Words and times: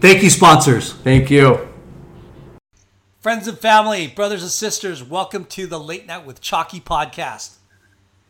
Thank 0.00 0.22
you, 0.22 0.30
sponsors. 0.30 0.92
Thank 0.92 1.28
you. 1.28 1.66
Friends 3.18 3.48
and 3.48 3.58
family, 3.58 4.06
brothers 4.06 4.42
and 4.42 4.50
sisters, 4.50 5.02
welcome 5.02 5.44
to 5.46 5.66
the 5.66 5.80
Late 5.80 6.06
Night 6.06 6.24
with 6.24 6.40
Chalky 6.40 6.78
podcast. 6.78 7.56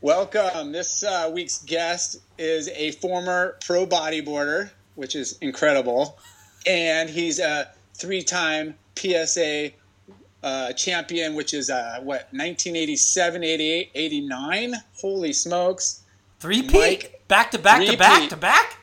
Welcome. 0.00 0.72
This 0.72 1.02
uh, 1.02 1.30
week's 1.30 1.62
guest 1.64 2.22
is 2.38 2.70
a 2.70 2.92
former 2.92 3.58
pro 3.62 3.86
bodyboarder, 3.86 4.70
which 4.94 5.14
is 5.14 5.36
incredible. 5.42 6.18
And 6.66 7.10
he's 7.10 7.38
a 7.38 7.70
three 7.92 8.22
time 8.22 8.74
PSA 8.96 9.72
uh, 10.42 10.72
champion, 10.72 11.34
which 11.34 11.52
is 11.52 11.68
uh, 11.68 11.98
what, 11.98 12.28
1987, 12.30 13.44
88, 13.44 13.90
89? 13.94 14.74
Holy 15.02 15.34
smokes. 15.34 16.02
Three 16.40 16.62
Mike, 16.62 17.20
back 17.28 17.50
to 17.50 17.58
back 17.58 17.84
to 17.84 17.96
back 17.98 18.30
to 18.30 18.36
back. 18.38 18.77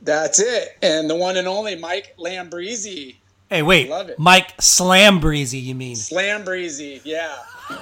That's 0.00 0.40
it. 0.40 0.78
And 0.82 1.10
the 1.10 1.14
one 1.14 1.36
and 1.36 1.46
only 1.46 1.76
Mike 1.76 2.14
Lambresi. 2.18 3.16
Hey, 3.50 3.62
wait, 3.62 3.90
Love 3.90 4.08
it. 4.08 4.18
Mike 4.18 4.54
Slam 4.60 5.20
Breezy, 5.20 5.58
you 5.58 5.74
mean? 5.74 5.94
Slambreezy, 5.94 7.02
yeah. 7.04 7.36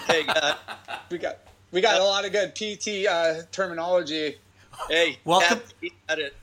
Hey, 0.08 0.22
God. 0.26 0.56
We 1.10 1.18
got 1.18 1.38
we 1.70 1.80
got 1.80 2.00
a 2.00 2.04
lot 2.04 2.24
of 2.24 2.32
good 2.32 2.54
PT 2.54 3.06
uh, 3.08 3.42
terminology. 3.52 4.36
Hey, 4.88 5.18
Welcome. 5.24 5.60
Got 6.08 6.18
it. 6.18 6.34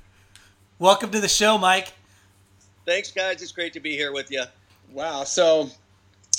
Welcome 0.80 1.10
to 1.12 1.20
the 1.20 1.28
show, 1.28 1.58
Mike. 1.58 1.92
Thanks, 2.86 3.12
guys. 3.12 3.42
It's 3.42 3.52
great 3.52 3.74
to 3.74 3.82
be 3.82 3.98
here 3.98 4.14
with 4.14 4.32
you. 4.32 4.44
Wow. 4.94 5.26
So 5.26 5.70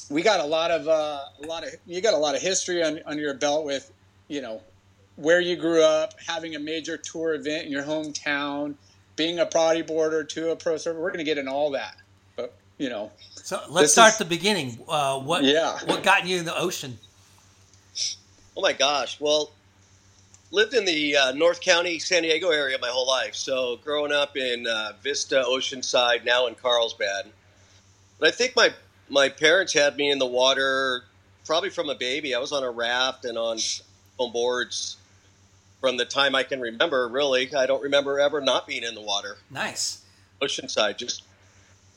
we 0.08 0.22
got 0.22 0.40
a 0.40 0.44
lot 0.46 0.70
of 0.70 0.88
uh, 0.88 1.24
a 1.42 1.46
lot 1.46 1.64
of 1.64 1.74
you 1.86 2.00
got 2.00 2.14
a 2.14 2.18
lot 2.18 2.34
of 2.34 2.40
history 2.40 2.82
on, 2.82 3.00
under 3.04 3.22
your 3.22 3.34
belt 3.34 3.66
with 3.66 3.92
you 4.28 4.40
know 4.40 4.62
where 5.16 5.40
you 5.40 5.56
grew 5.56 5.82
up, 5.82 6.14
having 6.26 6.54
a 6.54 6.58
major 6.58 6.96
tour 6.96 7.34
event 7.34 7.66
in 7.66 7.72
your 7.72 7.82
hometown, 7.82 8.74
being 9.18 9.40
a 9.40 9.46
bodyboarder 9.46 10.26
to 10.30 10.52
a 10.52 10.56
pro 10.56 10.78
surfer. 10.78 10.98
We're 10.98 11.08
going 11.10 11.18
to 11.18 11.24
get 11.24 11.36
into 11.36 11.50
all 11.50 11.72
that, 11.72 11.96
but 12.36 12.54
you 12.78 12.88
know, 12.88 13.10
So 13.34 13.60
let's 13.68 13.92
start 13.92 14.12
is- 14.12 14.18
the 14.18 14.24
beginning. 14.24 14.78
Uh, 14.88 15.18
what 15.18 15.44
Yeah. 15.44 15.78
what 15.84 16.02
got 16.02 16.26
you 16.26 16.38
in 16.38 16.46
the 16.46 16.56
ocean? 16.56 16.98
Oh 18.56 18.62
my 18.62 18.72
gosh. 18.72 19.20
Well, 19.20 19.50
lived 20.50 20.72
in 20.74 20.84
the 20.84 21.16
uh, 21.16 21.32
North 21.32 21.60
County, 21.60 21.98
San 21.98 22.22
Diego 22.22 22.50
area 22.50 22.78
my 22.80 22.88
whole 22.88 23.06
life. 23.06 23.34
So 23.34 23.76
growing 23.84 24.12
up 24.12 24.36
in 24.36 24.66
uh, 24.66 24.92
Vista, 25.02 25.44
Oceanside, 25.46 26.24
now 26.24 26.46
in 26.46 26.54
Carlsbad. 26.54 27.26
But 28.18 28.28
I 28.28 28.30
think 28.30 28.56
my 28.56 28.72
my 29.10 29.28
parents 29.28 29.72
had 29.72 29.96
me 29.96 30.10
in 30.10 30.18
the 30.18 30.26
water 30.26 31.04
probably 31.44 31.70
from 31.70 31.88
a 31.90 31.94
baby. 31.94 32.34
I 32.34 32.38
was 32.38 32.52
on 32.52 32.62
a 32.62 32.70
raft 32.70 33.24
and 33.24 33.36
on 33.36 33.58
on 34.18 34.32
boards 34.32 34.96
from 35.80 35.96
the 35.96 36.04
time 36.04 36.34
I 36.34 36.42
can 36.42 36.60
remember. 36.60 37.08
Really, 37.08 37.54
I 37.54 37.66
don't 37.66 37.82
remember 37.82 38.18
ever 38.20 38.40
not 38.40 38.66
being 38.66 38.82
in 38.82 38.94
the 38.94 39.00
water. 39.00 39.36
Nice. 39.50 40.02
Oceanside, 40.42 40.96
just 40.98 41.22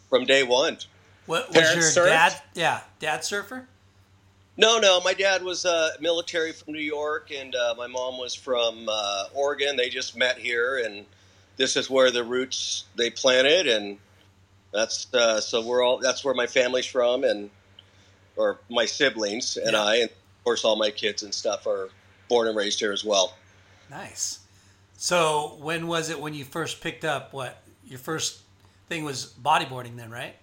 from 0.09 0.25
day 0.25 0.43
one. 0.43 0.77
What 1.25 1.49
was 1.49 1.57
Parents 1.57 1.95
your 1.95 2.05
surfed? 2.05 2.09
dad? 2.09 2.41
Yeah, 2.53 2.81
dad 2.99 3.23
surfer. 3.23 3.67
No, 4.57 4.79
no. 4.79 4.99
My 5.01 5.13
dad 5.13 5.43
was 5.43 5.65
uh, 5.65 5.91
military 5.99 6.51
from 6.51 6.73
New 6.73 6.81
York, 6.81 7.29
and 7.35 7.55
uh, 7.55 7.73
my 7.77 7.87
mom 7.87 8.17
was 8.17 8.35
from 8.35 8.89
uh, 8.91 9.25
Oregon. 9.33 9.75
They 9.77 9.89
just 9.89 10.17
met 10.17 10.37
here, 10.37 10.77
and 10.85 11.05
this 11.57 11.77
is 11.77 11.89
where 11.89 12.11
the 12.11 12.23
roots 12.23 12.85
they 12.95 13.09
planted, 13.09 13.67
and 13.67 13.97
that's 14.73 15.11
uh, 15.13 15.39
so 15.39 15.65
we're 15.65 15.83
all. 15.83 15.99
That's 15.99 16.25
where 16.25 16.33
my 16.33 16.47
family's 16.47 16.85
from, 16.85 17.23
and 17.23 17.49
or 18.35 18.59
my 18.69 18.85
siblings 18.85 19.57
and 19.57 19.73
Yeah. 19.73 19.83
I, 19.83 19.95
and 19.97 20.09
of 20.09 20.43
course, 20.43 20.63
all 20.65 20.75
my 20.75 20.89
kids 20.91 21.21
and 21.23 21.33
stuff 21.33 21.67
are 21.67 21.89
born 22.29 22.47
and 22.47 22.55
raised 22.57 22.79
here 22.79 22.91
as 22.91 23.03
well. 23.05 23.35
Nice. 23.91 24.39
So 24.95 25.57
when 25.59 25.87
was 25.87 26.09
it 26.09 26.19
when 26.19 26.33
you 26.33 26.45
first 26.45 26.81
picked 26.81 27.03
up 27.03 27.33
what 27.33 27.61
your 27.85 27.99
first 27.99 28.39
thing 28.87 29.03
was 29.03 29.33
bodyboarding? 29.43 29.97
Then 29.97 30.09
right? 30.09 30.35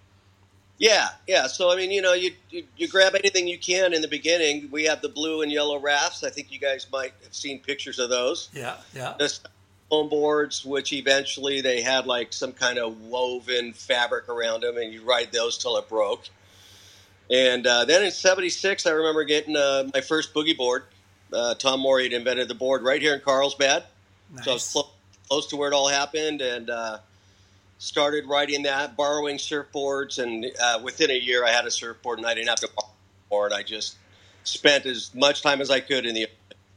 Yeah, 0.77 1.09
yeah. 1.27 1.47
So 1.47 1.71
I 1.71 1.75
mean, 1.75 1.91
you 1.91 2.01
know, 2.01 2.13
you, 2.13 2.31
you 2.49 2.63
you 2.77 2.87
grab 2.87 3.15
anything 3.15 3.47
you 3.47 3.57
can 3.57 3.93
in 3.93 4.01
the 4.01 4.07
beginning. 4.07 4.69
We 4.71 4.85
have 4.85 5.01
the 5.01 5.09
blue 5.09 5.41
and 5.41 5.51
yellow 5.51 5.79
rafts. 5.79 6.23
I 6.23 6.29
think 6.29 6.51
you 6.51 6.59
guys 6.59 6.87
might 6.91 7.13
have 7.23 7.33
seen 7.33 7.59
pictures 7.59 7.99
of 7.99 8.09
those. 8.09 8.49
Yeah, 8.53 8.75
yeah. 8.95 9.15
the 9.17 9.37
foam 9.89 10.07
boards, 10.09 10.63
which 10.63 10.93
eventually 10.93 11.61
they 11.61 11.81
had 11.81 12.05
like 12.05 12.31
some 12.31 12.53
kind 12.53 12.77
of 12.77 13.01
woven 13.01 13.73
fabric 13.73 14.29
around 14.29 14.61
them, 14.61 14.77
and 14.77 14.93
you 14.93 15.01
ride 15.01 15.31
those 15.31 15.57
till 15.57 15.75
it 15.77 15.89
broke. 15.89 16.29
And 17.31 17.67
uh, 17.67 17.85
then 17.85 18.03
in 18.03 18.11
'76, 18.11 18.85
I 18.85 18.91
remember 18.91 19.23
getting 19.23 19.57
uh, 19.57 19.89
my 19.93 20.01
first 20.01 20.33
boogie 20.33 20.55
board. 20.55 20.83
Uh, 21.33 21.53
Tom 21.55 21.79
Morey 21.81 22.03
had 22.03 22.13
invented 22.13 22.47
the 22.47 22.55
board 22.55 22.83
right 22.83 23.01
here 23.01 23.13
in 23.13 23.21
Carlsbad, 23.21 23.83
so 24.43 24.51
I 24.51 24.53
was 24.55 24.75
Nice. 24.75 24.83
close 25.27 25.47
to 25.47 25.55
where 25.57 25.69
it 25.71 25.73
all 25.75 25.87
happened, 25.87 26.41
and 26.41 26.69
uh, 26.69 26.99
started 27.77 28.25
riding 28.27 28.63
that, 28.63 28.95
borrowing 28.97 29.37
surfboards. 29.37 30.17
And 30.21 30.45
uh, 30.61 30.79
within 30.83 31.11
a 31.11 31.17
year, 31.17 31.45
I 31.45 31.51
had 31.51 31.65
a 31.65 31.71
surfboard, 31.71 32.19
and 32.19 32.27
I 32.27 32.33
didn't 32.33 32.49
have 32.49 32.59
to 32.61 32.69
borrow 33.29 33.45
and 33.45 33.53
I 33.53 33.61
just 33.61 33.97
spent 34.43 34.87
as 34.87 35.13
much 35.13 35.43
time 35.43 35.61
as 35.61 35.69
I 35.69 35.79
could 35.81 36.05
in 36.07 36.15
the 36.15 36.27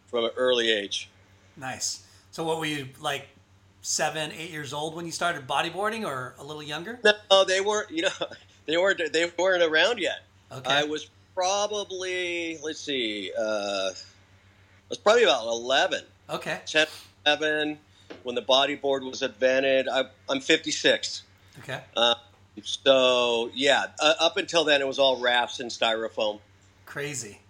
from 0.09 0.25
an 0.27 0.31
early 0.37 0.71
age. 0.71 1.09
Nice. 1.57 2.05
So 2.31 2.45
what 2.45 2.59
were 2.59 2.67
you 2.67 2.89
like? 3.01 3.29
Seven, 3.85 4.31
eight 4.39 4.51
years 4.51 4.73
old 4.73 4.95
when 4.95 5.07
you 5.07 5.11
started 5.13 5.49
bodyboarding, 5.49 6.07
or 6.07 6.35
a 6.39 6.45
little 6.45 6.63
younger? 6.63 7.01
No, 7.03 7.45
they 7.45 7.61
weren't. 7.61 7.91
You 7.91 8.03
know, 8.03 8.11
they 8.67 8.77
weren't. 8.77 9.01
They 9.13 9.29
weren't 9.37 9.63
around 9.63 9.99
yet. 9.99 10.21
Okay. 10.53 10.71
I 10.73 10.85
was 10.85 11.09
probably. 11.35 12.59
Let's 12.63 12.79
see. 12.79 13.33
Uh, 13.37 13.91
was 14.93 14.99
probably 14.99 15.23
about 15.25 15.47
11, 15.47 16.03
Okay. 16.29 16.61
10, 16.67 16.87
11 17.27 17.79
when 18.25 18.35
the 18.35 18.43
bodyboard 18.43 19.03
was 19.09 19.23
invented. 19.23 19.89
I, 19.89 20.05
I'm 20.29 20.41
56. 20.41 21.23
Okay. 21.61 21.81
Uh, 21.97 22.15
so 22.63 23.51
yeah, 23.55 23.87
uh, 24.01 24.15
up 24.21 24.37
until 24.37 24.65
then 24.65 24.83
it 24.83 24.87
was 24.87 24.99
all 24.99 25.19
rafts 25.19 25.61
and 25.61 25.71
styrofoam. 25.71 26.41
Crazy. 26.85 27.41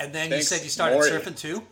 And 0.00 0.12
then 0.14 0.30
Thanks, 0.30 0.50
you 0.50 0.56
said 0.56 0.64
you 0.64 0.70
started 0.70 0.94
Morty. 0.94 1.10
surfing 1.10 1.36
too. 1.36 1.62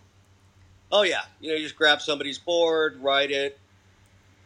Oh 0.93 1.03
yeah, 1.03 1.23
you 1.41 1.51
know, 1.51 1.57
you 1.57 1.63
just 1.63 1.77
grab 1.77 2.03
somebody's 2.03 2.39
board, 2.39 2.99
ride 3.01 3.31
it, 3.31 3.59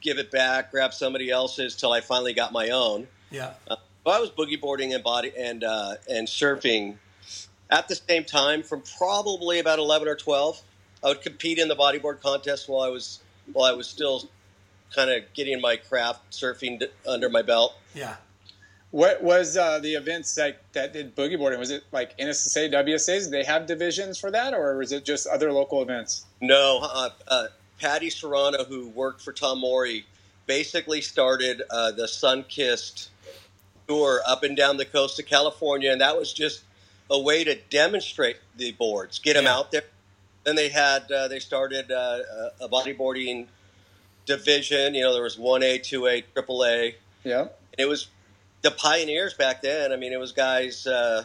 give 0.00 0.18
it 0.18 0.30
back, 0.30 0.70
grab 0.70 0.94
somebody 0.94 1.30
else's 1.30 1.74
till 1.74 1.92
I 1.92 2.00
finally 2.00 2.34
got 2.34 2.52
my 2.52 2.68
own. 2.70 3.08
Yeah. 3.32 3.54
Well, 3.68 3.78
I 4.16 4.20
was 4.20 4.30
boogie 4.30 4.60
boarding 4.60 4.94
and 4.94 5.02
body 5.02 5.32
and 5.36 5.64
uh, 5.64 5.94
and 6.08 6.28
surfing 6.28 6.96
at 7.70 7.88
the 7.88 7.94
same 7.94 8.24
time 8.24 8.62
from 8.62 8.82
probably 8.98 9.58
about 9.58 9.78
eleven 9.78 10.08
or 10.08 10.16
twelve. 10.16 10.60
I 11.02 11.08
would 11.08 11.22
compete 11.22 11.58
in 11.58 11.68
the 11.68 11.76
bodyboard 11.76 12.20
contest 12.20 12.68
while 12.68 12.82
I 12.82 12.88
was 12.88 13.20
while 13.52 13.70
I 13.70 13.76
was 13.76 13.86
still 13.86 14.28
kind 14.94 15.10
of 15.10 15.22
getting 15.34 15.60
my 15.60 15.76
craft 15.76 16.30
surfing 16.32 16.82
under 17.06 17.28
my 17.28 17.42
belt. 17.42 17.74
Yeah. 17.94 18.16
What 18.90 19.24
was 19.24 19.56
uh, 19.56 19.80
the 19.80 19.94
events 19.94 20.38
like 20.38 20.56
that 20.72 20.92
did 20.92 21.16
boogie 21.16 21.36
boarding? 21.36 21.58
Was 21.58 21.72
it 21.72 21.82
like 21.90 22.16
NSSA, 22.16 22.72
WSAs? 22.72 23.24
Did 23.24 23.32
they 23.32 23.42
have 23.42 23.66
divisions 23.66 24.18
for 24.18 24.30
that, 24.30 24.54
or 24.54 24.76
was 24.76 24.92
it 24.92 25.04
just 25.04 25.26
other 25.26 25.52
local 25.52 25.82
events? 25.82 26.26
No, 26.40 26.78
uh, 26.80 27.10
uh, 27.26 27.46
Patty 27.80 28.08
Serrano, 28.08 28.62
who 28.64 28.88
worked 28.90 29.20
for 29.20 29.32
Tom 29.32 29.58
Morey, 29.58 30.06
basically 30.46 31.00
started 31.00 31.62
uh, 31.70 31.90
the 31.90 32.04
Sunkissed 32.04 33.08
tour 33.88 34.20
up 34.28 34.44
and 34.44 34.56
down 34.56 34.76
the 34.76 34.84
coast 34.84 35.18
of 35.18 35.26
California, 35.26 35.90
and 35.90 36.00
that 36.00 36.16
was 36.16 36.32
just 36.32 36.62
a 37.10 37.18
way 37.20 37.44
to 37.44 37.54
demonstrate 37.70 38.36
the 38.56 38.72
boards, 38.72 39.18
get 39.18 39.34
them 39.34 39.44
Yeah. 39.44 39.54
out 39.56 39.70
there. 39.72 39.82
Then 40.44 40.56
they 40.56 40.68
had 40.68 41.10
uh, 41.10 41.28
they 41.28 41.38
started 41.38 41.90
uh, 41.90 42.18
a 42.60 42.68
bodyboarding 42.68 43.46
division. 44.26 44.94
You 44.94 45.02
know, 45.02 45.12
there 45.14 45.22
was 45.22 45.38
one 45.38 45.62
A, 45.62 45.78
two 45.78 46.06
A, 46.06 46.22
triple 46.32 46.64
A. 46.64 46.94
Yeah. 47.24 47.48
It 47.78 47.86
was 47.86 48.08
the 48.62 48.70
pioneers 48.70 49.34
back 49.34 49.62
then. 49.62 49.92
I 49.92 49.96
mean, 49.96 50.12
it 50.12 50.18
was 50.18 50.32
guys. 50.32 50.86
Uh, 50.86 51.24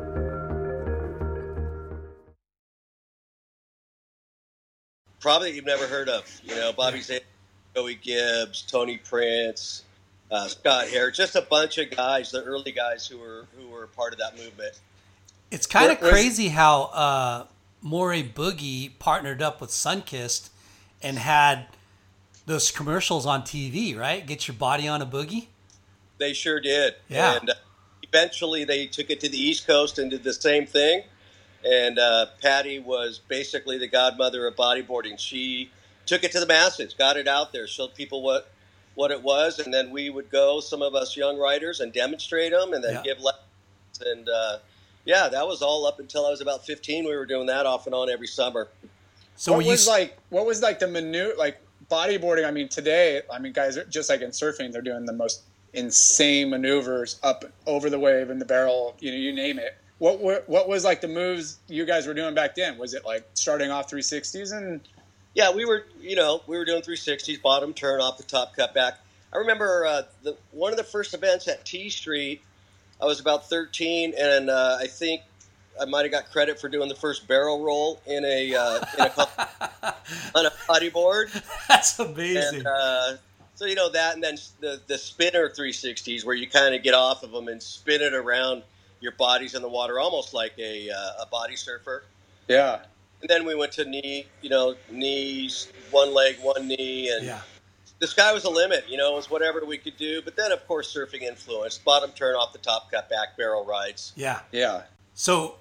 Probably 5.21 5.55
you've 5.55 5.65
never 5.65 5.87
heard 5.87 6.09
of. 6.09 6.41
You 6.43 6.55
know, 6.55 6.73
Bobby 6.73 6.99
Zane, 7.01 7.21
Joey 7.75 7.95
Gibbs, 7.95 8.63
Tony 8.63 8.97
Prince, 8.97 9.83
uh, 10.31 10.47
Scott 10.47 10.87
Hare, 10.87 11.11
just 11.11 11.35
a 11.35 11.41
bunch 11.41 11.77
of 11.77 11.91
guys, 11.91 12.31
the 12.31 12.43
early 12.43 12.71
guys 12.71 13.07
who 13.07 13.19
were 13.19 13.45
who 13.57 13.67
were 13.69 13.87
part 13.87 14.13
of 14.13 14.19
that 14.19 14.35
movement. 14.37 14.79
It's 15.51 15.67
kind 15.67 15.91
of 15.91 15.99
crazy 15.99 16.47
how 16.47 16.83
uh, 16.83 17.45
Morey 17.81 18.23
Boogie 18.23 18.91
partnered 18.99 19.41
up 19.41 19.59
with 19.61 19.69
Sunkist 19.69 20.49
and 21.01 21.17
had 21.17 21.67
those 22.45 22.71
commercials 22.71 23.25
on 23.25 23.41
TV, 23.43 23.97
right? 23.97 24.25
Get 24.25 24.47
your 24.47 24.55
body 24.55 24.87
on 24.87 25.01
a 25.01 25.05
boogie. 25.05 25.47
They 26.17 26.33
sure 26.33 26.59
did. 26.59 26.95
Yeah. 27.09 27.37
And 27.37 27.49
uh, 27.49 27.53
eventually 28.03 28.63
they 28.63 28.87
took 28.87 29.09
it 29.09 29.19
to 29.21 29.29
the 29.29 29.37
East 29.37 29.67
Coast 29.67 29.99
and 29.99 30.09
did 30.09 30.23
the 30.23 30.33
same 30.33 30.65
thing. 30.65 31.03
And 31.65 31.99
uh, 31.99 32.27
Patty 32.41 32.79
was 32.79 33.19
basically 33.27 33.77
the 33.77 33.87
godmother 33.87 34.47
of 34.47 34.55
bodyboarding. 34.55 35.19
She 35.19 35.69
took 36.05 36.23
it 36.23 36.31
to 36.31 36.39
the 36.39 36.47
masses, 36.47 36.93
got 36.93 37.17
it 37.17 37.27
out 37.27 37.53
there, 37.53 37.67
showed 37.67 37.93
people 37.95 38.21
what 38.23 38.51
what 38.95 39.09
it 39.11 39.23
was, 39.23 39.57
and 39.59 39.73
then 39.73 39.89
we 39.89 40.09
would 40.09 40.29
go, 40.29 40.59
some 40.59 40.81
of 40.81 40.95
us 40.95 41.15
young 41.15 41.39
writers, 41.39 41.79
and 41.79 41.93
demonstrate 41.93 42.51
them, 42.51 42.73
and 42.73 42.83
then 42.83 42.95
Yeah. 42.95 43.03
give 43.03 43.19
lessons. 43.21 43.41
And 44.05 44.27
uh, 44.27 44.57
yeah, 45.05 45.29
that 45.29 45.47
was 45.47 45.61
all 45.61 45.85
up 45.85 45.99
until 45.99 46.25
I 46.25 46.29
was 46.29 46.41
about 46.41 46.65
15. 46.65 47.05
We 47.05 47.15
were 47.15 47.25
doing 47.25 47.45
that 47.47 47.65
off 47.65 47.85
and 47.85 47.95
on 47.95 48.09
every 48.09 48.27
summer. 48.27 48.67
So 49.37 49.53
what 49.53 49.63
you 49.63 49.71
was 49.71 49.81
s- 49.83 49.87
like? 49.87 50.17
What 50.29 50.45
was 50.45 50.61
like 50.61 50.79
the 50.79 50.87
minute 50.87 51.37
like 51.37 51.61
bodyboarding? 51.89 52.45
I 52.45 52.51
mean, 52.51 52.67
today, 52.67 53.21
I 53.31 53.39
mean, 53.39 53.53
guys, 53.53 53.77
are 53.77 53.85
just 53.85 54.09
like 54.09 54.21
in 54.21 54.31
surfing, 54.31 54.71
they're 54.73 54.81
doing 54.81 55.05
the 55.05 55.13
most 55.13 55.43
insane 55.73 56.49
maneuvers 56.49 57.17
up 57.23 57.45
over 57.65 57.89
the 57.89 57.99
wave 57.99 58.29
in 58.29 58.39
the 58.39 58.45
barrel. 58.45 58.95
You 58.99 59.11
know, 59.11 59.17
you 59.17 59.31
name 59.33 59.57
it. 59.57 59.77
What 60.01 60.19
were, 60.19 60.43
what 60.47 60.67
was 60.67 60.83
like 60.83 60.99
the 60.99 61.07
moves 61.07 61.59
you 61.67 61.85
guys 61.85 62.07
were 62.07 62.15
doing 62.15 62.33
back 62.33 62.55
then? 62.55 62.79
Was 62.79 62.95
it 62.95 63.05
like 63.05 63.23
starting 63.35 63.69
off 63.69 63.87
360s 63.87 64.51
and 64.51 64.81
Yeah, 65.35 65.53
we 65.53 65.63
were, 65.63 65.85
you 66.01 66.15
know, 66.15 66.41
we 66.47 66.57
were 66.57 66.65
doing 66.65 66.81
360s, 66.81 67.39
bottom 67.39 67.71
turn 67.71 68.01
off 68.01 68.17
the 68.17 68.23
top, 68.23 68.55
cut 68.55 68.73
back. 68.73 68.95
I 69.31 69.37
remember 69.37 69.85
uh, 69.85 70.01
the 70.23 70.35
one 70.53 70.71
of 70.71 70.77
the 70.77 70.83
first 70.83 71.13
events 71.13 71.47
at 71.47 71.65
T 71.65 71.91
Street. 71.91 72.41
I 72.99 73.05
was 73.05 73.19
about 73.19 73.47
13, 73.47 74.15
and 74.17 74.49
uh, 74.49 74.79
I 74.81 74.87
think 74.87 75.21
I 75.79 75.85
might 75.85 76.01
have 76.01 76.11
got 76.11 76.31
credit 76.31 76.59
for 76.59 76.67
doing 76.67 76.89
the 76.89 76.95
first 76.95 77.27
barrel 77.27 77.63
roll 77.63 78.01
in 78.07 78.25
a, 78.25 78.55
uh, 78.55 78.83
in 78.97 79.05
a 79.05 79.27
on 80.35 80.45
a 80.47 80.51
bodyboard. 80.67 81.31
That's 81.67 81.99
amazing. 81.99 82.57
And 82.57 82.67
uh, 82.67 83.13
so 83.53 83.65
you 83.65 83.75
know 83.75 83.91
that, 83.91 84.15
and 84.15 84.23
then 84.23 84.39
the 84.61 84.81
the 84.87 84.97
spinner 84.97 85.47
360s 85.47 86.25
where 86.25 86.35
you 86.35 86.49
kind 86.49 86.73
of 86.73 86.81
get 86.81 86.95
off 86.95 87.21
of 87.21 87.31
them 87.31 87.47
and 87.49 87.61
spin 87.61 88.01
it 88.01 88.15
around. 88.15 88.63
Your 89.01 89.11
body's 89.13 89.55
in 89.55 89.61
the 89.61 89.69
water, 89.69 89.99
almost 89.99 90.33
like 90.33 90.53
a 90.57 90.89
uh, 90.89 91.23
a 91.23 91.25
body 91.25 91.55
surfer. 91.55 92.03
yeah? 92.47 92.79
And 93.21 93.29
then 93.29 93.45
we 93.45 93.53
went 93.53 93.71
to 93.73 93.85
knee, 93.85 94.25
you 94.41 94.49
know, 94.49 94.75
knees, 94.89 95.71
one 95.91 96.13
leg, 96.13 96.37
one 96.41 96.67
knee, 96.67 97.09
and 97.09 97.25
yeah. 97.25 97.41
the 97.99 98.07
sky 98.07 98.33
was 98.33 98.43
the 98.43 98.49
limit. 98.49 98.85
You 98.89 98.97
know, 98.97 99.13
it 99.13 99.15
was 99.15 99.29
whatever 99.29 99.63
we 99.63 99.77
could 99.77 99.97
do. 99.97 100.23
But 100.23 100.35
then, 100.35 100.51
of 100.51 100.67
course, 100.67 100.95
surfing 100.95 101.21
influenced. 101.21 101.83
Bottom 101.85 102.11
turn 102.11 102.35
off 102.35 102.51
the 102.51 102.59
top, 102.59 102.89
cut 102.89 103.09
back, 103.09 103.37
barrel 103.37 103.63
rides. 103.63 104.13
Yeah. 104.15 104.39
Yeah. 104.51 104.83
So, 105.13 105.57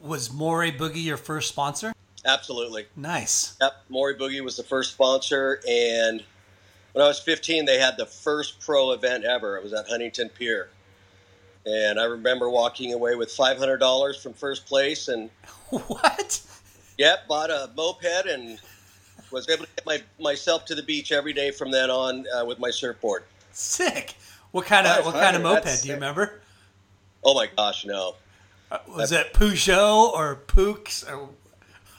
was 0.00 0.32
Morey 0.32 0.70
Boogie 0.70 1.02
your 1.02 1.16
first 1.16 1.48
sponsor? 1.48 1.92
Absolutely. 2.24 2.86
Nice. 2.94 3.56
Yep. 3.60 3.72
Morey 3.88 4.14
Boogie 4.14 4.44
was 4.44 4.56
the 4.56 4.62
first 4.62 4.92
sponsor, 4.92 5.60
and 5.68 6.22
when 6.92 7.04
I 7.04 7.08
was 7.08 7.18
15, 7.18 7.64
they 7.64 7.78
had 7.78 7.96
the 7.96 8.06
first 8.06 8.60
pro 8.60 8.92
event 8.92 9.24
ever. 9.24 9.56
It 9.56 9.64
was 9.64 9.72
at 9.72 9.88
Huntington 9.88 10.28
Pier, 10.28 10.68
and 11.66 11.98
I 12.00 12.04
remember 12.04 12.48
walking 12.50 12.92
away 12.92 13.14
with 13.14 13.28
$500 13.30 14.22
from 14.22 14.32
first 14.34 14.66
place, 14.66 15.08
and 15.08 15.30
What? 15.70 16.40
yep, 16.98 17.26
bought 17.28 17.50
a 17.50 17.70
moped 17.76 18.26
and 18.26 18.58
was 19.30 19.48
able 19.48 19.64
to 19.64 19.70
get 19.76 19.86
my, 19.86 20.02
myself 20.20 20.64
to 20.66 20.74
the 20.74 20.82
beach 20.82 21.10
every 21.12 21.32
day 21.32 21.50
from 21.50 21.70
then 21.70 21.90
on 21.90 22.26
uh, 22.36 22.44
with 22.44 22.58
my 22.58 22.70
surfboard. 22.70 23.24
Sick. 23.52 24.14
What 24.50 24.66
kind 24.66 24.86
of 24.86 25.04
what 25.06 25.14
kind 25.14 25.34
of 25.36 25.42
moped 25.42 25.64
that's 25.64 25.80
do 25.82 25.88
you 25.88 25.94
sick. 25.94 26.00
remember? 26.00 26.40
Oh 27.24 27.34
my 27.34 27.48
gosh, 27.56 27.86
no! 27.86 28.16
Uh, 28.70 28.78
Was 28.88 29.10
that 29.10 29.32
Peugeot 29.32 30.12
or 30.12 30.34
Pooks 30.36 31.04
or 31.04 31.30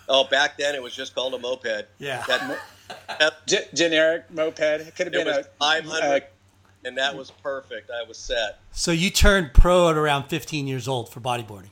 Oh, 0.09 0.25
back 0.25 0.57
then 0.57 0.75
it 0.75 0.83
was 0.83 0.93
just 0.93 1.15
called 1.15 1.33
a 1.33 1.39
moped. 1.39 1.85
yeah? 1.97 2.23
That, 2.27 2.59
that- 3.19 3.47
G- 3.47 3.57
generic 3.73 4.29
moped. 4.31 4.59
It 4.59 4.95
could 4.95 5.07
have 5.07 5.13
been 5.13 5.25
was 5.27 5.37
a 5.37 5.49
500, 5.59 6.03
uh, 6.03 6.25
and 6.85 6.97
that 6.97 7.15
was 7.15 7.31
perfect. 7.31 7.89
I 7.91 8.03
was 8.07 8.17
set 8.17 8.59
So 8.71 8.91
you 8.91 9.09
turned 9.09 9.53
pro 9.53 9.89
at 9.89 9.95
around 9.97 10.25
15 10.29 10.67
years 10.67 10.87
old 10.87 11.09
for 11.09 11.19
bodyboarding. 11.21 11.69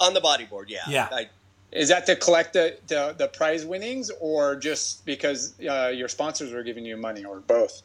on 0.00 0.14
the 0.14 0.20
bodyboard. 0.20 0.64
Yeah, 0.68 0.80
Yeah. 0.88 1.08
I, 1.10 1.28
Is 1.72 1.88
that 1.88 2.06
to 2.06 2.16
collect 2.16 2.52
the, 2.54 2.76
the, 2.88 3.14
the 3.16 3.28
prize 3.28 3.64
winnings 3.64 4.10
or 4.20 4.56
just 4.56 5.04
because 5.06 5.54
uh, 5.68 5.88
your 5.94 6.08
sponsors 6.08 6.52
were 6.52 6.62
giving 6.62 6.84
you 6.84 6.96
money 6.96 7.24
or 7.24 7.40
both? 7.40 7.82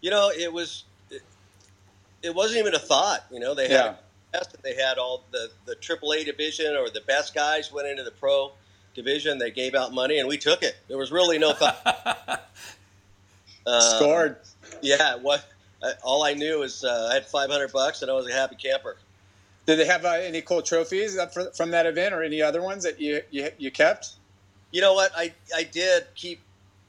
you 0.00 0.10
know, 0.10 0.30
it 0.30 0.52
was 0.52 0.84
it, 1.10 1.22
it 2.22 2.32
wasn't 2.34 2.58
even 2.60 2.74
a 2.74 2.78
thought. 2.78 3.24
You 3.32 3.40
know, 3.40 3.54
they 3.54 3.64
had 3.68 3.70
Yeah. 3.70 3.94
best, 4.32 4.56
they 4.62 4.74
had 4.76 4.96
all 4.98 5.24
the 5.32 5.50
the 5.66 5.74
AAA 5.74 6.24
division 6.24 6.76
or 6.76 6.88
the 6.88 7.00
best 7.00 7.34
guys 7.34 7.72
went 7.72 7.88
into 7.88 8.04
the 8.04 8.12
pro 8.12 8.52
division. 8.94 9.38
They 9.38 9.50
gave 9.50 9.74
out 9.74 9.92
money, 9.92 10.18
and 10.20 10.28
we 10.28 10.38
took 10.38 10.62
it. 10.62 10.76
There 10.86 10.98
was 10.98 11.10
really 11.10 11.38
no 11.38 11.52
thought. 11.52 12.46
Uh, 13.66 13.80
Scored. 13.96 14.36
Yeah, 14.82 15.16
what 15.16 15.44
I, 15.82 15.92
all 16.02 16.24
I 16.24 16.34
knew 16.34 16.62
is 16.62 16.84
uh, 16.84 17.08
I 17.10 17.14
had 17.14 17.26
500 17.26 17.72
bucks, 17.72 18.02
and 18.02 18.10
I 18.10 18.14
was 18.14 18.28
a 18.28 18.32
happy 18.32 18.56
camper. 18.56 18.96
Did 19.66 19.78
they 19.78 19.86
have 19.86 20.04
uh, 20.04 20.12
any 20.12 20.40
cool 20.40 20.62
trophies 20.62 21.18
for, 21.32 21.50
from 21.52 21.70
that 21.72 21.86
event 21.86 22.14
or 22.14 22.22
any 22.22 22.40
other 22.40 22.62
ones 22.62 22.84
that 22.84 23.00
you, 23.00 23.20
you, 23.30 23.50
you 23.58 23.70
kept? 23.70 24.12
You 24.70 24.80
know 24.80 24.94
what? 24.94 25.12
I 25.16 25.32
I 25.54 25.64
did 25.64 26.06
keep. 26.14 26.40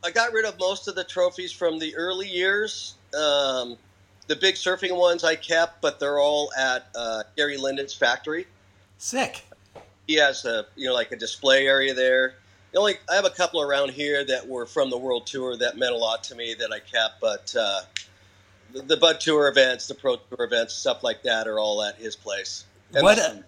I 0.04 0.12
got 0.12 0.32
rid 0.34 0.46
of 0.46 0.58
most 0.60 0.88
of 0.88 0.96
the 0.96 1.04
trophies 1.04 1.52
from 1.52 1.80
the 1.80 1.96
early 1.96 2.28
years. 2.28 2.96
Um, 3.14 3.78
the 4.28 4.36
big 4.36 4.56
surfing 4.56 4.96
ones 4.96 5.24
I 5.24 5.36
kept, 5.36 5.82
but 5.82 6.00
they're 6.00 6.20
all 6.20 6.52
at 6.58 6.88
uh, 6.96 7.24
Gary 7.36 7.58
Linden's 7.58 7.94
factory. 7.94 8.48
Sick. 8.98 9.44
he 10.08 10.16
has 10.16 10.46
a 10.46 10.66
you 10.76 10.88
know 10.88 10.94
like 10.94 11.12
a 11.12 11.16
display 11.16 11.68
area 11.68 11.94
there. 11.94 12.36
The 12.72 12.80
only 12.80 12.96
I 13.10 13.16
have 13.16 13.26
a 13.26 13.30
couple 13.30 13.62
around 13.62 13.92
here 13.92 14.24
that 14.26 14.48
were 14.48 14.66
from 14.66 14.90
the 14.90 14.98
World 14.98 15.26
Tour 15.26 15.58
that 15.58 15.78
meant 15.78 15.94
a 15.94 15.98
lot 15.98 16.24
to 16.26 16.36
me 16.36 16.54
that 16.60 16.72
I 16.72 16.80
kept, 16.80 17.20
but 17.20 17.54
uh, 17.60 17.82
the, 18.74 18.82
the 18.82 18.98
Bud 18.98 19.20
Tour 19.20 19.48
events, 19.48 19.88
the 19.88 19.96
Pro 19.96 20.18
Tour 20.18 20.46
events, 20.46 20.74
stuff 20.74 21.04
like 21.04 21.24
that 21.24 21.48
are 21.48 21.60
all 21.60 21.82
at 21.84 21.96
his 21.96 22.16
place. 22.16 22.66
And 22.94 23.04
What? 23.04 23.44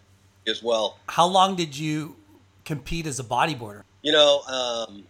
as 0.47 0.63
well. 0.63 0.97
How 1.07 1.27
long 1.27 1.55
did 1.55 1.77
you 1.77 2.15
compete 2.65 3.05
as 3.05 3.19
a 3.19 3.23
bodyboarder? 3.23 3.83
You 4.01 4.11
know, 4.11 4.41
um, 4.41 5.03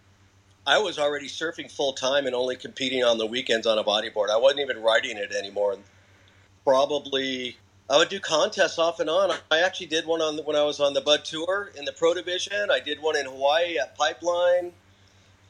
I 0.68 0.77
was 0.80 1.00
already 1.00 1.27
surfing 1.27 1.72
full 1.72 1.94
time 1.94 2.25
and 2.25 2.36
only 2.36 2.56
competing 2.56 3.03
on 3.03 3.18
the 3.18 3.25
weekends 3.25 3.65
on 3.65 3.77
a 3.77 3.84
bodyboard. 3.84 4.30
I 4.30 4.38
wasn't 4.38 4.62
even 4.62 4.82
riding 4.82 5.18
it 5.18 5.32
anymore. 5.32 5.77
Probably, 6.65 7.58
I 7.89 7.98
would 7.98 8.10
do 8.10 8.20
contests 8.20 8.77
off 8.77 9.00
and 9.00 9.10
on. 9.10 9.32
I 9.50 9.60
actually 9.60 9.88
did 9.88 10.06
one 10.06 10.22
on 10.22 10.36
the, 10.36 10.44
when 10.44 10.56
I 10.56 10.63
was 10.63 10.80
on 10.80 10.94
the 10.94 11.01
Bud 11.01 11.25
Tour 11.25 11.72
in 11.75 11.86
the 11.86 11.94
Pro 11.94 12.13
Division. 12.13 12.70
I 12.72 12.80
did 12.80 13.01
one 13.01 13.15
in 13.18 13.25
Hawaii 13.25 13.77
at 13.80 13.98
Pipeline. 13.98 14.74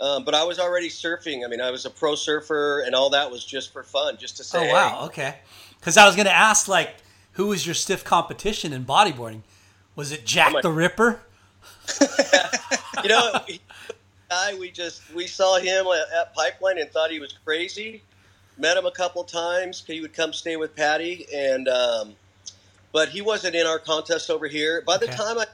Um, 0.01 0.25
but 0.25 0.33
I 0.33 0.43
was 0.43 0.59
already 0.59 0.89
surfing. 0.89 1.45
I 1.45 1.47
mean, 1.47 1.61
I 1.61 1.69
was 1.69 1.85
a 1.85 1.89
pro 1.91 2.15
surfer, 2.15 2.81
and 2.81 2.95
all 2.95 3.11
that 3.11 3.29
was 3.29 3.45
just 3.45 3.71
for 3.71 3.83
fun, 3.83 4.17
just 4.17 4.37
to 4.37 4.43
say. 4.43 4.57
Oh 4.57 4.63
hey, 4.63 4.71
wow, 4.73 5.05
okay. 5.05 5.35
Because 5.79 5.95
I 5.95 6.05
was 6.07 6.15
going 6.15 6.25
to 6.25 6.33
ask, 6.33 6.67
like, 6.67 6.95
who 7.33 7.47
was 7.47 7.65
your 7.65 7.75
stiff 7.75 8.03
competition 8.03 8.73
in 8.73 8.83
bodyboarding? 8.83 9.41
Was 9.95 10.11
it 10.11 10.25
Jack 10.25 10.55
Oh 10.55 10.61
the 10.61 10.71
Ripper? 10.71 11.21
you 13.03 13.09
know, 13.09 13.39
guy 14.29 14.55
we 14.55 14.71
just 14.71 15.03
we 15.13 15.27
saw 15.27 15.59
him 15.59 15.85
at, 15.87 16.19
at 16.19 16.33
Pipeline 16.33 16.79
and 16.79 16.89
thought 16.89 17.11
he 17.11 17.19
was 17.19 17.33
crazy. 17.45 18.01
Met 18.57 18.77
him 18.77 18.85
a 18.85 18.91
couple 18.91 19.23
times. 19.23 19.83
He 19.85 20.01
would 20.01 20.13
come 20.13 20.33
stay 20.33 20.55
with 20.55 20.75
Patty, 20.75 21.25
and 21.33 21.67
um, 21.67 22.15
but 22.91 23.09
he 23.09 23.21
wasn't 23.21 23.55
in 23.55 23.67
our 23.67 23.79
contest 23.79 24.29
over 24.29 24.47
here. 24.47 24.81
By 24.81 24.97
the 24.97 25.05
Okay. 25.05 25.15
time 25.15 25.37
I 25.37 25.45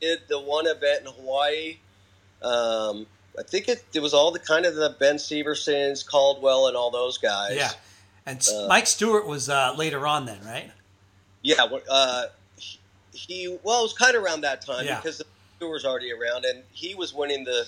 did 0.00 0.20
the 0.28 0.40
one 0.40 0.66
event 0.66 1.06
in 1.06 1.12
Hawaii, 1.12 1.78
um, 2.42 3.06
I 3.38 3.42
think 3.42 3.68
it, 3.68 3.84
it 3.94 4.00
was 4.00 4.12
all 4.12 4.30
the 4.32 4.38
kind 4.38 4.66
of 4.66 4.74
the 4.74 4.94
Ben 4.98 5.16
Seversons, 5.16 6.04
Caldwell, 6.06 6.66
and 6.66 6.76
all 6.76 6.90
those 6.90 7.16
guys. 7.18 7.56
Yeah. 7.56 7.70
And 8.26 8.46
Uh, 8.54 8.66
Mike 8.68 8.86
Stewart 8.86 9.26
was 9.26 9.48
uh, 9.48 9.74
later 9.76 10.06
on 10.06 10.26
then, 10.26 10.40
right? 10.44 10.70
Yeah, 11.42 11.64
uh, 11.88 12.24
he, 12.56 12.78
he 13.12 13.58
well, 13.62 13.80
it 13.80 13.82
was 13.84 13.92
kind 13.94 14.14
of 14.14 14.22
around 14.22 14.42
that 14.42 14.60
time 14.64 14.84
Yeah. 14.84 14.96
because 14.96 15.18
the 15.18 15.24
tour 15.58 15.70
was 15.72 15.84
already 15.86 16.12
around, 16.12 16.44
and 16.44 16.62
he 16.72 16.94
was 16.94 17.14
winning 17.14 17.44
the 17.44 17.66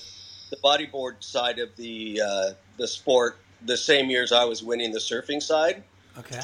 the 0.51 0.57
bodyboard 0.59 1.15
side 1.25 1.59
of 1.59 1.75
the 1.77 2.21
uh, 2.21 2.51
the 2.77 2.87
sport 2.87 3.39
the 3.65 3.77
same 3.77 4.11
years 4.11 4.33
I 4.33 4.45
was 4.45 4.63
winning 4.63 4.93
the 4.93 4.99
surfing 4.99 5.41
side. 5.43 5.83
Okay. 6.19 6.41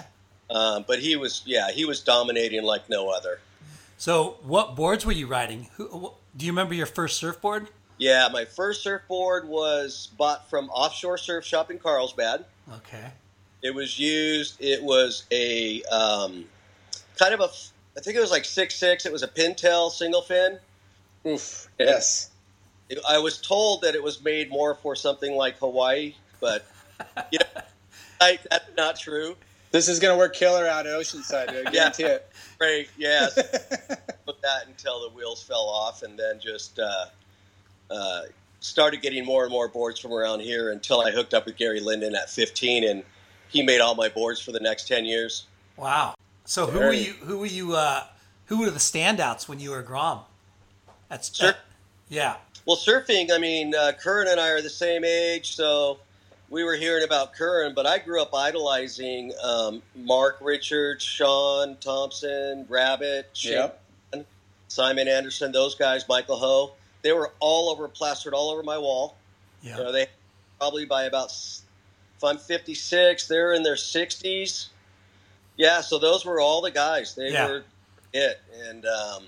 Um, 0.51 0.85
but 0.89 1.01
he 1.01 1.15
was, 1.17 1.43
yeah, 1.45 1.71
he 1.71 1.85
was 1.85 2.01
dominating 2.01 2.63
like 2.63 2.89
no 2.89 3.11
other. 3.11 3.41
So, 3.99 4.39
what 4.43 4.75
boards 4.77 5.05
were 5.05 5.13
you 5.13 5.27
riding? 5.27 5.69
Who, 5.77 5.87
wh- 5.89 6.15
do 6.39 6.47
you 6.47 6.53
remember 6.53 6.73
your 6.73 6.87
first 6.87 7.19
surfboard? 7.19 7.69
Yeah, 7.99 8.29
my 8.33 8.45
first 8.45 8.83
surfboard 8.83 9.49
was 9.49 10.09
bought 10.17 10.49
from 10.49 10.71
Offshore 10.71 11.19
Surf 11.19 11.45
Shop 11.45 11.71
in 11.71 11.79
Carlsbad. 11.79 12.45
Okay. 12.73 13.11
It 13.63 13.75
was 13.75 13.99
used. 13.99 14.57
It 14.61 14.83
was 14.83 15.25
a 15.33 15.83
um, 15.85 16.45
kind 17.19 17.35
of 17.35 17.41
a, 17.41 17.49
I 17.97 18.01
think 18.01 18.17
it 18.17 18.21
was 18.21 18.31
like 18.31 18.45
six 18.45 18.77
six. 18.77 19.05
It 19.05 19.13
was 19.13 19.23
a 19.25 19.29
pintail 19.29 19.91
single 19.91 20.23
fin. 20.23 20.59
Oof. 21.27 21.69
Yes. 21.79 22.31
It- 22.89 23.01
I 23.09 23.19
was 23.19 23.39
told 23.41 23.83
that 23.83 23.95
it 23.95 24.03
was 24.03 24.23
made 24.23 24.49
more 24.49 24.75
for 24.77 24.95
something 24.97 25.35
like 25.35 25.59
Hawaii, 25.59 26.15
but 26.41 26.65
you 27.33 27.39
know, 27.41 27.63
I, 28.21 28.39
that's 28.51 28.71
not 28.77 28.99
true. 28.99 29.37
This 29.71 29.89
is 29.89 29.99
going 29.99 30.15
to 30.15 30.19
work 30.19 30.35
killer 30.35 30.67
out 30.67 30.87
at 30.87 30.93
Oceanside. 30.99 31.67
I 31.67 31.71
guarantee 31.71 32.05
it. 32.05 32.27
Great, 32.59 32.89
yes. 32.97 33.35
Put 34.25 34.41
that 34.41 34.67
until 34.67 35.03
the 35.03 35.15
wheels 35.15 35.43
fell 35.43 35.69
off, 35.69 36.03
and 36.03 36.19
then 36.19 36.41
just 36.41 36.79
uh, 36.79 37.07
uh, 37.91 38.23
started 38.61 39.03
getting 39.03 39.25
more 39.25 39.45
and 39.45 39.53
more 39.53 39.69
boards 39.69 40.01
from 40.01 40.13
around 40.13 40.41
here 40.41 40.71
until 40.71 41.01
I 41.01 41.11
hooked 41.11 41.35
up 41.35 41.47
with 41.47 41.57
Gary 41.57 41.81
Linden 41.81 42.15
at 42.15 42.29
15, 42.31 42.85
and 42.85 43.03
he 43.49 43.63
made 43.63 43.81
all 43.81 43.95
my 43.95 44.09
boards 44.09 44.41
for 44.41 44.53
the 44.53 44.61
next 44.61 44.89
10 44.89 45.05
years. 45.05 45.47
Wow. 45.77 46.15
So, 46.45 46.67
who 46.67 46.79
were 46.81 46.93
you? 46.93 47.13
Who 47.13 47.39
were 47.39 47.47
you? 47.47 47.77
Uh, 47.77 48.05
who 48.47 48.61
were 48.61 48.71
the 48.71 48.79
standouts 48.79 49.49
when 49.49 49.61
you 49.61 49.71
were 49.71 49.83
Grom? 49.83 50.21
That's 51.09 51.35
Sure. 51.35 51.55
yeah. 52.09 52.37
Well, 52.67 52.77
surfing, 52.77 53.31
I 53.33 53.39
mean, 53.39 53.75
uh, 53.75 53.93
Curren 53.99 54.29
and 54.29 54.39
I 54.41 54.49
are 54.51 54.61
the 54.63 54.69
same 54.71 55.05
age, 55.05 55.55
so 55.55 55.99
we 56.51 56.65
were 56.65 56.75
hearing 56.77 57.05
about 57.05 57.35
Curren, 57.35 57.75
but 57.75 57.87
I 57.87 57.99
grew 57.99 58.21
up 58.21 58.35
idolizing 58.35 59.33
um, 59.43 59.83
Mark 59.95 60.39
Richards, 60.43 61.03
Shaun 61.03 61.77
Tomson, 61.81 62.67
Rabbit, 62.69 63.31
Shane, 63.35 63.53
Yep. 64.13 64.27
Simon 64.69 65.09
Anderson, 65.09 65.51
those 65.53 65.75
guys, 65.75 66.07
Michael 66.09 66.37
Ho. 66.37 66.73
They 67.03 67.13
were 67.13 67.33
all 67.41 67.71
over, 67.71 67.89
plastered 67.89 68.35
all 68.35 68.51
over 68.51 68.63
my 68.63 68.79
wall. 68.79 69.17
Yeah. 69.63 69.79
You 69.79 69.85
know, 69.85 69.93
they 69.93 70.07
probably 70.59 70.85
by 70.85 71.05
about, 71.05 71.31
if 71.31 72.25
I'm 72.25 72.39
56, 72.39 73.29
they're 73.29 73.53
in 73.53 73.63
their 73.63 73.75
60s. 73.77 74.69
Yeah, 75.57 75.81
so 75.81 75.99
those 75.99 76.25
were 76.25 76.41
all 76.41 76.61
the 76.61 76.71
guys. 76.71 77.15
They 77.15 77.33
Yeah. 77.33 77.47
were 77.49 77.65
it. 78.13 78.41
And 78.69 78.87
um, 78.87 79.25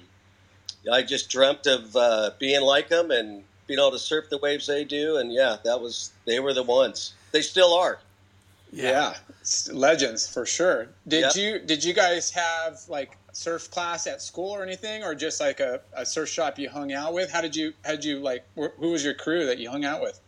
I 0.90 1.02
just 1.02 1.28
dreamt 1.30 1.66
of 1.66 1.94
uh, 1.96 2.30
being 2.38 2.62
like 2.62 2.88
them 2.88 3.10
and 3.10 3.44
being 3.66 3.78
able 3.78 3.90
to 3.92 3.98
surf 3.98 4.26
the 4.30 4.38
waves 4.38 4.66
they 4.66 4.84
do. 4.84 5.16
And 5.18 5.32
yeah, 5.32 5.56
that 5.64 5.80
was 5.80 6.10
they 6.24 6.40
were 6.40 6.54
the 6.54 6.62
ones. 6.62 7.12
They 7.32 7.42
still 7.42 7.74
are. 7.74 8.00
Yeah, 8.72 9.14
it's 9.40 9.70
legends 9.72 10.28
for 10.32 10.46
sure. 10.46 10.88
Did 11.06 11.22
Yep. 11.22 11.34
you 11.36 11.58
did 11.58 11.84
you 11.84 11.92
guys 11.92 12.30
have 12.30 12.80
like 12.88 13.16
surf 13.32 13.70
class 13.70 14.06
at 14.06 14.22
school 14.22 14.50
or 14.50 14.62
anything, 14.62 15.02
or 15.02 15.14
just 15.14 15.40
like 15.40 15.60
a, 15.60 15.80
a 15.94 16.04
surf 16.06 16.28
shop 16.28 16.58
you 16.58 16.68
hung 16.68 16.92
out 16.92 17.12
with? 17.14 17.30
How 17.30 17.40
did 17.40 17.54
you 17.56 17.72
how 17.84 17.92
did 17.92 18.04
you 18.04 18.18
like? 18.20 18.44
wh- 18.58 18.74
Who 18.78 18.90
was 18.90 19.04
your 19.04 19.14
crew 19.14 19.46
that 19.46 19.58
you 19.58 19.70
hung 19.70 19.84
out 19.84 20.00
with? 20.00 20.20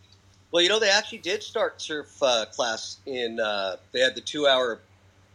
Well, 0.50 0.62
you 0.62 0.68
know, 0.68 0.78
they 0.78 0.90
actually 0.90 1.18
did 1.18 1.42
start 1.42 1.80
surf 1.80 2.22
uh, 2.22 2.44
class 2.46 2.98
in. 3.06 3.40
Uh, 3.40 3.76
they 3.92 4.00
had 4.00 4.14
the 4.14 4.20
two-hour, 4.20 4.80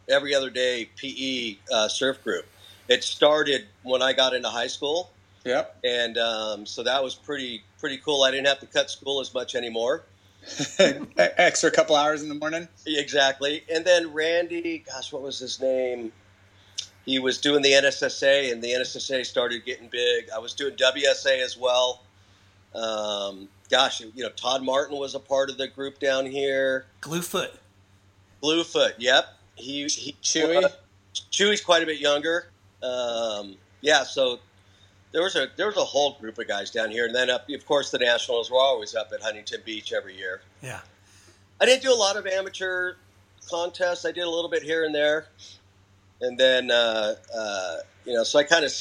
every 0.08 0.36
other 0.36 0.50
day 0.52 0.90
PE 0.96 1.56
uh, 1.72 1.88
surf 1.88 2.24
group. 2.24 2.46
It 2.88 3.04
started 3.04 3.66
when 3.84 4.02
I 4.02 4.14
got 4.14 4.34
into 4.34 4.48
high 4.50 4.68
school, 4.68 5.10
Yep. 5.44 5.78
and 5.84 6.18
um, 6.18 6.66
so 6.66 6.84
that 6.84 7.04
was 7.04 7.16
pretty 7.16 7.64
pretty 7.80 7.98
cool. 7.98 8.24
I 8.24 8.32
didn't 8.32 8.48
have 8.48 8.60
to 8.60 8.68
cut 8.68 8.90
school 8.90 9.20
as 9.20 9.34
much 9.34 9.56
anymore. 9.56 10.04
Extra 11.18 11.70
couple 11.72 11.96
hours 11.96 12.22
in 12.24 12.30
the 12.30 12.36
morning. 12.36 12.68
Exactly. 12.86 13.64
And 13.74 13.84
then 13.84 14.14
Randy, 14.14 14.84
gosh, 14.88 15.12
what 15.12 15.22
was 15.22 15.40
his 15.40 15.60
name? 15.60 16.12
He 17.08 17.20
was 17.20 17.38
doing 17.38 17.62
the 17.62 17.72
NSSA, 17.72 18.52
and 18.52 18.62
the 18.62 18.68
NSSA 18.68 19.26
started 19.26 19.66
getting 19.66 19.88
big. 19.88 20.30
I 20.30 20.40
was 20.40 20.54
doing 20.54 20.76
WSA 20.76 21.42
as 21.42 21.58
well. 21.58 22.04
Um, 22.76 23.48
gosh, 23.72 24.02
you 24.02 24.24
know, 24.24 24.30
Todd 24.32 24.62
Martin 24.62 24.98
was 24.98 25.16
a 25.16 25.20
part 25.20 25.50
of 25.50 25.58
the 25.58 25.70
group 25.70 26.00
down 26.00 26.26
here. 26.26 26.86
Gluefoot. 27.02 27.52
Bluefoot, 28.42 28.96
yep. 28.98 29.26
He, 29.56 29.88
he 29.88 30.16
Chewy? 30.22 30.70
Chewy's 31.32 31.62
quite 31.62 31.82
a 31.82 31.86
bit 31.86 32.00
younger. 32.00 32.50
Um, 32.84 33.56
yeah, 33.80 34.04
so 34.04 34.40
there 35.14 35.24
was 35.24 35.38
a 35.38 35.48
there 35.56 35.68
was 35.68 35.78
a 35.78 35.86
whole 35.86 36.18
group 36.20 36.38
of 36.38 36.48
guys 36.50 36.72
down 36.72 36.92
here, 36.92 37.06
and 37.06 37.16
then 37.16 37.30
up, 37.30 37.50
of 37.50 37.66
course, 37.66 37.90
the 37.90 38.00
Nationals 38.00 38.52
were 38.52 38.60
always 38.60 38.96
up 38.96 39.12
at 39.14 39.22
Huntington 39.22 39.62
Beach 39.66 39.94
every 39.94 40.16
year. 40.18 40.42
Yeah. 40.62 40.82
I 41.62 41.66
didn't 41.66 41.84
do 41.84 41.94
a 41.94 41.96
lot 41.96 42.18
of 42.18 42.28
amateur 42.28 42.96
contests. 43.50 44.06
I 44.06 44.12
did 44.12 44.26
a 44.26 44.30
little 44.30 44.50
bit 44.50 44.62
here 44.62 44.84
and 44.84 44.94
there, 44.94 45.28
and 46.22 46.38
then 46.38 46.72
uh, 46.72 47.16
uh, 47.36 47.76
you 48.06 48.14
know, 48.14 48.24
so 48.24 48.40
I 48.40 48.44
kind 48.44 48.66
of 48.66 48.72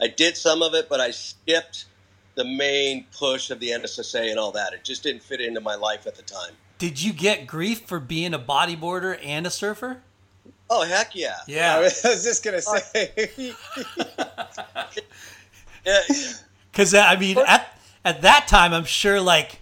I 0.00 0.08
did 0.08 0.36
some 0.36 0.62
of 0.62 0.74
it, 0.74 0.88
but 0.88 1.00
I 1.00 1.10
skipped 1.10 1.86
the 2.34 2.44
main 2.44 3.06
push 3.18 3.50
of 3.50 3.60
the 3.60 3.70
NSSA 3.70 4.30
and 4.30 4.38
all 4.38 4.52
that. 4.52 4.72
It 4.74 4.84
just 4.84 5.02
didn't 5.02 5.22
fit 5.22 5.40
into 5.40 5.60
my 5.60 5.74
life 5.74 6.06
at 6.06 6.16
the 6.16 6.22
time. 6.22 6.52
Did 6.78 7.02
you 7.02 7.12
get 7.14 7.46
grief 7.46 7.80
for 7.86 7.98
being 7.98 8.34
a 8.34 8.38
bodyboarder 8.38 9.18
and 9.24 9.46
a 9.46 9.50
surfer? 9.50 10.02
Oh 10.68 10.84
heck 10.84 11.14
yeah! 11.14 11.36
Yeah, 11.46 11.76
I 11.76 11.80
Yeah. 11.80 11.80
was 12.04 12.24
just 12.24 12.44
gonna 12.44 12.60
say. 12.60 13.30
Yeah, 15.84 16.00
Because 16.72 16.94
I 16.94 17.16
mean, 17.16 17.38
at 17.38 17.78
at 18.04 18.22
that 18.22 18.48
time, 18.48 18.72
I'm 18.72 18.84
sure, 18.84 19.20
like, 19.20 19.60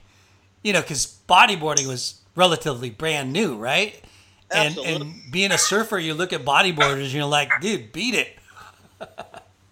you 0.62 0.73
know, 0.73 0.80
because 0.80 1.18
bodyboarding 1.28 1.87
was 1.87 2.21
relatively 2.35 2.88
brand 2.90 3.33
new, 3.33 3.56
right? 3.56 4.02
And 4.50 4.76
and 4.78 5.14
being 5.30 5.52
a 5.52 5.58
surfer, 5.58 5.98
you 5.98 6.14
look 6.14 6.32
at 6.32 6.44
bodyboarders, 6.44 7.04
and 7.04 7.12
you're 7.12 7.24
like, 7.24 7.50
dude, 7.60 7.92
beat 7.92 8.14
it. 8.14 8.36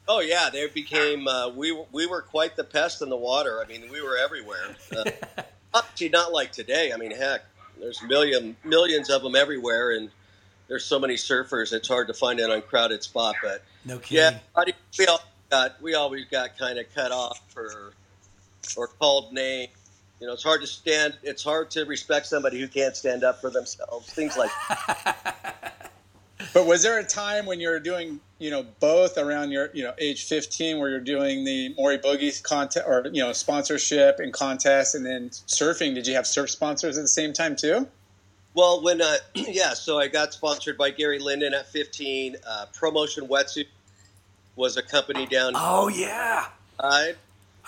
Oh 0.08 0.20
yeah, 0.20 0.50
they 0.52 0.66
became 0.68 1.28
uh, 1.28 1.48
we 1.50 1.72
were- 1.72 1.86
we 1.92 2.06
were 2.06 2.22
quite 2.22 2.56
the 2.56 2.64
pest 2.64 3.02
in 3.02 3.08
the 3.08 3.16
water. 3.16 3.62
I 3.62 3.66
mean, 3.68 3.88
we 3.90 4.02
were 4.02 4.16
everywhere. 4.16 4.74
Uh, 4.94 5.04
actually, 5.74 6.08
not 6.08 6.32
like 6.32 6.52
today. 6.52 6.92
I 6.92 6.96
mean, 6.96 7.12
heck, 7.12 7.42
there's 7.78 8.02
million 8.02 8.56
millions 8.64 9.10
of 9.10 9.22
them 9.22 9.36
everywhere, 9.36 9.92
and 9.92 10.10
there's 10.68 10.84
so 10.84 10.98
many 10.98 11.14
surfers. 11.14 11.72
It's 11.72 11.88
hard 11.88 12.08
to 12.08 12.14
find 12.14 12.40
an 12.40 12.50
uncrowded 12.50 13.02
spot. 13.02 13.36
But 13.42 13.62
No 13.84 13.98
kidding. 13.98 14.40
yeah, 14.56 14.64
we 14.98 15.06
all 15.06 15.20
got 15.50 15.80
we 15.80 15.94
always 15.94 16.24
got 16.26 16.58
kind 16.58 16.78
of 16.78 16.92
cut 16.94 17.12
off 17.12 17.40
for 17.52 17.92
or 18.76 18.88
called 18.88 19.32
name. 19.32 19.68
You 20.22 20.28
know, 20.28 20.34
it's 20.34 20.44
hard 20.44 20.60
to 20.60 20.68
stand. 20.68 21.18
It's 21.24 21.42
hard 21.42 21.68
to 21.72 21.84
respect 21.84 22.26
somebody 22.26 22.60
who 22.60 22.68
can't 22.68 22.96
stand 22.96 23.24
up 23.24 23.40
for 23.40 23.50
themselves. 23.50 24.08
Things 24.12 24.36
like 24.36 24.52
But 26.54 26.64
was 26.64 26.84
there 26.84 26.96
a 27.00 27.02
time 27.02 27.44
when 27.44 27.58
you 27.58 27.68
were 27.68 27.80
doing, 27.80 28.20
you 28.38 28.48
know, 28.48 28.64
both 28.78 29.18
around 29.18 29.50
your, 29.50 29.70
you 29.72 29.82
know, 29.82 29.94
age 29.98 30.28
15 30.28 30.78
where 30.78 30.90
you're 30.90 31.00
doing 31.00 31.42
the 31.42 31.74
Morey 31.74 31.98
Boogie 31.98 32.40
contest 32.40 32.86
or, 32.86 33.08
you 33.12 33.20
know, 33.20 33.32
sponsorship 33.32 34.20
and 34.20 34.32
contest 34.32 34.94
and 34.94 35.04
then 35.04 35.30
surfing? 35.30 35.92
Did 35.96 36.06
you 36.06 36.14
have 36.14 36.28
surf 36.28 36.50
sponsors 36.50 36.96
at 36.96 37.02
the 37.02 37.08
same 37.08 37.32
time 37.32 37.56
too? 37.56 37.88
Well, 38.54 38.80
when 38.80 39.02
uh, 39.02 39.16
yeah, 39.34 39.74
so 39.74 39.98
I 39.98 40.06
got 40.06 40.32
sponsored 40.32 40.78
by 40.78 40.90
Gary 40.90 41.18
Linden 41.18 41.52
at 41.52 41.66
15. 41.66 42.36
Uh, 42.46 42.66
Promotion 42.72 43.26
Wetsuit 43.26 43.66
was 44.54 44.76
a 44.76 44.82
company 44.82 45.26
down. 45.26 45.54
Oh 45.56 45.88
yeah, 45.88 46.46
I 46.78 47.14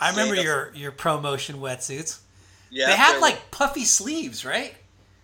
I 0.00 0.10
remember 0.10 0.36
your 0.36 0.70
your 0.72 0.92
promotion 0.92 1.56
wetsuits. 1.56 2.20
Yeah, 2.74 2.86
they 2.86 2.96
had 2.96 3.20
like 3.20 3.52
puffy 3.52 3.84
sleeves, 3.84 4.44
right? 4.44 4.74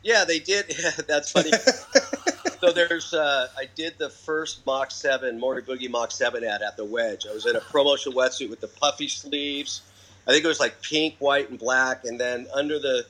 yeah, 0.02 0.24
they 0.24 0.38
did. 0.38 0.66
Yeah, 0.78 0.90
that's 1.06 1.32
funny. 1.32 1.50
so 2.60 2.72
there's 2.72 3.12
uh, 3.12 3.48
I 3.58 3.68
did 3.74 3.98
the 3.98 4.08
first 4.08 4.64
Mach 4.66 4.90
Seven 4.90 5.38
Morey 5.38 5.62
Boogie 5.62 5.90
Mach 5.90 6.12
Seven 6.12 6.44
ad 6.44 6.62
at 6.62 6.76
the 6.76 6.84
Wedge. 6.84 7.26
I 7.28 7.34
was 7.34 7.46
in 7.46 7.56
a 7.56 7.60
promotional 7.60 8.16
wetsuit 8.16 8.50
with 8.50 8.60
the 8.60 8.68
puffy 8.68 9.08
sleeves. 9.08 9.82
I 10.28 10.32
think 10.32 10.44
it 10.44 10.48
was 10.48 10.60
like 10.60 10.80
pink, 10.80 11.16
white, 11.18 11.50
and 11.50 11.58
black, 11.58 12.04
and 12.04 12.20
then 12.20 12.46
under 12.54 12.78
the 12.78 13.04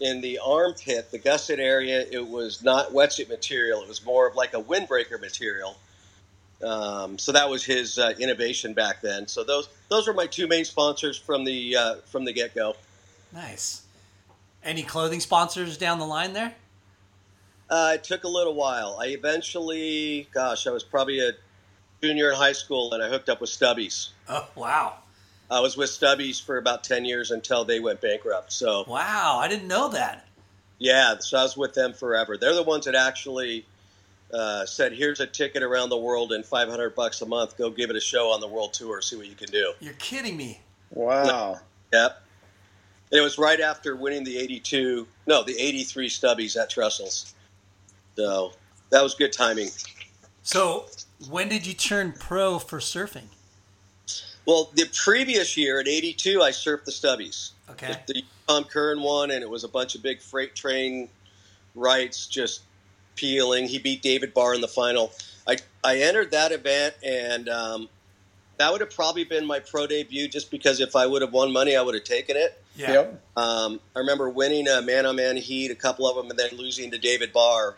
in 0.00 0.22
the 0.22 0.38
armpit, 0.38 1.10
the 1.10 1.18
gusset 1.18 1.60
area, 1.60 2.04
it 2.10 2.26
was 2.26 2.62
not 2.62 2.90
wetsuit 2.92 3.28
material. 3.28 3.82
It 3.82 3.88
was 3.88 4.04
more 4.04 4.26
of 4.26 4.34
like 4.34 4.54
a 4.54 4.62
windbreaker 4.62 5.20
material. 5.20 5.76
Um, 6.64 7.18
so 7.18 7.32
that 7.32 7.50
was 7.50 7.64
his 7.64 7.98
uh, 7.98 8.14
innovation 8.18 8.72
back 8.72 9.02
then. 9.02 9.28
So 9.28 9.44
those 9.44 9.68
those 9.88 10.08
were 10.08 10.14
my 10.14 10.26
two 10.26 10.46
main 10.46 10.64
sponsors 10.64 11.18
from 11.18 11.44
the 11.44 11.76
uh, 11.76 11.94
from 12.06 12.24
the 12.24 12.32
get 12.32 12.54
go. 12.54 12.76
Nice. 13.34 13.82
Any 14.62 14.82
clothing 14.82 15.20
sponsors 15.20 15.76
down 15.76 15.98
the 15.98 16.06
line 16.06 16.32
there? 16.32 16.54
Uh, 17.68 17.92
it 17.94 18.04
took 18.04 18.24
a 18.24 18.28
little 18.28 18.54
while. 18.54 18.96
I 19.00 19.06
eventually, 19.08 20.28
gosh, 20.32 20.66
I 20.66 20.70
was 20.70 20.84
probably 20.84 21.20
a 21.20 21.32
junior 22.02 22.30
in 22.30 22.36
high 22.36 22.52
school, 22.52 22.92
and 22.92 23.02
I 23.02 23.08
hooked 23.08 23.28
up 23.28 23.40
with 23.40 23.50
Stubbies. 23.50 24.10
Oh 24.28 24.46
wow, 24.54 24.94
I 25.50 25.60
was 25.60 25.76
with 25.76 25.90
Stubbies 25.90 26.42
for 26.42 26.58
about 26.58 26.84
ten 26.84 27.04
years 27.04 27.30
until 27.30 27.64
they 27.64 27.80
went 27.80 28.00
bankrupt. 28.00 28.52
So 28.52 28.84
wow! 28.86 29.38
I 29.42 29.48
didn't 29.48 29.68
know 29.68 29.88
that. 29.90 30.26
yeah, 30.78 31.16
so 31.18 31.38
I 31.38 31.42
was 31.42 31.56
with 31.56 31.74
them 31.74 31.92
forever. 31.92 32.36
They're 32.36 32.54
the 32.54 32.62
ones 32.62 32.84
that 32.84 32.94
actually 32.94 33.66
uh, 34.32 34.66
said, 34.66 34.92
"Here's 34.92 35.20
a 35.20 35.26
ticket 35.26 35.62
around 35.62 35.88
the 35.88 35.96
world 35.98 36.32
and 36.32 36.44
five 36.44 36.68
hundred 36.68 36.94
bucks 36.94 37.20
a 37.22 37.26
month. 37.26 37.56
Go 37.56 37.70
give 37.70 37.90
it 37.90 37.96
a 37.96 38.00
show 38.00 38.30
on 38.30 38.40
the 38.40 38.48
world 38.48 38.72
tour. 38.74 39.00
See 39.00 39.16
what 39.16 39.26
you 39.26 39.34
can 39.34 39.50
do." 39.50 39.72
You're 39.80 39.94
kidding 39.94 40.36
me. 40.36 40.60
Wow. 40.90 41.60
Yep. 41.92 42.20
And 43.10 43.20
it 43.20 43.22
was 43.22 43.38
right 43.38 43.60
after 43.60 43.96
winning 43.96 44.24
the 44.24 44.38
'82, 44.38 45.06
no, 45.26 45.42
the 45.42 45.58
'83 45.58 46.08
Stubbies 46.08 46.60
at 46.60 46.70
Trestles. 46.70 47.32
So 48.16 48.52
that 48.90 49.02
was 49.02 49.14
good 49.14 49.32
timing. 49.32 49.70
So 50.42 50.86
when 51.28 51.48
did 51.48 51.66
you 51.66 51.74
turn 51.74 52.12
pro 52.12 52.58
for 52.58 52.78
surfing? 52.78 53.28
Well, 54.46 54.70
the 54.74 54.90
previous 54.94 55.56
year 55.56 55.80
at 55.80 55.88
'82, 55.88 56.42
I 56.42 56.50
surfed 56.50 56.84
the 56.84 56.92
Stubbies. 56.92 57.50
Okay. 57.70 57.96
The, 58.06 58.14
the 58.14 58.22
Tom 58.46 58.64
Curren 58.64 59.00
one, 59.00 59.30
and 59.30 59.42
it 59.42 59.48
was 59.48 59.64
a 59.64 59.68
bunch 59.68 59.94
of 59.94 60.02
big 60.02 60.20
freight 60.20 60.54
train 60.54 61.08
rights 61.74 62.26
just 62.26 62.62
peeling. 63.16 63.66
He 63.66 63.78
beat 63.78 64.02
David 64.02 64.34
Barr 64.34 64.54
in 64.54 64.60
the 64.60 64.68
final. 64.68 65.12
I, 65.46 65.56
I 65.82 65.98
entered 65.98 66.30
that 66.32 66.52
event, 66.52 66.94
and 67.02 67.48
um, 67.48 67.88
that 68.58 68.70
would 68.70 68.80
have 68.80 68.94
probably 68.94 69.24
been 69.24 69.46
my 69.46 69.60
pro 69.60 69.86
debut 69.86 70.28
just 70.28 70.50
because 70.50 70.80
if 70.80 70.96
I 70.96 71.06
would 71.06 71.22
have 71.22 71.32
won 71.32 71.52
money, 71.52 71.76
I 71.76 71.82
would 71.82 71.94
have 71.94 72.04
taken 72.04 72.36
it. 72.36 72.60
Yeah. 72.76 72.92
Yep. 72.92 73.22
Um, 73.36 73.80
I 73.94 74.00
remember 74.00 74.28
winning 74.28 74.66
a 74.68 74.82
man 74.82 75.06
on 75.06 75.16
man 75.16 75.36
heat, 75.36 75.70
a 75.70 75.74
couple 75.74 76.08
of 76.08 76.16
them, 76.16 76.30
and 76.30 76.38
then 76.38 76.58
losing 76.58 76.90
to 76.90 76.98
David 76.98 77.32
Barr. 77.32 77.76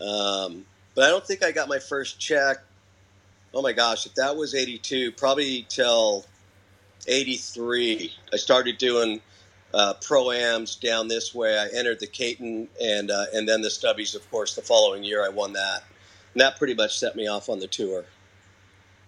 Um, 0.00 0.64
but 0.94 1.04
I 1.04 1.08
don't 1.08 1.24
think 1.24 1.44
I 1.44 1.52
got 1.52 1.68
my 1.68 1.78
first 1.78 2.18
check. 2.18 2.58
Oh 3.52 3.62
my 3.62 3.72
gosh, 3.72 4.06
if 4.06 4.14
that 4.14 4.36
was 4.36 4.54
82, 4.54 5.12
probably 5.12 5.66
till 5.68 6.24
83, 7.06 8.12
I 8.32 8.36
started 8.36 8.78
doing 8.78 9.20
uh, 9.74 9.94
pro-ams 10.00 10.76
down 10.76 11.08
this 11.08 11.34
way. 11.34 11.58
I 11.58 11.68
entered 11.76 12.00
the 12.00 12.06
Katin 12.06 12.68
and, 12.82 13.10
uh, 13.10 13.26
and 13.34 13.48
then 13.48 13.62
the 13.62 13.68
Stubbies, 13.68 14.14
of 14.14 14.28
course, 14.30 14.54
the 14.54 14.62
following 14.62 15.04
year 15.04 15.24
I 15.24 15.28
won 15.28 15.52
that. 15.54 15.84
And 16.34 16.40
that 16.40 16.56
pretty 16.58 16.74
much 16.74 16.98
set 16.98 17.16
me 17.16 17.26
off 17.26 17.48
on 17.48 17.58
the 17.58 17.66
tour. 17.66 18.04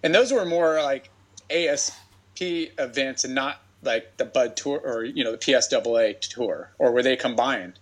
And 0.03 0.13
those 0.13 0.31
were 0.31 0.45
more 0.45 0.81
like 0.81 1.09
ASP 1.49 1.95
events 2.41 3.23
and 3.23 3.33
not 3.33 3.62
like 3.83 4.17
the 4.17 4.25
Bud 4.25 4.55
Tour 4.55 4.81
or, 4.83 5.03
you 5.03 5.23
know, 5.23 5.31
the 5.31 5.37
PSAA 5.37 6.19
tour, 6.19 6.71
or 6.79 6.91
were 6.91 7.03
they 7.03 7.15
combined? 7.15 7.73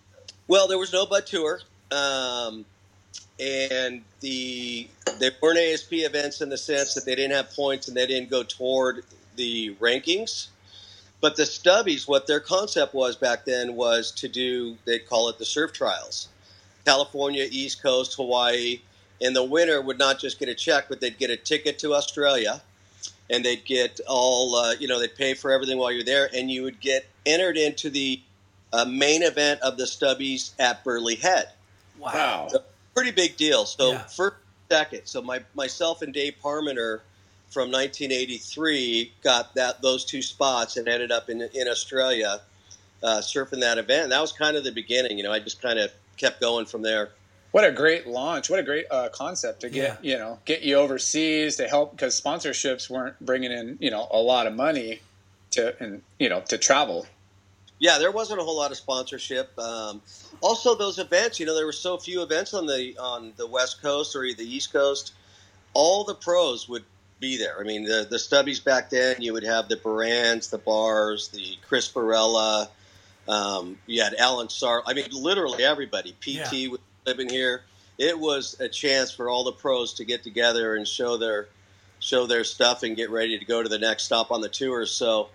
Well, 0.48 0.68
there 0.68 0.78
was 0.78 0.92
no 0.92 1.06
Bud 1.06 1.26
Tour, 1.26 1.62
um, 1.92 2.66
and 3.40 4.04
the 4.20 4.88
they 5.20 5.32
weren't 5.42 5.58
ASP 5.58 5.94
events 5.94 6.42
in 6.42 6.50
the 6.50 6.58
sense 6.58 6.94
that 6.94 7.06
they 7.06 7.16
didn't 7.16 7.36
have 7.36 7.52
points 7.56 7.88
and 7.88 7.98
they 7.98 8.06
didn't 8.06 8.30
go 8.30 8.44
toward 8.44 9.04
the 9.36 9.76
rankings. 9.76 10.48
But 11.22 11.36
the 11.36 11.44
Stubbies, 11.44 12.08
what 12.08 12.26
their 12.28 12.40
concept 12.40 12.94
was 12.94 13.16
back 13.16 13.46
then 13.46 13.76
was 13.76 14.12
to 14.14 14.28
do 14.28 14.78
they'd 14.86 15.08
call 15.08 15.30
it 15.30 15.38
the 15.38 15.46
surf 15.46 15.72
trials, 15.72 16.30
California, 16.86 17.48
East 17.50 17.82
Coast, 17.82 18.16
Hawaii. 18.16 18.82
In 19.20 19.34
the 19.34 19.44
winter, 19.44 19.80
would 19.80 20.00
not 20.00 20.20
just 20.20 20.40
get 20.40 20.50
a 20.50 20.56
check, 20.56 20.86
but 20.90 21.00
they'd 21.00 21.20
get 21.20 21.30
a 21.30 21.38
ticket 21.38 21.78
to 21.80 21.94
Australia, 21.94 22.64
and 23.32 23.44
they'd 23.44 23.66
get 23.66 24.00
all 24.08 24.56
uh, 24.56 24.74
you 24.80 24.88
know 24.88 25.00
they'd 25.00 25.16
pay 25.16 25.34
for 25.34 25.52
everything 25.52 25.78
while 25.78 25.92
you're 25.92 26.04
there, 26.04 26.30
and 26.36 26.52
you 26.52 26.64
would 26.64 26.80
get 26.80 27.08
entered 27.26 27.58
into 27.58 27.90
the 27.90 28.22
uh, 28.74 28.86
main 28.86 29.24
event 29.24 29.60
of 29.62 29.78
the 29.78 29.86
Stubbies 29.86 30.52
at 30.60 30.84
Burleigh 30.84 31.16
Head. 31.16 31.50
Wow. 31.98 32.48
So, 32.50 32.64
pretty 32.94 33.12
big 33.12 33.38
deal. 33.38 33.66
So 33.66 33.94
Yeah. 33.94 34.04
first, 34.04 34.36
second. 34.70 35.02
So 35.06 35.22
my 35.22 35.42
myself 35.54 36.02
and 36.02 36.14
Dave 36.14 36.36
Parmenter 36.44 37.02
from 37.50 37.70
1983 37.72 39.12
got 39.22 39.54
that 39.56 39.82
those 39.82 40.06
two 40.06 40.22
spots 40.22 40.78
and 40.78 40.88
ended 40.88 41.12
up 41.12 41.30
in 41.30 41.42
in 41.54 41.68
Australia 41.68 42.42
uh, 43.04 43.20
surfing 43.20 43.62
that 43.62 43.78
event. 43.78 44.04
And 44.04 44.12
that 44.12 44.22
was 44.22 44.32
kind 44.32 44.56
of 44.56 44.64
the 44.64 44.72
beginning. 44.72 45.18
You 45.18 45.24
know, 45.24 45.32
I 45.32 45.40
just 45.40 45.62
kind 45.62 45.80
of 45.80 45.92
kept 46.18 46.40
going 46.40 46.66
from 46.66 46.82
there. 46.82 47.10
What 47.52 47.66
a 47.66 47.72
great 47.72 48.08
launch! 48.08 48.50
What 48.50 48.60
a 48.60 48.64
great 48.64 48.86
uh, 48.90 49.10
concept 49.10 49.62
to 49.62 49.70
get 49.70 50.04
you 50.04 50.18
know 50.18 50.40
get 50.46 50.62
you 50.62 50.76
overseas 50.76 51.58
to 51.58 51.68
help 51.68 51.92
because 51.92 52.20
sponsorships 52.20 52.90
weren't 52.90 53.20
bringing 53.20 53.52
in 53.52 53.78
you 53.82 53.92
know 53.92 54.08
a 54.12 54.20
lot 54.20 54.48
of 54.48 54.54
money 54.54 55.02
to 55.52 55.76
and 55.84 56.02
you 56.20 56.30
know 56.30 56.42
to 56.48 56.58
travel. 56.58 57.06
Yeah, 57.80 57.98
there 57.98 58.12
wasn't 58.12 58.40
a 58.40 58.44
whole 58.44 58.56
lot 58.56 58.70
of 58.70 58.78
sponsorship. 58.78 59.58
Um, 59.58 60.04
also, 60.40 60.76
those 60.76 61.00
events, 61.00 61.40
you 61.40 61.48
know, 61.48 61.56
there 61.56 61.66
were 61.66 61.72
so 61.72 61.98
few 61.98 62.22
events 62.22 62.54
on 62.54 62.68
the 62.68 62.96
on 63.00 63.34
the 63.38 63.48
West 63.48 63.82
Coast 63.82 64.16
or 64.16 64.22
the 64.22 64.44
East 64.46 64.72
Coast. 64.72 65.14
All 65.74 66.04
the 66.04 66.14
pros 66.16 66.70
would 66.70 66.84
be 67.20 67.38
there. 67.38 67.60
I 67.60 67.64
mean, 67.64 67.84
the 67.84 68.08
the 68.10 68.18
Stubbies 68.18 68.64
back 68.64 68.92
then, 68.92 69.22
you 69.22 69.34
would 69.34 69.44
have 69.44 69.68
the 69.68 69.78
Barands, 69.78 70.52
the 70.52 70.58
Bars, 70.60 71.30
the 71.30 71.58
Chris 71.68 71.92
Barela. 71.92 72.68
Um, 73.28 73.78
you 73.88 74.02
had 74.04 74.14
Alan 74.16 74.50
Sar. 74.50 74.84
I 74.86 74.94
mean, 74.94 75.08
literally 75.12 75.64
everybody. 75.64 76.14
PT 76.22 76.28
Yeah. 76.54 76.68
was 76.70 76.80
living 77.06 77.30
here. 77.30 77.64
It 77.98 78.18
was 78.18 78.60
a 78.60 78.68
chance 78.68 79.12
for 79.12 79.30
all 79.30 79.44
the 79.44 79.52
pros 79.52 79.94
to 79.96 80.06
get 80.06 80.24
together 80.24 80.76
and 80.76 80.88
show 80.88 81.18
their 81.18 81.48
show 82.00 82.26
their 82.26 82.44
stuff 82.44 82.82
and 82.84 82.96
get 82.96 83.12
ready 83.12 83.38
to 83.38 83.46
go 83.46 83.62
to 83.62 83.70
the 83.70 83.78
next 83.78 84.04
stop 84.04 84.32
on 84.32 84.42
the 84.42 84.50
tour. 84.50 84.86
So 84.88 85.30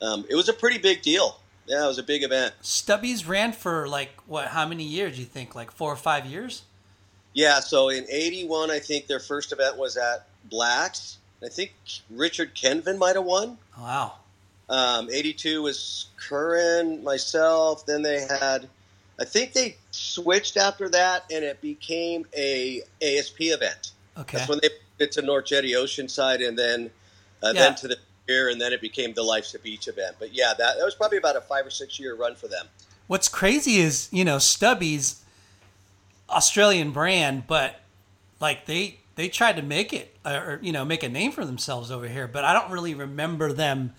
um, 0.00 0.24
it 0.30 0.36
was 0.36 0.48
a 0.48 0.52
pretty 0.52 0.78
big 0.78 1.02
deal. 1.02 1.38
Yeah, 1.66 1.84
it 1.84 1.88
was 1.88 1.98
a 1.98 2.02
big 2.02 2.22
event. 2.22 2.54
Stubbies 2.62 3.26
ran 3.26 3.52
for 3.52 3.88
like 3.88 4.20
what? 4.26 4.48
How 4.48 4.66
many 4.66 4.84
years? 4.84 5.14
do 5.14 5.20
You 5.20 5.26
think 5.26 5.54
like 5.54 5.70
four 5.70 5.92
or 5.92 5.96
five 5.96 6.26
years? 6.26 6.62
Yeah, 7.34 7.60
so 7.60 7.88
in 7.88 8.04
'81, 8.08 8.70
I 8.70 8.78
think 8.78 9.06
their 9.06 9.20
first 9.20 9.52
event 9.52 9.76
was 9.76 9.96
at 9.96 10.26
Blacks. 10.44 11.18
I 11.44 11.48
think 11.48 11.74
Richard 12.10 12.54
Kenvin 12.54 12.98
might 12.98 13.16
have 13.16 13.24
won. 13.24 13.58
Wow. 13.78 14.14
Um, 14.68 15.08
82 15.10 15.62
was 15.62 16.06
Curren, 16.16 17.02
myself. 17.02 17.84
Then 17.84 18.02
they 18.02 18.20
had, 18.20 18.68
I 19.20 19.24
think 19.24 19.52
they 19.52 19.76
switched 19.90 20.56
after 20.56 20.88
that, 20.88 21.24
and 21.30 21.44
it 21.44 21.60
became 21.60 22.26
a 22.36 22.82
ASP 23.02 23.36
event. 23.42 23.92
Okay. 24.18 24.38
That's 24.38 24.48
when 24.48 24.58
they 24.62 24.68
moved 24.68 25.00
it 25.00 25.12
to 25.12 25.22
North 25.22 25.46
Jetty 25.46 25.72
Oceanside, 25.72 26.46
and 26.46 26.58
then 26.58 26.90
uh, 27.42 27.52
Yeah. 27.54 27.60
then 27.62 27.74
to 27.76 27.88
the 27.88 27.98
pier, 28.26 28.48
and 28.48 28.60
then 28.60 28.72
it 28.72 28.80
became 28.80 29.12
the 29.14 29.22
Life's 29.22 29.54
a 29.54 29.58
Beach 29.58 29.88
event. 29.88 30.16
But 30.18 30.32
yeah, 30.34 30.54
that, 30.56 30.78
that 30.78 30.84
was 30.84 30.94
probably 30.94 31.18
about 31.18 31.36
a 31.36 31.40
five 31.40 31.66
or 31.66 31.70
six 31.70 31.98
year 32.00 32.14
run 32.14 32.34
for 32.34 32.48
them. 32.48 32.66
What's 33.06 33.28
crazy 33.28 33.76
is 33.78 34.08
you 34.12 34.24
know 34.24 34.36
Stubbies, 34.36 35.20
Australian 36.30 36.92
brand, 36.92 37.46
but 37.46 37.80
like 38.40 38.66
they 38.66 39.00
they 39.16 39.28
tried 39.28 39.56
to 39.56 39.62
make 39.62 39.92
it 39.92 40.16
or 40.24 40.58
you 40.62 40.72
know 40.72 40.84
make 40.84 41.02
a 41.02 41.08
name 41.08 41.32
for 41.32 41.44
themselves 41.44 41.90
over 41.90 42.08
here, 42.08 42.26
but 42.26 42.44
I 42.44 42.52
don't 42.52 42.70
really 42.70 42.94
remember 42.94 43.52
them. 43.52 43.92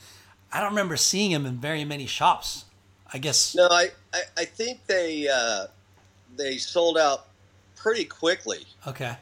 I 0.52 0.60
don't 0.60 0.70
remember 0.70 0.98
seeing 0.98 1.32
them 1.32 1.46
in 1.46 1.58
very 1.58 1.84
many 1.86 2.06
shops. 2.06 2.66
I 3.14 3.20
guess 3.20 3.54
No, 3.56 3.68
I, 3.70 3.90
I, 4.14 4.22
I 4.38 4.46
think 4.46 4.86
they 4.88 5.28
uh, 5.28 5.68
they 6.36 6.58
sold 6.58 6.98
out 6.98 7.28
pretty 7.76 8.06
quickly. 8.06 8.66
okay. 8.88 9.16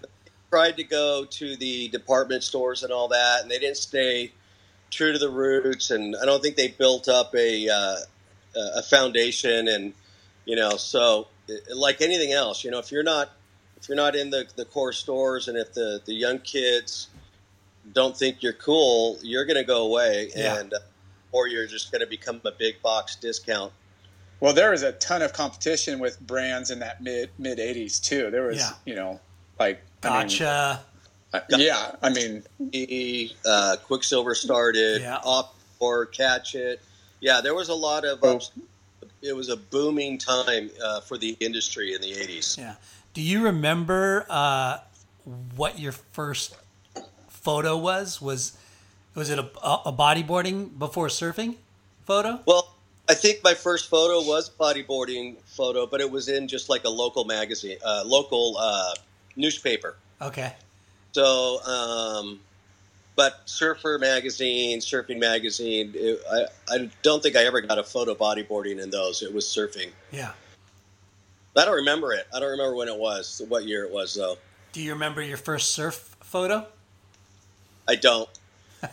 tried 0.49 0.77
to 0.77 0.83
go 0.83 1.25
to 1.25 1.55
the 1.57 1.87
department 1.89 2.43
stores 2.43 2.83
and 2.83 2.91
all 2.93 3.07
that, 3.09 3.41
and 3.41 3.51
they 3.51 3.59
didn't 3.59 3.77
stay 3.77 4.31
true 4.91 5.11
to 5.13 5.19
the 5.19 5.29
roots. 5.29 5.91
And 5.91 6.15
I 6.21 6.25
don't 6.25 6.41
think 6.41 6.55
they 6.55 6.69
built 6.69 7.07
up 7.09 7.33
a 7.35 7.67
uh, 7.69 7.95
a 8.77 8.83
foundation. 8.83 9.67
And 9.67 9.93
you 10.45 10.55
know, 10.55 10.77
so 10.77 11.27
like 11.73 12.01
anything 12.01 12.31
else, 12.33 12.63
you 12.63 12.71
know, 12.71 12.79
if 12.79 12.91
you're 12.91 13.03
not 13.03 13.31
if 13.77 13.89
you're 13.89 13.97
not 13.97 14.15
in 14.15 14.29
the, 14.29 14.45
the 14.55 14.65
core 14.65 14.93
stores, 14.93 15.47
and 15.47 15.57
if 15.57 15.73
the 15.73 16.01
the 16.05 16.13
young 16.13 16.39
kids 16.39 17.07
don't 17.93 18.15
think 18.15 18.43
you're 18.43 18.53
cool, 18.53 19.17
you're 19.23 19.45
going 19.45 19.57
to 19.57 19.63
go 19.63 19.83
away, 19.87 20.29
Yeah. 20.35 20.59
and 20.59 20.73
uh, 20.73 20.79
or 21.31 21.47
you're 21.47 21.65
just 21.67 21.91
going 21.91 22.01
to 22.01 22.07
become 22.07 22.39
a 22.45 22.51
big 22.51 22.81
box 22.81 23.15
discount. 23.15 23.73
Well, 24.41 24.53
there 24.53 24.71
was 24.71 24.81
a 24.83 24.91
ton 24.93 25.21
of 25.21 25.33
competition 25.33 25.99
with 25.99 26.19
brands 26.19 26.71
in 26.71 26.79
that 26.79 27.01
mid 27.01 27.29
mid 27.37 27.59
'80s 27.59 28.01
too. 28.01 28.29
There 28.31 28.43
was 28.47 28.57
Yeah. 28.57 28.71
you 28.85 28.95
know 28.95 29.19
like 29.59 29.81
I 30.03 30.09
mean, 30.09 30.27
Gotcha. 30.27 30.81
yeah, 31.49 31.95
I 32.01 32.09
mean 32.09 32.43
uh, 33.45 33.77
Quiksilver 33.85 34.35
started, 34.35 35.01
Yeah. 35.01 35.19
Op 35.23 35.55
or 35.79 36.07
Catch 36.07 36.55
It. 36.55 36.81
Yeah, 37.21 37.39
there 37.39 37.53
was 37.55 37.69
a 37.69 37.75
lot 37.75 38.03
of. 38.03 38.19
Oh. 38.23 38.41
it 39.21 39.35
was 39.35 39.49
a 39.49 39.57
booming 39.57 40.17
time 40.17 40.71
uh, 40.83 41.01
for 41.01 41.17
the 41.19 41.37
industry 41.39 41.93
in 41.93 42.01
the 42.01 42.11
'80s. 42.11 42.57
Yeah. 42.57 42.75
Do 43.13 43.21
you 43.21 43.43
remember 43.43 44.25
uh, 44.29 44.79
what 45.55 45.77
your 45.77 45.91
first 45.91 46.55
photo 47.29 47.77
was? 47.77 48.19
Was 48.21 48.53
was 49.13 49.29
it 49.29 49.37
a, 49.37 49.43
a 49.85 49.93
bodyboarding 49.93 50.79
before 50.79 51.07
surfing 51.09 51.57
photo? 52.05 52.39
Well, 52.47 52.70
I 53.09 53.13
think 53.13 53.43
my 53.43 53.53
first 53.53 53.89
photo 53.89 54.25
was 54.25 54.49
bodyboarding 54.49 55.37
photo, 55.45 55.85
but 55.85 56.01
it 56.01 56.09
was 56.09 56.29
in 56.29 56.47
just 56.47 56.69
like 56.69 56.83
a 56.85 56.89
local 56.89 57.25
magazine, 57.25 57.77
uh, 57.83 58.03
local 58.05 58.57
uh, 58.57 58.93
newspaper. 59.35 59.97
Okay. 60.21 60.53
So, 61.11 61.61
um, 61.63 62.39
but 63.15 63.41
Surfer 63.45 63.97
magazine, 63.99 64.79
Surfing 64.79 65.19
magazine, 65.19 65.91
it, 65.93 66.21
I, 66.31 66.45
I 66.73 66.89
don't 67.01 67.21
think 67.21 67.35
I 67.35 67.43
ever 67.43 67.59
got 67.61 67.77
a 67.77 67.83
photo 67.83 68.15
bodyboarding 68.15 68.81
in 68.81 68.89
those. 68.89 69.21
It 69.21 69.33
was 69.33 69.45
surfing. 69.45 69.89
Yeah. 70.11 70.31
I 71.57 71.65
don't 71.65 71.75
remember 71.75 72.13
it. 72.13 72.27
I 72.33 72.39
don't 72.39 72.51
remember 72.51 72.75
when 72.75 72.87
it 72.87 72.97
was, 72.97 73.41
what 73.49 73.65
year 73.65 73.83
it 73.83 73.91
was, 73.91 74.13
though. 74.13 74.37
Do 74.71 74.81
you 74.81 74.93
remember 74.93 75.21
your 75.21 75.35
first 75.37 75.73
surf 75.73 76.15
photo? 76.21 76.65
I 77.87 77.95
don't. 77.95 78.29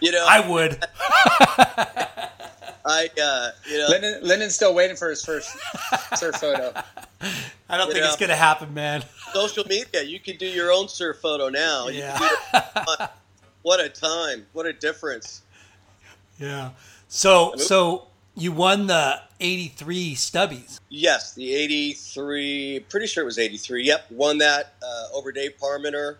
you 0.00 0.12
know, 0.12 0.24
I 0.28 0.40
would. 0.48 0.84
I, 2.86 3.08
uh, 3.22 3.50
you 3.70 3.78
know, 3.78 3.86
Lyndon, 3.88 4.18
Lyndon's 4.22 4.54
still 4.54 4.74
waiting 4.74 4.96
for 4.96 5.08
his 5.08 5.24
first 5.24 5.56
surf 6.16 6.34
photo. 6.36 6.72
I 7.68 7.78
don't 7.78 7.88
You 7.88 7.94
think 7.94 8.04
it's 8.04 8.16
gonna 8.16 8.36
happen, 8.36 8.74
man. 8.74 9.02
social 9.32 9.64
media, 9.64 10.02
you 10.02 10.20
can 10.20 10.36
do 10.36 10.46
your 10.46 10.70
own 10.70 10.88
surf 10.88 11.18
photo 11.22 11.48
now. 11.48 11.88
You 11.88 12.00
Yeah. 12.00 12.18
can 12.18 12.62
it. 13.00 13.10
what 13.62 13.80
a 13.80 13.88
time. 13.88 14.46
What 14.52 14.66
a 14.66 14.72
difference. 14.74 15.40
Yeah. 16.38 16.70
So 17.08 17.54
so 17.56 18.08
you 18.36 18.52
won 18.52 18.86
the 18.86 19.22
'83 19.40 20.14
Stubbies. 20.14 20.78
Yes, 20.90 21.32
the 21.34 21.54
83, 21.54 22.84
pretty 22.88 23.06
sure 23.06 23.22
it 23.22 23.26
was 23.26 23.38
83. 23.38 23.84
Yep, 23.84 24.10
won 24.10 24.38
that 24.38 24.74
uh, 24.82 25.06
over 25.14 25.32
Dave 25.32 25.54
Parmenter. 25.60 26.16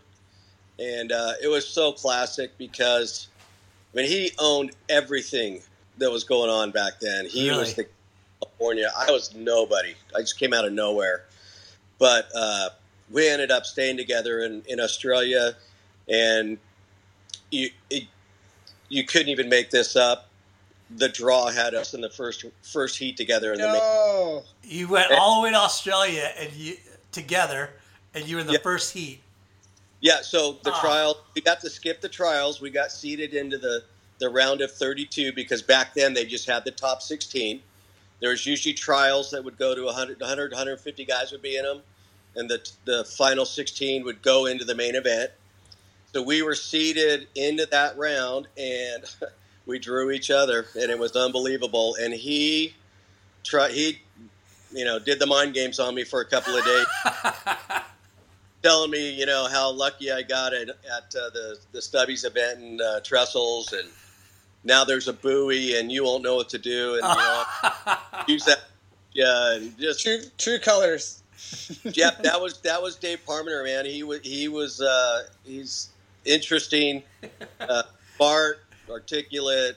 And 0.78 1.12
uh, 1.12 1.34
it 1.42 1.46
was 1.48 1.66
so 1.68 1.92
classic 1.92 2.56
because, 2.58 3.28
I 3.94 3.96
mean, 3.98 4.06
he 4.10 4.32
owned 4.38 4.72
everything 4.88 5.60
that 5.98 6.10
was 6.10 6.24
going 6.24 6.50
on 6.50 6.72
back 6.72 6.94
then. 7.00 7.26
He 7.26 7.48
Really? 7.48 7.60
was 7.60 7.74
the 7.74 7.86
California. 8.40 8.90
I 8.96 9.10
was 9.12 9.34
nobody. 9.34 9.94
I 10.16 10.20
just 10.20 10.38
came 10.38 10.52
out 10.52 10.64
of 10.64 10.72
nowhere. 10.72 11.24
But 11.98 12.28
uh, 12.34 12.70
we 13.10 13.28
ended 13.28 13.52
up 13.52 13.64
staying 13.64 13.96
together 13.96 14.40
in, 14.40 14.62
in 14.66 14.80
Australia, 14.80 15.54
and 16.08 16.58
you, 17.52 17.70
it, 17.88 18.04
you 18.88 19.04
couldn't 19.04 19.28
even 19.28 19.48
make 19.48 19.70
this 19.70 19.94
up. 19.94 20.28
The 20.96 21.08
draw 21.08 21.48
had 21.50 21.74
us 21.74 21.94
in 21.94 22.00
the 22.00 22.10
first 22.10 22.44
first 22.62 22.98
heat 22.98 23.16
together 23.16 23.52
in 23.52 23.60
the 23.60 23.66
main 23.66 24.42
You 24.62 24.88
went 24.88 25.10
all 25.12 25.36
the 25.40 25.44
way 25.44 25.50
to 25.50 25.56
Australia 25.56 26.30
and 26.38 26.52
you 26.52 26.76
together, 27.10 27.70
and 28.12 28.26
you 28.28 28.36
were 28.36 28.40
in 28.40 28.46
the 28.46 28.54
Yeah. 28.54 28.58
first 28.58 28.92
heat. 28.92 29.20
Yeah, 30.04 30.20
so 30.20 30.58
the 30.62 30.70
Ah. 30.70 30.80
trial 30.82 31.16
we 31.34 31.40
got 31.40 31.60
to 31.62 31.70
skip 31.70 32.02
the 32.02 32.10
trials. 32.10 32.60
We 32.60 32.68
got 32.68 32.92
seeded 32.92 33.32
into 33.32 33.56
the 33.56 33.84
the 34.18 34.28
round 34.28 34.60
of 34.60 34.70
32 34.70 35.32
because 35.32 35.62
back 35.62 35.94
then 35.94 36.12
they 36.12 36.26
just 36.26 36.46
had 36.46 36.64
the 36.64 36.70
top 36.70 37.00
16. 37.02 37.62
There 38.20 38.28
was 38.30 38.44
usually 38.46 38.74
trials 38.74 39.30
that 39.30 39.42
would 39.44 39.56
go 39.58 39.74
to 39.74 39.82
100 39.86 40.20
100 40.20 40.52
150 40.52 41.04
guys 41.06 41.32
would 41.32 41.40
be 41.40 41.56
in 41.56 41.64
them 41.64 41.80
and 42.36 42.50
the 42.50 42.60
the 42.84 43.04
final 43.06 43.46
16 43.46 44.04
would 44.04 44.20
go 44.20 44.44
into 44.44 44.66
the 44.66 44.74
main 44.74 44.94
event. 44.94 45.30
So 46.12 46.22
we 46.22 46.42
were 46.42 46.54
seeded 46.54 47.26
into 47.34 47.64
that 47.66 47.96
round 47.96 48.46
and 48.58 49.04
we 49.66 49.78
drew 49.78 50.10
each 50.10 50.30
other 50.30 50.66
and 50.74 50.90
it 50.90 50.98
was 50.98 51.16
unbelievable 51.16 51.96
and 51.98 52.12
he 52.12 52.74
tried 53.42 53.70
he 53.72 54.00
you 54.70 54.84
know 54.84 54.98
did 54.98 55.18
the 55.18 55.26
mind 55.26 55.54
games 55.54 55.80
on 55.80 55.94
me 55.94 56.04
for 56.04 56.20
a 56.20 56.26
couple 56.26 56.54
of 56.54 56.62
days 56.66 56.86
telling 58.64 58.90
me, 58.90 59.10
you 59.10 59.26
know, 59.26 59.46
how 59.50 59.70
lucky 59.70 60.10
I 60.10 60.22
got 60.22 60.54
at, 60.54 60.68
at 60.68 61.14
uh, 61.14 61.30
the 61.30 61.58
the 61.72 61.80
Stubbies 61.80 62.24
event 62.24 62.60
in 62.60 62.80
uh, 62.80 63.00
Trestles, 63.00 63.72
and 63.72 63.88
now 64.64 64.84
there's 64.84 65.06
a 65.06 65.12
buoy, 65.12 65.78
and 65.78 65.92
you 65.92 66.04
won't 66.04 66.22
know 66.22 66.36
what 66.36 66.48
to 66.50 66.58
do, 66.58 66.94
and 66.94 67.02
you 67.02 67.14
know, 67.14 67.44
use 68.28 68.44
that. 68.46 68.60
Yeah, 69.12 69.56
and 69.56 69.78
just 69.78 70.02
true 70.02 70.20
true 70.38 70.58
colors. 70.58 71.22
yeah, 71.84 72.10
that 72.22 72.40
was 72.40 72.60
that 72.60 72.82
was 72.82 72.96
Dave 72.96 73.20
Parmenter, 73.26 73.64
man. 73.64 73.84
He 73.84 74.02
was 74.02 74.20
he 74.22 74.48
was 74.48 74.80
uh, 74.80 75.24
he's 75.44 75.90
interesting, 76.24 77.02
uh, 77.60 77.82
smart, 78.16 78.64
articulate. 78.90 79.76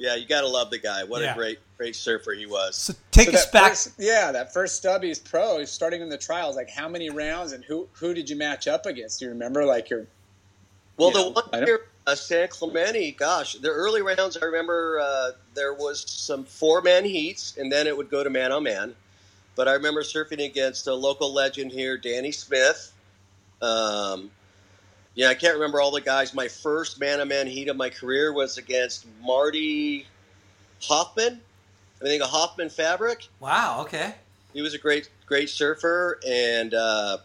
Yeah, 0.00 0.14
you 0.14 0.26
got 0.26 0.40
to 0.40 0.48
love 0.48 0.70
the 0.70 0.78
guy. 0.78 1.04
What 1.04 1.20
Yeah. 1.20 1.32
a 1.32 1.36
great, 1.36 1.58
great 1.76 1.94
surfer 1.94 2.32
he 2.32 2.46
was. 2.46 2.74
So 2.74 2.94
take 3.10 3.28
So 3.28 3.34
us 3.34 3.46
back. 3.50 3.72
First, 3.72 3.92
yeah, 3.98 4.32
that 4.32 4.50
first 4.50 4.82
Stubbies 4.82 5.22
Pro, 5.22 5.58
He's 5.58 5.70
starting 5.70 6.00
in 6.00 6.08
the 6.08 6.16
trials, 6.16 6.56
like 6.56 6.70
how 6.70 6.88
many 6.88 7.10
rounds 7.10 7.52
and 7.52 7.62
who 7.62 7.86
who 7.92 8.14
did 8.14 8.30
you 8.30 8.36
match 8.36 8.66
up 8.66 8.86
against? 8.86 9.18
Do 9.18 9.26
you 9.26 9.30
remember? 9.32 9.66
Like 9.66 9.90
your 9.90 10.06
Well, 10.96 11.08
you 11.08 11.14
the 11.14 11.20
know, 11.20 11.28
one 11.32 11.44
I 11.52 11.58
don't- 11.58 11.66
year, 11.66 11.80
uh, 12.06 12.14
San 12.14 12.48
Clemente, 12.48 13.10
gosh, 13.12 13.54
the 13.56 13.68
early 13.68 14.00
rounds, 14.00 14.38
I 14.38 14.46
remember 14.46 14.98
uh, 15.00 15.32
there 15.52 15.74
was 15.74 16.02
some 16.10 16.44
four 16.44 16.80
man 16.80 17.04
heats, 17.04 17.58
and 17.58 17.70
then 17.70 17.86
it 17.86 17.94
would 17.94 18.08
go 18.08 18.24
to 18.24 18.30
man 18.30 18.52
on 18.52 18.62
man. 18.62 18.94
But 19.54 19.68
I 19.68 19.74
remember 19.74 20.02
surfing 20.02 20.42
against 20.42 20.86
a 20.86 20.94
local 20.94 21.30
legend 21.30 21.72
here, 21.72 21.98
Danny 21.98 22.32
Smith. 22.32 22.90
Um, 23.60 24.30
yeah, 25.20 25.28
I 25.28 25.34
can't 25.34 25.52
remember 25.52 25.82
all 25.82 25.90
the 25.90 26.00
guys. 26.00 26.32
My 26.32 26.48
first 26.48 26.98
man 26.98 27.20
on 27.20 27.28
man 27.28 27.46
heat 27.46 27.68
of 27.68 27.76
my 27.76 27.90
career 27.90 28.32
was 28.32 28.56
against 28.56 29.04
Marty 29.22 30.06
Hoffman. 30.82 31.42
I 32.00 32.04
think 32.06 32.22
a 32.22 32.26
Hoffman 32.26 32.70
Fabric. 32.70 33.28
Wow. 33.38 33.82
Okay. 33.82 34.14
He 34.54 34.62
was 34.62 34.72
a 34.72 34.78
great, 34.78 35.10
great 35.26 35.50
surfer, 35.50 36.18
and 36.26 36.72
uh, 36.72 37.18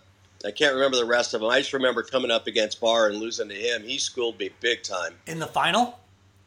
I 0.46 0.52
can't 0.52 0.74
remember 0.74 0.98
the 0.98 1.06
rest 1.06 1.34
of 1.34 1.40
them. 1.40 1.50
I 1.50 1.60
just 1.60 1.72
remember 1.72 2.04
coming 2.04 2.32
up 2.32 2.48
against 2.48 2.82
Barr 2.82 3.08
and 3.08 3.18
losing 3.18 3.48
to 3.48 3.56
him. 3.56 3.84
He 3.84 3.98
schooled 3.98 4.38
me 4.40 4.50
big 4.60 4.84
time. 4.84 5.14
In 5.26 5.40
the 5.40 5.48
final. 5.48 5.98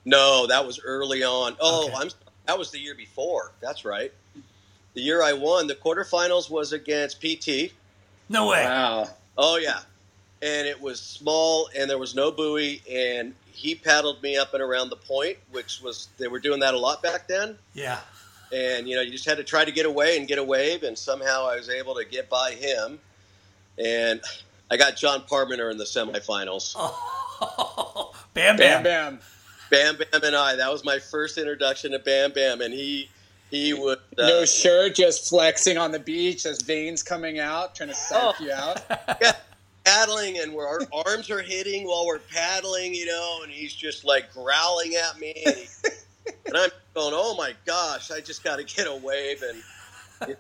No, 0.04 0.46
that 0.48 0.66
was 0.66 0.78
early 0.84 1.22
on. 1.24 1.56
Oh, 1.60 1.86
Okay. 1.86 1.94
I'm 1.96 2.10
that 2.46 2.58
was 2.58 2.70
the 2.70 2.78
year 2.78 2.94
before. 2.94 3.52
That's 3.60 3.86
right. 3.86 4.12
The 4.92 5.00
year 5.00 5.22
I 5.22 5.32
won, 5.32 5.66
the 5.66 5.74
quarterfinals 5.74 6.50
was 6.50 6.72
against 6.72 7.20
PT. 7.22 7.72
No 8.28 8.48
way. 8.48 8.64
wow. 8.64 9.08
Oh 9.38 9.56
yeah, 9.56 9.80
and 10.42 10.66
it 10.66 10.80
was 10.80 11.00
small, 11.00 11.68
and 11.76 11.88
there 11.90 11.98
was 11.98 12.14
no 12.14 12.30
buoy, 12.30 12.82
and 12.90 13.34
he 13.52 13.74
paddled 13.74 14.22
me 14.22 14.36
up 14.36 14.54
and 14.54 14.62
around 14.62 14.90
the 14.90 14.96
point, 14.96 15.36
which 15.50 15.80
was 15.82 16.08
they 16.18 16.28
were 16.28 16.38
doing 16.38 16.60
that 16.60 16.74
a 16.74 16.78
lot 16.78 17.02
back 17.02 17.26
then. 17.28 17.58
Yeah. 17.74 17.98
and 18.52 18.88
you 18.88 18.94
know 18.96 19.02
you 19.02 19.10
just 19.12 19.26
had 19.26 19.36
to 19.36 19.44
try 19.44 19.64
to 19.64 19.72
get 19.72 19.84
away 19.84 20.16
and 20.16 20.26
get 20.28 20.38
a 20.38 20.42
wave 20.44 20.82
and 20.82 20.96
somehow 20.96 21.46
i 21.46 21.54
was 21.54 21.68
able 21.68 21.94
to 21.96 22.04
get 22.06 22.30
by 22.30 22.52
him 22.52 22.98
and 23.78 24.22
i 24.70 24.76
got 24.78 24.96
john 24.96 25.20
parmenter 25.30 25.70
in 25.70 25.76
the 25.76 25.84
semifinals 25.84 26.72
Oh, 26.78 28.12
bam, 28.34 28.56
Bam 28.56 28.82
bam. 28.82 28.84
bam. 28.84 29.96
bam 29.96 29.96
bam 30.10 30.22
and 30.24 30.34
i 30.34 30.56
that 30.56 30.72
was 30.72 30.82
my 30.82 30.98
first 30.98 31.36
introduction 31.36 31.92
to 31.92 31.98
bam 31.98 32.32
bam 32.32 32.62
and 32.62 32.72
he 32.72 33.10
he 33.50 33.74
would 33.74 33.98
uh, 34.18 34.26
No 34.28 34.44
shirt, 34.46 34.94
just 34.94 35.28
flexing 35.28 35.76
on 35.78 35.90
the 35.92 35.98
beach, 35.98 36.42
just 36.44 36.66
veins 36.66 37.02
coming 37.02 37.38
out, 37.38 37.74
trying 37.74 37.88
to 37.90 37.94
psych 37.94 38.18
Oh. 38.40 38.44
you 38.44 38.52
out. 38.52 38.80
yeah, 39.22 39.32
paddling 39.88 40.38
and 40.38 40.52
where 40.54 40.66
our 40.66 40.80
arms 41.06 41.30
are 41.30 41.42
hitting 41.42 41.86
while 41.86 42.06
we're 42.06 42.18
paddling 42.18 42.94
you 42.94 43.06
know 43.06 43.40
and 43.42 43.52
he's 43.52 43.72
just 43.72 44.04
like 44.04 44.32
growling 44.32 44.94
at 44.94 45.18
me 45.18 45.32
and, 45.46 45.56
he, 45.56 45.66
and 46.46 46.56
i'm 46.56 46.70
going 46.94 47.12
oh 47.16 47.34
my 47.36 47.52
gosh 47.64 48.10
i 48.10 48.20
just 48.20 48.42
got 48.44 48.56
to 48.56 48.64
get 48.64 48.86
a 48.86 48.94
wave 48.94 49.42
and 49.42 50.36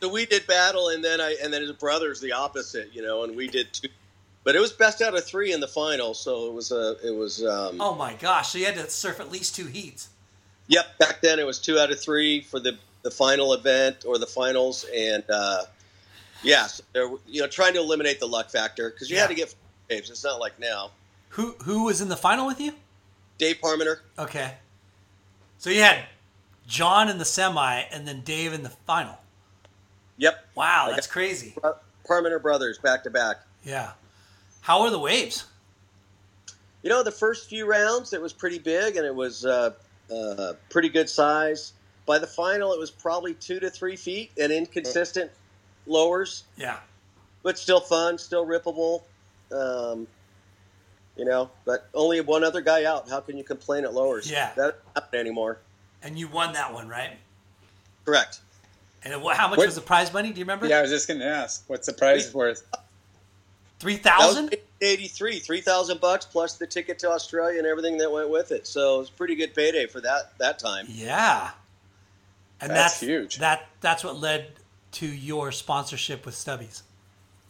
so 0.00 0.08
we 0.08 0.24
did 0.26 0.46
battle 0.46 0.88
and 0.88 1.04
then 1.04 1.20
i 1.20 1.36
and 1.42 1.52
then 1.52 1.62
his 1.62 1.72
brother's 1.72 2.20
the 2.20 2.32
opposite 2.32 2.90
you 2.94 3.02
know 3.02 3.24
and 3.24 3.36
we 3.36 3.48
did 3.48 3.72
two 3.72 3.88
but 4.44 4.56
it 4.56 4.60
was 4.60 4.72
best 4.72 5.02
out 5.02 5.14
of 5.14 5.22
three 5.24 5.52
in 5.52 5.60
the 5.60 5.68
final 5.68 6.14
so 6.14 6.46
it 6.46 6.54
was 6.54 6.72
a 6.72 6.96
it 7.06 7.14
was 7.14 7.44
um 7.44 7.78
Oh 7.80 7.94
my 7.94 8.14
gosh. 8.14 8.48
So 8.48 8.58
you 8.58 8.64
had 8.64 8.74
to 8.76 8.88
surf 8.88 9.20
at 9.20 9.30
least 9.30 9.54
two 9.54 9.66
heats. 9.66 10.08
yep 10.68 10.98
back 10.98 11.20
then 11.20 11.38
it 11.38 11.44
was 11.46 11.58
two 11.58 11.78
out 11.78 11.90
of 11.90 12.00
three 12.00 12.40
for 12.40 12.58
the 12.58 12.78
the 13.02 13.10
final 13.10 13.52
event 13.52 14.04
or 14.06 14.16
the 14.18 14.26
finals 14.26 14.86
and 14.94 15.22
uh 15.28 15.62
yes 16.42 16.80
you 17.26 17.40
know 17.40 17.46
trying 17.46 17.72
to 17.74 17.78
eliminate 17.80 18.18
the 18.20 18.26
luck 18.26 18.50
factor 18.50 18.90
because 18.90 19.10
you 19.10 19.16
Yeah. 19.16 19.22
had 19.22 19.28
to 19.28 19.34
get 19.34 19.54
waves 19.90 20.10
it's 20.10 20.24
not 20.24 20.40
like 20.40 20.58
now 20.58 20.90
Who 21.30 21.52
who 21.62 21.84
was 21.84 22.00
in 22.00 22.08
the 22.08 22.16
final 22.16 22.46
with 22.46 22.60
you? 22.60 22.74
dave 23.38 23.56
parmenter 23.62 23.98
Okay. 24.18 24.54
So 25.58 25.70
you 25.70 25.82
had 25.82 26.04
John 26.66 27.08
in 27.08 27.18
the 27.18 27.24
semi 27.24 27.80
and 27.92 28.06
then 28.08 28.20
Dave 28.22 28.52
in 28.52 28.62
the 28.62 28.70
final. 28.70 29.18
yep 30.16 30.46
Wow, 30.54 30.88
I 30.88 30.94
that's 30.94 31.06
crazy. 31.06 31.54
parmenter 32.08 32.40
brothers 32.40 32.78
back 32.78 33.02
to 33.04 33.10
back 33.10 33.38
Yeah. 33.64 33.92
How 34.62 34.80
are 34.82 34.90
the 34.90 34.98
waves? 34.98 35.44
You 36.82 36.88
know, 36.90 37.02
the 37.02 37.10
first 37.12 37.48
few 37.50 37.66
rounds 37.66 38.12
it 38.14 38.20
was 38.22 38.32
pretty 38.32 38.58
big 38.58 38.96
and 38.96 39.04
it 39.06 39.14
was 39.14 39.44
uh, 39.44 39.72
uh, 40.14 40.54
pretty 40.70 40.88
good 40.88 41.08
size. 41.10 41.72
By 42.06 42.18
the 42.18 42.26
final, 42.26 42.72
it 42.72 42.78
was 42.78 42.90
probably 42.90 43.34
two 43.34 43.60
to 43.60 43.70
three 43.70 43.96
feet 43.96 44.32
and 44.40 44.50
inconsistent 44.50 45.30
lowers, 45.86 46.44
Yeah. 46.56 46.78
but 47.42 47.58
still 47.58 47.80
fun, 47.80 48.18
still 48.18 48.46
rippable. 48.46 49.02
Um, 49.52 50.06
you 51.16 51.24
know, 51.24 51.50
but 51.64 51.88
only 51.92 52.20
one 52.20 52.44
other 52.44 52.60
guy 52.60 52.84
out. 52.84 53.08
How 53.08 53.20
can 53.20 53.36
you 53.36 53.44
complain 53.44 53.84
at 53.84 53.92
lowers? 53.92 54.30
Yeah. 54.30 54.52
that 54.56 54.78
doesn't 54.94 55.14
anymore. 55.14 55.58
And 56.02 56.18
you 56.18 56.28
won 56.28 56.52
that 56.54 56.72
one, 56.72 56.88
right? 56.88 57.16
Correct. 58.04 58.40
And 59.04 59.12
it, 59.12 59.18
how 59.36 59.48
much 59.48 59.58
What- 59.58 59.66
was 59.66 59.74
the 59.74 59.80
prize 59.80 60.12
money? 60.12 60.30
Do 60.32 60.38
you 60.38 60.44
remember? 60.44 60.66
Yeah, 60.66 60.78
I 60.78 60.82
was 60.82 60.90
just 60.90 61.08
gonna 61.08 61.24
ask, 61.24 61.64
what's 61.66 61.86
the 61.86 61.92
prize 61.92 62.32
worth? 62.32 62.64
Three 63.80 63.96
That 63.96 64.18
was 64.18 64.26
thousand. 64.34 64.56
eighty 64.82 65.08
three, 65.08 65.38
three 65.38 65.60
thousand 65.62 66.00
bucks 66.00 66.26
plus 66.26 66.54
the 66.56 66.66
ticket 66.66 66.98
to 67.00 67.10
Australia 67.10 67.58
and 67.58 67.66
everything 67.66 67.96
that 67.98 68.10
went 68.12 68.28
with 68.28 68.52
it. 68.52 68.66
So 68.66 68.96
it 68.96 68.98
was 68.98 69.08
a 69.08 69.12
pretty 69.12 69.34
good 69.34 69.54
payday 69.54 69.86
for 69.86 70.00
that 70.02 70.36
that 70.38 70.58
time. 70.58 70.86
Yeah. 70.88 71.50
And 72.60 72.70
That's 72.70 72.92
that's, 72.94 73.00
huge. 73.00 73.38
That 73.38 73.66
that's 73.80 74.04
what 74.04 74.16
led 74.20 74.52
to 74.92 75.06
your 75.06 75.52
sponsorship 75.52 76.26
with 76.26 76.34
Stubbies. 76.34 76.82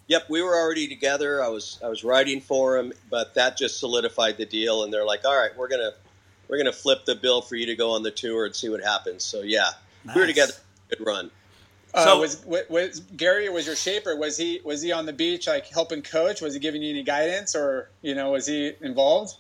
Yep, 0.09 0.29
we 0.29 0.42
were 0.42 0.57
already 0.57 0.88
together. 0.88 1.42
I 1.42 1.48
was 1.48 1.79
I 1.85 1.88
was 1.88 2.03
writing 2.03 2.40
for 2.40 2.76
him, 2.76 2.92
but 3.11 3.35
that 3.35 3.57
just 3.57 3.79
solidified 3.79 4.37
the 4.38 4.44
deal. 4.46 4.83
And 4.83 4.92
they're 4.92 5.05
like, 5.07 5.24
"All 5.24 5.37
right, 5.37 5.57
we're 5.57 5.68
gonna 5.68 5.92
we're 6.48 6.59
gonna 6.59 6.72
flip 6.72 7.05
the 7.05 7.14
bill 7.14 7.42
for 7.42 7.55
you 7.55 7.66
to 7.66 7.76
go 7.76 7.92
on 7.92 8.03
the 8.03 8.11
tour 8.11 8.44
and 8.44 8.55
see 8.55 8.68
what 8.68 8.83
happens." 8.83 9.22
So 9.24 9.42
yeah, 9.42 9.70
we 10.14 10.20
were 10.20 10.26
together. 10.26 10.53
Good 10.88 11.07
run. 11.07 11.31
Uh, 11.94 12.05
So- 12.05 12.20
was, 12.20 12.44
was 12.44 12.62
was 12.68 13.00
Gary 13.16 13.48
was 13.50 13.66
your 13.66 13.76
shaper? 13.76 14.16
Was 14.16 14.37
he 14.37 14.61
was 14.64 14.83
he 14.83 14.90
on 14.90 15.07
the 15.07 15.12
beach 15.12 15.46
like 15.46 15.66
helping 15.68 16.03
coach? 16.03 16.40
Was 16.40 16.55
he 16.55 16.61
giving 16.61 16.83
you 16.83 16.90
any 16.90 17.05
guidance, 17.05 17.55
or 17.55 17.90
you 18.03 18.14
know 18.16 18.33
was 18.33 18.46
he 18.46 18.72
involved? 18.81 19.37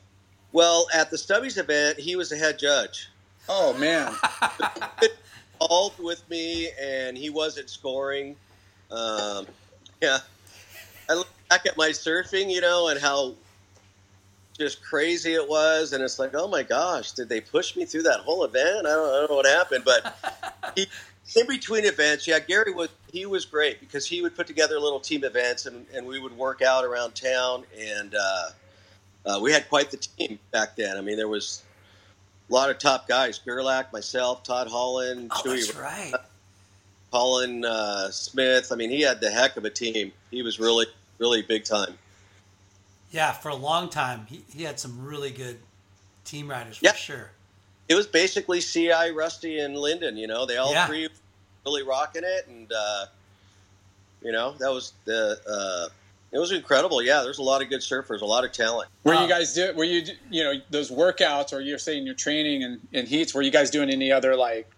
Well, 0.52 0.86
at 0.94 1.10
the 1.10 1.16
Stubbies 1.16 1.58
event, 1.58 1.98
he 1.98 2.14
was 2.16 2.28
the 2.28 2.36
head 2.36 2.58
judge. 2.60 3.08
Oh 3.48 3.72
man, 3.74 4.12
With 5.98 6.28
me, 6.30 6.70
and 6.80 7.16
he 7.16 7.28
wasn't 7.28 7.68
scoring. 7.68 8.34
Um, 8.90 9.46
yeah, 10.00 10.18
I 11.08 11.14
look 11.14 11.28
back 11.48 11.66
at 11.66 11.76
my 11.76 11.90
surfing, 11.90 12.50
you 12.50 12.60
know, 12.60 12.88
and 12.88 12.98
how 12.98 13.34
just 14.56 14.82
crazy 14.82 15.34
it 15.34 15.48
was, 15.48 15.92
and 15.92 16.02
it's 16.02 16.18
like, 16.18 16.34
oh 16.34 16.48
my 16.48 16.62
gosh, 16.62 17.12
did 17.12 17.28
they 17.28 17.40
push 17.40 17.76
me 17.76 17.84
through 17.84 18.02
that 18.02 18.20
whole 18.20 18.44
event? 18.44 18.86
I 18.86 18.90
don't, 18.90 19.08
I 19.08 19.12
don't 19.20 19.30
know 19.30 19.36
what 19.36 19.46
happened, 19.46 19.84
but 19.84 20.72
he, 20.74 20.86
in 21.36 21.46
between 21.46 21.84
events, 21.84 22.26
yeah, 22.26 22.38
Gary 22.40 22.72
was 22.72 22.88
he 23.12 23.26
was 23.26 23.44
great 23.44 23.80
because 23.80 24.06
he 24.06 24.22
would 24.22 24.34
put 24.34 24.46
together 24.46 24.78
little 24.78 25.00
team 25.00 25.24
events, 25.24 25.66
and, 25.66 25.86
and 25.94 26.06
we 26.06 26.18
would 26.20 26.36
work 26.36 26.62
out 26.62 26.84
around 26.84 27.14
town, 27.14 27.64
and 27.78 28.14
uh, 28.14 28.50
uh, 29.26 29.40
we 29.40 29.52
had 29.52 29.68
quite 29.68 29.90
the 29.90 29.96
team 29.98 30.38
back 30.50 30.76
then. 30.76 30.96
I 30.96 31.00
mean, 31.00 31.16
there 31.16 31.28
was 31.28 31.62
a 32.50 32.54
lot 32.54 32.70
of 32.70 32.78
top 32.78 33.06
guys: 33.08 33.38
Gerlach, 33.38 33.92
myself, 33.92 34.42
Todd 34.42 34.68
Holland, 34.68 35.30
Oh, 35.34 35.40
Chewy 35.42 35.66
that's 35.66 35.76
right. 35.76 36.14
Colin 37.12 37.64
uh, 37.64 38.10
Smith. 38.10 38.70
I 38.72 38.76
mean, 38.76 38.90
he 38.90 39.00
had 39.02 39.20
the 39.20 39.30
heck 39.30 39.56
of 39.56 39.64
a 39.64 39.70
team. 39.70 40.12
He 40.30 40.42
was 40.42 40.58
really, 40.60 40.86
really 41.18 41.42
big 41.42 41.64
time. 41.64 41.98
Yeah, 43.10 43.32
for 43.32 43.48
a 43.48 43.56
long 43.56 43.88
time, 43.88 44.26
he, 44.28 44.44
he 44.52 44.62
had 44.62 44.78
some 44.78 45.04
really 45.04 45.30
good 45.32 45.58
team 46.24 46.48
riders 46.48 46.76
for 46.76 46.84
Yeah. 46.86 46.94
sure. 46.94 47.30
It 47.88 47.96
was 47.96 48.06
basically 48.06 48.60
Ci, 48.60 48.92
Rusty, 49.10 49.58
and 49.58 49.76
Linden. 49.76 50.16
You 50.16 50.28
know, 50.28 50.46
they 50.46 50.56
all 50.58 50.70
Yeah. 50.72 50.86
three 50.86 51.08
really 51.66 51.82
rocking 51.82 52.22
it, 52.24 52.46
and 52.46 52.70
uh, 52.72 53.06
you 54.22 54.32
know 54.32 54.52
that 54.58 54.70
was 54.70 54.92
the. 55.04 55.38
Uh, 55.48 55.88
it 56.32 56.38
was 56.38 56.52
incredible. 56.52 57.02
Yeah, 57.02 57.22
there's 57.22 57.38
a 57.38 57.42
lot 57.42 57.62
of 57.62 57.68
good 57.68 57.80
surfers, 57.80 58.20
a 58.20 58.26
lot 58.26 58.44
of 58.44 58.52
talent. 58.52 58.88
were 59.04 59.14
you 59.14 59.28
guys 59.28 59.52
do? 59.54 59.72
Were 59.74 59.84
you 59.84 60.02
you 60.30 60.44
know 60.44 60.54
those 60.70 60.90
workouts, 60.90 61.52
or 61.52 61.60
you're 61.60 61.78
saying 61.78 62.06
your 62.06 62.14
training 62.14 62.62
and, 62.64 62.80
and 62.92 63.08
heats? 63.08 63.34
Were 63.34 63.42
you 63.42 63.50
guys 63.50 63.70
doing 63.70 63.90
any 63.90 64.12
other 64.12 64.36
like 64.36 64.70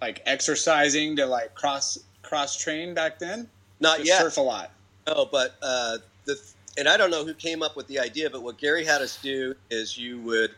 like 0.00 0.22
exercising 0.26 1.16
to 1.16 1.26
like 1.26 1.54
cross 1.54 1.98
cross 2.22 2.56
train 2.56 2.94
back 2.94 3.18
then? 3.18 3.48
Not 3.80 3.98
Just 3.98 4.08
yet. 4.08 4.20
surf 4.20 4.36
a 4.36 4.40
lot. 4.42 4.70
No, 5.06 5.26
but 5.30 5.56
uh, 5.62 5.98
the 6.26 6.38
and 6.76 6.88
I 6.88 6.96
don't 6.96 7.10
know 7.10 7.24
who 7.24 7.34
came 7.34 7.62
up 7.62 7.76
with 7.76 7.86
the 7.86 7.98
idea, 8.00 8.28
but 8.30 8.42
what 8.42 8.58
Gary 8.58 8.84
had 8.84 9.00
us 9.02 9.18
do 9.22 9.54
is 9.70 9.96
you 9.96 10.18
would 10.20 10.50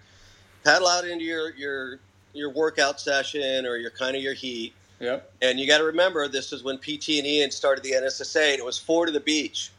paddle 0.64 0.88
out 0.88 1.06
into 1.06 1.24
your 1.24 1.54
your 1.54 1.98
your 2.32 2.50
workout 2.50 3.00
session 3.00 3.64
or 3.64 3.76
your 3.76 3.90
kind 3.90 4.14
of 4.16 4.22
your 4.22 4.34
heat, 4.34 4.74
Yep. 5.00 5.32
and 5.42 5.58
you 5.58 5.66
got 5.66 5.78
to 5.78 5.84
remember 5.84 6.28
this 6.28 6.52
is 6.52 6.62
when 6.62 6.76
PT 6.78 7.08
and 7.18 7.26
Ian 7.26 7.50
started 7.50 7.82
the 7.82 7.92
NSSA, 7.92 8.50
and 8.50 8.58
it 8.58 8.64
was 8.64 8.78
four 8.78 9.06
to 9.06 9.12
the 9.12 9.20
beach, 9.20 9.70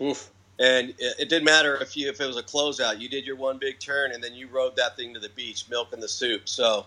Oof. 0.00 0.30
and 0.58 0.90
it, 0.90 1.14
it 1.20 1.28
didn't 1.28 1.44
matter 1.44 1.76
if 1.76 1.96
you 1.96 2.08
if 2.08 2.20
it 2.20 2.26
was 2.26 2.36
a 2.36 2.42
closeout, 2.42 3.00
you 3.00 3.08
did 3.08 3.26
your 3.26 3.36
one 3.36 3.58
big 3.58 3.78
turn, 3.78 4.12
and 4.12 4.22
then 4.22 4.34
you 4.34 4.48
rode 4.48 4.76
that 4.76 4.96
thing 4.96 5.14
to 5.14 5.20
the 5.20 5.28
beach, 5.30 5.66
milking 5.70 6.00
the 6.00 6.08
soup. 6.08 6.48
So. 6.48 6.86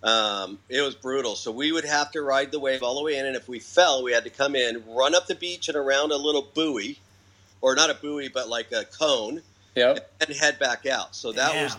Um, 0.00 0.60
it 0.68 0.80
was 0.80 0.94
brutal. 0.94 1.34
So 1.34 1.50
we 1.50 1.72
would 1.72 1.84
have 1.84 2.12
to 2.12 2.22
ride 2.22 2.52
the 2.52 2.60
wave 2.60 2.84
all 2.84 2.96
the 2.96 3.02
way 3.02 3.18
in, 3.18 3.26
and 3.26 3.34
if 3.34 3.48
we 3.48 3.58
fell, 3.58 4.04
we 4.04 4.12
had 4.12 4.22
to 4.22 4.30
come 4.30 4.54
in, 4.54 4.84
run 4.86 5.12
up 5.12 5.26
the 5.26 5.34
beach 5.34 5.68
and 5.68 5.76
around 5.76 6.12
a 6.12 6.16
little 6.16 6.46
buoy, 6.54 7.00
or 7.60 7.74
not 7.74 7.90
a 7.90 7.94
buoy, 7.94 8.28
but 8.28 8.48
like 8.48 8.70
a 8.70 8.84
cone, 8.84 9.42
Yep. 9.74 10.10
and 10.20 10.36
head 10.36 10.58
back 10.60 10.86
out. 10.86 11.16
So 11.16 11.32
that 11.32 11.52
was 11.52 11.76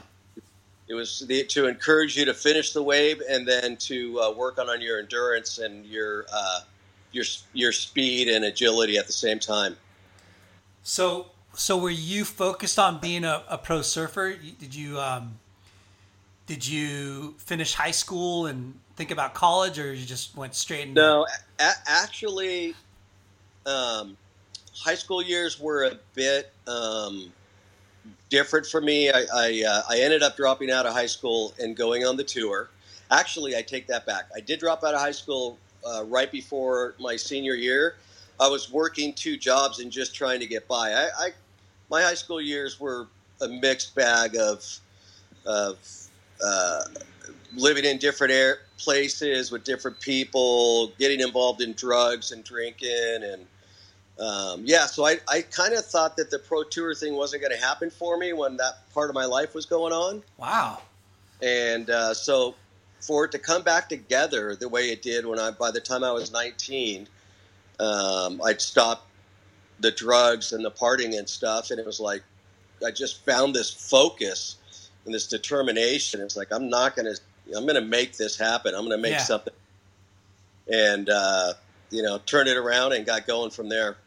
it 0.90 0.96
was 0.96 1.20
the, 1.28 1.44
to 1.46 1.68
encourage 1.68 2.18
you 2.18 2.26
to 2.26 2.34
finish 2.34 2.74
the 2.74 2.82
wave 2.84 3.22
and 3.30 3.48
then 3.48 3.78
to 3.78 4.20
uh, 4.20 4.32
work 4.32 4.58
on, 4.58 4.70
on 4.70 4.82
your 4.82 5.00
endurance 5.00 5.60
and 5.60 5.86
your 5.86 6.26
uh, 6.34 6.62
your 7.12 7.26
your 7.54 7.72
speed 7.72 8.28
and 8.28 8.44
agility 8.44 8.98
at 8.98 9.08
the 9.08 9.14
same 9.14 9.40
time. 9.40 9.78
So, 10.90 11.28
so 11.54 11.78
were 11.78 11.92
you 11.92 12.26
focused 12.26 12.80
on 12.80 13.00
being 13.00 13.24
a, 13.24 13.44
a 13.48 13.60
pro 13.60 13.84
surfer? 13.84 14.34
Did 14.34 14.74
you 14.74 15.00
um, 15.00 15.38
did 16.48 16.66
you 16.66 17.36
finish 17.38 17.76
high 17.76 17.92
school 17.92 18.48
and 18.48 18.74
think 18.96 19.12
about 19.12 19.36
college, 19.36 19.78
or 19.78 19.94
you 19.94 20.04
just 20.04 20.36
went 20.36 20.56
straight 20.56 20.88
into? 20.88 21.00
No, 21.00 21.28
a- 21.60 21.72
actually, 21.86 22.74
um, 23.68 24.18
high 24.74 24.96
school 24.96 25.22
years 25.22 25.60
were 25.60 25.84
a 25.84 26.00
bit 26.16 26.52
um, 26.66 27.32
different 28.32 28.66
for 28.66 28.82
me. 28.82 29.12
I 29.12 29.26
I, 29.32 29.64
uh, 29.68 29.82
I 29.92 30.00
ended 30.00 30.24
up 30.24 30.38
dropping 30.38 30.72
out 30.72 30.88
of 30.88 30.94
high 30.94 31.06
school 31.06 31.54
and 31.60 31.78
going 31.78 32.04
on 32.04 32.18
the 32.18 32.24
tour. 32.24 32.68
Actually, 33.12 33.56
I 33.56 33.62
take 33.62 33.86
that 33.88 34.08
back. 34.08 34.24
I 34.36 34.40
did 34.40 34.60
drop 34.60 34.84
out 34.84 34.96
of 34.96 35.00
high 35.00 35.12
school 35.12 35.60
uh, 35.86 36.04
right 36.08 36.32
before 36.32 36.96
my 37.00 37.16
senior 37.16 37.54
year. 37.54 37.94
I 38.40 38.48
was 38.48 38.72
working 38.72 39.14
two 39.14 39.38
jobs 39.38 39.80
and 39.80 39.92
just 39.92 40.16
trying 40.16 40.40
to 40.40 40.46
get 40.48 40.68
by. 40.68 40.94
I, 40.94 41.10
I 41.18 41.30
my 41.90 42.02
high 42.02 42.14
school 42.14 42.40
years 42.42 42.80
were 42.80 43.08
a 43.42 43.48
mixed 43.48 43.96
bag 43.96 44.36
of 44.38 44.66
of 45.46 45.78
uh, 46.44 46.82
living 47.56 47.86
in 47.86 47.98
different 47.98 48.32
air, 48.34 48.60
places 48.78 49.52
with 49.52 49.64
different 49.64 50.00
people, 50.00 50.92
getting 51.00 51.20
involved 51.20 51.62
in 51.62 51.74
drugs 51.74 52.32
and 52.32 52.44
drinking, 52.44 53.24
and 53.24 53.46
um, 54.20 54.62
yeah. 54.66 54.86
So 54.86 55.06
I, 55.06 55.18
I 55.28 55.42
kind 55.42 55.74
of 55.74 55.86
thought 55.86 56.16
that 56.18 56.30
the 56.32 56.40
pro 56.40 56.64
tour 56.64 56.94
thing 56.94 57.16
wasn't 57.16 57.42
going 57.42 57.58
to 57.58 57.64
happen 57.66 57.90
for 57.90 58.18
me 58.18 58.34
when 58.34 58.58
that 58.58 58.90
part 58.94 59.10
of 59.10 59.16
my 59.16 59.26
life 59.26 59.54
was 59.54 59.66
going 59.66 59.94
on, 59.94 60.24
Wow. 60.38 60.82
and 61.42 61.90
uh, 61.90 62.14
so 62.14 62.56
for 63.02 63.26
it 63.26 63.32
to 63.32 63.40
come 63.40 63.64
back 63.64 63.88
together 63.90 64.56
the 64.56 64.68
way 64.68 64.90
it 64.90 65.02
did 65.02 65.26
when 65.26 65.40
I 65.40 65.52
by 65.52 65.72
the 65.72 65.80
time 65.80 66.04
I 66.04 66.12
was 66.12 66.32
19, 66.32 67.08
um, 67.80 68.42
I'd 68.44 68.62
stopped 68.62 69.08
the 69.80 69.92
drugs 69.92 70.52
and 70.52 70.64
the 70.64 70.72
partying 70.72 71.18
and 71.18 71.28
stuff, 71.28 71.72
and 71.72 71.80
it 71.80 71.86
was 71.86 72.00
like 72.00 72.24
I 72.86 72.92
just 72.92 73.26
found 73.26 73.54
this 73.56 73.70
focus 73.72 74.58
and 75.06 75.14
this 75.14 75.28
determination. 75.28 76.22
It's 76.22 76.36
like 76.36 76.52
I'm 76.52 76.70
not 76.70 76.96
gonna, 76.96 77.14
I'm 77.56 77.66
gonna 77.66 77.82
make 77.82 78.18
this 78.18 78.38
happen. 78.38 78.76
I'm 78.76 78.84
gonna 78.84 78.98
make 78.98 79.14
Yeah. 79.14 79.24
something, 79.24 79.54
and 80.72 81.10
uh, 81.10 81.54
you 81.90 82.04
know, 82.04 82.20
turn 82.26 82.48
it 82.48 82.58
around 82.58 82.94
and 82.94 83.06
got 83.06 83.26
going 83.26 83.52
from 83.52 83.70
there. 83.70 83.98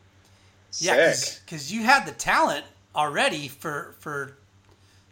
Yeah, 0.79 1.15
because 1.45 1.73
you 1.73 1.83
had 1.83 2.07
the 2.07 2.13
talent 2.13 2.65
already 2.95 3.49
for 3.49 3.95
for 3.99 4.37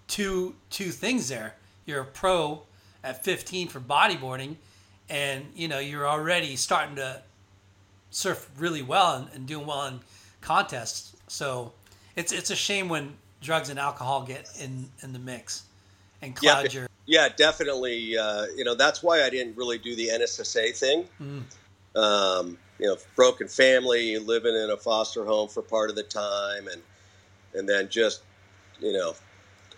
two 0.08 0.54
two 0.70 0.90
things 0.90 1.28
there. 1.28 1.54
You're 1.86 2.02
a 2.02 2.06
pro 2.06 2.62
at 3.02 3.24
15 3.24 3.68
for 3.68 3.80
bodyboarding, 3.80 4.56
and 5.08 5.46
you 5.54 5.68
know 5.68 5.78
you're 5.78 6.08
already 6.08 6.56
starting 6.56 6.96
to 6.96 7.22
surf 8.10 8.50
really 8.58 8.82
well 8.82 9.16
and, 9.16 9.28
and 9.34 9.46
doing 9.46 9.66
well 9.66 9.86
in 9.86 10.00
contests. 10.40 11.16
So 11.28 11.72
it's 12.16 12.32
it's 12.32 12.50
a 12.50 12.56
shame 12.56 12.88
when 12.88 13.14
drugs 13.40 13.70
and 13.70 13.78
alcohol 13.78 14.22
get 14.22 14.50
in 14.60 14.90
in 15.02 15.12
the 15.12 15.18
mix 15.18 15.64
and 16.22 16.36
Yeah, 16.42 16.54
cloud 16.54 16.72
your 16.72 16.86
Yeah, 17.06 17.28
definitely. 17.28 18.16
Uh, 18.16 18.46
you 18.56 18.64
know, 18.64 18.74
that's 18.74 19.02
why 19.02 19.22
I 19.22 19.30
didn't 19.30 19.56
really 19.56 19.78
do 19.78 19.96
the 19.96 20.08
NSSA 20.08 20.76
thing. 20.76 21.06
Um, 21.96 22.58
you 22.78 22.86
know, 22.86 22.96
broken 23.16 23.48
family, 23.48 24.18
living 24.18 24.54
in 24.54 24.70
a 24.70 24.76
foster 24.76 25.24
home 25.24 25.48
for 25.48 25.62
part 25.62 25.90
of 25.90 25.96
the 25.96 26.02
time, 26.02 26.68
and 26.68 26.82
and 27.54 27.68
then 27.68 27.88
just 27.88 28.22
you 28.80 28.92
know, 28.92 29.14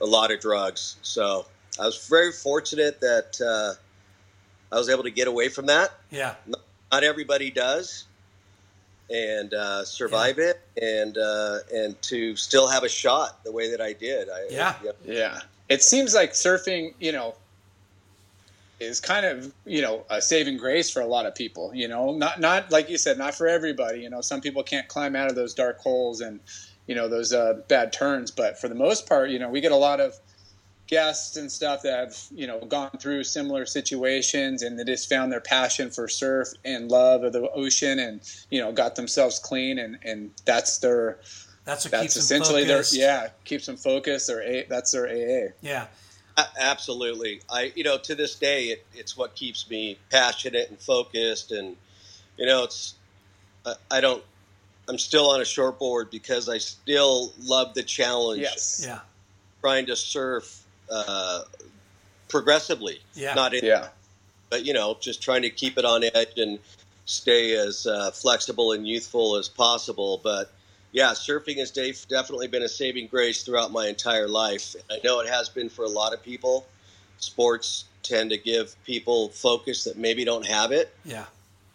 a 0.01 0.07
lot 0.07 0.31
of 0.31 0.41
drugs. 0.41 0.97
So 1.03 1.47
I 1.81 1.87
was 1.87 2.07
very 2.09 2.33
fortunate 2.33 3.01
that 3.01 3.41
uh, 3.41 4.75
I 4.75 4.79
was 4.79 4.89
able 4.89 5.03
to 5.05 5.11
get 5.11 5.29
away 5.29 5.49
from 5.49 5.67
that. 5.67 5.93
yeah 6.11 6.35
Not 6.47 7.05
everybody 7.05 7.51
does, 7.51 8.05
and 9.11 9.53
uh, 9.55 9.85
survive 9.85 10.39
it, 10.39 10.61
and 10.81 11.19
uh, 11.19 11.59
and 11.75 12.01
to 12.03 12.37
still 12.37 12.69
have 12.69 12.83
a 12.83 12.89
shot 12.89 13.43
the 13.45 13.53
way 13.53 13.71
that 13.71 13.81
I 13.81 13.93
did. 13.93 14.29
I, 14.29 14.47
Yeah. 14.51 14.75
you 14.83 14.89
know, 14.89 14.95
Yeah. 15.05 15.41
It 15.69 15.83
seems 15.83 16.15
like 16.15 16.33
surfing, 16.33 16.95
you 17.01 17.13
know, 17.13 17.35
is 18.81 19.01
kind 19.01 19.25
of, 19.25 19.53
you 19.65 19.81
know, 19.81 20.05
a 20.11 20.21
saving 20.21 20.57
grace 20.59 20.91
for 20.91 21.01
a 21.01 21.07
lot 21.07 21.25
of 21.25 21.35
people, 21.35 21.73
you 21.75 21.89
know, 21.89 22.13
not, 22.13 22.41
not 22.41 22.71
like 22.71 22.91
you 22.91 22.99
said, 22.99 23.17
not 23.17 23.35
for 23.35 23.47
everybody, 23.47 24.01
you 24.01 24.11
know, 24.11 24.21
some 24.21 24.41
people 24.41 24.63
can't 24.63 24.89
climb 24.89 25.15
out 25.17 25.29
of 25.31 25.37
those 25.37 25.55
dark 25.55 25.79
holes 25.79 26.21
and, 26.21 26.41
you 26.87 26.95
know, 26.95 27.09
those 27.09 27.33
uh, 27.33 27.55
bad 27.69 27.93
turns. 27.93 28.31
But 28.31 28.59
for 28.59 28.69
the 28.69 28.75
most 28.75 29.09
part, 29.09 29.31
you 29.31 29.39
know, 29.39 29.49
we 29.49 29.61
get 29.61 29.73
a 29.73 29.77
lot 29.77 30.01
of 30.01 30.19
guests 30.93 31.39
and 31.39 31.51
stuff 31.51 31.81
that 31.83 31.99
have, 31.99 32.17
you 32.35 32.47
know, 32.47 32.61
gone 32.61 32.91
through 33.01 33.25
similar 33.25 33.65
situations 33.65 34.63
and 34.63 34.79
they 34.79 34.85
just 34.85 35.09
found 35.09 35.33
their 35.33 35.41
passion 35.41 35.91
for 35.91 36.07
surf 36.07 36.49
and 36.67 36.91
love 36.91 37.25
of 37.25 37.33
the 37.33 37.51
ocean 37.53 37.99
and, 37.99 38.21
you 38.51 38.61
know, 38.61 38.71
got 38.73 38.95
themselves 38.95 39.39
clean 39.39 39.79
and, 39.79 39.99
and 40.05 40.31
that's 40.45 40.77
their, 40.79 41.19
that's 41.65 41.87
what 41.87 41.93
that's 41.93 42.03
keeps 42.03 42.15
them 42.15 42.21
essentially 42.21 42.67
focused. 42.67 42.93
their, 42.93 43.01
yeah, 43.01 43.29
keeps 43.47 43.65
them 43.65 43.79
focused. 43.79 44.27
Their 44.27 44.43
A, 44.43 44.67
that's 44.69 44.91
their 44.93 45.07
AA. 45.09 45.53
yeah 45.63 45.87
Absolutely. 46.61 47.41
I, 47.51 47.73
you 47.75 47.85
know, 47.85 47.97
to 47.99 48.15
this 48.15 48.35
day, 48.35 48.65
it, 48.67 48.87
it's 48.95 49.17
what 49.17 49.35
keeps 49.35 49.69
me 49.71 49.99
passionate 50.11 50.69
and 50.71 50.79
focused. 50.79 51.53
And, 51.53 51.75
you 52.39 52.47
know, 52.47 52.65
it's, 52.65 52.95
I, 53.65 53.75
I 53.91 54.01
don't, 54.03 54.23
I'm 54.89 54.99
still 54.99 55.31
on 55.31 55.41
a 55.41 55.45
shortboard 55.45 56.11
because 56.11 56.49
I 56.51 56.59
still 56.59 57.33
love 57.41 57.73
the 57.75 57.83
challenge, 57.83 58.43
Yes. 58.43 58.83
yeah 58.87 59.01
trying 59.63 59.87
to 59.87 59.95
surf 59.95 60.62
uh, 60.93 61.43
progressively. 62.29 63.01
Yeah. 63.15 63.35
Not 63.35 63.55
in, 63.55 63.65
Yeah. 63.65 63.89
but, 64.51 64.65
you 64.65 64.73
know, 64.73 64.97
just 65.01 65.23
trying 65.23 65.43
to 65.43 65.51
keep 65.51 65.79
it 65.79 65.85
on 65.85 66.05
edge 66.05 66.39
and 66.39 66.59
stay 67.07 67.55
as 67.55 67.87
uh, 67.87 68.11
flexible 68.11 68.73
and 68.73 68.87
youthful 68.87 69.37
as 69.37 69.49
possible. 69.49 70.21
But, 70.23 70.53
yeah, 70.93 71.11
surfing 71.11 71.59
has 71.59 71.71
de- 71.71 71.95
definitely 72.09 72.49
been 72.49 72.63
a 72.63 72.69
saving 72.69 73.09
grace 73.09 73.43
throughout 73.43 73.73
my 73.73 73.87
entire 73.89 74.29
life. 74.29 74.75
I 74.91 74.99
know 75.03 75.21
it 75.21 75.29
has 75.29 75.49
been 75.49 75.69
for 75.69 75.85
a 75.85 75.89
lot 75.89 76.13
of 76.13 76.23
people. 76.23 76.67
Sports 77.19 77.85
tend 78.03 78.31
to 78.31 78.39
give 78.39 78.75
people 78.85 79.29
focus 79.29 79.85
that 79.85 79.97
maybe 79.97 80.25
don't 80.25 80.47
have 80.47 80.73
it, 80.73 80.93
yeah 81.05 81.27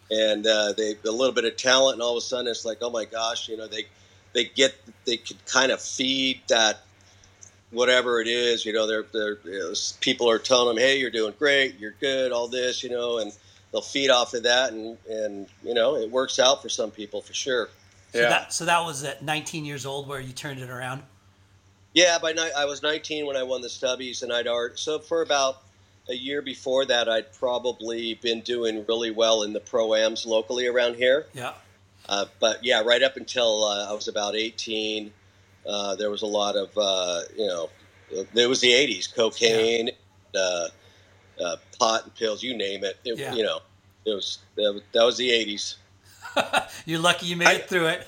and 0.09 0.45
uh, 0.45 0.73
they 0.73 0.95
a 1.05 1.11
little 1.11 1.33
bit 1.33 1.45
of 1.45 1.57
talent, 1.57 1.95
and 1.95 2.01
all 2.01 2.17
of 2.17 2.17
a 2.17 2.25
sudden 2.25 2.47
it's 2.47 2.65
like, 2.65 2.77
oh 2.81 2.89
my 2.89 3.05
gosh, 3.05 3.49
you 3.49 3.57
know, 3.57 3.67
they 3.67 3.85
they 4.33 4.45
get 4.45 4.75
they 5.05 5.17
could 5.17 5.43
kind 5.45 5.71
of 5.71 5.81
feed 5.81 6.41
that 6.47 6.81
whatever 7.71 8.21
it 8.21 8.27
is, 8.27 8.65
you 8.65 8.73
know, 8.73 8.87
they're 8.87 9.05
they're 9.13 9.37
you 9.43 9.59
know, 9.59 9.73
people 10.01 10.29
are 10.29 10.39
telling 10.39 10.75
them, 10.75 10.83
hey, 10.83 10.99
you're 10.99 11.11
doing 11.11 11.33
great, 11.37 11.79
you're 11.79 11.95
good, 11.99 12.31
all 12.31 12.47
this, 12.47 12.83
you 12.83 12.89
know, 12.89 13.19
and 13.19 13.31
they'll 13.71 13.81
feed 13.81 14.09
off 14.09 14.33
of 14.33 14.43
that, 14.43 14.71
and 14.71 14.97
and 15.09 15.47
you 15.63 15.73
know, 15.73 15.95
it 15.95 16.09
works 16.09 16.39
out 16.39 16.61
for 16.61 16.69
some 16.69 16.91
people 16.91 17.21
for 17.21 17.33
sure. 17.33 17.69
so 18.13 18.21
Yeah. 18.21 18.29
that 18.29 18.53
so 18.53 18.65
that 18.65 18.79
was 18.85 19.03
at 19.03 19.21
19 19.23 19.65
years 19.65 19.85
old 19.85 20.07
where 20.07 20.19
you 20.21 20.31
turned 20.33 20.59
it 20.61 20.69
around 20.69 21.03
Yeah, 21.93 22.17
by 22.19 22.31
night 22.33 22.51
I 22.57 22.65
was 22.65 22.81
19 22.83 23.25
when 23.25 23.35
I 23.35 23.43
won 23.43 23.61
the 23.61 23.67
Stubbies, 23.69 24.23
and 24.23 24.31
I'd 24.31 24.47
already 24.47 24.75
so 24.77 24.99
for 24.99 25.21
about 25.21 25.63
a 26.09 26.13
year 26.15 26.41
before 26.41 26.85
that, 26.85 27.09
I'd 27.09 27.33
probably 27.33 28.13
been 28.15 28.39
doing 28.39 28.85
really 28.87 29.11
well 29.11 29.43
in 29.43 29.51
the 29.51 29.59
pro 29.59 29.93
ams 29.93 30.25
locally 30.25 30.65
around 30.67 30.95
here. 30.95 31.27
yeah 31.33 31.51
Uh, 32.07 32.25
but 32.39 32.63
yeah, 32.63 32.81
right 32.81 33.03
up 33.03 33.17
until 33.17 33.65
uh, 33.65 33.89
I 33.89 33.93
was 33.93 34.07
about 34.07 34.33
18, 34.33 35.11
uh, 35.67 35.95
there 35.95 36.09
was 36.09 36.21
a 36.21 36.27
lot 36.27 36.55
of 36.55 36.69
uh, 36.77 37.21
you 37.35 37.45
know, 37.47 37.69
there 38.33 38.47
was 38.49 38.61
the 38.61 38.69
80s, 38.71 39.13
cocaine, 39.13 39.89
uh, 40.35 40.67
uh, 41.43 41.55
pot 41.79 42.03
and 42.05 42.15
pills, 42.15 42.41
you 42.43 42.55
name 42.57 42.83
it. 42.83 42.97
It- 43.03 43.17
Yeah. 43.19 43.33
You 43.35 43.43
know, 43.43 43.59
it 44.05 44.13
was 44.13 44.39
that 44.55 44.73
was- 44.73 44.81
that 44.93 45.03
was 45.03 45.17
the 45.17 45.29
80s. 45.29 45.75
you're 46.85 46.99
lucky 46.99 47.25
you 47.27 47.35
made 47.35 47.47
I- 47.47 47.53
it 47.53 47.69
through 47.69 47.87
it 47.87 48.05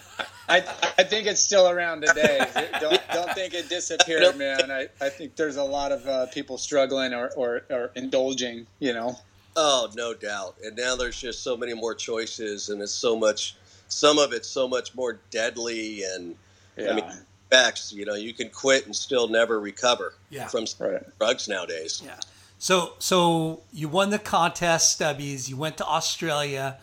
I, 0.49 0.57
I 0.97 1.03
think 1.03 1.27
it's 1.27 1.39
still 1.41 1.69
around 1.69 2.01
today. 2.01 2.45
don't, 2.79 3.01
don't 3.13 3.33
think 3.33 3.53
it 3.53 3.69
disappeared, 3.69 4.35
man. 4.35 4.71
I, 4.71 4.87
I 4.99 5.09
think 5.09 5.35
there's 5.35 5.57
a 5.57 5.63
lot 5.63 5.91
of 5.91 6.05
uh, 6.07 6.25
people 6.27 6.57
struggling 6.57 7.13
or, 7.13 7.29
or, 7.37 7.61
or 7.69 7.91
indulging, 7.95 8.65
you 8.79 8.93
know. 8.93 9.17
Oh, 9.55 9.89
no 9.95 10.13
doubt. 10.15 10.55
And 10.63 10.75
now 10.75 10.95
there's 10.95 11.19
just 11.21 11.43
so 11.43 11.55
many 11.55 11.73
more 11.75 11.93
choices, 11.93 12.69
and 12.69 12.81
it's 12.81 12.91
so 12.91 13.15
much. 13.15 13.55
Some 13.89 14.17
of 14.17 14.33
it's 14.33 14.47
so 14.47 14.67
much 14.67 14.95
more 14.95 15.19
deadly, 15.29 16.03
and 16.03 16.35
Yeah. 16.77 16.91
I 16.91 16.95
mean, 16.95 17.05
effects. 17.51 17.91
You 17.91 18.05
know, 18.05 18.15
you 18.15 18.33
can 18.33 18.49
quit 18.49 18.85
and 18.85 18.95
still 18.95 19.27
never 19.27 19.59
recover 19.59 20.13
Yeah. 20.29 20.47
from 20.47 20.65
Right. 20.79 21.01
drugs 21.19 21.47
nowadays. 21.47 22.01
Yeah. 22.03 22.19
So 22.57 22.93
so 22.99 23.61
you 23.71 23.87
won 23.87 24.09
the 24.09 24.19
contest, 24.19 24.99
Stubbies. 24.99 25.47
You 25.47 25.57
went 25.57 25.77
to 25.77 25.85
Australia. 25.85 26.77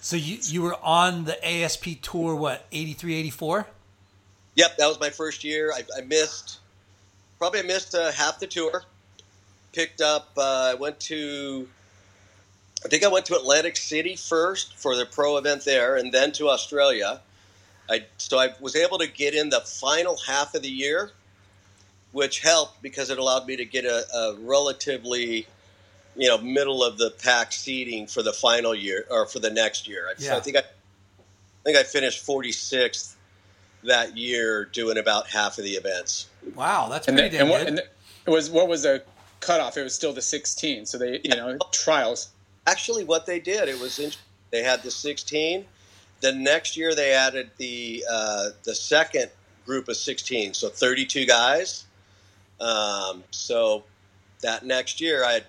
So 0.00 0.16
you 0.16 0.38
you 0.42 0.62
were 0.62 0.76
on 0.82 1.24
the 1.24 1.38
ASP 1.46 2.00
tour. 2.02 2.34
What 2.34 2.66
83, 2.72 3.14
84? 3.16 3.66
Yep, 4.56 4.76
that 4.78 4.86
was 4.88 4.98
my 5.00 5.10
first 5.10 5.44
year. 5.44 5.72
I, 5.72 5.84
I 5.96 6.00
missed 6.02 6.58
probably 7.38 7.60
I 7.60 7.62
missed 7.62 7.94
uh, 7.94 8.10
half 8.12 8.40
the 8.40 8.46
tour. 8.46 8.84
Picked 9.72 10.00
up. 10.00 10.30
Uh, 10.36 10.42
I 10.72 10.74
went 10.74 10.98
to. 11.00 11.68
I 12.84 12.88
think 12.88 13.04
I 13.04 13.08
went 13.08 13.26
to 13.26 13.36
Atlantic 13.36 13.76
City 13.76 14.16
first 14.16 14.74
for 14.76 14.96
the 14.96 15.04
pro 15.06 15.36
event 15.36 15.64
there, 15.64 15.96
and 15.96 16.12
then 16.12 16.32
to 16.32 16.48
Australia. 16.48 17.20
I 17.90 18.04
so 18.18 18.38
I 18.38 18.54
was 18.60 18.76
able 18.76 18.98
to 18.98 19.06
get 19.08 19.34
in 19.34 19.48
the 19.50 19.60
final 19.60 20.16
half 20.26 20.54
of 20.54 20.62
the 20.62 20.70
year, 20.70 21.10
which 22.12 22.40
helped 22.40 22.80
because 22.82 23.10
it 23.10 23.18
allowed 23.18 23.46
me 23.46 23.56
to 23.56 23.64
get 23.64 23.84
a, 23.84 24.04
a 24.16 24.36
relatively, 24.40 25.46
you 26.16 26.28
know, 26.28 26.38
middle 26.38 26.84
of 26.84 26.98
the 26.98 27.10
pack 27.22 27.52
seating 27.52 28.06
for 28.06 28.22
the 28.22 28.32
final 28.32 28.74
year 28.74 29.06
or 29.10 29.26
for 29.26 29.38
the 29.40 29.50
next 29.50 29.88
year. 29.88 30.08
I- 30.08 30.20
So 30.20 30.36
I 30.36 30.40
think 30.40 30.56
I, 30.56 30.60
I 30.60 31.62
think 31.64 31.76
I 31.78 31.82
finished 31.82 32.24
46th 32.26 33.14
that 33.84 34.16
year 34.16 34.66
doing 34.66 34.98
about 34.98 35.26
half 35.28 35.58
of 35.58 35.64
the 35.64 35.72
events. 35.72 36.28
Wow, 36.54 36.88
that's 36.90 37.08
And, 37.08 37.16
pretty 37.16 37.36
then, 37.36 37.46
damn 37.46 37.46
and 37.46 37.50
what 37.50 37.58
good. 37.60 37.68
and 37.68 37.78
it 38.26 38.30
was 38.30 38.50
what 38.50 38.68
was 38.68 38.82
the 38.82 39.02
cutoff? 39.40 39.76
It 39.76 39.82
was 39.82 39.94
still 39.94 40.12
the 40.12 40.22
16. 40.22 40.86
So 40.86 40.96
they 40.98 41.20
you 41.24 41.30
know 41.30 41.58
trials. 41.72 42.28
Actually, 42.66 43.04
what 43.04 43.24
they 43.26 43.40
did, 43.40 43.68
it 43.68 43.80
was 43.80 43.98
in, 43.98 44.12
they 44.50 44.62
had 44.62 44.82
the 44.82 44.90
16. 44.90 45.64
The 46.20 46.32
next 46.32 46.76
year, 46.76 46.94
they 46.94 47.12
added 47.12 47.50
the 47.56 48.04
uh, 48.10 48.50
the 48.64 48.74
second 48.74 49.30
group 49.64 49.88
of 49.88 49.96
16, 49.96 50.54
so 50.54 50.68
32 50.68 51.26
guys. 51.26 51.84
Um, 52.60 53.24
so 53.30 53.84
that 54.42 54.64
next 54.66 55.00
year, 55.00 55.24
I 55.24 55.40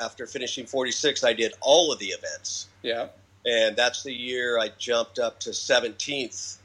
after 0.00 0.26
finishing 0.26 0.66
46, 0.66 1.24
I 1.24 1.32
did 1.32 1.52
all 1.60 1.92
of 1.92 1.98
the 1.98 2.06
events, 2.08 2.68
Yeah. 2.82 3.08
and 3.44 3.74
that's 3.76 4.04
the 4.04 4.12
year 4.14 4.56
I 4.58 4.70
jumped 4.78 5.18
up 5.18 5.40
to 5.40 5.50
17th 5.50 6.58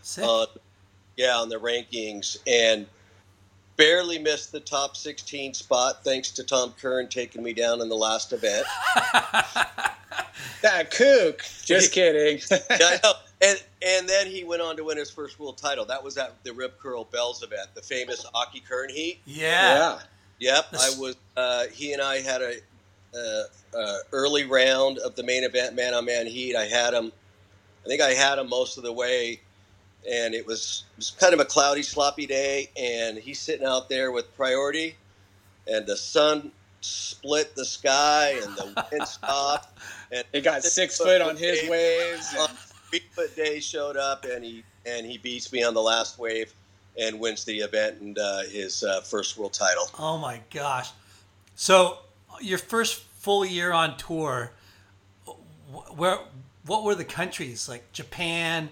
Sick. 0.00 0.24
on 0.24 0.46
yeah 1.18 1.36
on 1.36 1.50
the 1.50 1.56
rankings 1.60 2.38
and 2.46 2.86
barely 3.76 4.18
missed 4.18 4.52
the 4.52 4.60
top 4.60 4.96
16 4.96 5.54
spot 5.54 6.04
thanks 6.04 6.30
to 6.32 6.44
Tom 6.44 6.74
Curren 6.80 7.08
taking 7.08 7.42
me 7.42 7.52
down 7.52 7.80
in 7.80 7.88
the 7.88 7.96
last 7.96 8.32
event. 8.32 8.66
That 10.62 10.90
kook. 10.92 11.42
Just 11.64 11.92
kidding. 11.92 12.40
I 12.70 12.98
know. 13.02 13.12
And 13.40 13.62
and 13.84 14.08
then 14.08 14.28
he 14.28 14.44
went 14.44 14.62
on 14.62 14.76
to 14.76 14.84
win 14.84 14.96
his 14.96 15.10
first 15.10 15.38
world 15.40 15.58
title. 15.58 15.84
That 15.84 16.02
was 16.02 16.16
at 16.16 16.42
the 16.44 16.52
Rip 16.52 16.78
Curl 16.78 17.04
Bells 17.04 17.42
event, 17.42 17.68
the 17.74 17.82
famous 17.82 18.24
Occy 18.34 18.64
Curren 18.64 18.90
heat. 18.90 19.20
yeah. 19.26 19.74
yeah. 19.74 19.98
Yep, 20.38 20.66
I 20.72 20.90
was. 20.98 21.16
Uh, 21.36 21.64
he 21.72 21.92
and 21.92 22.02
I 22.02 22.18
had 22.20 22.42
a, 22.42 22.56
uh 23.14 23.76
uh 23.78 23.96
early 24.12 24.44
round 24.44 24.98
of 24.98 25.14
the 25.14 25.22
main 25.22 25.44
event, 25.44 25.76
man 25.76 25.94
on 25.94 26.04
man 26.04 26.26
heat. 26.26 26.56
I 26.56 26.64
had 26.64 26.94
him. 26.94 27.12
I 27.84 27.88
think 27.88 28.00
I 28.00 28.10
had 28.10 28.38
him 28.38 28.48
most 28.48 28.76
of 28.76 28.82
the 28.82 28.92
way, 28.92 29.40
and 30.10 30.34
it 30.34 30.46
was 30.46 30.84
it 30.94 30.98
was 30.98 31.10
kind 31.12 31.34
of 31.34 31.40
a 31.40 31.44
cloudy, 31.44 31.82
sloppy 31.82 32.26
day. 32.26 32.70
And 32.76 33.18
he's 33.18 33.40
sitting 33.40 33.66
out 33.66 33.88
there 33.88 34.10
with 34.12 34.34
priority, 34.36 34.96
and 35.66 35.86
the 35.86 35.96
sun 35.96 36.52
split 36.80 37.54
the 37.54 37.64
sky, 37.64 38.40
and 38.42 38.56
the 38.56 38.86
wind 38.90 39.06
stopped. 39.08 39.78
And 40.10 40.24
He 40.32 40.40
got 40.40 40.62
six 40.64 40.98
foot 40.98 41.20
on 41.20 41.36
his 41.36 41.68
waves. 41.68 42.34
on 42.38 42.48
three 42.90 43.02
foot 43.12 43.34
day 43.36 43.60
showed 43.60 43.96
up 43.96 44.24
and 44.24 44.44
he 44.44 44.64
and 44.84 45.06
he 45.06 45.16
beats 45.18 45.52
me 45.52 45.62
on 45.62 45.74
the 45.74 45.80
last 45.82 46.18
wave 46.18 46.52
and 46.98 47.18
wins 47.18 47.44
the 47.44 47.58
event 47.60 48.00
and 48.00 48.18
uh, 48.18 48.40
his 48.42 48.82
uh, 48.82 49.00
first 49.00 49.38
world 49.38 49.52
title. 49.54 49.84
Oh 49.98 50.18
my 50.18 50.40
gosh. 50.52 50.90
So 51.54 51.98
your 52.40 52.58
first 52.58 53.00
full 53.18 53.44
year 53.46 53.72
on 53.72 53.96
tour, 53.96 54.52
where 55.94 56.18
what 56.66 56.84
were 56.84 56.94
the 56.94 57.04
countries 57.04 57.68
like 57.68 57.92
Japan, 57.92 58.68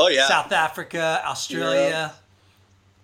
Oh 0.00 0.08
yeah, 0.08 0.26
South 0.26 0.50
Africa, 0.50 1.20
Australia? 1.26 2.14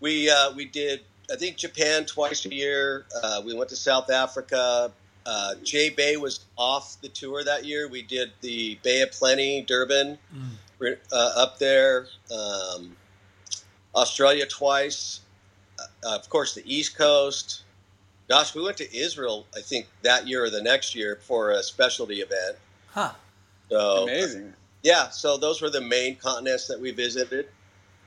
we 0.00 0.30
uh, 0.30 0.52
we 0.54 0.64
did 0.64 1.02
I 1.30 1.36
think 1.36 1.56
Japan 1.56 2.06
twice 2.06 2.46
a 2.46 2.54
year. 2.54 3.04
Uh, 3.22 3.42
we 3.44 3.54
went 3.54 3.68
to 3.70 3.76
South 3.76 4.10
Africa. 4.10 4.90
Uh, 5.26 5.54
J-Bay 5.62 6.16
was 6.16 6.46
off 6.56 6.96
the 7.02 7.08
tour 7.08 7.42
that 7.44 7.64
year. 7.64 7.88
We 7.88 8.02
did 8.02 8.30
the 8.40 8.78
Bay 8.82 9.02
of 9.02 9.10
Plenty, 9.10 9.62
Durban, 9.62 10.18
We're, 10.78 11.00
uh, 11.10 11.32
up 11.36 11.58
there. 11.58 12.06
Um, 12.32 12.96
Australia 13.92 14.46
twice. 14.46 15.20
Uh, 15.78 16.14
of 16.14 16.30
course, 16.30 16.54
the 16.54 16.62
East 16.64 16.96
Coast. 16.96 17.62
Gosh, 18.28 18.54
we 18.54 18.62
went 18.62 18.76
to 18.76 18.96
Israel. 18.96 19.46
I 19.54 19.60
think 19.60 19.88
that 20.02 20.28
year 20.28 20.44
or 20.44 20.50
the 20.50 20.62
next 20.62 20.94
year 20.94 21.18
for 21.22 21.50
a 21.50 21.62
specialty 21.62 22.20
event. 22.20 22.56
Huh. 22.88 23.12
So 23.68 24.04
Amazing. 24.04 24.54
Yeah, 24.86 25.08
so 25.10 25.36
those 25.36 25.60
were 25.60 25.68
the 25.68 25.80
main 25.80 26.14
continents 26.14 26.68
that 26.68 26.78
we 26.80 26.92
visited. 26.92 27.48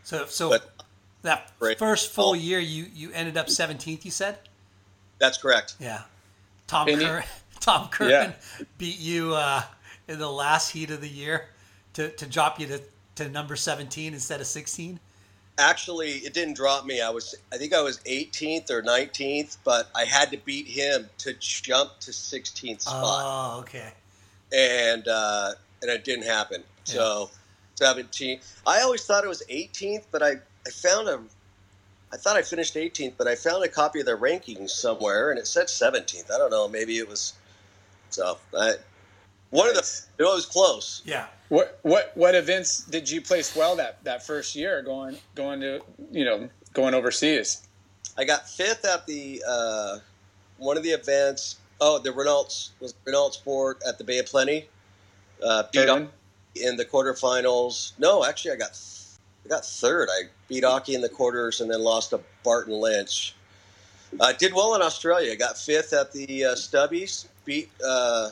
So 0.04 0.26
so 0.28 0.48
But 0.50 0.72
that 1.24 1.52
first 1.78 2.12
full 2.12 2.30
Oh. 2.30 2.34
year 2.34 2.60
you 2.60 2.86
you 2.94 3.12
ended 3.12 3.36
up 3.36 3.48
17th, 3.48 4.06
you 4.06 4.12
said? 4.12 4.38
that's 5.20 5.38
correct. 5.38 5.76
Yeah. 5.82 6.04
Tom 6.68 6.88
Curren 6.88 7.26
Tom 7.60 7.90
Curren 7.90 8.10
Yeah. 8.12 8.34
beat 8.78 8.98
you 8.98 9.36
uh, 9.36 9.62
in 10.08 10.20
the 10.20 10.32
last 10.32 10.72
heat 10.72 10.90
of 10.90 11.02
the 11.02 11.10
year 11.10 11.50
to, 11.96 12.10
to 12.12 12.26
drop 12.26 12.58
you 12.62 12.68
to, 12.68 12.82
to 13.16 13.28
number 13.28 13.58
17 13.58 14.14
instead 14.14 14.40
of 14.40 14.48
16. 14.48 14.98
Actually, 15.58 16.12
it 16.20 16.34
didn't 16.34 16.54
drop 16.56 16.86
me. 16.86 17.02
I 17.02 17.10
was, 17.10 17.36
I 17.52 17.58
think 17.58 17.74
I 17.74 17.82
was 17.82 18.00
18th 18.06 18.70
or 18.72 18.82
19th, 18.82 19.58
but 19.66 19.90
I 19.94 20.06
had 20.06 20.32
to 20.32 20.38
beat 20.38 20.68
him 20.68 21.10
to 21.18 21.34
jump 21.34 22.00
to 22.00 22.12
16th 22.12 22.84
spot, 22.84 23.04
Oh, 23.04 23.60
okay. 23.60 23.92
and 24.54 25.06
uh, 25.10 25.52
and 25.82 25.92
it 25.92 26.04
didn't 26.04 26.26
happen. 26.26 26.64
So 26.84 27.30
17. 27.76 28.40
I 28.68 28.82
always 28.82 29.06
thought 29.06 29.24
it 29.24 29.28
was 29.28 29.44
18th, 29.50 30.06
but 30.12 30.22
I 30.22 30.36
I 30.68 30.70
found 30.72 31.08
a. 31.08 31.20
I 32.12 32.18
thought 32.18 32.38
I 32.38 32.42
finished 32.42 32.76
18th, 32.76 33.14
but 33.18 33.28
I 33.28 33.36
found 33.36 33.64
a 33.64 33.68
copy 33.68 34.00
of 34.00 34.08
the 34.08 34.18
rankings 34.18 34.72
somewhere, 34.72 35.30
and 35.30 35.40
it 35.40 35.46
said 35.46 35.68
17th. 35.68 36.32
I 36.32 36.38
don't 36.38 36.50
know. 36.50 36.68
Maybe 36.68 36.98
it 36.98 37.08
was. 37.08 37.34
So 38.10 38.38
I, 38.58 38.74
one 39.52 39.70
of 39.70 39.76
the. 39.76 40.02
It 40.18 40.24
was 40.24 40.46
close. 40.46 41.02
Yeah. 41.06 41.28
What 41.50 41.80
what 41.82 42.12
what 42.16 42.36
events 42.36 42.84
did 42.84 43.10
you 43.10 43.22
place 43.22 43.56
well 43.56 43.76
that 43.78 44.04
that 44.04 44.26
first 44.26 44.56
year 44.56 44.82
going 44.82 45.18
going 45.36 45.62
to 45.62 45.82
you 46.12 46.26
know 46.26 46.50
going 46.74 46.94
overseas? 46.94 47.68
I 48.18 48.26
got 48.26 48.50
fifth 48.50 48.86
at 48.86 49.08
the 49.08 49.44
uh, 49.48 50.00
one 50.58 50.78
of 50.78 50.84
the 50.84 50.90
events. 50.90 51.58
Oh, 51.82 51.98
the 51.98 52.12
Renault 52.12 52.72
was 52.80 52.94
Renault 53.06 53.32
Sport 53.32 53.82
at 53.88 53.98
the 53.98 54.04
Bay 54.04 54.20
of 54.20 54.26
Plenty. 54.26 54.68
Uh, 55.44 55.64
beat 55.72 55.86
Durban? 55.86 56.08
Occy 56.56 56.68
in 56.68 56.76
the 56.78 56.86
quarterfinals. 56.86 57.94
No, 57.98 58.26
actually, 58.26 58.52
I 58.52 58.56
got 58.58 58.78
I 59.46 59.50
got 59.50 59.66
third. 59.66 60.10
I 60.12 60.24
beat 60.48 60.64
Occy 60.64 60.94
in 60.96 61.02
the 61.02 61.10
quarters 61.10 61.62
and 61.62 61.72
then 61.72 61.82
lost 61.82 62.10
to 62.12 62.20
Barton 62.44 62.74
Lynch. 62.74 63.36
I 64.20 64.34
did 64.34 64.54
well 64.54 64.76
in 64.76 64.82
Australia. 64.82 65.32
I 65.32 65.36
got 65.36 65.58
fifth 65.58 65.94
at 65.94 66.12
the 66.12 66.46
uh, 66.46 66.56
Stubbies. 66.56 67.28
Beat 67.46 67.70
uh, 67.86 68.30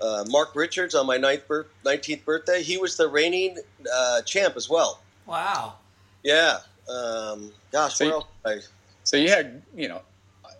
uh, 0.00 0.24
Mark 0.28 0.54
Richards 0.54 0.94
on 0.94 1.06
my 1.06 1.16
ninth 1.16 1.46
bir- 1.48 1.66
19th 1.84 2.24
birthday. 2.24 2.62
He 2.62 2.76
was 2.76 2.96
the 2.96 3.08
reigning 3.08 3.58
uh, 3.92 4.22
champ 4.22 4.56
as 4.56 4.68
well. 4.68 5.00
Wow. 5.26 5.74
Yeah. 6.22 6.58
Um, 6.88 7.52
gosh, 7.72 7.94
So 7.96 8.04
you- 8.04 8.22
I, 8.44 8.58
So 9.04 9.16
you 9.16 9.28
had 9.30 9.62
you 9.74 9.88
know 9.88 10.02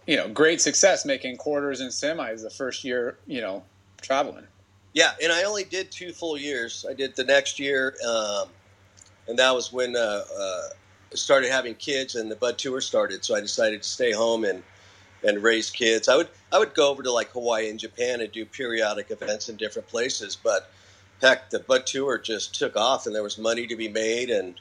you 0.06 0.16
know 0.16 0.28
great 0.28 0.60
success 0.60 1.04
making 1.04 1.36
quarters 1.36 1.80
and 1.80 1.90
semis 1.90 2.42
the 2.42 2.50
first 2.50 2.84
year 2.84 3.18
you 3.26 3.40
know 3.40 3.62
traveling. 4.00 4.46
Yeah, 4.94 5.12
and 5.22 5.32
I 5.32 5.44
only 5.44 5.64
did 5.64 5.90
two 5.90 6.12
full 6.12 6.36
years. 6.36 6.84
I 6.88 6.92
did 6.92 7.16
the 7.16 7.24
next 7.24 7.58
year, 7.58 7.94
um, 8.06 8.48
and 9.26 9.38
that 9.38 9.54
was 9.54 9.72
when 9.72 9.96
uh, 9.96 10.24
uh, 10.38 10.68
I 11.12 11.14
started 11.14 11.50
having 11.50 11.74
kids 11.76 12.14
and 12.14 12.30
the 12.30 12.36
Bud 12.36 12.58
Tour 12.58 12.80
started. 12.80 13.24
So 13.24 13.34
I 13.34 13.40
decided 13.40 13.82
to 13.82 13.88
stay 13.88 14.12
home 14.12 14.44
and 14.44 14.62
and 15.24 15.42
raise 15.42 15.70
kids. 15.70 16.08
I 16.08 16.16
would 16.16 16.28
I 16.52 16.58
would 16.58 16.74
go 16.74 16.90
over 16.90 17.02
to 17.02 17.12
like 17.12 17.30
Hawaii 17.30 17.70
and 17.70 17.78
Japan 17.78 18.20
and 18.20 18.30
do 18.32 18.44
periodic 18.44 19.10
events 19.10 19.48
in 19.48 19.56
different 19.56 19.88
places, 19.88 20.36
but 20.36 20.70
heck, 21.22 21.48
the 21.50 21.60
Bud 21.60 21.86
Tour 21.86 22.18
just 22.18 22.54
took 22.54 22.76
off, 22.76 23.06
and 23.06 23.14
there 23.14 23.22
was 23.22 23.38
money 23.38 23.66
to 23.66 23.76
be 23.76 23.88
made, 23.88 24.28
and 24.28 24.60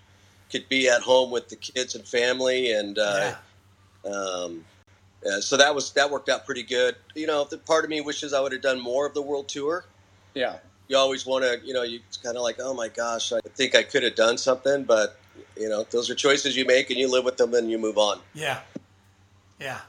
could 0.49 0.69
be 0.69 0.87
at 0.87 1.01
home 1.01 1.31
with 1.31 1.49
the 1.49 1.55
kids 1.57 1.95
and 1.95 2.05
family, 2.05 2.71
and 2.71 2.99
uh, 2.99 3.35
um, 4.05 4.63
uh, 5.25 5.41
so 5.41 5.57
that 5.57 5.75
was 5.75 5.91
that 5.93 6.09
worked 6.09 6.29
out 6.29 6.45
pretty 6.45 6.63
good. 6.63 6.95
You 7.15 7.27
know, 7.27 7.43
the 7.43 7.57
part 7.57 7.83
of 7.83 7.89
me 7.89 7.99
wishes 7.99 8.33
I 8.33 8.39
would 8.39 8.53
have 8.53 8.61
done 8.61 8.79
more 8.79 9.05
of 9.05 9.13
the 9.13 9.21
world 9.21 9.49
tour 9.49 9.83
Yeah. 10.33 10.57
you 10.87 10.97
always 10.97 11.25
want 11.25 11.43
to, 11.43 11.59
you 11.65 11.73
know, 11.73 11.83
you 11.83 11.99
kind 12.23 12.35
of 12.37 12.43
like, 12.43 12.57
oh 12.59 12.73
my 12.73 12.87
gosh, 12.89 13.31
I 13.31 13.39
think 13.55 13.75
I 13.75 13.83
could 13.83 14.03
have 14.03 14.15
done 14.15 14.37
something, 14.37 14.83
but 14.83 15.17
you 15.57 15.69
know, 15.69 15.85
those 15.91 16.09
are 16.09 16.15
choices 16.15 16.55
you 16.55 16.65
make 16.65 16.89
and 16.89 16.99
you 16.99 17.09
live 17.09 17.23
with 17.25 17.37
them 17.37 17.53
and 17.53 17.69
you 17.71 17.77
move 17.77 17.97
on. 17.97 18.19
Yeah. 18.33 18.59
Yeah. 19.59 19.79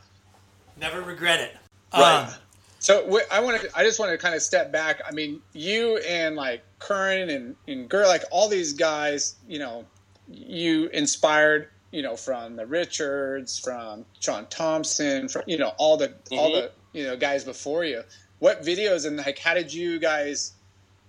Never 0.81 1.01
regret 1.03 1.41
it. 1.41 1.57
Right. 1.93 2.25
Um, 2.27 2.35
So 2.79 3.21
I 3.31 3.41
want 3.41 3.61
to. 3.61 3.71
I 3.77 3.85
just 3.85 3.99
want 4.01 4.11
to 4.11 4.19
kind 4.19 4.35
of 4.35 4.43
step 4.43 4.73
back. 4.73 5.01
I 5.07 5.13
mean, 5.13 5.41
you 5.53 5.99
and 5.99 6.35
like 6.35 6.65
Curren 6.81 7.31
and 7.31 7.55
and 7.69 7.89
Gur, 7.89 8.07
like 8.07 8.25
all 8.33 8.49
these 8.49 8.73
guys, 8.73 9.37
you 9.49 9.61
know, 9.61 9.85
you 10.29 10.89
inspired, 10.89 11.69
you 11.93 12.03
know, 12.03 12.17
from 12.17 12.57
the 12.57 12.67
Richards, 12.67 13.57
from 13.59 14.05
Shaun 14.19 14.47
Tomson, 14.51 15.29
from 15.29 15.43
you 15.47 15.59
know 15.59 15.73
all 15.79 15.97
the 15.97 16.13
all 16.33 16.51
Mhm. 16.51 16.55
the 16.55 16.71
you 16.93 17.05
know 17.05 17.17
guys 17.17 17.45
before 17.45 17.85
you. 17.85 18.03
What 18.43 18.63
videos 18.65 19.07
and 19.07 19.19
like 19.19 19.39
how 19.39 19.55
did 19.55 19.73
you 19.73 20.01
guys, 20.01 20.55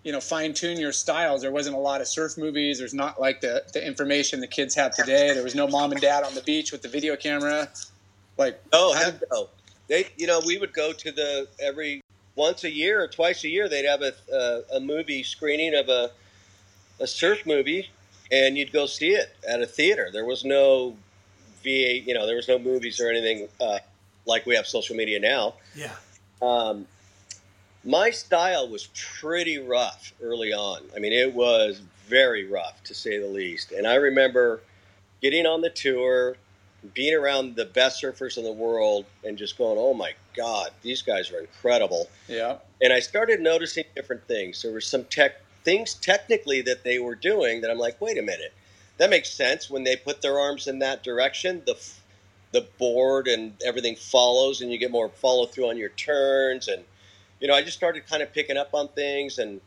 you 0.04 0.12
know, 0.12 0.22
fine 0.22 0.54
tune 0.54 0.80
your 0.80 0.92
styles? 0.92 1.42
There 1.42 1.52
wasn't 1.52 1.76
a 1.76 1.80
lot 1.80 2.00
of 2.00 2.08
surf 2.08 2.38
movies. 2.38 2.78
There's 2.78 2.94
not 2.94 3.20
like 3.20 3.42
the 3.42 3.64
the 3.74 3.84
information 3.84 4.40
the 4.40 4.46
kids 4.46 4.76
have 4.76 4.94
today. 4.96 5.34
There 5.34 5.44
was 5.44 5.56
no 5.56 5.68
mom 5.68 5.92
and 5.94 6.00
dad 6.00 6.24
on 6.24 6.36
the 6.36 6.42
beach 6.42 6.72
with 6.72 6.84
the 6.84 6.90
video 6.90 7.16
camera. 7.16 7.70
Like 8.38 8.62
Oh, 8.72 8.94
how 8.94 9.06
heck 9.06 9.24
no. 9.32 9.50
They, 9.88 10.10
you 10.16 10.28
know, 10.28 10.42
we 10.46 10.60
would 10.60 10.74
go 10.74 10.94
to 10.94 11.12
the 11.12 11.48
every 11.60 12.02
once 12.36 12.66
a 12.66 12.70
year 12.70 13.02
or 13.02 13.08
twice 13.08 13.44
a 13.44 13.50
year. 13.50 13.68
They'd 13.68 13.86
have 13.86 14.04
a 14.04 14.14
a, 14.32 14.78
a 14.78 14.80
movie 14.80 15.24
screening 15.24 15.74
of 15.74 15.90
a 15.90 16.12
a 17.00 17.08
surf 17.08 17.48
movie, 17.48 17.90
and 18.32 18.60
you'd 18.60 18.72
go 18.72 18.86
see 18.86 19.10
it 19.10 19.36
at 19.50 19.60
a 19.60 19.66
theater. 19.66 20.12
There 20.14 20.26
was 20.26 20.46
no 20.46 20.96
VA. 21.64 21.98
You 21.98 22.14
know, 22.14 22.28
there 22.28 22.36
was 22.36 22.48
no 22.48 22.60
movies 22.60 23.02
or 23.02 23.10
anything 23.10 23.48
uh, 23.60 23.80
like 24.28 24.46
we 24.46 24.56
have 24.56 24.68
social 24.68 24.96
media 24.96 25.20
now. 25.20 25.56
Yeah. 25.76 25.96
Um, 26.40 26.86
my 27.84 28.10
style 28.10 28.68
was 28.68 28.88
pretty 29.20 29.58
rough 29.58 30.14
early 30.22 30.54
on. 30.54 30.82
I 30.96 31.00
mean, 31.00 31.14
it 31.14 31.34
was 31.34 31.82
very 32.08 32.46
rough 32.46 32.84
to 32.86 32.94
say 32.94 33.18
the 33.18 33.28
least. 33.28 33.72
And 33.72 33.88
I 33.88 33.96
remember 33.96 34.62
getting 35.22 35.46
on 35.46 35.62
the 35.62 35.70
tour, 35.70 36.36
being 36.94 37.14
around 37.14 37.56
the 37.56 37.66
best 37.66 38.02
surfers 38.02 38.38
in 38.38 38.44
the 38.44 38.52
world, 38.52 39.06
and 39.24 39.38
just 39.38 39.58
going, 39.58 39.78
"Oh 39.78 39.94
my 39.94 40.14
God, 40.36 40.72
these 40.82 41.02
guys 41.02 41.32
are 41.32 41.40
incredible." 41.40 42.10
Yeah. 42.28 42.58
And 42.82 42.92
I 42.92 43.00
started 43.00 43.40
noticing 43.40 43.86
different 43.96 44.28
things. 44.28 44.62
There 44.62 44.72
were 44.72 44.82
some 44.82 45.06
tech 45.06 45.42
things 45.64 45.94
technically 45.94 46.62
that 46.62 46.84
they 46.84 47.00
were 47.00 47.16
doing 47.16 47.62
that 47.62 47.72
I'm 47.72 47.78
like, 47.78 48.00
"Wait 48.02 48.18
a 48.18 48.22
minute, 48.22 48.54
that 48.98 49.10
makes 49.10 49.30
sense." 49.30 49.70
When 49.70 49.84
they 49.84 49.96
put 49.96 50.22
their 50.22 50.40
arms 50.40 50.68
in 50.68 50.80
that 50.80 51.04
direction, 51.04 51.64
the 51.66 51.78
the 52.52 52.62
board 52.78 53.28
and 53.28 53.54
everything 53.66 53.96
follows, 53.96 54.62
and 54.62 54.72
you 54.72 54.78
get 54.78 54.92
more 54.92 55.10
follow 55.10 55.46
through 55.46 55.70
on 55.70 55.78
your 55.78 55.90
turns 55.90 56.68
and 56.68 56.86
you 57.40 57.48
know, 57.48 57.54
I 57.54 57.62
just 57.62 57.78
started 57.78 58.08
kind 58.08 58.22
of 58.22 58.34
picking 58.34 58.58
up 58.58 58.74
on 58.74 58.88
things 58.90 59.38
and 59.38 59.60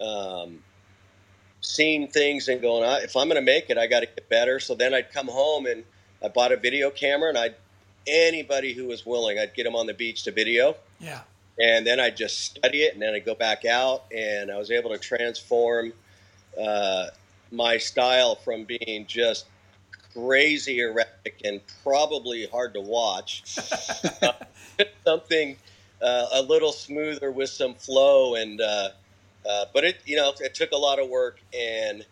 um, 0.00 0.60
seeing 1.60 2.08
things 2.08 2.48
and 2.48 2.60
going, 2.60 2.84
"Ah, 2.84 2.98
if 3.02 3.16
I'm 3.16 3.28
going 3.28 3.40
to 3.40 3.44
make 3.44 3.70
it, 3.70 3.78
I 3.78 3.86
got 3.86 4.00
to 4.00 4.06
get 4.06 4.28
better. 4.28 4.60
So 4.60 4.74
then 4.74 4.94
I'd 4.94 5.12
come 5.12 5.28
home 5.28 5.66
and 5.66 5.84
I 6.22 6.28
bought 6.28 6.52
a 6.52 6.56
video 6.56 6.90
camera 6.90 7.28
and 7.28 7.38
I'd, 7.38 7.54
anybody 8.06 8.72
who 8.72 8.86
was 8.86 9.04
willing, 9.04 9.38
I'd 9.38 9.54
get 9.54 9.64
them 9.64 9.76
on 9.76 9.86
the 9.86 9.94
beach 9.94 10.24
to 10.24 10.32
video. 10.32 10.76
Yeah. 11.00 11.20
And 11.60 11.86
then 11.86 12.00
I'd 12.00 12.16
just 12.16 12.40
study 12.40 12.82
it 12.82 12.94
and 12.94 13.02
then 13.02 13.14
I'd 13.14 13.24
go 13.24 13.34
back 13.34 13.64
out 13.64 14.04
and 14.14 14.50
I 14.50 14.58
was 14.58 14.70
able 14.70 14.90
to 14.90 14.98
transform 14.98 15.92
uh, 16.60 17.06
my 17.50 17.78
style 17.78 18.34
from 18.36 18.64
being 18.64 19.06
just 19.06 19.46
crazy 20.14 20.80
erratic 20.80 21.40
and 21.44 21.60
probably 21.82 22.46
hard 22.46 22.74
to 22.74 22.80
watch. 22.80 23.42
uh, 24.22 24.32
something 25.04 25.56
uh, 26.02 26.26
a 26.32 26.42
little 26.42 26.72
smoother 26.72 27.30
with 27.30 27.50
some 27.50 27.74
flow 27.74 28.34
and 28.34 28.60
uh, 28.60 28.88
uh, 29.48 29.64
but 29.74 29.84
it 29.84 30.00
you 30.04 30.16
know 30.16 30.32
it 30.40 30.54
took 30.54 30.72
a 30.72 30.76
lot 30.76 30.98
of 30.98 31.08
work 31.08 31.38
and 31.58 32.06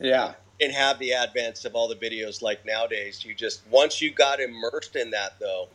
Yeah. 0.00 0.34
didn't 0.60 0.74
have 0.74 0.98
the 0.98 1.12
advance 1.12 1.64
of 1.64 1.74
all 1.74 1.88
the 1.88 1.94
videos 1.96 2.42
like 2.42 2.64
nowadays 2.66 3.24
you 3.24 3.34
just 3.34 3.66
once 3.68 4.00
you 4.02 4.12
got 4.12 4.40
immersed 4.40 4.96
in 4.96 5.10
that 5.10 5.38
though 5.40 5.68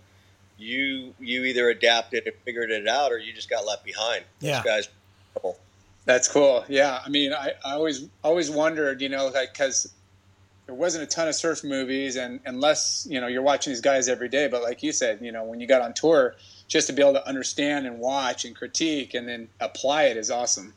you 0.58 1.14
you 1.20 1.44
either 1.46 1.70
adapted 1.70 2.24
and 2.26 2.36
figured 2.46 2.72
it 2.72 2.88
out 2.88 3.12
or 3.12 3.18
you 3.18 3.34
just 3.34 3.50
got 3.50 3.66
left 3.66 3.86
behind 3.86 4.26
those 4.42 4.52
Yeah. 4.52 4.64
guys 4.64 4.88
That's 6.06 6.28
cool. 6.28 6.66
Yeah, 6.68 7.00
I 7.06 7.10
mean, 7.10 7.34
I, 7.34 7.54
I 7.64 7.74
always 7.74 8.10
always 8.24 8.50
wondered, 8.52 9.02
you 9.02 9.10
know, 9.10 9.28
like 9.28 9.54
because 9.54 9.94
there 10.66 10.76
wasn't 10.76 11.04
a 11.04 11.08
ton 11.08 11.28
of 11.28 11.36
surf 11.36 11.64
movies, 11.64 12.16
and 12.18 12.42
unless 12.46 13.08
you 13.10 13.22
know 13.22 13.28
you're 13.28 13.42
watching 13.42 13.72
these 13.72 13.82
guys 13.82 14.10
every 14.10 14.30
day, 14.30 14.48
but 14.48 14.62
like 14.62 14.84
you 14.84 14.92
said, 14.92 15.20
you 15.22 15.32
know, 15.32 15.46
when 15.46 15.60
you 15.62 15.68
got 15.68 15.82
on 15.82 15.94
tour, 15.94 16.36
just 16.74 16.88
to 16.88 16.94
be 16.94 17.04
able 17.04 17.14
to 17.14 17.28
understand 17.28 17.86
and 17.86 18.00
watch 18.00 18.46
and 18.46 18.56
critique 18.56 19.14
and 19.14 19.28
then 19.30 19.48
apply 19.60 20.06
it 20.06 20.18
is 20.18 20.32
awesome. 20.32 20.74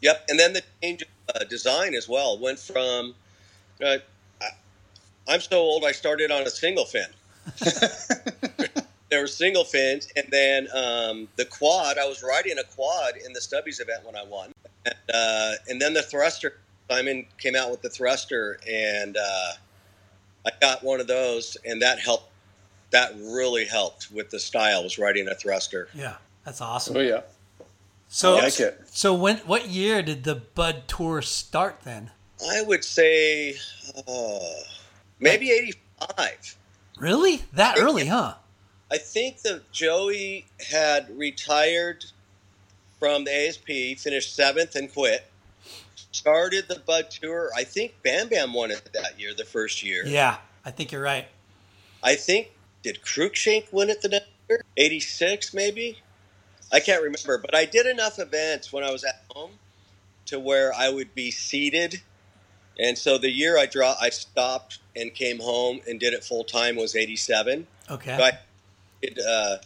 Yep, 0.00 0.26
and 0.28 0.38
then 0.38 0.52
the 0.52 0.62
change 0.80 1.02
of 1.02 1.08
uh, 1.34 1.44
design 1.44 1.94
as 1.94 2.08
well 2.08 2.38
went 2.38 2.60
from. 2.60 3.14
Uh, 3.84 3.96
I'm 5.28 5.40
so 5.40 5.58
old. 5.58 5.84
I 5.84 5.90
started 5.90 6.30
on 6.30 6.42
a 6.42 6.50
single 6.50 6.84
fin. 6.84 7.08
there 9.10 9.20
were 9.20 9.26
single 9.26 9.64
fins, 9.64 10.08
and 10.14 10.26
then 10.30 10.68
um, 10.72 11.28
the 11.34 11.44
quad. 11.44 11.98
I 11.98 12.06
was 12.06 12.22
riding 12.22 12.56
a 12.58 12.64
quad 12.64 13.16
in 13.16 13.32
the 13.32 13.40
Stubbies 13.40 13.80
event 13.80 14.06
when 14.06 14.16
I 14.16 14.22
won, 14.22 14.52
and, 14.86 14.94
uh, 15.12 15.52
and 15.68 15.82
then 15.82 15.94
the 15.94 16.02
thruster. 16.02 16.58
Simon 16.88 17.26
came 17.38 17.56
out 17.56 17.70
with 17.72 17.82
the 17.82 17.90
thruster, 17.90 18.60
and 18.68 19.16
uh, 19.16 19.50
I 20.46 20.50
got 20.60 20.84
one 20.84 21.00
of 21.00 21.08
those, 21.08 21.56
and 21.64 21.82
that 21.82 21.98
helped. 21.98 22.29
That 22.90 23.14
really 23.16 23.64
helped 23.66 24.10
with 24.10 24.30
the 24.30 24.40
style. 24.40 24.82
Was 24.82 24.98
riding 24.98 25.28
a 25.28 25.34
thruster. 25.34 25.88
Yeah. 25.94 26.16
That's 26.44 26.60
awesome. 26.60 26.96
Oh 26.96 27.00
yeah, 27.00 27.20
So, 28.08 28.36
I 28.38 28.44
like 28.44 28.58
it. 28.60 28.80
so 28.90 29.14
when 29.14 29.36
what 29.38 29.68
year 29.68 30.02
did 30.02 30.24
the 30.24 30.34
Bud 30.36 30.84
Tour 30.88 31.20
start 31.22 31.80
then? 31.84 32.10
I 32.50 32.62
would 32.62 32.82
say 32.82 33.54
uh, 34.08 34.38
maybe 35.20 35.50
85. 35.50 36.56
Really? 36.98 37.42
That 37.52 37.78
early, 37.78 38.06
huh? 38.06 38.34
I 38.90 38.96
think 38.98 39.42
that 39.42 39.70
Joey 39.70 40.46
had 40.70 41.16
retired 41.16 42.06
from 42.98 43.24
the 43.24 43.48
ASP, 43.48 44.00
finished 44.00 44.34
seventh 44.34 44.74
and 44.74 44.92
quit. 44.92 45.26
Started 46.12 46.66
the 46.68 46.80
Bud 46.80 47.10
Tour. 47.10 47.50
I 47.54 47.64
think 47.64 47.94
Bam 48.02 48.28
Bam 48.28 48.52
won 48.54 48.70
it 48.70 48.90
that 48.94 49.20
year, 49.20 49.32
the 49.34 49.44
first 49.44 49.82
year. 49.82 50.04
Yeah, 50.06 50.38
I 50.64 50.70
think 50.70 50.90
you're 50.90 51.02
right. 51.02 51.28
I 52.02 52.16
think, 52.16 52.50
did 52.82 53.00
Cruikshank 53.02 53.72
win 53.72 53.90
it 53.90 54.02
the 54.02 54.08
next 54.08 54.28
year? 54.48 54.62
86 54.76 55.54
maybe? 55.54 55.98
I 56.72 56.80
can't 56.80 57.02
remember. 57.02 57.38
But 57.38 57.54
I 57.54 57.64
did 57.64 57.86
enough 57.86 58.18
events 58.18 58.72
when 58.72 58.84
I 58.84 58.90
was 58.90 59.04
at 59.04 59.22
home 59.30 59.52
to 60.26 60.38
where 60.38 60.72
I 60.72 60.88
would 60.88 61.14
be 61.14 61.30
seated. 61.30 62.00
And 62.78 62.96
so 62.96 63.18
the 63.18 63.30
year 63.30 63.58
I 63.58 63.66
draw, 63.66 63.94
I 64.00 64.10
stopped 64.10 64.78
and 64.96 65.12
came 65.12 65.40
home 65.40 65.80
and 65.88 65.98
did 66.00 66.14
it 66.14 66.24
full 66.24 66.44
time 66.44 66.76
was 66.76 66.96
87. 66.96 67.66
Okay. 67.90 68.16
So 68.16 68.22
I 68.22 68.38
did 69.02 69.18
uh, 69.18 69.56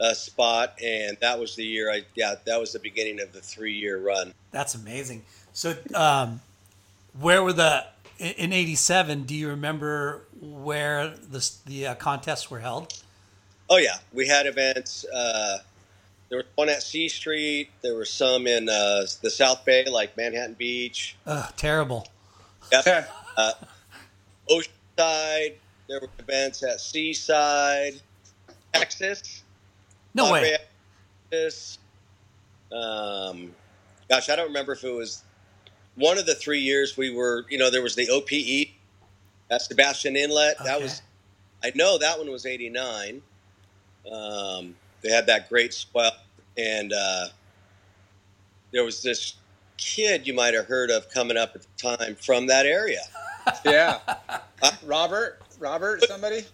a 0.00 0.14
spot, 0.14 0.78
and 0.82 1.16
that 1.20 1.38
was 1.38 1.56
the 1.56 1.64
year 1.64 1.90
I 1.90 2.02
yeah 2.14 2.34
that 2.46 2.58
was 2.58 2.72
the 2.72 2.78
beginning 2.78 3.20
of 3.20 3.32
the 3.32 3.40
three 3.40 3.74
year 3.74 3.98
run. 3.98 4.32
That's 4.50 4.74
amazing. 4.74 5.22
So, 5.52 5.76
um, 5.94 6.40
where 7.18 7.42
were 7.42 7.52
the 7.52 7.84
in- 8.20 8.34
in 8.34 8.52
'87? 8.52 9.24
Do 9.24 9.34
you 9.34 9.48
remember 9.48 10.26
where 10.40 11.08
the 11.08 11.50
the 11.66 11.86
uh, 11.88 11.94
contests 11.96 12.50
were 12.50 12.60
held? 12.60 12.92
Oh 13.68 13.76
yeah, 13.78 13.98
we 14.12 14.26
had 14.28 14.46
events. 14.46 15.04
Uh, 15.04 15.58
there 16.28 16.38
was 16.38 16.46
one 16.54 16.68
at 16.68 16.82
C 16.82 17.08
Street. 17.08 17.70
There 17.82 17.94
were 17.94 18.04
some 18.04 18.46
in 18.46 18.68
uh, 18.68 19.06
the 19.22 19.30
South 19.30 19.64
Bay, 19.64 19.84
like 19.90 20.16
Manhattan 20.16 20.54
Beach. 20.54 21.16
Ugh, 21.26 21.52
terrible. 21.56 22.08
Yep. 22.72 23.08
uh, 23.36 23.52
Oceanside. 24.48 25.54
There 25.88 26.00
were 26.00 26.08
events 26.20 26.62
at 26.62 26.80
Seaside, 26.80 28.00
Texas. 28.72 29.42
No 30.14 30.24
way. 30.30 30.30
Monterey, 30.30 30.56
Texas. 31.32 31.78
Um, 32.72 33.52
gosh, 34.08 34.28
I 34.30 34.36
don't 34.36 34.46
remember 34.46 34.72
if 34.72 34.84
it 34.84 34.92
was 34.94 35.24
one 36.00 36.18
of 36.18 36.26
the 36.26 36.34
three 36.34 36.60
years 36.60 36.96
we 36.96 37.14
were. 37.14 37.46
You 37.48 37.58
know, 37.58 37.70
there 37.70 37.82
was 37.82 37.94
the 37.94 38.08
OPE 38.10 38.74
at 39.50 39.62
Sebastian 39.62 40.16
Inlet. 40.16 40.56
That 40.64 40.80
was. 40.80 41.02
I 41.62 41.72
know 41.74 41.98
that 41.98 42.18
one 42.18 42.30
was 42.30 42.46
'89. 42.46 43.22
Um, 44.10 44.74
they 45.02 45.10
had 45.10 45.26
that 45.26 45.48
great 45.48 45.74
swell, 45.74 46.12
and 46.56 46.92
uh, 46.92 47.26
there 48.72 48.84
was 48.84 49.02
this 49.02 49.34
kid 49.76 50.26
you 50.26 50.34
might 50.34 50.54
have 50.54 50.66
heard 50.66 50.90
of 50.90 51.08
coming 51.10 51.36
up 51.36 51.54
at 51.54 51.62
the 51.62 51.68
time 51.96 52.14
from 52.16 52.46
that 52.46 52.66
area. 52.66 53.00
yeah. 53.64 53.98
Robert, 54.84 55.40
Robert, 55.58 56.02
somebody. 56.04 56.44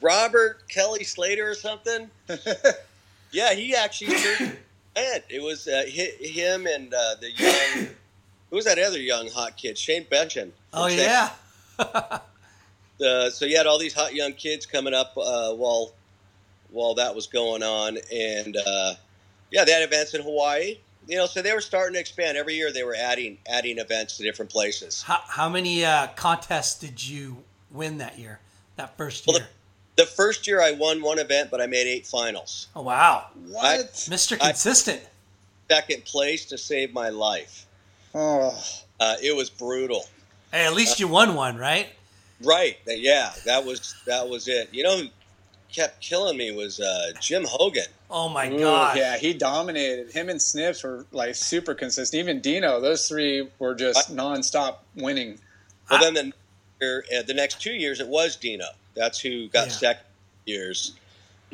Robert 0.00 0.68
Kelly 0.68 1.04
Slater 1.04 1.48
or 1.48 1.54
something. 1.54 2.10
yeah, 3.32 3.52
he 3.54 3.74
actually 3.74 4.16
served 4.16 4.56
it. 4.96 5.24
It 5.28 5.42
was 5.42 5.68
uh, 5.68 5.84
him 5.86 6.66
and 6.66 6.92
uh, 6.92 7.16
the 7.20 7.32
young. 7.32 7.88
Who 8.50 8.56
was 8.56 8.64
that 8.66 8.78
other 8.78 8.98
young 9.00 9.28
hot 9.30 9.56
kid? 9.56 9.76
Shane 9.78 10.04
Beschen. 10.04 10.50
Oh 10.72 10.86
yeah. 10.86 11.30
Uh, 13.04 13.28
so 13.28 13.44
you 13.44 13.58
had 13.58 13.66
all 13.66 13.78
these 13.78 13.92
hot 13.92 14.14
young 14.14 14.32
kids 14.32 14.64
coming 14.64 14.94
up 14.94 15.12
uh, 15.18 15.52
while 15.52 15.92
while 16.70 16.94
that 16.94 17.14
was 17.14 17.26
going 17.26 17.62
on, 17.62 17.98
and 18.10 18.56
uh, 18.56 18.94
yeah, 19.50 19.64
they 19.66 19.72
had 19.72 19.82
events 19.82 20.14
in 20.14 20.22
Hawaii. 20.22 20.78
You 21.06 21.18
know, 21.18 21.26
so 21.26 21.42
they 21.42 21.52
were 21.52 21.60
starting 21.60 21.92
to 21.92 22.00
expand 22.00 22.38
every 22.38 22.54
year. 22.54 22.72
They 22.72 22.84
were 22.84 22.96
adding 22.98 23.36
adding 23.46 23.76
events 23.78 24.16
to 24.16 24.22
different 24.22 24.50
places. 24.50 25.02
How, 25.02 25.20
how 25.28 25.48
many 25.50 25.84
uh, 25.84 26.06
contests 26.16 26.78
did 26.78 27.06
you 27.06 27.36
win 27.70 27.98
that 27.98 28.18
year? 28.18 28.40
That 28.76 28.96
first 28.96 29.26
year? 29.26 29.40
Well, 29.40 29.46
The 29.96 30.06
first 30.06 30.46
year 30.46 30.62
I 30.62 30.70
won 30.72 31.02
one 31.02 31.18
event, 31.18 31.50
but 31.50 31.60
I 31.60 31.66
made 31.66 31.86
eight 31.86 32.06
finals. 32.06 32.68
oh 32.74 32.80
wow, 32.80 33.26
What? 33.48 33.92
Mr. 34.08 34.38
I- 34.40 34.46
Consistent. 34.52 35.02
Second 35.70 36.06
place 36.06 36.46
to 36.46 36.56
save 36.56 36.94
my 36.94 37.10
life. 37.10 37.66
Oh, 38.16 38.58
Uh, 38.98 39.14
it 39.22 39.36
was 39.36 39.50
brutal. 39.50 40.06
hey, 40.52 40.64
at 40.66 40.72
least 40.74 40.98
you 40.98 41.06
won 41.08 41.34
one, 41.34 41.56
right? 41.58 41.88
Right. 42.42 42.76
Yeah, 42.86 43.32
that 43.44 43.64
was 43.64 43.94
that 44.06 44.28
was 44.28 44.48
it. 44.48 44.68
You 44.72 44.82
know 44.84 44.98
who 44.98 45.08
kept 45.72 46.00
killing 46.00 46.36
me 46.36 46.50
was 46.52 46.80
uh, 46.80 47.12
Jim 47.20 47.44
Hogan. 47.46 47.84
Oh 48.10 48.28
my 48.28 48.50
Ooh, 48.50 48.58
god. 48.58 48.96
yeah, 48.96 49.16
he 49.16 49.32
dominated. 49.34 50.12
Him 50.12 50.28
and 50.28 50.40
Snips 50.40 50.82
were 50.84 51.06
like 51.12 51.34
super 51.34 51.74
consistent. 51.74 52.18
Even 52.20 52.40
Dino, 52.40 52.80
those 52.80 53.08
three 53.08 53.48
were 53.58 53.74
just 53.74 54.14
nonstop 54.14 54.76
winning. 54.94 55.38
Well, 55.90 56.00
then 56.00 56.14
the 56.14 56.22
next 56.24 57.12
uh, 57.12 57.22
the 57.26 57.34
next 57.34 57.60
two 57.60 57.72
years 57.72 58.00
it 58.00 58.08
was 58.08 58.36
Dino. 58.36 58.66
That's 58.94 59.18
who 59.20 59.48
got 59.48 59.66
Yeah. 59.68 59.72
second 59.72 60.04
years. 60.44 60.92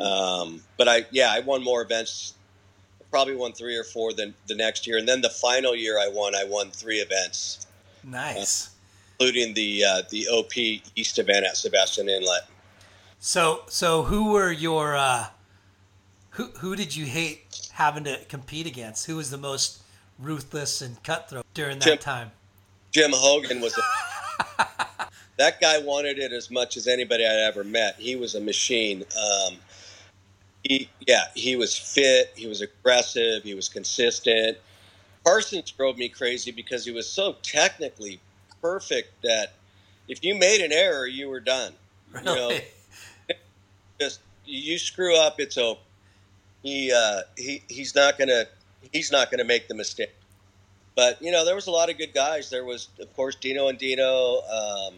Um, 0.01 0.63
but 0.77 0.89
I 0.89 1.07
yeah 1.11 1.31
I 1.33 1.41
won 1.41 1.63
more 1.63 1.83
events. 1.83 2.35
Probably 3.13 3.37
won 3.37 3.53
three 3.53 3.77
or 3.77 3.85
four 3.85 4.15
than 4.15 4.33
the 4.47 4.55
next 4.55 4.87
year, 4.87 4.97
and 4.97 5.07
then 5.07 5.21
the 5.21 5.29
final 5.29 5.77
year 5.77 5.99
I 5.99 6.09
won, 6.09 6.35
I 6.35 6.45
won 6.45 6.71
three 6.71 6.97
events, 6.97 7.67
Nice. 8.03 8.71
including 9.21 9.53
the 9.53 9.85
uh, 9.85 10.03
the 10.09 10.27
OP 10.29 10.57
East 10.57 11.19
event 11.19 11.45
at 11.45 11.59
Sebastian 11.59 12.09
Inlet. 12.09 12.47
So 13.21 13.65
so 13.69 14.05
who 14.05 14.33
were 14.33 14.51
your 14.51 14.97
uh, 14.97 15.27
who 16.31 16.45
who 16.61 16.75
did 16.75 16.97
you 16.97 17.05
hate 17.05 17.69
having 17.75 18.05
to 18.05 18.19
compete 18.31 18.67
against? 18.67 19.05
Who 19.07 19.17
was 19.17 19.31
the 19.31 19.37
most 19.37 19.83
ruthless 20.19 20.81
and 20.81 21.03
cutthroat 21.03 21.45
during 21.53 21.81
that 21.81 21.85
Jim. 21.85 21.99
time? 21.99 22.31
Jim 22.93 23.11
Hogan 23.15 23.61
was 23.61 23.77
a, 23.79 24.67
that 25.37 25.61
guy 25.61 25.79
wanted 25.81 26.19
it 26.19 26.33
as 26.33 26.51
much 26.51 26.79
as 26.79 26.87
anybody 26.87 27.27
I'd 27.27 27.47
ever 27.47 27.63
met. 27.63 27.97
He 27.99 28.17
was 28.17 28.35
a 28.35 28.41
machine. 28.41 29.05
Um, 29.19 29.57
he, 30.63 30.89
yeah, 31.07 31.25
he 31.35 31.57
was 31.57 31.77
fit. 31.77 32.33
He 32.37 32.47
was 32.47 32.61
aggressive. 32.61 33.43
He 33.43 33.55
was 33.55 33.69
consistent. 33.69 34.59
Parsons 35.25 35.71
drove 35.71 35.99
me 35.99 36.09
crazy 36.09 36.51
because 36.51 36.85
he 36.85 36.93
was 36.93 37.09
so 37.09 37.37
technically 37.43 38.21
perfect 38.61 39.23
that 39.23 39.55
if 40.09 40.25
you 40.25 40.35
made 40.35 40.61
an 40.61 40.73
error, 40.73 41.07
you 41.07 41.29
were 41.29 41.41
done. 41.41 41.73
You 42.15 42.23
know, 42.25 42.59
just 44.01 44.21
you 44.45 44.79
screw 44.79 45.17
up, 45.17 45.41
it's 45.41 45.57
over. 45.57 45.81
He 46.63 46.93
uh, 46.93 47.23
he 47.37 47.63
he's 47.69 47.95
not 47.95 48.19
gonna 48.19 48.45
he's 48.93 49.11
not 49.11 49.31
gonna 49.31 49.45
make 49.45 49.69
the 49.69 49.75
mistake. 49.75 50.13
But 50.95 51.21
you 51.23 51.31
know, 51.31 51.45
there 51.45 51.55
was 51.55 51.67
a 51.67 51.71
lot 51.71 51.91
of 51.91 51.99
good 51.99 52.13
guys. 52.13 52.51
There 52.51 52.65
was, 52.65 52.89
of 53.01 53.15
course, 53.17 53.35
Dino 53.35 53.69
and 53.69 53.79
Dino. 53.79 54.43
Um, 54.43 54.95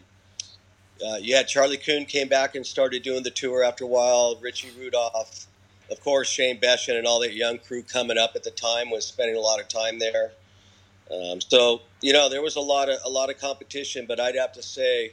uh, 1.07 1.17
you 1.17 1.37
had 1.37 1.49
Charlie 1.49 1.77
Kuhn 1.77 2.05
came 2.05 2.29
back 2.29 2.55
and 2.55 2.67
started 2.67 3.03
doing 3.03 3.23
the 3.23 3.31
tour 3.31 3.63
after 3.63 3.85
a 3.85 3.87
while. 3.87 4.37
Richie 4.41 4.71
Rudolph, 4.79 5.47
of 5.91 6.01
course, 6.01 6.29
Shane 6.29 6.61
Beschen 6.61 6.97
and 6.97 7.07
all 7.07 7.21
that 7.21 7.35
young 7.35 7.59
crew 7.59 7.83
coming 7.83 8.19
up 8.19 8.33
at 8.35 8.43
the 8.45 8.51
time 8.51 8.91
was 8.91 9.05
spending 9.07 9.37
a 9.37 9.41
lot 9.41 9.61
of 9.61 9.69
time 9.69 9.99
there. 9.99 10.33
Um, 11.11 11.41
so 11.41 11.83
you 12.01 12.13
know, 12.13 12.29
there 12.29 12.43
was 12.43 12.57
a 12.57 12.61
lot 12.61 12.89
of 12.89 12.99
a 13.05 13.09
lot 13.09 13.31
of 13.31 13.39
competition. 13.39 14.07
But 14.07 14.21
I'd 14.21 14.37
have 14.37 14.53
to 14.53 14.63
say, 14.63 15.13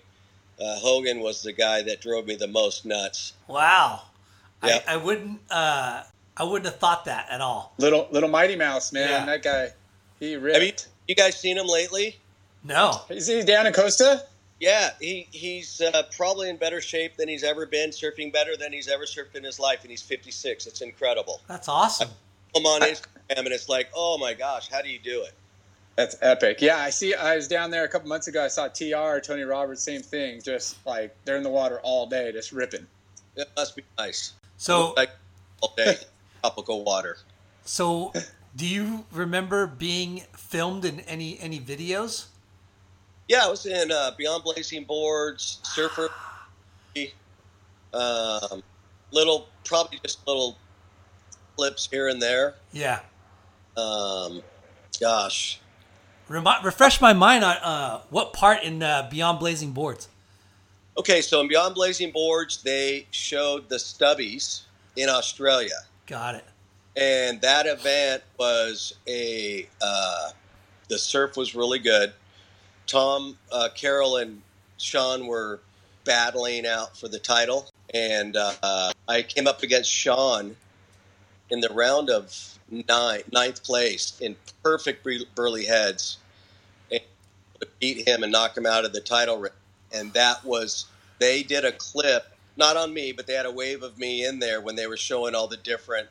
uh, 0.59 0.75
Hogan 0.79 1.19
was 1.19 1.43
the 1.43 1.53
guy 1.53 1.81
that 1.83 2.01
drove 2.01 2.25
me 2.25 2.35
the 2.35 2.47
most 2.47 2.85
nuts. 2.85 3.33
Wow. 3.47 4.01
Yeah. 4.63 4.79
I, 4.87 4.93
I 4.93 4.97
wouldn't 4.97 5.39
uh, 5.49 6.03
I 6.37 6.43
wouldn't 6.43 6.65
have 6.65 6.79
thought 6.79 7.05
that 7.05 7.27
at 7.29 7.41
all. 7.41 7.73
Little 7.77 8.07
little 8.11 8.29
Mighty 8.29 8.55
Mouse, 8.55 8.93
man. 8.93 9.09
Yeah. 9.09 9.25
That 9.25 9.43
guy, 9.43 9.69
he 10.19 10.33
Have 10.33 10.41
you, 10.41 10.47
ripped. 10.47 10.87
you 11.07 11.15
guys 11.15 11.37
seen 11.37 11.57
him 11.57 11.67
lately? 11.67 12.17
No. 12.63 13.01
Is 13.09 13.27
he 13.27 13.41
down 13.43 13.65
in 13.67 13.73
Costa? 13.73 14.23
Yeah, 14.61 14.91
he, 15.01 15.27
he's 15.31 15.81
uh, 15.81 16.03
probably 16.15 16.47
in 16.47 16.57
better 16.57 16.81
shape 16.81 17.17
than 17.17 17.27
he's 17.27 17.43
ever 17.43 17.65
been, 17.65 17.89
surfing 17.89 18.31
better 18.31 18.55
than 18.55 18.71
he's 18.71 18.87
ever 18.87 19.05
surfed 19.05 19.35
in 19.35 19.43
his 19.43 19.59
life, 19.59 19.79
and 19.81 19.89
he's 19.89 20.03
56. 20.03 20.67
It's 20.67 20.81
incredible. 20.81 21.41
That's 21.47 21.67
awesome. 21.67 22.09
I'm 22.55 22.63
on 22.67 22.81
Instagram, 22.81 23.39
and 23.39 23.47
it's 23.47 23.67
like, 23.67 23.89
oh 23.95 24.19
my 24.19 24.35
gosh, 24.35 24.69
how 24.69 24.83
do 24.83 24.89
you 24.89 24.99
do 24.99 25.23
it? 25.23 25.33
That's 25.95 26.15
epic. 26.21 26.61
Yeah, 26.61 26.77
I 26.77 26.91
see. 26.91 27.15
I 27.15 27.35
was 27.35 27.47
down 27.47 27.71
there 27.71 27.85
a 27.85 27.87
couple 27.87 28.07
months 28.07 28.27
ago. 28.27 28.45
I 28.45 28.49
saw 28.49 28.67
Tr 28.67 29.19
Tony 29.23 29.41
Roberts, 29.41 29.81
same 29.81 30.03
thing. 30.03 30.41
Just 30.43 30.77
like 30.85 31.15
they're 31.25 31.37
in 31.37 31.43
the 31.43 31.49
water 31.49 31.79
all 31.81 32.05
day, 32.05 32.31
just 32.31 32.51
ripping. 32.51 32.85
It 33.35 33.49
must 33.57 33.75
be 33.75 33.83
nice. 33.97 34.33
So 34.57 34.93
like 34.95 35.09
all 35.61 35.73
day, 35.75 35.95
tropical 36.41 36.83
water. 36.83 37.17
so 37.65 38.13
do 38.55 38.67
you 38.67 39.05
remember 39.11 39.65
being 39.65 40.21
filmed 40.37 40.85
in 40.85 40.99
any 41.01 41.39
any 41.39 41.59
videos? 41.59 42.27
Yeah, 43.31 43.45
I 43.45 43.47
was 43.47 43.65
in 43.65 43.93
uh, 43.93 44.11
Beyond 44.17 44.43
Blazing 44.43 44.83
Boards, 44.83 45.59
Surfer, 45.63 46.09
um, 47.93 48.61
little, 49.13 49.47
probably 49.63 49.99
just 50.03 50.27
little 50.27 50.57
clips 51.55 51.87
here 51.89 52.09
and 52.09 52.21
there. 52.21 52.55
Yeah. 52.73 52.99
Um, 53.77 54.41
gosh, 54.99 55.61
Remi- 56.27 56.51
refresh 56.61 56.99
my 56.99 57.13
mind 57.13 57.45
on 57.45 57.55
uh, 57.55 58.01
what 58.09 58.33
part 58.33 58.63
in 58.63 58.83
uh, 58.83 59.07
Beyond 59.09 59.39
Blazing 59.39 59.71
Boards. 59.71 60.09
Okay, 60.97 61.21
so 61.21 61.39
in 61.39 61.47
Beyond 61.47 61.73
Blazing 61.73 62.11
Boards, 62.11 62.61
they 62.61 63.07
showed 63.11 63.69
the 63.69 63.77
Stubbies 63.77 64.63
in 64.97 65.07
Australia, 65.07 65.69
Got 66.05 66.35
it. 66.35 66.43
and 66.97 67.39
that 67.39 67.65
event 67.65 68.23
was 68.37 68.95
a 69.07 69.69
uh, 69.81 70.31
the 70.89 70.99
surf 70.99 71.37
was 71.37 71.55
really 71.55 71.79
good. 71.79 72.11
Tom, 72.87 73.37
uh, 73.51 73.69
Carroll, 73.75 74.17
and 74.17 74.41
Shaun 74.77 75.27
were 75.27 75.59
battling 76.03 76.65
out 76.65 76.97
for 76.97 77.07
the 77.07 77.19
title, 77.19 77.67
and 77.93 78.35
uh, 78.35 78.91
I 79.07 79.21
came 79.21 79.47
up 79.47 79.63
against 79.63 79.89
Shaun 79.91 80.55
in 81.49 81.59
the 81.59 81.69
round 81.69 82.09
of 82.09 82.57
nine, 82.87 83.21
ninth 83.31 83.63
place 83.63 84.19
in 84.19 84.35
perfect 84.63 85.07
Burleigh 85.35 85.65
Heads, 85.65 86.17
and 86.91 87.01
beat 87.79 88.07
him 88.07 88.23
and 88.23 88.31
knock 88.31 88.57
him 88.57 88.65
out 88.65 88.85
of 88.85 88.93
the 88.93 89.01
title 89.01 89.37
race. 89.37 89.51
And 89.93 90.13
that 90.13 90.43
was 90.45 90.85
they 91.19 91.43
did 91.43 91.65
a 91.65 91.71
clip, 91.73 92.25
not 92.55 92.77
on 92.77 92.93
me, 92.93 93.11
but 93.11 93.27
they 93.27 93.33
had 93.33 93.45
a 93.45 93.51
wave 93.51 93.83
of 93.83 93.97
me 93.97 94.25
in 94.25 94.39
there 94.39 94.61
when 94.61 94.75
they 94.75 94.87
were 94.87 94.97
showing 94.97 95.35
all 95.35 95.47
the 95.47 95.57
different 95.57 96.07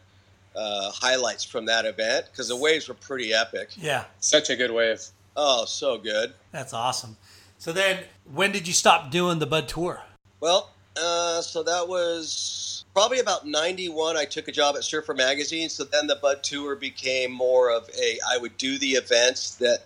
uh, 0.54 0.90
highlights 0.90 1.44
from 1.44 1.66
that 1.66 1.86
event 1.86 2.26
because 2.30 2.48
the 2.48 2.56
waves 2.56 2.88
were 2.88 2.94
pretty 2.94 3.32
epic. 3.32 3.70
Yeah, 3.76 4.04
Such 4.20 4.50
a 4.50 4.56
good 4.56 4.70
wave. 4.70 5.02
Oh, 5.36 5.64
so 5.64 5.98
good. 5.98 6.34
that's 6.50 6.72
awesome. 6.72 7.16
So 7.58 7.72
then, 7.72 8.04
when 8.32 8.52
did 8.52 8.66
you 8.66 8.72
stop 8.72 9.10
doing 9.10 9.38
the 9.38 9.46
Bud 9.46 9.68
Tour? 9.68 10.02
Well, 10.40 10.70
uh, 10.96 11.42
so 11.42 11.62
that 11.62 11.86
was 11.88 12.84
probably 12.94 13.20
about 13.20 13.46
91. 13.46 14.16
I 14.16 14.24
took 14.24 14.48
a 14.48 14.52
job 14.52 14.76
at 14.76 14.84
Surfer 14.84 15.14
Magazine. 15.14 15.68
So 15.68 15.84
then 15.84 16.06
the 16.06 16.16
Bud 16.16 16.42
Tour 16.42 16.76
became 16.76 17.30
more 17.30 17.70
of 17.70 17.88
a, 18.00 18.18
I 18.28 18.38
would 18.38 18.56
do 18.56 18.78
the 18.78 18.92
events 18.92 19.56
that 19.56 19.84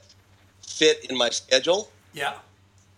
fit 0.62 1.06
in 1.10 1.16
my 1.16 1.30
schedule. 1.30 1.90
Yeah. 2.12 2.34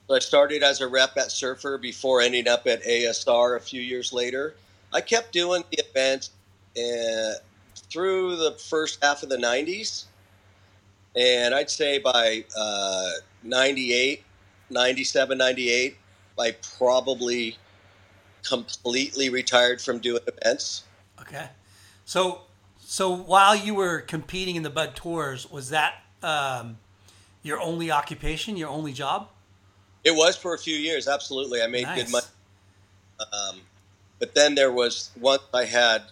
So 0.08 0.14
I 0.14 0.18
started 0.20 0.62
as 0.62 0.80
a 0.80 0.86
rep 0.86 1.16
at 1.16 1.32
Surfer 1.32 1.78
before 1.78 2.20
ending 2.20 2.46
up 2.46 2.66
at 2.66 2.84
ASR 2.84 3.56
a 3.56 3.60
few 3.60 3.80
years 3.80 4.12
later. 4.12 4.54
I 4.92 5.00
kept 5.00 5.32
doing 5.32 5.64
the 5.70 5.82
events 5.84 6.30
uh, 6.76 7.38
through 7.90 8.36
the 8.36 8.52
first 8.52 9.02
half 9.02 9.22
of 9.22 9.28
the 9.28 9.36
90s. 9.36 10.04
And 11.16 11.54
I'd 11.54 11.70
say 11.70 11.98
by 11.98 12.44
uh, 12.56 13.10
98, 13.42 14.22
97, 14.68 15.38
98, 15.38 15.96
I 16.38 16.56
probably 16.76 17.56
completely 18.46 19.30
retired 19.30 19.80
from 19.80 19.98
doing 19.98 20.20
events. 20.26 20.84
Okay. 21.20 21.48
So, 22.04 22.42
so 22.78 23.10
while 23.10 23.56
you 23.56 23.74
were 23.74 24.00
competing 24.00 24.56
in 24.56 24.62
the 24.62 24.70
Bud 24.70 24.94
Tours, 24.94 25.50
was 25.50 25.70
that 25.70 26.02
um, 26.22 26.78
your 27.42 27.60
only 27.60 27.90
occupation, 27.90 28.56
your 28.56 28.68
only 28.68 28.92
job? 28.92 29.28
It 30.04 30.14
was 30.14 30.36
for 30.36 30.54
a 30.54 30.58
few 30.58 30.76
years, 30.76 31.08
absolutely. 31.08 31.62
I 31.62 31.66
made 31.66 31.84
Nice. 31.84 32.04
good 32.04 32.12
money. 32.12 32.26
Um, 33.32 33.60
but 34.18 34.34
then 34.34 34.54
there 34.54 34.70
was 34.70 35.10
once 35.18 35.42
I 35.52 35.64
had 35.64 36.02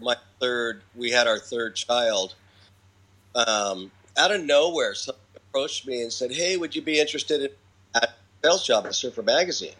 my 0.00 0.16
third, 0.40 0.82
we 0.96 1.10
had 1.10 1.26
our 1.26 1.38
third 1.38 1.76
child. 1.76 2.34
Um, 3.34 3.90
out 4.16 4.32
of 4.32 4.42
nowhere, 4.44 4.94
someone 4.94 5.20
approached 5.36 5.86
me 5.86 6.02
and 6.02 6.12
said, 6.12 6.32
"Hey, 6.32 6.56
would 6.56 6.74
you 6.74 6.82
be 6.82 7.00
interested 7.00 7.42
in 7.42 7.50
a 7.94 8.08
sales 8.42 8.66
job 8.66 8.86
at 8.86 8.94
Surfer 8.94 9.22
Magazine?" 9.22 9.74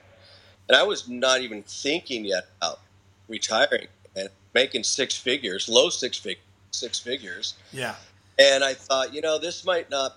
And 0.68 0.76
I 0.76 0.82
was 0.82 1.08
not 1.08 1.40
even 1.40 1.62
thinking 1.64 2.24
yet 2.24 2.46
about 2.58 2.80
retiring 3.28 3.88
and 4.14 4.28
making 4.54 4.84
six 4.84 5.16
figures, 5.16 5.68
low 5.68 5.90
six 5.90 6.16
fig, 6.16 6.38
six 6.70 6.98
figures. 6.98 7.54
Yeah. 7.72 7.94
And 8.38 8.64
I 8.64 8.74
thought, 8.74 9.12
you 9.12 9.20
know, 9.20 9.38
this 9.38 9.64
might 9.64 9.90
not, 9.90 10.16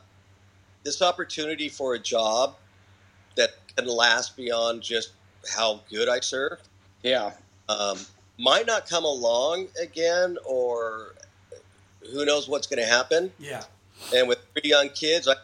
this 0.83 1.01
opportunity 1.01 1.69
for 1.69 1.93
a 1.95 1.99
job 1.99 2.55
that 3.35 3.51
can 3.75 3.85
last 3.87 4.37
beyond 4.37 4.81
just 4.81 5.09
how 5.55 5.81
good 5.89 6.07
I 6.07 6.19
serve 6.19 6.59
Yeah. 7.01 7.31
um, 7.67 7.99
might 8.37 8.65
not 8.65 8.87
come 8.87 9.03
along 9.05 9.67
again, 9.81 10.37
or 10.45 11.15
who 12.11 12.25
knows 12.25 12.47
what's 12.47 12.67
going 12.67 12.79
to 12.81 12.89
happen. 12.89 13.31
Yeah. 13.39 13.63
And 14.15 14.27
with 14.27 14.39
three 14.53 14.69
young 14.69 14.89
kids, 14.89 15.27
I, 15.27 15.35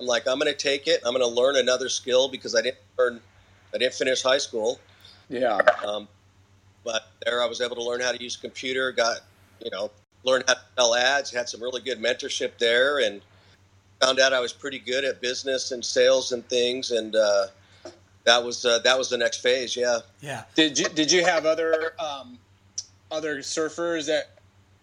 I'm 0.00 0.06
like, 0.06 0.26
I'm 0.26 0.38
going 0.38 0.52
to 0.52 0.58
take 0.58 0.86
it. 0.86 1.00
I'm 1.04 1.14
going 1.14 1.26
to 1.26 1.40
learn 1.40 1.56
another 1.56 1.88
skill 1.88 2.28
because 2.28 2.54
I 2.54 2.62
didn't 2.62 2.78
learn, 2.98 3.20
I 3.74 3.78
didn't 3.78 3.94
finish 3.94 4.22
high 4.22 4.38
school. 4.38 4.80
Yeah. 5.28 5.58
Um, 5.86 6.08
but 6.84 7.08
there, 7.24 7.42
I 7.42 7.46
was 7.46 7.60
able 7.60 7.76
to 7.76 7.82
learn 7.82 8.00
how 8.00 8.12
to 8.12 8.22
use 8.22 8.36
a 8.36 8.40
computer. 8.40 8.92
Got 8.92 9.20
you 9.64 9.70
know, 9.70 9.90
learned 10.22 10.44
how 10.46 10.54
to 10.54 10.60
sell 10.76 10.94
ads. 10.94 11.30
Had 11.32 11.48
some 11.48 11.62
really 11.62 11.80
good 11.80 11.98
mentorship 11.98 12.58
there, 12.58 12.98
and 12.98 13.22
found 14.00 14.20
out 14.20 14.32
I 14.32 14.40
was 14.40 14.52
pretty 14.52 14.78
good 14.78 15.04
at 15.04 15.20
business 15.20 15.72
and 15.72 15.84
sales 15.84 16.32
and 16.32 16.46
things. 16.48 16.90
And 16.90 17.16
uh, 17.16 17.46
that 18.24 18.44
was 18.44 18.64
uh, 18.64 18.80
that 18.80 18.98
was 18.98 19.08
the 19.08 19.18
next 19.18 19.38
phase. 19.38 19.76
Yeah. 19.76 20.00
Yeah. 20.20 20.44
Did 20.54 20.78
you 20.78 20.88
did 20.88 21.10
you 21.10 21.24
have 21.24 21.46
other 21.46 21.94
um, 21.98 22.38
other 23.10 23.38
surfers 23.38 24.06
that 24.06 24.30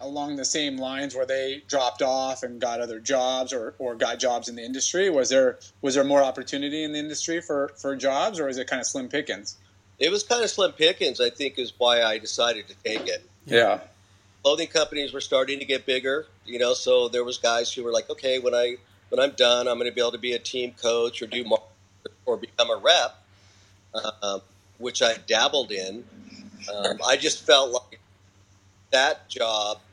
along 0.02 0.36
the 0.36 0.46
same 0.46 0.78
lines 0.78 1.16
where 1.16 1.26
they 1.26 1.64
dropped 1.68 2.02
off 2.02 2.44
and 2.44 2.60
got 2.60 2.80
other 2.80 3.00
jobs 3.00 3.54
or, 3.54 3.76
or 3.80 3.96
got 3.96 4.20
jobs 4.20 4.50
in 4.50 4.56
the 4.56 4.64
industry? 4.64 5.10
Was 5.10 5.30
there 5.30 5.60
was 5.82 5.96
there 5.96 6.04
more 6.04 6.24
opportunity 6.24 6.84
in 6.84 6.94
the 6.94 7.00
industry 7.00 7.42
for, 7.42 7.72
for 7.78 7.96
jobs 7.96 8.40
or 8.40 8.50
is 8.50 8.58
it 8.58 8.68
kind 8.68 8.80
of 8.80 8.88
slim 8.88 9.08
pickings? 9.08 9.58
It 10.00 10.12
was 10.12 10.24
kind 10.24 10.44
of 10.44 10.50
slim 10.50 10.72
pickings, 10.72 11.22
I 11.22 11.30
think, 11.30 11.60
is 11.60 11.74
why 11.78 12.02
I 12.02 12.18
decided 12.18 12.68
to 12.68 12.76
take 12.84 13.08
it. 13.08 13.30
Yeah. 13.46 13.82
Clothing 14.44 14.68
companies 14.68 15.14
were 15.14 15.22
starting 15.22 15.60
to 15.60 15.66
get 15.66 15.86
bigger, 15.86 16.26
you 16.46 16.58
know. 16.58 16.74
So 16.74 17.08
there 17.08 17.24
was 17.24 17.38
guys 17.38 17.72
who 17.72 17.84
were 17.84 17.92
like, 17.92 18.10
okay, 18.10 18.40
when 18.40 18.56
I 18.56 18.78
when 19.10 19.20
I'm 19.20 19.32
done, 19.32 19.68
I'm 19.68 19.78
going 19.78 19.90
to 19.90 19.94
be 19.94 20.02
able 20.02 20.14
to 20.14 20.18
be 20.18 20.34
a 20.34 20.40
team 20.40 20.74
coach 20.82 21.22
or 21.22 21.28
do 21.28 21.44
more 21.44 21.62
or 22.26 22.38
become 22.38 22.70
a 22.72 22.78
rep. 22.78 23.18
Um, 24.24 24.42
which 24.82 25.02
I 25.02 25.16
dabbled 25.28 25.72
in. 25.72 26.04
Um, 26.74 27.00
I 27.08 27.18
just 27.18 27.46
felt 27.46 27.72
like 27.72 28.00
that 28.92 29.30
job 29.30 29.78
would 29.78 29.88
be 29.88 29.91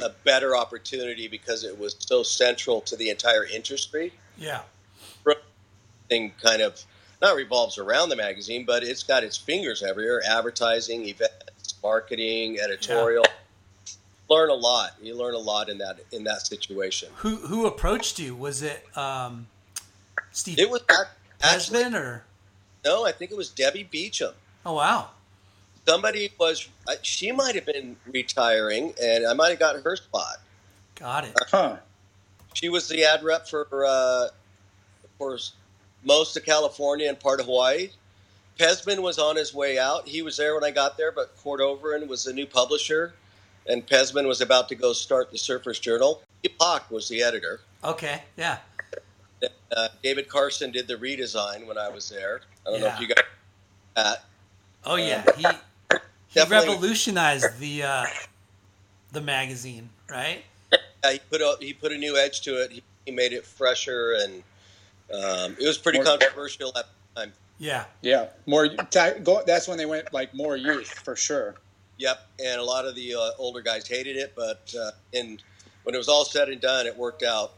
a 0.00 0.10
better 0.24 0.56
opportunity 0.56 1.28
because 1.28 1.64
it 1.64 1.78
was 1.78 1.96
so 1.98 2.22
central 2.22 2.80
to 2.82 2.96
the 2.96 3.10
entire 3.10 3.44
industry. 3.44 4.12
Yeah. 4.36 4.62
Thing 6.08 6.32
kind 6.42 6.62
of 6.62 6.82
not 7.20 7.36
revolves 7.36 7.76
around 7.76 8.08
the 8.08 8.16
magazine, 8.16 8.64
but 8.64 8.82
it's 8.82 9.02
got 9.02 9.24
its 9.24 9.36
fingers 9.36 9.82
everywhere: 9.82 10.22
advertising, 10.26 11.06
events, 11.06 11.74
marketing, 11.82 12.58
editorial. 12.60 13.26
Learn 14.30 14.48
a 14.48 14.54
lot. 14.54 14.92
You 15.02 15.14
learn 15.14 15.34
a 15.34 15.38
lot 15.38 15.68
in 15.68 15.78
that 15.78 16.00
in 16.12 16.24
that 16.24 16.46
situation. 16.46 17.10
Who 17.16 17.36
who 17.36 17.66
approached 17.66 18.18
you? 18.18 18.34
Was 18.34 18.62
it 18.62 18.84
um, 18.96 19.48
Steve 20.32 20.58
It 20.58 20.70
was 20.70 20.82
actually 21.42 21.84
or? 21.94 22.24
no, 22.84 23.04
I 23.04 23.12
think 23.12 23.30
it 23.30 23.36
was 23.36 23.50
Debbie 23.50 23.84
Beecham. 23.84 24.32
Oh 24.64 24.74
wow. 24.74 25.10
Somebody 25.92 26.30
was 26.38 26.68
uh, 26.86 26.96
she 27.00 27.32
might 27.32 27.54
have 27.54 27.64
been 27.64 27.96
retiring, 28.12 28.92
and 29.02 29.26
I 29.26 29.32
might 29.32 29.48
have 29.48 29.58
gotten 29.58 29.80
her 29.82 29.96
spot. 29.96 30.36
Got 30.96 31.24
it. 31.24 31.34
Huh. 31.50 31.76
She 32.52 32.68
was 32.68 32.88
the 32.88 33.04
ad 33.04 33.22
rep 33.24 33.48
for 33.48 33.66
uh, 33.86 34.28
for 35.16 35.38
most 36.04 36.36
of 36.36 36.44
California 36.44 37.08
and 37.08 37.18
part 37.18 37.40
of 37.40 37.46
Hawaii. 37.46 37.88
Pezman 38.58 38.98
was 39.00 39.18
on 39.18 39.36
his 39.36 39.54
way 39.54 39.78
out. 39.78 40.06
He 40.06 40.20
was 40.20 40.36
there 40.36 40.54
when 40.54 40.64
I 40.64 40.72
got 40.72 40.98
there, 40.98 41.10
but 41.10 41.34
Court 41.38 41.60
Overin 41.60 42.06
was 42.06 42.24
the 42.24 42.34
new 42.34 42.46
publisher, 42.46 43.14
and 43.66 43.86
Pezman 43.86 44.26
was 44.26 44.42
about 44.42 44.68
to 44.68 44.74
go 44.74 44.92
start 44.92 45.30
the 45.30 45.38
Surfers 45.38 45.80
Journal. 45.80 46.20
Epoch 46.42 46.90
was 46.90 47.08
the 47.08 47.22
editor. 47.22 47.60
Okay. 47.82 48.22
Yeah. 48.36 48.58
Uh, 49.74 49.88
David 50.02 50.28
Carson 50.28 50.70
did 50.70 50.86
the 50.86 50.96
redesign 50.96 51.66
when 51.66 51.78
I 51.78 51.88
was 51.88 52.10
there. 52.10 52.42
I 52.66 52.72
don't 52.72 52.80
know 52.80 52.88
if 52.88 52.94
Yeah. 52.94 53.00
you 53.00 53.08
got 53.08 53.24
that. 53.96 54.24
Oh 54.84 54.96
yeah. 54.96 55.24
He 55.36 55.46
he 56.28 56.40
Definitely- 56.40 56.68
revolutionized 56.74 57.58
the 57.58 57.82
uh, 57.82 58.06
the 59.12 59.20
magazine, 59.20 59.88
right? 60.10 60.44
Yeah, 61.04 61.12
he 61.12 61.18
put 61.30 61.40
a 61.40 61.56
he 61.60 61.72
put 61.72 61.92
a 61.92 61.96
new 61.98 62.16
edge 62.16 62.40
to 62.42 62.62
it. 62.62 62.70
He, 62.72 62.82
he 63.06 63.12
made 63.12 63.32
it 63.32 63.44
fresher, 63.46 64.16
and 64.20 64.42
um, 65.12 65.56
it 65.60 65.66
was 65.66 65.78
pretty 65.78 65.98
More- 65.98 66.04
controversial 66.06 66.68
at 66.76 66.84
the 67.14 67.20
time. 67.20 67.32
Yeah. 67.58 67.84
Yeah. 68.02 68.26
More. 68.46 68.68
Go, 68.68 69.42
that's 69.46 69.66
when 69.66 69.78
they 69.78 69.86
went 69.86 70.12
like 70.12 70.32
more 70.34 70.56
youth 70.56 70.88
for 70.88 71.16
sure. 71.16 71.54
Yep, 71.96 72.28
and 72.44 72.60
a 72.60 72.64
lot 72.64 72.84
of 72.84 72.94
the 72.94 73.14
uh, 73.14 73.30
older 73.38 73.60
guys 73.60 73.88
hated 73.88 74.16
it, 74.16 74.32
but 74.36 74.72
uh, 74.80 74.92
in 75.12 75.40
when 75.82 75.94
it 75.94 75.98
was 75.98 76.08
all 76.08 76.24
said 76.24 76.48
and 76.48 76.60
done, 76.60 76.86
it 76.86 76.96
worked 76.96 77.24
out. 77.24 77.54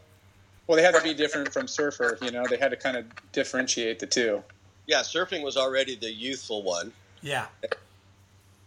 Well, 0.65 0.75
they 0.77 0.81
had 0.83 0.95
to 0.95 1.01
be 1.03 1.13
different 1.13 1.51
from 1.53 1.67
surfer. 1.67 2.17
You 2.21 2.31
know, 2.31 2.45
they 2.49 2.57
had 2.57 2.71
to 2.71 2.77
kind 2.77 2.95
of 2.97 3.05
differentiate 3.33 3.99
the 3.99 4.07
two. 4.07 4.41
Yeah, 4.87 5.01
surfing 5.01 5.43
was 5.43 5.57
already 5.57 5.95
the 5.95 6.11
youthful 6.11 6.63
one. 6.63 6.91
Yeah. 7.21 7.45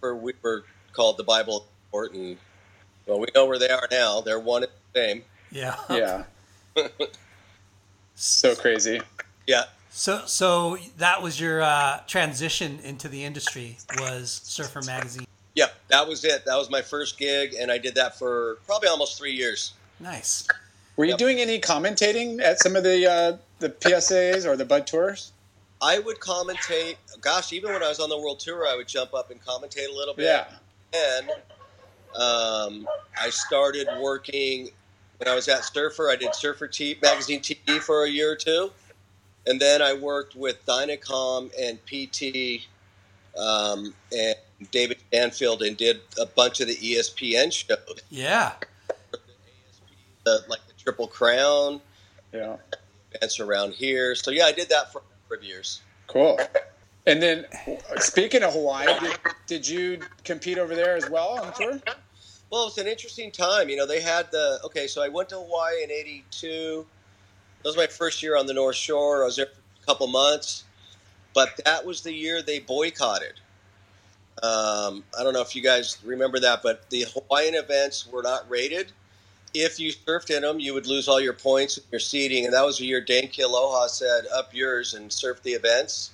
For 0.05 0.15
we 0.15 0.35
were 0.43 0.65
called 0.93 1.17
the 1.17 1.25
Bible 1.25 1.65
sport, 1.89 2.13
and 2.13 2.37
well, 3.07 3.19
we 3.19 3.27
know 3.35 3.47
where 3.47 3.59
they 3.59 3.71
are 3.71 3.89
now. 3.91 4.21
They're 4.21 4.39
one 4.39 4.63
and 4.63 4.71
the 4.93 5.01
same. 5.01 5.23
Yeah. 5.51 5.77
Yeah. 5.89 6.25
so 8.15 8.55
crazy. 8.55 9.01
Yeah, 9.47 9.63
So 9.89 10.21
so 10.27 10.77
that 10.99 11.23
was 11.23 11.41
your 11.41 11.63
uh, 11.63 12.01
transition 12.07 12.81
into 12.85 13.09
the 13.09 13.25
industry 13.25 13.79
was 13.99 14.43
Surfer 14.45 14.83
Magazine. 14.83 15.27
yep, 15.55 15.75
that 15.89 16.07
was 16.07 16.23
it. 16.27 16.45
That 16.45 16.57
was 16.57 16.69
my 16.69 16.83
first 16.83 17.19
gig, 17.19 17.55
and 17.59 17.73
I 17.73 17.79
did 17.79 17.95
that 17.95 18.19
for 18.19 18.59
probably 18.67 18.91
almost 18.91 19.17
three 19.17 19.33
years. 19.33 19.73
Nice. 20.01 20.47
Were 20.97 21.07
you 21.07 21.13
Yep. 21.13 21.19
doing 21.19 21.39
any 21.41 21.59
commentating 21.61 22.43
at 22.43 22.59
some 22.59 22.77
of 22.77 22.85
the 22.85 23.11
uh, 23.11 23.37
the 23.59 23.71
PSAs 23.71 24.45
or 24.45 24.55
the 24.55 24.67
Bud 24.67 24.87
Tours? 24.87 25.33
I 25.81 25.99
would 25.99 26.19
commentate. 26.21 26.97
Gosh, 27.21 27.53
even 27.53 27.73
when 27.73 27.83
I 27.83 27.89
was 27.89 28.01
on 28.01 28.09
the 28.09 28.19
world 28.19 28.41
tour, 28.41 28.67
I 28.67 28.77
would 28.77 28.89
jump 28.89 29.15
up 29.15 29.31
and 29.31 29.43
commentate 29.45 29.89
a 29.89 29.95
little 29.95 30.15
bit. 30.15 30.25
Yeah. 30.25 30.47
And 30.95 31.31
um, 32.15 32.89
I 33.21 33.31
started 33.31 33.89
working 34.01 34.71
when 35.19 35.29
I 35.29 35.35
was 35.35 35.49
at 35.49 35.65
Surfer. 35.65 36.11
I 36.11 36.17
did 36.17 36.35
Surfer 36.35 36.69
T- 36.69 36.97
Magazine 37.03 37.41
TV 37.41 37.79
for 37.81 38.05
a 38.05 38.09
year 38.09 38.33
or 38.33 38.37
two. 38.37 38.71
And 39.47 39.61
then 39.61 39.83
I 39.83 39.93
worked 39.93 40.35
with 40.37 40.65
Dynacom 40.65 41.51
and 41.61 41.79
PT 41.85 42.67
um, 43.39 43.93
and 44.17 44.37
David 44.71 44.99
Stanfield 45.09 45.63
and 45.63 45.77
did 45.77 46.01
a 46.19 46.25
bunch 46.25 46.61
of 46.61 46.69
the 46.69 46.77
ESPN 46.77 47.53
shows, 47.53 47.79
Yeah. 48.09 48.53
uh, 50.27 50.39
like 50.49 50.61
the 50.67 50.73
Triple 50.83 51.09
Crown, 51.09 51.81
Yeah. 52.33 52.57
events 53.13 53.39
around 53.41 53.75
here. 53.75 54.15
So, 54.15 54.31
yeah, 54.31 54.45
I 54.47 54.53
did 54.53 54.69
that 54.71 54.93
for 54.93 55.03
years. 55.43 55.81
Cool. 56.07 56.39
And 57.07 57.23
then, 57.23 57.45
speaking 57.97 58.43
of 58.43 58.53
Hawaii, 58.53 58.87
did, 59.01 59.19
did 59.47 59.69
you 59.69 60.01
compete 60.25 60.59
over 60.59 60.75
there 60.75 60.97
as 60.97 61.09
well 61.11 61.39
on 61.41 61.53
tour? 61.53 61.81
Well, 62.51 62.63
it 62.63 62.67
was 62.67 62.79
an 62.79 62.87
interesting 62.87 63.31
time. 63.31 63.69
You 63.69 63.77
know, 63.77 63.87
they 63.87 64.01
had 64.01 64.31
the 64.31 64.61
okay. 64.65 64.87
So 64.87 65.03
I 65.03 65.09
went 65.09 65.29
to 65.31 65.37
Hawaii 65.37 65.83
in 65.83 65.91
'82. 65.91 66.87
That 67.63 67.69
was 67.69 67.77
my 67.77 67.87
first 67.87 68.23
year 68.23 68.37
on 68.37 68.47
the 68.47 68.55
North 68.55 68.77
Shore. 68.77 69.23
I 69.23 69.27
was 69.27 69.37
there 69.37 69.47
for 69.47 69.53
a 69.83 69.87
couple 69.87 70.07
months, 70.07 70.65
but 71.35 71.61
that 71.65 71.85
was 71.85 72.03
the 72.03 72.13
year 72.13 72.43
they 72.43 72.61
boycotted. 72.61 73.41
Um, 74.43 75.05
I 75.19 75.23
don't 75.23 75.33
know 75.33 75.41
if 75.41 75.55
you 75.55 75.63
guys 75.63 75.99
remember 76.05 76.41
that, 76.41 76.63
but 76.63 76.89
the 76.91 77.07
Hawaiian 77.15 77.55
events 77.55 78.07
were 78.07 78.23
not 78.23 78.49
rated. 78.51 78.93
If 79.55 79.79
you 79.79 79.93
surfed 79.93 80.31
in 80.31 80.43
them, 80.43 80.59
you 80.59 80.75
would 80.75 80.87
lose 80.87 81.07
all 81.09 81.21
your 81.21 81.33
points 81.33 81.79
and 81.79 81.87
your 81.93 82.01
seating. 82.01 82.45
And 82.45 82.53
that 82.53 82.65
was 82.65 82.79
the 82.79 82.87
year 82.87 83.01
Dane 83.01 83.29
Kealoha 83.29 83.89
said, 83.89 84.27
"Up 84.35 84.53
yours," 84.53 84.95
and 84.95 85.11
surfed 85.11 85.43
the 85.43 85.53
events. 85.53 86.11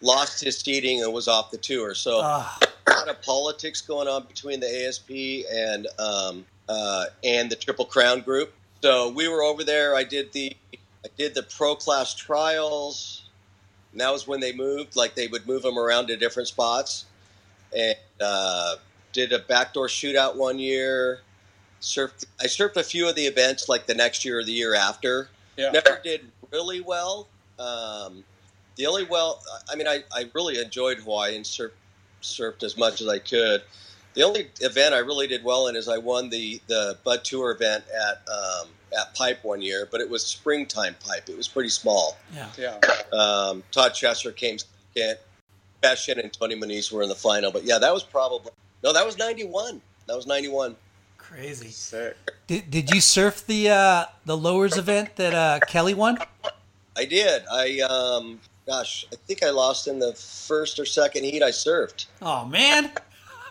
Lost 0.00 0.42
his 0.44 0.56
seating 0.58 1.02
and 1.02 1.12
was 1.12 1.26
off 1.26 1.50
the 1.50 1.58
tour. 1.58 1.94
So 1.94 2.20
Ah, 2.22 2.58
a 2.86 2.90
lot 2.90 3.08
of 3.08 3.20
politics 3.22 3.80
going 3.80 4.06
on 4.06 4.24
between 4.24 4.60
the 4.60 4.86
ASP 4.86 5.10
and 5.52 5.88
um, 5.98 6.46
uh, 6.68 7.06
and 7.24 7.50
the 7.50 7.56
Triple 7.56 7.84
Crown 7.84 8.20
group. 8.20 8.54
So 8.80 9.10
we 9.10 9.26
were 9.26 9.42
over 9.42 9.64
there. 9.64 9.96
I 9.96 10.04
did 10.04 10.32
the 10.32 10.56
I 11.04 11.08
did 11.16 11.34
the 11.34 11.42
pro 11.42 11.74
class 11.74 12.14
trials. 12.14 13.24
And 13.92 14.00
that 14.00 14.12
was 14.12 14.26
when 14.28 14.38
they 14.40 14.52
moved. 14.52 14.94
Like 14.96 15.14
they 15.16 15.26
would 15.26 15.46
move 15.46 15.62
them 15.62 15.78
around 15.78 16.06
to 16.08 16.16
different 16.16 16.48
spots, 16.48 17.06
and 17.76 17.96
uh, 18.20 18.76
did 19.12 19.32
a 19.32 19.38
backdoor 19.40 19.88
shootout 19.88 20.36
one 20.36 20.58
year. 20.58 21.20
Surfed. 21.80 22.26
I 22.40 22.44
surfed 22.44 22.76
a 22.76 22.82
few 22.82 23.08
of 23.08 23.14
the 23.14 23.26
events 23.26 23.68
like 23.68 23.86
the 23.86 23.94
next 23.94 24.24
year 24.24 24.40
or 24.40 24.44
the 24.44 24.52
year 24.52 24.74
after. 24.74 25.28
Yeah. 25.56 25.70
Never 25.70 26.00
did 26.02 26.30
really 26.52 26.80
well. 26.80 27.28
Um, 27.58 28.24
the 28.76 28.86
only 28.86 29.04
well, 29.04 29.42
I 29.70 29.76
mean, 29.76 29.88
I, 29.88 30.04
I 30.12 30.30
really 30.34 30.60
enjoyed 30.60 30.98
Hawaii 30.98 31.36
and 31.36 31.44
surfed 31.44 31.72
surfed 32.22 32.62
as 32.62 32.76
much 32.76 33.00
as 33.00 33.08
I 33.08 33.18
could. 33.18 33.62
The 34.14 34.22
only 34.22 34.48
event 34.60 34.94
I 34.94 34.98
really 34.98 35.28
did 35.28 35.44
well 35.44 35.68
in 35.68 35.76
is 35.76 35.88
I 35.88 35.98
won 35.98 36.30
the 36.30 36.60
the 36.66 36.98
Bud 37.04 37.24
Tour 37.24 37.52
event 37.52 37.84
at 37.88 38.28
um, 38.28 38.68
at 38.98 39.14
Pipe 39.14 39.44
one 39.44 39.62
year, 39.62 39.88
but 39.90 40.00
it 40.00 40.08
was 40.08 40.24
springtime 40.26 40.96
Pipe. 41.00 41.28
It 41.28 41.36
was 41.36 41.48
pretty 41.48 41.68
small. 41.68 42.16
yeah. 42.34 42.48
Yeah. 42.56 42.78
Um, 43.12 43.62
Todd 43.72 43.92
Chesser 43.92 44.34
came 44.34 44.58
second. 44.58 45.18
Cashin 45.82 46.18
and 46.18 46.32
Tony 46.32 46.56
Moniz 46.56 46.90
were 46.90 47.02
in 47.02 47.08
the 47.08 47.14
final, 47.14 47.52
but 47.52 47.64
yeah, 47.64 47.78
that 47.78 47.92
was 47.94 48.02
probably 48.02 48.50
no, 48.82 48.92
that 48.92 49.04
was 49.06 49.18
ninety 49.18 49.44
one. 49.44 49.80
That 50.06 50.16
was 50.16 50.26
ninety 50.26 50.48
one. 50.48 50.76
Crazy. 51.28 51.68
Sick. 51.68 52.16
Did, 52.46 52.70
did 52.70 52.90
you 52.90 53.00
surf 53.00 53.46
the 53.46 53.68
uh, 53.68 54.04
the 54.24 54.36
lowers 54.36 54.78
event 54.78 55.16
that 55.16 55.34
uh, 55.34 55.60
Kelly 55.66 55.92
won? 55.94 56.18
I 56.96 57.04
did. 57.04 57.42
I 57.52 57.80
um, 57.80 58.40
gosh, 58.66 59.06
I 59.12 59.16
think 59.26 59.42
I 59.42 59.50
lost 59.50 59.88
in 59.88 59.98
the 59.98 60.14
first 60.14 60.78
or 60.78 60.86
second 60.86 61.24
heat. 61.24 61.42
I 61.42 61.50
surfed. 61.50 62.06
Oh 62.22 62.46
man. 62.46 62.90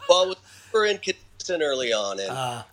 Well, 0.10 0.24
it 0.24 0.28
was 0.30 0.38
super 0.66 0.86
inconsistent 0.86 1.62
early 1.62 1.94
on, 1.94 2.20
and 2.20 2.32
Uh, 2.32 2.64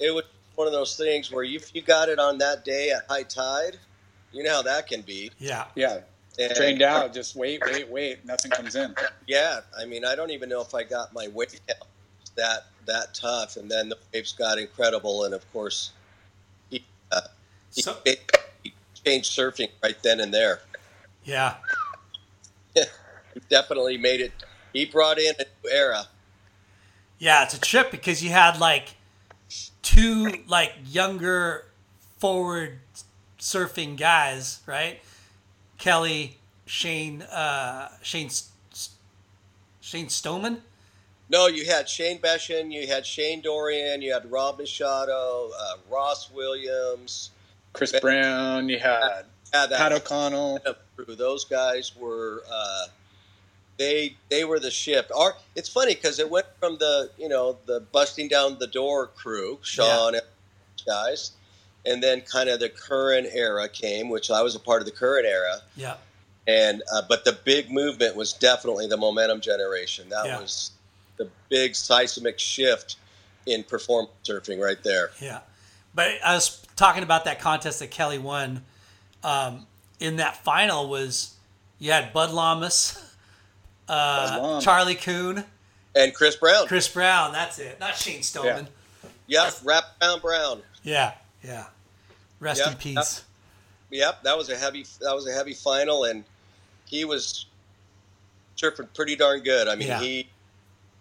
it 0.00 0.14
was 0.14 0.24
one 0.54 0.66
of 0.66 0.72
those 0.72 0.96
things 0.96 1.30
where 1.30 1.44
if 1.44 1.74
you 1.74 1.82
got 1.82 2.08
it 2.08 2.18
on 2.18 2.38
that 2.38 2.64
day 2.64 2.90
at 2.90 3.02
high 3.10 3.24
tide, 3.24 3.76
you 4.32 4.42
know 4.42 4.52
how 4.54 4.62
that 4.62 4.86
can 4.86 5.02
be. 5.02 5.30
yeah. 5.38 5.66
Yeah. 5.74 5.98
And, 6.38 6.54
Trained 6.54 6.82
out. 6.82 7.14
Just 7.14 7.34
wait, 7.34 7.62
wait, 7.64 7.88
wait. 7.88 8.24
Nothing 8.26 8.50
comes 8.50 8.74
in. 8.76 8.94
Yeah, 9.26 9.60
I 9.78 9.86
mean, 9.86 10.04
I 10.04 10.14
don't 10.14 10.30
even 10.30 10.48
know 10.50 10.60
if 10.60 10.74
I 10.74 10.82
got 10.82 11.14
my 11.14 11.28
weight 11.28 11.58
count 11.66 11.80
that 12.36 12.66
that 12.86 13.14
tough, 13.14 13.56
and 13.56 13.70
then 13.70 13.88
the 13.90 13.98
waves 14.12 14.32
got 14.32 14.58
incredible, 14.58 15.24
and 15.24 15.34
of 15.34 15.50
course, 15.52 15.90
he, 16.70 16.84
uh, 17.12 17.20
he, 17.74 17.82
So- 17.82 17.96
he 18.62 18.72
changed 19.04 19.30
surfing 19.36 19.70
right 19.82 19.96
then 20.02 20.20
and 20.20 20.32
there. 20.32 20.60
Yeah. 21.24 21.54
He 23.34 23.40
definitely 23.50 23.98
made 23.98 24.22
it. 24.22 24.32
He 24.72 24.86
brought 24.86 25.18
in 25.18 25.34
a 25.38 25.42
new 25.62 25.70
era. 25.70 26.06
Yeah, 27.18 27.42
it's 27.42 27.52
a 27.54 27.60
trip 27.60 27.90
because 27.90 28.24
you 28.24 28.30
had 28.30 28.58
like 28.58 28.94
two 29.82 30.38
like 30.46 30.72
younger 30.86 31.66
forward 32.18 32.78
surfing 33.38 33.98
guys, 33.98 34.60
right? 34.64 35.00
Kelly, 35.76 36.38
Shane, 36.64 37.20
uh, 37.22 37.90
Shane, 38.00 38.30
Shane 39.82 40.08
Stoneman. 40.08 40.62
No, 41.28 41.46
you 41.48 41.66
had 41.66 41.88
Shane 41.88 42.18
Beschen, 42.20 42.72
you 42.72 42.86
had 42.86 43.04
Shane 43.04 43.40
Dorian, 43.40 44.00
you 44.00 44.12
had 44.12 44.30
Rob 44.30 44.58
Machado, 44.58 45.50
uh, 45.58 45.76
Ross 45.90 46.30
Williams. 46.30 47.30
Chris 47.72 47.98
Brown. 48.00 48.68
You 48.68 48.78
had 48.78 49.24
Yeah, 49.52 49.66
that 49.66 49.76
Pat 49.78 49.92
O'Connell. 49.92 50.60
crew. 50.96 51.14
Those 51.16 51.44
guys 51.44 51.94
were 51.96 52.42
uh, 52.50 52.86
they 53.76 54.16
they 54.30 54.44
were 54.44 54.58
the 54.60 54.70
ship. 54.70 55.10
Our 55.14 55.34
it's 55.54 55.68
funny 55.68 55.94
because 55.94 56.18
it 56.18 56.30
went 56.30 56.46
from 56.60 56.78
the 56.78 57.10
you 57.18 57.28
know 57.28 57.58
the 57.66 57.80
busting 57.80 58.28
down 58.28 58.58
the 58.58 58.66
door 58.66 59.08
crew, 59.08 59.58
Shaun, 59.62 60.14
and 60.14 60.24
guys, 60.86 61.32
and 61.84 62.02
then 62.02 62.22
kind 62.22 62.48
of 62.48 62.60
the 62.60 62.68
current 62.70 63.28
era 63.34 63.68
came, 63.68 64.08
which 64.08 64.30
I 64.30 64.40
was 64.42 64.54
a 64.54 64.60
part 64.60 64.80
of 64.80 64.86
the 64.86 64.92
current 64.92 65.26
era. 65.26 65.60
Yeah. 65.76 65.96
And 66.46 66.82
uh, 66.94 67.02
but 67.08 67.24
the 67.26 67.32
big 67.44 67.70
movement 67.70 68.14
was 68.16 68.32
definitely 68.32 68.86
the 68.86 68.96
momentum 68.96 69.40
generation. 69.40 70.08
That 70.08 70.26
Yeah. 70.26 70.40
was 70.40 70.70
the 71.16 71.28
big 71.48 71.74
seismic 71.74 72.38
shift 72.38 72.96
in 73.46 73.62
performance 73.64 74.12
surfing 74.24 74.60
right 74.60 74.82
there. 74.82 75.10
Yeah. 75.20 75.40
But 75.94 76.12
I 76.24 76.34
was 76.34 76.62
talking 76.76 77.02
about 77.02 77.24
that 77.24 77.40
contest 77.40 77.78
that 77.80 77.90
Kelly 77.90 78.18
won. 78.18 78.62
Um, 79.24 79.66
in 79.98 80.16
that 80.16 80.44
final 80.44 80.88
was 80.88 81.34
you 81.78 81.90
had 81.92 82.12
Bud 82.12 82.30
Llamas, 82.32 83.02
uh, 83.88 84.38
Lom. 84.42 84.60
Charlie 84.62 84.94
Kuhn, 84.94 85.44
And 85.94 86.14
Chris 86.14 86.36
Brown, 86.36 86.66
Chris 86.66 86.88
Brown. 86.88 87.32
That's 87.32 87.58
it. 87.58 87.80
Not 87.80 87.96
Shane 87.96 88.22
Stoneman. 88.22 88.68
yep, 89.26 89.54
wrap 89.64 89.84
around 90.02 90.20
Brown. 90.22 90.62
Yeah. 90.82 91.14
Yeah. 91.42 91.66
Rest 92.40 92.60
Yep, 92.60 92.72
in 92.72 92.76
peace. 92.78 93.24
Yep, 93.90 94.24
that 94.24 94.36
was 94.36 94.50
a 94.50 94.56
heavy 94.56 94.84
that 95.00 95.14
was 95.14 95.26
a 95.28 95.32
heavy 95.32 95.54
final, 95.54 96.04
and 96.04 96.24
he 96.86 97.04
was 97.04 97.46
surfing 98.58 98.88
pretty 98.94 99.16
darn 99.16 99.40
good. 99.40 99.68
I 99.68 99.74
mean, 99.76 99.88
Yeah. 99.88 100.00
he 100.00 100.28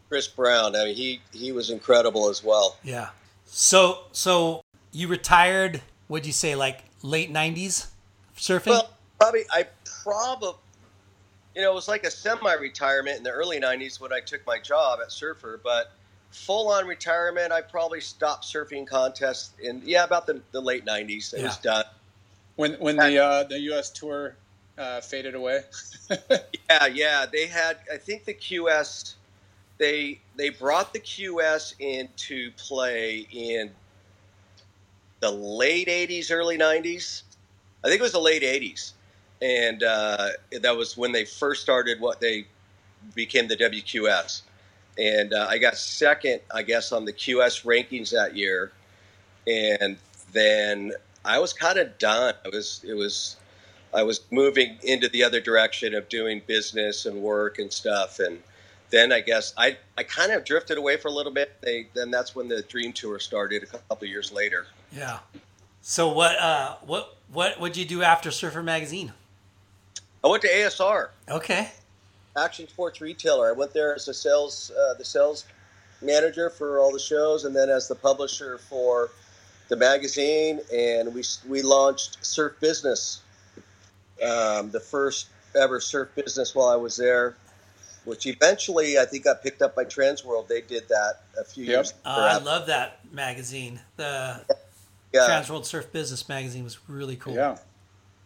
Chris 0.10 0.28
Brown. 0.28 0.76
I 0.76 0.86
mean, 0.86 0.96
he 0.96 1.22
he 1.32 1.52
was 1.52 1.70
incredible 1.70 2.30
as 2.30 2.44
well. 2.44 2.78
Yeah. 2.84 3.10
So 3.46 4.00
so 4.12 4.64
you 4.92 5.08
retired? 5.08 5.82
What'd 6.08 6.26
you 6.26 6.34
say? 6.34 6.56
Like 6.56 6.84
late 7.02 7.32
nineties 7.32 7.88
surfing? 8.38 8.68
Well, 8.68 8.90
probably 9.20 9.44
I 9.52 9.68
probably 10.04 10.54
you 11.56 11.62
know 11.62 11.72
it 11.72 11.76
was 11.76 11.88
like 11.88 12.04
a 12.04 12.12
semi-retirement 12.12 13.18
in 13.18 13.24
the 13.24 13.32
early 13.32 13.60
'90s 13.60 14.00
when 14.00 14.14
I 14.14 14.20
took 14.20 14.46
my 14.46 14.60
job 14.60 15.00
at 15.02 15.12
Surfer, 15.12 15.60
but 15.64 15.92
full-on 16.32 16.86
retirement 16.86 17.52
I 17.52 17.62
probably 17.62 18.02
stopped 18.02 18.44
surfing 18.44 18.86
contests 18.86 19.54
in 19.62 19.82
yeah 19.86 20.04
about 20.04 20.28
the, 20.28 20.42
the 20.52 20.62
late 20.62 20.86
'90s. 20.86 21.34
It 21.34 21.44
was 21.44 21.58
done. 21.58 21.86
When 22.56 22.74
when 22.74 22.98
the 22.98 23.18
uh, 23.18 23.44
the 23.44 23.60
U.S. 23.62 23.90
tour 23.92 24.36
uh, 24.78 25.02
faded 25.02 25.36
away. 25.36 25.62
Yeah, 26.70 26.88
yeah. 26.88 27.26
They 27.32 27.46
had 27.46 27.78
I 27.94 27.98
think 27.98 28.26
the 28.26 28.34
QS 28.34 29.14
they 29.78 30.20
they 30.36 30.50
brought 30.50 30.94
the 30.94 31.00
QS 31.00 31.76
into 31.80 32.52
play 32.58 33.28
in 33.32 33.72
the 35.20 35.32
late 35.32 35.88
80s 35.88 36.32
early 36.32 36.58
90s. 36.58 37.24
I 37.84 37.88
think 37.88 38.00
it 38.00 38.04
was 38.04 38.12
the 38.12 38.20
late 38.20 38.44
80s. 38.44 38.92
And 39.42 39.84
uh, 39.84 40.30
that 40.62 40.76
was 40.76 40.98
when 40.98 41.12
they 41.12 41.26
first 41.26 41.62
started 41.62 42.00
what 42.00 42.20
they 42.20 42.46
became 43.14 43.48
the 43.48 43.58
WQS. 43.58 44.42
And 44.98 45.34
uh, 45.34 45.48
I 45.50 45.58
got 45.58 45.76
second, 45.76 46.42
I 46.54 46.64
guess, 46.64 46.92
on 46.92 47.06
the 47.06 47.14
QS 47.14 47.66
rankings 47.66 48.12
that 48.12 48.36
year. 48.36 48.72
And 49.46 49.98
then 50.32 50.94
I 51.24 51.40
was 51.40 51.54
kind 51.54 51.78
of 51.78 51.98
done. 51.98 52.34
I 52.46 52.50
was 52.50 52.84
it 52.88 52.94
was 52.94 53.36
I 53.94 54.04
was 54.04 54.22
moving 54.32 54.78
into 54.84 55.10
the 55.10 55.24
other 55.24 55.40
direction 55.40 55.94
of 55.94 56.10
doing 56.10 56.42
business 56.48 57.06
and 57.06 57.22
work 57.22 57.60
and 57.60 57.72
stuff. 57.72 58.20
And 58.20 58.42
then 58.96 59.12
I 59.12 59.20
guess 59.20 59.54
I, 59.58 59.78
I 59.98 60.04
kind 60.04 60.32
of 60.32 60.46
drifted 60.46 60.78
away 60.78 60.96
for 60.98 61.10
a 61.10 61.12
little 61.12 61.32
bit. 61.34 61.60
They, 61.62 61.88
then 61.94 62.10
that's 62.12 62.34
when 62.36 62.48
the 62.48 62.62
Dream 62.64 62.94
Tour 62.94 63.20
started 63.20 63.64
a 63.64 63.66
couple 63.66 63.98
of 64.06 64.10
years 64.10 64.32
later. 64.32 64.68
yeah. 64.92 65.20
So 65.82 66.10
what 66.12 66.36
uh 66.40 66.78
what 66.86 67.16
what 67.32 67.60
would 67.60 67.78
you 67.78 67.86
do 67.86 68.02
after 68.02 68.32
Surfer 68.32 68.64
Magazine? 68.64 69.14
I 70.24 70.28
went 70.28 70.42
to 70.42 70.48
ASR, 70.50 71.10
Okay. 71.30 71.70
Action 72.36 72.68
Sports 72.68 73.00
Retailer. 73.02 73.48
I 73.48 73.52
went 73.52 73.72
there 73.74 73.94
as 73.94 74.08
a 74.08 74.14
sales 74.14 74.72
uh, 74.72 74.96
the 74.96 75.06
sales 75.06 75.46
manager 76.02 76.50
for 76.50 76.80
all 76.80 76.92
the 76.92 77.00
shows, 77.00 77.46
and 77.46 77.56
then 77.56 77.70
as 77.70 77.88
the 77.88 77.94
publisher 77.96 78.58
for 78.58 79.12
the 79.68 79.76
magazine. 79.76 80.60
And 80.74 81.14
we 81.14 81.24
we 81.48 81.62
launched 81.62 82.26
Surf 82.26 82.54
Business, 82.60 83.22
um, 84.24 84.72
the 84.72 84.80
first 84.80 85.28
ever 85.56 85.80
Surf 85.80 86.10
Business 86.16 86.56
while 86.56 86.70
I 86.70 86.76
was 86.78 86.98
there. 86.98 87.36
Which 88.06 88.26
eventually, 88.28 88.98
I 89.00 89.06
think, 89.06 89.24
got 89.24 89.42
picked 89.44 89.62
up 89.62 89.76
by 89.76 89.84
Transworld. 89.86 90.48
They 90.48 90.62
did 90.62 90.88
that 90.90 91.22
a 91.40 91.44
few 91.44 91.64
Yep. 91.66 91.72
years. 91.74 91.94
Uh, 92.06 92.38
I 92.40 92.44
love 92.44 92.68
that 92.68 93.00
magazine. 93.12 93.82
The 93.98 94.42
yeah. 95.12 95.28
Transworld 95.28 95.66
Surf 95.66 95.92
Business 95.92 96.30
magazine 96.30 96.64
was 96.64 96.78
really 96.88 97.16
cool. 97.16 97.34
yeah. 97.34 97.58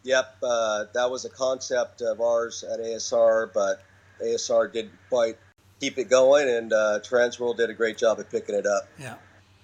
Yep, 0.04 0.38
uh, 0.44 0.86
that 0.94 1.12
was 1.12 1.26
a 1.26 1.30
concept 1.30 2.02
of 2.02 2.22
ours 2.22 2.64
at 2.64 2.80
ASR, 2.80 3.52
but 3.54 3.82
ASR 4.22 4.72
didn't 4.72 4.94
quite 5.10 5.38
keep 5.82 5.98
it 5.98 6.10
going, 6.10 6.50
and 6.50 6.72
uh, 6.72 7.00
Transworld 7.04 7.58
did 7.58 7.70
a 7.70 7.74
great 7.74 7.98
job 7.98 8.20
at 8.20 8.30
picking 8.32 8.56
it 8.56 8.66
up. 8.66 8.88
Yeah. 8.98 9.16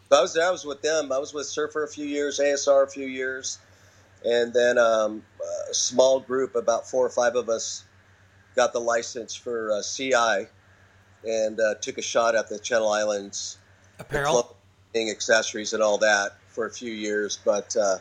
So 0.10 0.18
I 0.18 0.22
was 0.22 0.38
I 0.38 0.52
was 0.52 0.66
with 0.66 0.82
them. 0.82 1.12
I 1.12 1.18
was 1.20 1.34
with 1.34 1.48
Surfer 1.48 1.84
a 1.84 1.88
few 1.88 2.06
years, 2.06 2.40
ASR 2.40 2.84
a 2.84 2.88
few 2.88 3.08
years, 3.08 3.60
and 4.26 4.54
then 4.54 4.78
um, 4.78 5.24
a 5.70 5.74
small 5.74 6.20
group, 6.20 6.56
about 6.56 6.88
four 6.90 7.06
or 7.06 7.10
five 7.10 7.36
of 7.36 7.48
us, 7.50 7.84
got 8.56 8.74
the 8.74 8.80
license 8.80 9.36
for 9.36 9.72
uh, 9.72 9.82
CI, 9.82 10.48
and 11.28 11.60
uh, 11.60 11.76
took 11.82 11.98
a 11.98 12.02
shot 12.02 12.36
at 12.36 12.50
the 12.50 12.60
Channel 12.60 12.90
Islands 12.90 13.58
Apparel. 14.00 14.56
clothing, 14.94 15.10
accessories, 15.10 15.74
and 15.74 15.82
all 15.84 15.98
that 16.00 16.38
for 16.50 16.66
a 16.66 16.72
few 16.72 16.92
years, 16.92 17.38
but 17.44 17.76
uh, 17.76 17.98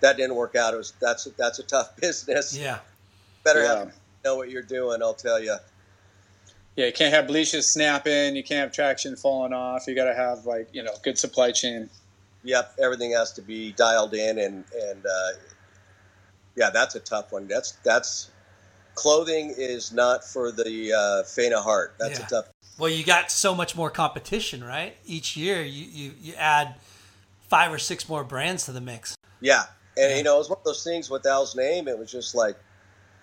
that 0.00 0.16
didn't 0.16 0.36
work 0.36 0.54
out. 0.56 0.74
It 0.74 0.78
was 0.78 0.92
that's 1.00 1.24
that's 1.36 1.58
a 1.58 1.62
tough 1.64 1.96
business. 2.00 2.56
Yeah. 2.56 2.78
Better 3.44 3.62
Yeah. 3.62 3.78
have 3.78 3.94
know 4.24 4.36
what 4.36 4.50
you're 4.50 4.62
doing. 4.62 5.02
I'll 5.02 5.14
tell 5.14 5.40
you. 5.40 5.56
Yeah, 6.74 6.86
you 6.86 6.92
can't 6.92 7.14
have 7.14 7.26
bleaches 7.26 7.70
snapping. 7.70 8.36
You 8.36 8.42
can't 8.42 8.60
have 8.60 8.72
traction 8.72 9.16
falling 9.16 9.54
off. 9.54 9.86
You 9.86 9.94
got 9.94 10.04
to 10.04 10.14
have 10.14 10.44
like 10.44 10.68
you 10.72 10.82
know 10.82 10.92
good 11.02 11.18
supply 11.18 11.52
chain. 11.52 11.88
Yep, 12.44 12.74
everything 12.82 13.12
has 13.12 13.32
to 13.32 13.42
be 13.42 13.72
dialed 13.72 14.14
in, 14.14 14.38
and 14.38 14.64
and 14.90 15.06
uh, 15.06 15.28
yeah, 16.54 16.70
that's 16.70 16.94
a 16.94 17.00
tough 17.00 17.32
one. 17.32 17.48
That's 17.48 17.72
that's 17.84 18.30
clothing 18.96 19.54
is 19.56 19.92
not 19.92 20.24
for 20.24 20.50
the 20.50 20.92
uh, 20.92 21.22
faint 21.22 21.54
of 21.54 21.62
heart. 21.62 21.94
That's 22.00 22.18
Yeah. 22.18 22.26
a 22.26 22.28
tough. 22.28 22.44
Well, 22.78 22.90
you 22.90 23.04
got 23.04 23.30
so 23.30 23.54
much 23.54 23.76
more 23.76 23.88
competition, 23.90 24.62
right? 24.64 24.96
Each 25.06 25.36
year, 25.36 25.62
you, 25.62 25.84
you, 25.84 26.12
you 26.20 26.34
add 26.34 26.74
five 27.48 27.72
or 27.72 27.78
six 27.78 28.08
more 28.08 28.24
brands 28.24 28.64
to 28.66 28.72
the 28.72 28.80
mix. 28.80 29.16
Yeah, 29.40 29.64
and 29.96 30.16
you 30.18 30.24
know, 30.24 30.34
it 30.34 30.38
was 30.38 30.48
one 30.50 30.58
of 30.58 30.64
those 30.64 30.82
things 30.84 31.08
with 31.08 31.24
Al's 31.24 31.54
name. 31.56 31.86
It 31.88 31.98
was 31.98 32.10
just 32.10 32.34
like 32.34 32.56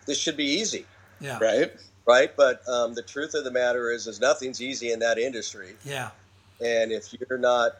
this 0.07 0.17
should 0.17 0.37
be 0.37 0.45
easy, 0.45 0.85
Yeah. 1.19 1.37
Right. 1.39 1.71
right? 2.07 2.35
But 2.35 2.67
um, 2.67 2.93
the 2.95 3.01
truth 3.03 3.33
of 3.35 3.43
the 3.43 3.51
matter 3.51 3.91
is, 3.91 4.07
is 4.07 4.19
nothing's 4.19 4.61
easy 4.61 4.91
in 4.91 4.99
that 4.99 5.17
industry. 5.17 5.75
Yeah. 5.85 6.09
And 6.63 6.91
if 6.91 7.13
you're 7.13 7.37
not 7.37 7.73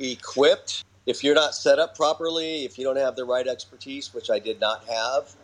equipped, 0.00 0.84
if 1.06 1.22
you're 1.22 1.34
not 1.34 1.54
set 1.54 1.78
up 1.78 1.96
properly, 1.96 2.64
if 2.64 2.78
you 2.78 2.84
don't 2.84 2.96
have 2.96 3.16
the 3.16 3.24
right 3.24 3.46
expertise, 3.46 4.12
which 4.14 4.30
I 4.30 4.38
did 4.38 4.60
not 4.60 4.84
have, 4.88 5.34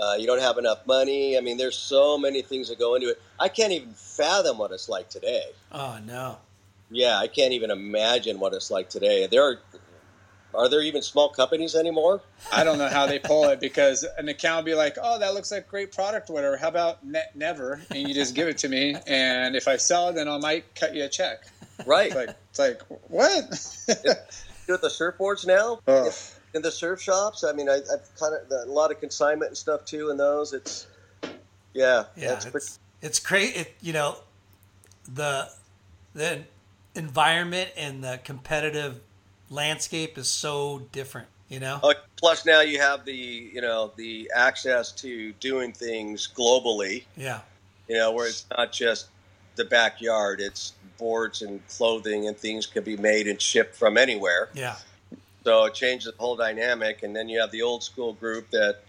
uh, 0.00 0.14
you 0.18 0.26
don't 0.26 0.40
have 0.40 0.58
enough 0.58 0.86
money. 0.86 1.36
I 1.36 1.40
mean, 1.40 1.56
there's 1.56 1.76
so 1.76 2.18
many 2.18 2.42
things 2.42 2.68
that 2.68 2.78
go 2.78 2.94
into 2.94 3.10
it. 3.10 3.20
I 3.38 3.48
can't 3.48 3.72
even 3.72 3.92
fathom 3.94 4.58
what 4.58 4.70
it's 4.70 4.88
like 4.88 5.08
today. 5.08 5.44
Oh, 5.72 5.98
no. 6.04 6.38
Yeah, 6.90 7.18
I 7.18 7.26
can't 7.26 7.52
even 7.52 7.70
imagine 7.70 8.38
what 8.40 8.54
it's 8.54 8.70
like 8.70 8.88
today. 8.88 9.26
There 9.26 9.42
are, 9.42 9.58
are 10.54 10.68
there 10.68 10.80
even 10.82 11.02
small 11.02 11.28
companies 11.28 11.74
anymore? 11.74 12.22
I 12.50 12.64
don't 12.64 12.78
know 12.78 12.88
how 12.88 13.06
they 13.06 13.18
pull 13.18 13.44
it 13.50 13.60
because 13.60 14.06
an 14.16 14.28
account 14.28 14.64
will 14.64 14.72
be 14.72 14.74
like, 14.74 14.96
"Oh, 15.00 15.18
that 15.18 15.34
looks 15.34 15.52
like 15.52 15.68
great 15.68 15.92
product, 15.92 16.30
whatever." 16.30 16.56
How 16.56 16.68
about 16.68 17.04
ne- 17.04 17.20
never? 17.34 17.82
And 17.90 18.08
you 18.08 18.14
just 18.14 18.34
give 18.34 18.48
it 18.48 18.56
to 18.58 18.70
me, 18.70 18.96
and 19.06 19.54
if 19.54 19.68
I 19.68 19.76
sell 19.76 20.08
it, 20.08 20.14
then 20.14 20.28
I 20.28 20.38
might 20.38 20.74
cut 20.74 20.94
you 20.94 21.04
a 21.04 21.08
check. 21.08 21.46
Right. 21.84 22.06
It's 22.06 22.16
like, 22.16 22.30
it's 22.50 22.58
like 22.58 22.82
what? 23.08 23.50
Do 24.66 24.72
with 24.72 24.80
the 24.82 24.88
surfboards 24.88 25.46
now 25.46 25.80
Ugh. 25.86 26.12
In 26.54 26.62
the 26.62 26.70
surf 26.70 27.00
shops. 27.00 27.44
I 27.44 27.52
mean, 27.52 27.68
I, 27.68 27.76
I've 27.76 28.14
kind 28.18 28.34
of 28.34 28.50
a 28.50 28.70
lot 28.70 28.90
of 28.90 29.00
consignment 29.00 29.50
and 29.50 29.56
stuff 29.56 29.84
too 29.84 30.10
in 30.10 30.16
those. 30.16 30.52
It's 30.52 30.86
yeah, 31.74 32.04
Yeah. 32.16 32.28
that's 32.28 32.44
pretty, 32.46 32.64
It's, 32.66 32.78
it's 33.02 33.20
great. 33.20 33.56
It, 33.56 33.74
you 33.80 33.92
know, 33.92 34.16
the, 35.12 35.48
the 36.14 36.42
environment 36.94 37.70
and 37.76 38.02
the 38.02 38.18
competitive 38.24 39.00
landscape 39.50 40.18
is 40.18 40.28
so 40.28 40.80
different, 40.92 41.28
you 41.48 41.60
know? 41.60 41.78
Oh, 41.82 41.94
plus 42.16 42.44
now 42.44 42.60
you 42.60 42.80
have 42.80 43.04
the 43.04 43.12
you 43.12 43.60
know 43.60 43.92
the 43.96 44.30
access 44.34 44.92
to 44.92 45.32
doing 45.34 45.72
things 45.72 46.28
globally. 46.34 47.04
Yeah. 47.16 47.40
You 47.88 47.96
know 47.96 48.12
where 48.12 48.26
it's 48.26 48.44
not 48.56 48.72
just 48.72 49.06
the 49.56 49.64
backyard; 49.64 50.40
it's 50.40 50.72
boards 50.98 51.42
and 51.42 51.66
clothing 51.68 52.26
and 52.28 52.36
things 52.36 52.66
can 52.66 52.84
be 52.84 52.96
made 52.96 53.26
and 53.28 53.40
shipped 53.40 53.74
from 53.74 53.96
anywhere. 53.96 54.48
Yeah. 54.54 54.76
So 55.48 55.64
it 55.64 55.72
changes 55.72 56.12
the 56.12 56.18
whole 56.22 56.36
dynamic. 56.36 57.02
And 57.02 57.16
then 57.16 57.30
you 57.30 57.40
have 57.40 57.50
the 57.50 57.62
old 57.62 57.82
school 57.82 58.12
group 58.12 58.50
that, 58.50 58.80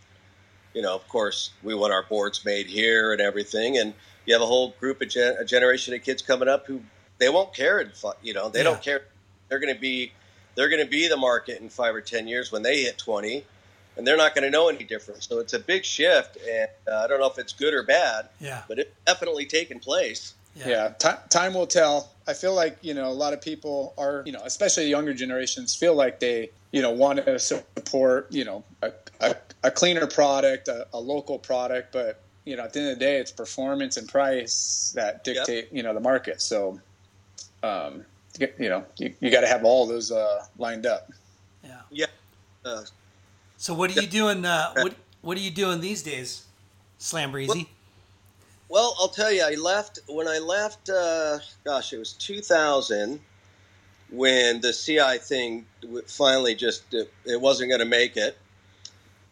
you 0.74 0.82
know, 0.82 0.94
of 0.94 1.08
course, 1.08 1.52
we 1.64 1.74
want 1.74 1.94
our 1.94 2.04
boards 2.04 2.44
made 2.44 2.66
here 2.68 3.14
and 3.14 3.22
everything. 3.22 3.78
And 3.78 3.94
you 4.26 4.34
have 4.34 4.42
a 4.42 4.46
whole 4.46 4.76
group 4.78 5.02
of 5.02 5.08
gen- 5.08 5.38
a 5.40 5.46
generation 5.46 5.94
of 5.94 6.04
kids 6.04 6.22
coming 6.22 6.50
up 6.50 6.66
who 6.68 6.82
they 7.18 7.30
won't 7.30 7.54
care. 7.54 7.80
In, 7.80 7.94
you 8.22 8.34
know, 8.34 8.50
they 8.50 8.60
Yeah. 8.60 8.64
don't 8.66 8.82
care. 8.82 9.04
They're 9.48 9.60
going 9.60 9.74
to 9.74 9.80
be 9.80 10.12
they're 10.56 10.68
going 10.68 10.84
to 10.84 10.90
be 10.90 11.08
the 11.08 11.16
market 11.16 11.62
in 11.62 11.70
five 11.70 11.96
or 11.96 12.02
ten 12.02 12.28
years 12.28 12.52
when 12.52 12.62
they 12.62 12.82
hit 12.82 12.98
twenty. 12.98 13.46
and 13.98 14.06
they're 14.08 14.18
not 14.18 14.34
going 14.36 14.44
to 14.44 14.50
know 14.50 14.68
any 14.70 14.84
different. 14.86 15.24
So 15.24 15.40
it's 15.40 15.52
a 15.54 15.60
big 15.60 15.84
shift, 15.84 16.38
and 16.50 16.70
uh, 16.90 17.04
I 17.04 17.08
don't 17.08 17.20
know 17.20 17.28
if 17.30 17.38
it's 17.38 17.52
good 17.52 17.74
or 17.74 17.84
bad, 17.84 18.30
Yeah. 18.40 18.62
but 18.68 18.80
it's 18.80 18.92
definitely 19.06 19.46
taken 19.46 19.80
place. 19.80 20.36
Yeah, 20.68 20.90
ti 21.00 21.10
time 21.30 21.54
will 21.54 21.68
tell. 21.68 22.12
I 22.28 22.34
feel 22.34 22.54
like 22.54 22.78
you 22.82 22.94
know 22.94 23.10
a 23.10 23.14
lot 23.14 23.34
of 23.34 23.42
people 23.42 23.94
are 23.98 24.24
you 24.26 24.32
know 24.32 24.42
especially 24.44 24.88
younger 24.88 25.14
generations 25.14 25.76
feel 25.76 25.96
like 25.96 26.20
they 26.20 26.50
you 26.72 26.82
know 26.82 26.92
want 26.92 27.24
to 27.26 27.40
support 27.40 28.28
you 28.32 28.46
know 28.46 28.64
a, 28.82 28.92
a, 29.22 29.36
a 29.64 29.72
cleaner 29.72 30.08
product, 30.08 30.68
a, 30.68 30.88
a 30.94 31.00
local 31.00 31.40
product, 31.40 31.92
but 31.92 32.22
you 32.46 32.56
know 32.56 32.64
at 32.64 32.74
the 32.74 32.80
end 32.80 32.90
of 32.90 33.00
the 33.00 33.06
day 33.06 33.18
it's 33.18 33.32
performance 33.32 33.98
and 33.98 34.08
price 34.08 34.92
that 34.96 35.24
dictate 35.24 35.72
you 35.72 35.82
know 35.84 35.94
the 35.94 36.00
market. 36.00 36.42
So, 36.42 36.80
um, 37.64 38.06
you, 38.40 38.48
you 38.60 38.70
know 38.70 38.86
you, 38.98 39.14
you 39.20 39.32
got 39.32 39.42
to 39.42 39.48
have 39.48 39.64
all 39.66 39.88
those 39.88 40.12
uh, 40.12 40.46
lined 40.58 40.86
up. 40.86 41.10
Yeah. 41.64 41.82
Yeah. 41.92 42.06
Uh, 42.66 42.84
So 43.58 43.74
what 43.74 43.96
are 43.96 44.02
you 44.02 44.08
doing? 44.08 44.46
Uh, 44.46 44.74
what 44.76 44.94
What 45.22 45.38
are 45.38 45.42
you 45.42 45.52
doing 45.52 45.82
these 45.82 46.02
days, 46.02 46.46
Slam 46.98 47.32
Breezy? 47.32 47.50
Well, 47.50 47.66
I'll 49.00 49.10
tell 49.10 49.32
you, 49.32 49.44
I 49.44 49.56
left 49.56 50.00
when 50.08 50.28
I 50.28 50.38
left. 50.40 50.90
Uh, 50.90 51.40
gosh, 51.64 51.94
it 51.94 51.98
was 51.98 52.14
2000 52.14 53.20
when 54.12 54.62
the 54.62 54.74
CI 54.74 55.18
thing 55.20 55.66
finally 56.08 56.56
just 56.56 56.94
it, 56.94 57.12
it 57.26 57.40
wasn't 57.40 57.70
going 57.70 57.80
to 57.80 57.86
make 57.86 58.18
it, 58.18 58.38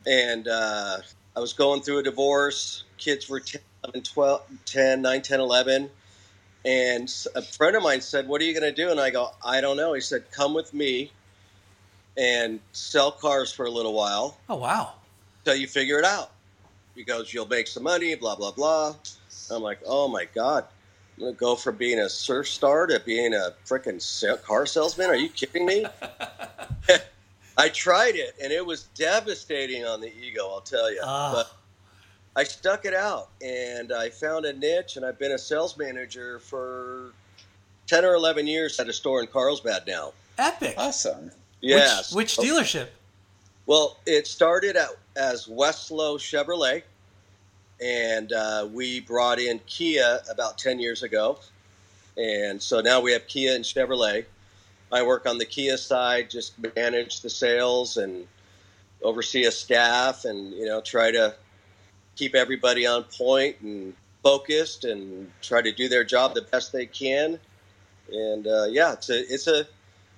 and 0.06 0.48
uh, 0.48 0.98
I 1.36 1.40
was 1.40 1.54
going 1.54 1.82
through 1.82 2.00
a 2.00 2.04
divorce. 2.04 2.84
Kids 2.98 3.30
were 3.30 3.40
10, 3.40 3.62
11, 3.84 4.04
12, 4.04 4.42
10, 4.66 5.02
9, 5.02 5.22
10, 5.22 5.40
11. 5.40 5.90
And 6.66 7.14
a 7.36 7.42
friend 7.42 7.76
of 7.76 7.84
mine 7.84 8.02
said, 8.02 8.28
What 8.28 8.42
are 8.42 8.44
you 8.46 8.60
going 8.60 8.74
to 8.74 8.76
do? 8.76 8.92
And 8.92 9.00
I 9.00 9.10
go, 9.10 9.30
I 9.46 9.62
don't 9.62 9.78
know. 9.78 9.94
He 9.94 10.02
said, 10.02 10.30
Come 10.32 10.54
with 10.54 10.74
me 10.74 11.12
and 12.18 12.60
sell 12.72 13.12
cars 13.12 13.52
for 13.54 13.66
a 13.66 13.70
little 13.70 13.94
while 13.94 14.38
Oh 14.50 14.56
wow. 14.56 14.94
till 15.46 15.56
you 15.56 15.68
figure 15.68 16.00
it 16.00 16.06
out 16.06 16.32
because 16.96 17.34
you'll 17.34 17.48
make 17.48 17.68
some 17.68 17.84
money, 17.84 18.16
blah, 18.16 18.36
blah, 18.36 18.52
blah. 18.52 18.96
I'm 19.52 19.62
like, 19.62 19.80
oh 19.86 20.08
my 20.08 20.26
God. 20.26 20.66
I'm 21.18 21.22
going 21.22 21.34
to 21.34 21.40
go 21.40 21.56
from 21.56 21.78
being 21.78 22.00
a 22.00 22.10
surf 22.10 22.48
star 22.48 22.86
to 22.86 23.00
being 23.00 23.34
a 23.34 23.54
freaking 23.66 24.44
car 24.44 24.68
salesman. 24.68 25.10
Are 25.10 25.16
you 25.16 25.30
kidding 25.30 25.66
me? 25.66 25.86
I 27.58 27.70
tried 27.70 28.16
it 28.16 28.36
and 28.42 28.54
it 28.54 28.66
was 28.66 28.84
devastating 28.96 29.84
on 29.84 30.00
the 30.00 30.14
ego, 30.16 30.48
I'll 30.48 30.62
tell 30.62 30.92
you. 30.92 31.02
Ah. 31.04 31.32
But 31.34 31.52
I 32.40 32.44
stuck 32.44 32.86
it 32.86 32.94
out 32.94 33.30
and 33.42 33.92
I 33.92 34.10
found 34.10 34.46
a 34.46 34.54
niche 34.54 34.96
and 34.96 35.06
I've 35.06 35.18
been 35.18 35.32
a 35.32 35.40
sales 35.40 35.76
manager 35.78 36.40
for 36.40 37.14
10 37.88 38.06
or 38.06 38.14
11 38.14 38.46
years 38.46 38.80
at 38.80 38.88
a 38.88 38.94
store 38.94 39.22
in 39.22 39.28
Carlsbad 39.28 39.88
now. 39.88 40.14
Epic. 40.38 40.76
Awesome. 40.78 41.32
Yes. 41.62 42.14
Which, 42.14 42.38
which 42.38 42.48
dealership? 42.48 42.90
Well, 43.66 43.98
it 44.06 44.28
started 44.28 44.76
at, 44.76 44.90
as 45.16 45.48
Westlow 45.48 46.18
Chevrolet, 46.20 46.84
and 47.82 48.32
uh, 48.32 48.68
we 48.72 49.00
brought 49.02 49.40
in 49.40 49.60
Kia 49.68 50.20
about 50.30 50.58
10 50.58 50.80
years 50.80 51.04
ago. 51.04 51.40
And 52.18 52.62
so 52.62 52.82
now 52.82 53.02
we 53.02 53.12
have 53.12 53.28
Kia 53.28 53.56
and 53.56 53.64
Chevrolet. 53.64 54.26
I 54.92 55.04
work 55.04 55.28
on 55.28 55.38
the 55.38 55.46
Kia 55.46 55.78
side, 55.78 56.30
just 56.30 56.54
manage 56.76 57.22
the 57.22 57.30
sales 57.30 57.98
and 57.98 58.28
oversee 59.04 59.44
a 59.44 59.52
staff 59.52 60.26
and, 60.26 60.54
you 60.54 60.66
know, 60.66 60.82
try 60.82 61.12
to 61.12 61.36
keep 62.16 62.34
everybody 62.34 62.88
on 62.88 63.04
point 63.04 63.58
and 63.62 63.94
focused 64.24 64.86
and 64.86 65.32
try 65.42 65.62
to 65.62 65.72
do 65.72 65.88
their 65.88 66.04
job 66.04 66.34
the 66.34 66.42
best 66.42 66.72
they 66.72 66.86
can. 66.86 67.40
And 68.12 68.48
uh, 68.48 68.66
yeah, 68.70 68.94
it's 68.94 69.10
a, 69.10 69.34
it's 69.34 69.48
a, 69.48 69.68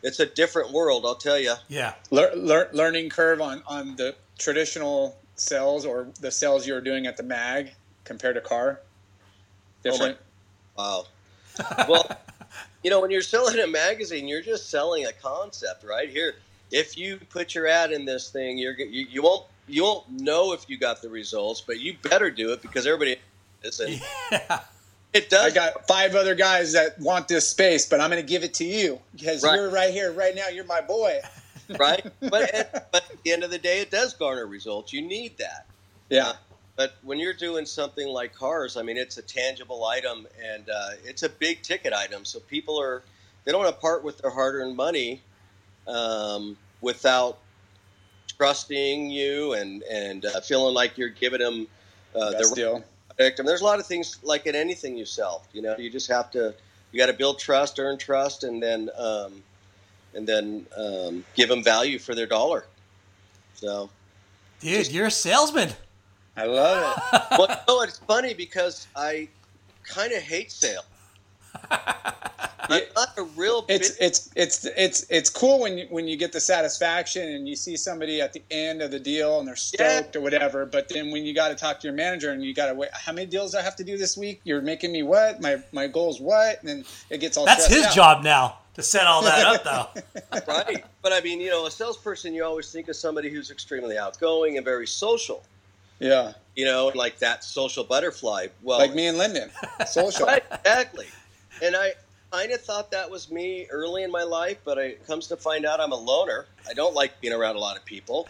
it's 0.01 0.19
a 0.19 0.25
different 0.25 0.71
world, 0.71 1.05
I'll 1.05 1.15
tell 1.15 1.39
you. 1.39 1.55
Yeah. 1.67 1.95
Lear, 2.11 2.33
lear, 2.35 2.69
learning 2.71 3.09
curve 3.09 3.41
on 3.41 3.63
on 3.67 3.95
the 3.97 4.15
traditional 4.37 5.17
sales 5.39 5.85
or 5.85 6.07
the 6.19 6.31
sales 6.31 6.67
you 6.67 6.73
were 6.73 6.81
doing 6.81 7.07
at 7.07 7.17
the 7.17 7.23
mag 7.23 7.71
compared 8.03 8.35
to 8.35 8.41
car. 8.41 8.79
Different. 9.83 10.17
Oh 10.77 11.05
wow. 11.57 11.85
Well, 11.87 12.09
you 12.83 12.89
know, 12.89 12.99
when 13.01 13.11
you're 13.11 13.21
selling 13.21 13.57
a 13.59 13.67
magazine, 13.67 14.27
you're 14.27 14.41
just 14.41 14.69
selling 14.69 15.05
a 15.05 15.13
concept, 15.13 15.83
right? 15.83 16.09
Here, 16.09 16.35
if 16.71 16.97
you 16.97 17.17
put 17.29 17.55
your 17.55 17.67
ad 17.67 17.91
in 17.91 18.05
this 18.05 18.29
thing, 18.29 18.57
you're 18.57 18.75
g- 18.75 18.85
you, 18.91 19.05
you 19.09 19.21
won't 19.21 19.45
you 19.67 19.83
won't 19.83 20.09
know 20.09 20.53
if 20.53 20.69
you 20.69 20.77
got 20.77 21.01
the 21.01 21.09
results, 21.09 21.61
but 21.61 21.79
you 21.79 21.95
better 22.03 22.29
do 22.31 22.51
it 22.53 22.61
because 22.61 22.85
everybody 22.87 23.17
is. 23.63 23.79
And 23.79 23.99
It 25.11 25.25
I 25.25 25.27
does. 25.49 25.53
got 25.53 25.87
five 25.87 26.13
other 26.15 26.35
guys 26.35 26.73
that 26.73 26.99
want 26.99 27.27
this 27.27 27.49
space, 27.49 27.87
but 27.87 27.99
I'm 27.99 28.11
going 28.11 28.21
to 28.21 28.27
give 28.27 28.43
it 28.43 28.53
to 28.55 28.63
you 28.65 28.99
because 29.15 29.43
Right. 29.43 29.55
you're 29.55 29.69
right 29.71 29.91
here, 29.91 30.11
right 30.11 30.35
now. 30.35 30.49
You're 30.49 30.65
my 30.65 30.81
boy. 30.81 31.19
Right? 31.77 32.05
But 32.19 32.53
at, 32.53 32.91
but 32.91 33.03
at 33.11 33.23
the 33.23 33.31
end 33.31 33.43
of 33.43 33.51
the 33.51 33.57
day, 33.57 33.81
it 33.81 33.91
does 33.91 34.13
garner 34.13 34.47
results. 34.47 34.93
You 34.93 35.01
need 35.01 35.37
that. 35.37 35.65
Yeah. 36.09 36.33
But 36.75 36.95
when 37.03 37.19
you're 37.19 37.33
doing 37.33 37.65
something 37.65 38.07
like 38.07 38.33
cars, 38.33 38.77
I 38.77 38.83
mean, 38.83 38.97
it's 38.97 39.17
a 39.17 39.21
tangible 39.21 39.83
item 39.85 40.27
and 40.41 40.69
uh, 40.69 40.91
it's 41.03 41.23
a 41.23 41.29
big 41.29 41.61
ticket 41.61 41.91
item. 41.91 42.23
So 42.23 42.39
people 42.39 42.79
are 42.79 43.03
they 43.43 43.51
don't 43.51 43.61
want 43.61 43.75
to 43.75 43.81
part 43.81 44.03
with 44.03 44.19
their 44.19 44.31
hard-earned 44.31 44.75
money 44.75 45.21
um, 45.87 46.57
without 46.81 47.39
trusting 48.37 49.09
you 49.09 49.53
and 49.53 49.83
and 49.83 50.25
uh, 50.25 50.39
feeling 50.41 50.73
like 50.73 50.97
you're 50.97 51.09
giving 51.09 51.39
them 51.41 51.67
uh, 52.15 52.31
Best 52.31 52.51
the 52.51 52.55
deal. 52.55 52.83
product. 53.17 53.39
And 53.39 53.47
there's 53.47 53.61
a 53.61 53.65
lot 53.65 53.79
of 53.79 53.85
things 53.85 54.17
like 54.23 54.45
in 54.45 54.55
anything 54.55 54.95
you 54.95 55.05
sell. 55.05 55.43
You 55.51 55.61
know, 55.61 55.75
you 55.77 55.89
just 55.89 56.09
have 56.09 56.31
to 56.31 56.53
you 56.91 56.99
got 56.99 57.07
to 57.07 57.13
build 57.13 57.39
trust, 57.39 57.77
earn 57.79 57.97
trust, 57.97 58.43
and 58.43 58.63
then 58.63 58.89
um, 58.97 59.43
and 60.13 60.27
then 60.27 60.65
um, 60.77 61.23
give 61.35 61.49
them 61.49 61.63
value 61.63 61.99
for 61.99 62.15
their 62.15 62.27
dollar. 62.27 62.65
So. 63.55 63.89
Dude, 64.59 64.91
you're 64.91 65.07
a 65.07 65.11
salesman. 65.11 65.69
I 66.35 66.45
love 66.45 66.97
it. 67.13 67.21
well, 67.37 67.63
no, 67.67 67.81
it's 67.81 67.99
funny 67.99 68.33
because 68.33 68.87
I 68.95 69.27
kind 69.83 70.11
of 70.13 70.21
hate 70.21 70.51
sales. 70.51 70.85
I'm 71.71 72.81
not 72.95 73.17
a 73.17 73.23
real 73.23 73.63
big, 73.63 73.81
It's 73.81 73.97
it's 73.99 74.29
it's 74.35 74.65
it's 74.77 75.05
it's 75.09 75.29
cool 75.29 75.59
when 75.59 75.77
you 75.77 75.87
when 75.89 76.07
you 76.07 76.15
get 76.17 76.31
the 76.31 76.39
satisfaction 76.39 77.23
and 77.27 77.47
you 77.47 77.55
see 77.55 77.75
somebody 77.75 78.21
at 78.21 78.31
the 78.31 78.43
end 78.51 78.81
of 78.83 78.91
the 78.91 78.99
deal 78.99 79.39
and 79.39 79.47
they're 79.47 79.55
Yeah. 79.55 80.01
stoked 80.01 80.15
or 80.15 80.21
whatever. 80.21 80.65
But 80.67 80.87
then 80.87 81.09
when 81.09 81.25
you 81.25 81.33
got 81.33 81.49
to 81.49 81.55
talk 81.55 81.79
to 81.79 81.87
your 81.87 81.95
manager 81.95 82.31
and 82.31 82.43
you 82.43 82.53
got 82.53 82.67
to 82.67 82.75
wait, 82.75 82.89
how 82.93 83.11
many 83.11 83.25
deals 83.25 83.53
do 83.53 83.57
I 83.57 83.61
have 83.63 83.75
to 83.77 83.83
do 83.83 83.97
this 83.97 84.15
week? 84.15 84.41
You're 84.43 84.61
making 84.61 84.91
me 84.91 85.01
what? 85.01 85.41
My 85.41 85.57
my 85.71 85.87
goal's 85.87 86.21
what? 86.21 86.59
And 86.59 86.69
then 86.69 86.85
it 87.09 87.17
gets 87.19 87.37
all 87.37 87.45
That's 87.45 87.65
his 87.67 87.85
out. 87.85 87.93
job 87.95 88.23
now 88.23 88.59
to 88.79 88.83
set 88.83 89.07
all 89.07 89.21
that 89.23 89.45
up, 89.45 89.63
though. 89.63 90.41
right? 90.47 90.83
But 91.01 91.13
I 91.13 91.21
mean, 91.21 91.41
you 91.41 91.49
know, 91.49 91.65
a 91.65 91.71
salesperson, 91.71 92.33
you 92.33 92.43
always 92.43 92.71
think 92.71 92.87
of 92.87 92.95
somebody 92.95 93.29
who's 93.29 93.51
extremely 93.51 93.97
outgoing 93.97 94.57
and 94.57 94.65
very 94.65 94.87
social. 94.87 95.43
Yeah, 95.99 96.31
You 96.55 96.63
know, 96.63 96.91
like 96.95 97.19
that 97.19 97.43
social 97.43 97.83
butterfly. 97.83 98.47
Well, 98.63 98.79
like 98.79 98.95
me 98.95 99.07
and 99.07 99.17
Lyndon, 99.17 99.51
social. 99.87 100.27
Right, 100.27 100.43
exactly. 100.49 101.07
And 101.61 101.75
I 101.75 101.91
kind 102.31 102.53
of 102.53 102.61
thought 102.61 102.91
that 102.91 103.11
was 103.11 103.29
me 103.29 103.67
early 103.69 104.03
in 104.03 104.11
my 104.11 104.23
life, 104.23 104.59
but 104.63 104.77
it 104.77 105.05
comes 105.05 105.27
to 105.27 105.35
find 105.35 105.65
out 105.65 105.81
I'm 105.81 105.91
a 105.91 105.97
loner. 105.97 106.45
I 106.69 106.73
don't 106.73 106.93
like 106.93 107.19
being 107.19 107.33
around 107.33 107.57
a 107.57 107.59
lot 107.59 107.75
of 107.75 107.83
people. 107.83 108.29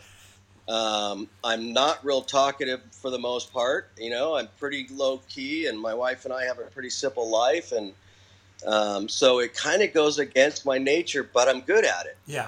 Um, 0.68 1.28
I'm 1.44 1.74
not 1.74 2.04
real 2.04 2.24
talkative 2.24 2.82
for 2.92 3.12
the 3.12 3.20
most 3.20 3.54
part. 3.54 3.90
You 4.00 4.10
know, 4.10 4.36
I'm 4.36 4.48
pretty 4.60 4.88
low 4.92 5.22
key, 5.30 5.68
and 5.68 5.80
my 5.80 5.94
wife 5.94 6.26
and 6.26 6.34
I 6.34 6.46
have 6.46 6.58
a 6.58 6.64
pretty 6.64 6.90
simple 6.90 7.30
life, 7.30 7.72
and 7.72 7.94
um, 8.66 9.08
so 9.08 9.40
it 9.40 9.54
kind 9.54 9.82
of 9.82 9.94
goes 9.94 10.20
against 10.20 10.66
my 10.66 10.78
nature, 10.78 11.24
but 11.24 11.48
I'm 11.48 11.62
good 11.62 11.86
at 11.86 12.06
it. 12.06 12.18
Yeah. 12.28 12.48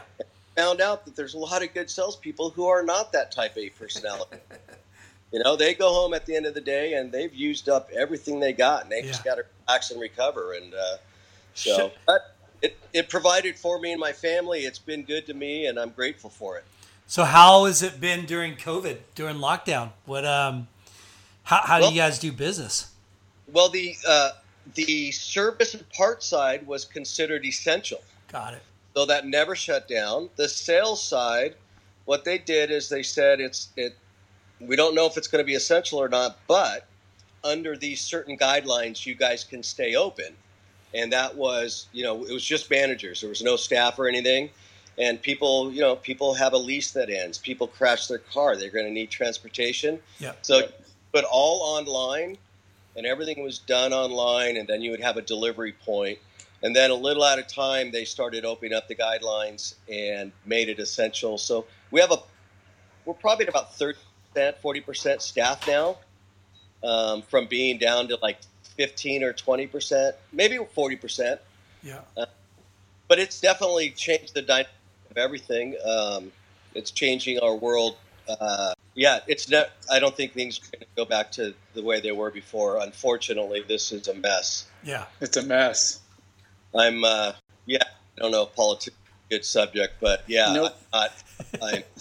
Found 0.56 0.82
out 0.82 1.06
that 1.06 1.16
there's 1.16 1.34
a 1.34 1.38
lot 1.38 1.64
of 1.64 1.74
good 1.74 1.90
salespeople 1.90 2.50
who 2.52 2.68
are 2.68 2.84
not 2.84 3.14
that 3.14 3.32
type 3.32 3.58
A 3.58 3.70
personality. 3.70 4.38
you 5.32 5.42
know, 5.44 5.56
they 5.56 5.74
go 5.74 5.94
home 5.94 6.14
at 6.14 6.26
the 6.26 6.36
end 6.36 6.46
of 6.46 6.54
the 6.54 6.62
day 6.62 6.94
and 6.94 7.12
they've 7.12 7.34
used 7.34 7.70
up 7.70 7.90
everything 7.92 8.40
they 8.40 8.52
got, 8.52 8.84
and 8.84 8.92
they 8.92 9.02
just 9.02 9.24
got 9.24 9.36
to 9.36 9.46
relax 9.68 9.92
and 9.92 10.02
recover. 10.02 10.54
And 10.54 10.74
uh, 10.74 10.98
so, 11.54 11.92
but 12.06 12.36
it, 12.62 12.78
it 12.94 13.10
provided 13.10 13.58
for 13.58 13.80
me 13.80 13.92
and 13.92 14.00
my 14.00 14.12
family. 14.12 14.62
It's 14.62 14.80
been 14.80 15.04
good 15.04 15.26
to 15.28 15.34
me, 15.34 15.68
and 15.68 15.80
I'm 15.80 15.92
grateful 15.92 16.30
for 16.30 16.58
it. 16.58 16.66
So 17.08 17.24
how 17.24 17.66
has 17.66 17.82
it 17.82 18.00
been 18.00 18.26
during 18.26 18.56
COVID, 18.56 18.98
during 19.16 19.38
lockdown? 19.38 19.92
What 20.06 20.26
um, 20.26 20.68
how 21.44 21.62
how 21.62 21.80
do 21.80 21.88
you 21.88 22.00
guys 22.00 22.20
do 22.20 22.32
business? 22.32 22.92
Well, 23.52 23.70
the 23.70 23.96
uh, 24.08 24.32
the 24.76 25.12
service 25.12 25.74
and 25.74 25.88
part 25.90 26.24
side 26.24 26.66
was 26.68 26.86
considered 26.86 27.46
essential. 27.46 28.02
Got 28.32 28.54
it. 28.54 28.62
so 28.96 29.06
that 29.06 29.26
never 29.26 29.56
shut 29.56 29.88
down. 29.88 30.30
The 30.38 30.48
sales 30.48 31.04
side, 31.04 31.56
what 32.06 32.24
they 32.24 32.38
did 32.38 32.72
is 32.72 32.90
they 32.90 33.04
said 33.04 33.40
it's 33.42 33.70
it. 33.76 33.98
We 34.60 34.76
don't 34.76 34.96
know 34.96 35.06
if 35.08 35.18
it's 35.18 35.28
going 35.28 35.44
to 35.44 35.48
be 35.48 35.56
essential 35.56 36.00
or 36.00 36.08
not, 36.08 36.38
but 36.48 36.86
under 37.44 37.76
these 37.76 38.00
certain 38.00 38.38
guidelines, 38.38 39.06
you 39.06 39.16
guys 39.16 39.44
can 39.44 39.64
stay 39.64 39.96
open. 39.96 40.36
And 40.94 41.12
that 41.14 41.36
was, 41.36 41.88
you 41.94 42.04
know, 42.04 42.24
it 42.26 42.32
was 42.32 42.44
just 42.44 42.70
managers. 42.70 43.22
There 43.22 43.30
was 43.30 43.42
no 43.42 43.56
staff 43.56 43.98
or 43.98 44.08
anything. 44.08 44.50
And 44.98 45.22
people, 45.22 45.72
you 45.72 45.82
know, 45.82 45.96
people 45.96 46.34
have 46.36 46.54
a 46.54 46.58
lease 46.58 46.92
that 46.92 47.10
ends. 47.10 47.38
People 47.38 47.68
crash 47.68 48.08
their 48.08 48.20
car. 48.20 48.56
They're 48.56 48.70
going 48.70 48.86
to 48.86 48.92
need 48.92 49.10
transportation. 49.10 50.00
Yeah. 50.20 50.34
So, 50.42 50.68
but 51.12 51.24
all 51.24 51.62
online, 51.62 52.38
and 52.96 53.06
everything 53.06 53.44
was 53.44 53.60
done 53.60 53.94
online. 53.94 54.58
And 54.58 54.68
then 54.68 54.82
you 54.82 54.92
would 54.92 55.02
have 55.02 55.18
a 55.18 55.22
delivery 55.22 55.74
point. 55.74 56.20
And 56.64 56.76
then 56.76 56.92
a 56.92 56.96
little 56.96 57.24
at 57.26 57.40
a 57.40 57.44
time, 57.44 57.92
they 57.92 58.06
started 58.06 58.46
opening 58.46 58.74
up 58.74 58.88
the 58.88 58.96
guidelines 58.96 59.74
and 59.92 60.32
made 60.46 60.70
it 60.70 60.80
essential. 60.80 61.38
So 61.38 61.66
we 61.90 62.00
have 62.02 62.12
a 62.12 62.18
we're 63.06 63.16
probably 63.16 63.46
at 63.46 63.50
about 63.50 63.76
thirty 63.76 63.98
percent, 64.34 64.58
forty 64.62 64.82
percent 64.82 65.22
staff 65.24 65.68
now, 65.68 65.98
um, 66.84 67.24
from 67.24 67.48
being 67.48 67.80
down 67.80 68.10
to 68.10 68.20
like 68.22 68.38
fifteen 68.78 69.24
or 69.24 69.34
twenty 69.34 69.66
percent, 69.66 70.16
maybe 70.32 70.60
forty 70.76 70.96
percent. 70.96 71.42
Yeah. 71.82 72.02
But 73.08 73.20
it's 73.20 73.42
definitely 73.42 73.90
changed 73.90 74.36
the 74.36 74.44
dynamic 74.44 74.70
of 75.10 75.18
everything. 75.18 75.76
Um, 75.84 76.32
it's 76.76 76.92
changing 76.92 77.40
our 77.40 77.56
world. 77.56 77.98
Uh, 78.40 78.74
yeah, 78.96 79.20
it's 79.28 79.50
not. 79.50 79.70
I 79.90 80.00
don't 80.00 80.16
think 80.16 80.34
things 80.34 80.60
are 80.60 80.78
going 80.78 80.82
to 80.82 80.88
go 80.96 81.06
back 81.06 81.32
to 81.34 81.54
the 81.74 81.84
way 81.84 82.00
they 82.00 82.12
were 82.12 82.32
before. 82.32 82.78
Unfortunately, 82.78 83.64
this 83.68 83.92
is 83.92 84.08
a 84.08 84.14
mess. 84.14 84.66
Yeah. 84.84 85.06
It's 85.20 85.38
a 85.38 85.44
mess. 85.44 86.00
I'm. 86.76 87.04
Uh, 87.04 87.34
yeah, 87.66 87.84
I 88.18 88.22
don't 88.22 88.32
know 88.32 88.44
if 88.44 88.56
politics 88.56 88.88
is 88.88 88.94
a 88.94 89.34
good 89.36 89.46
subject, 89.46 89.96
but 90.02 90.24
yeah, 90.28 90.52
Nope. 90.54 90.74
I'm. 90.94 91.10
Not, 91.60 91.74
I'm 91.74 91.84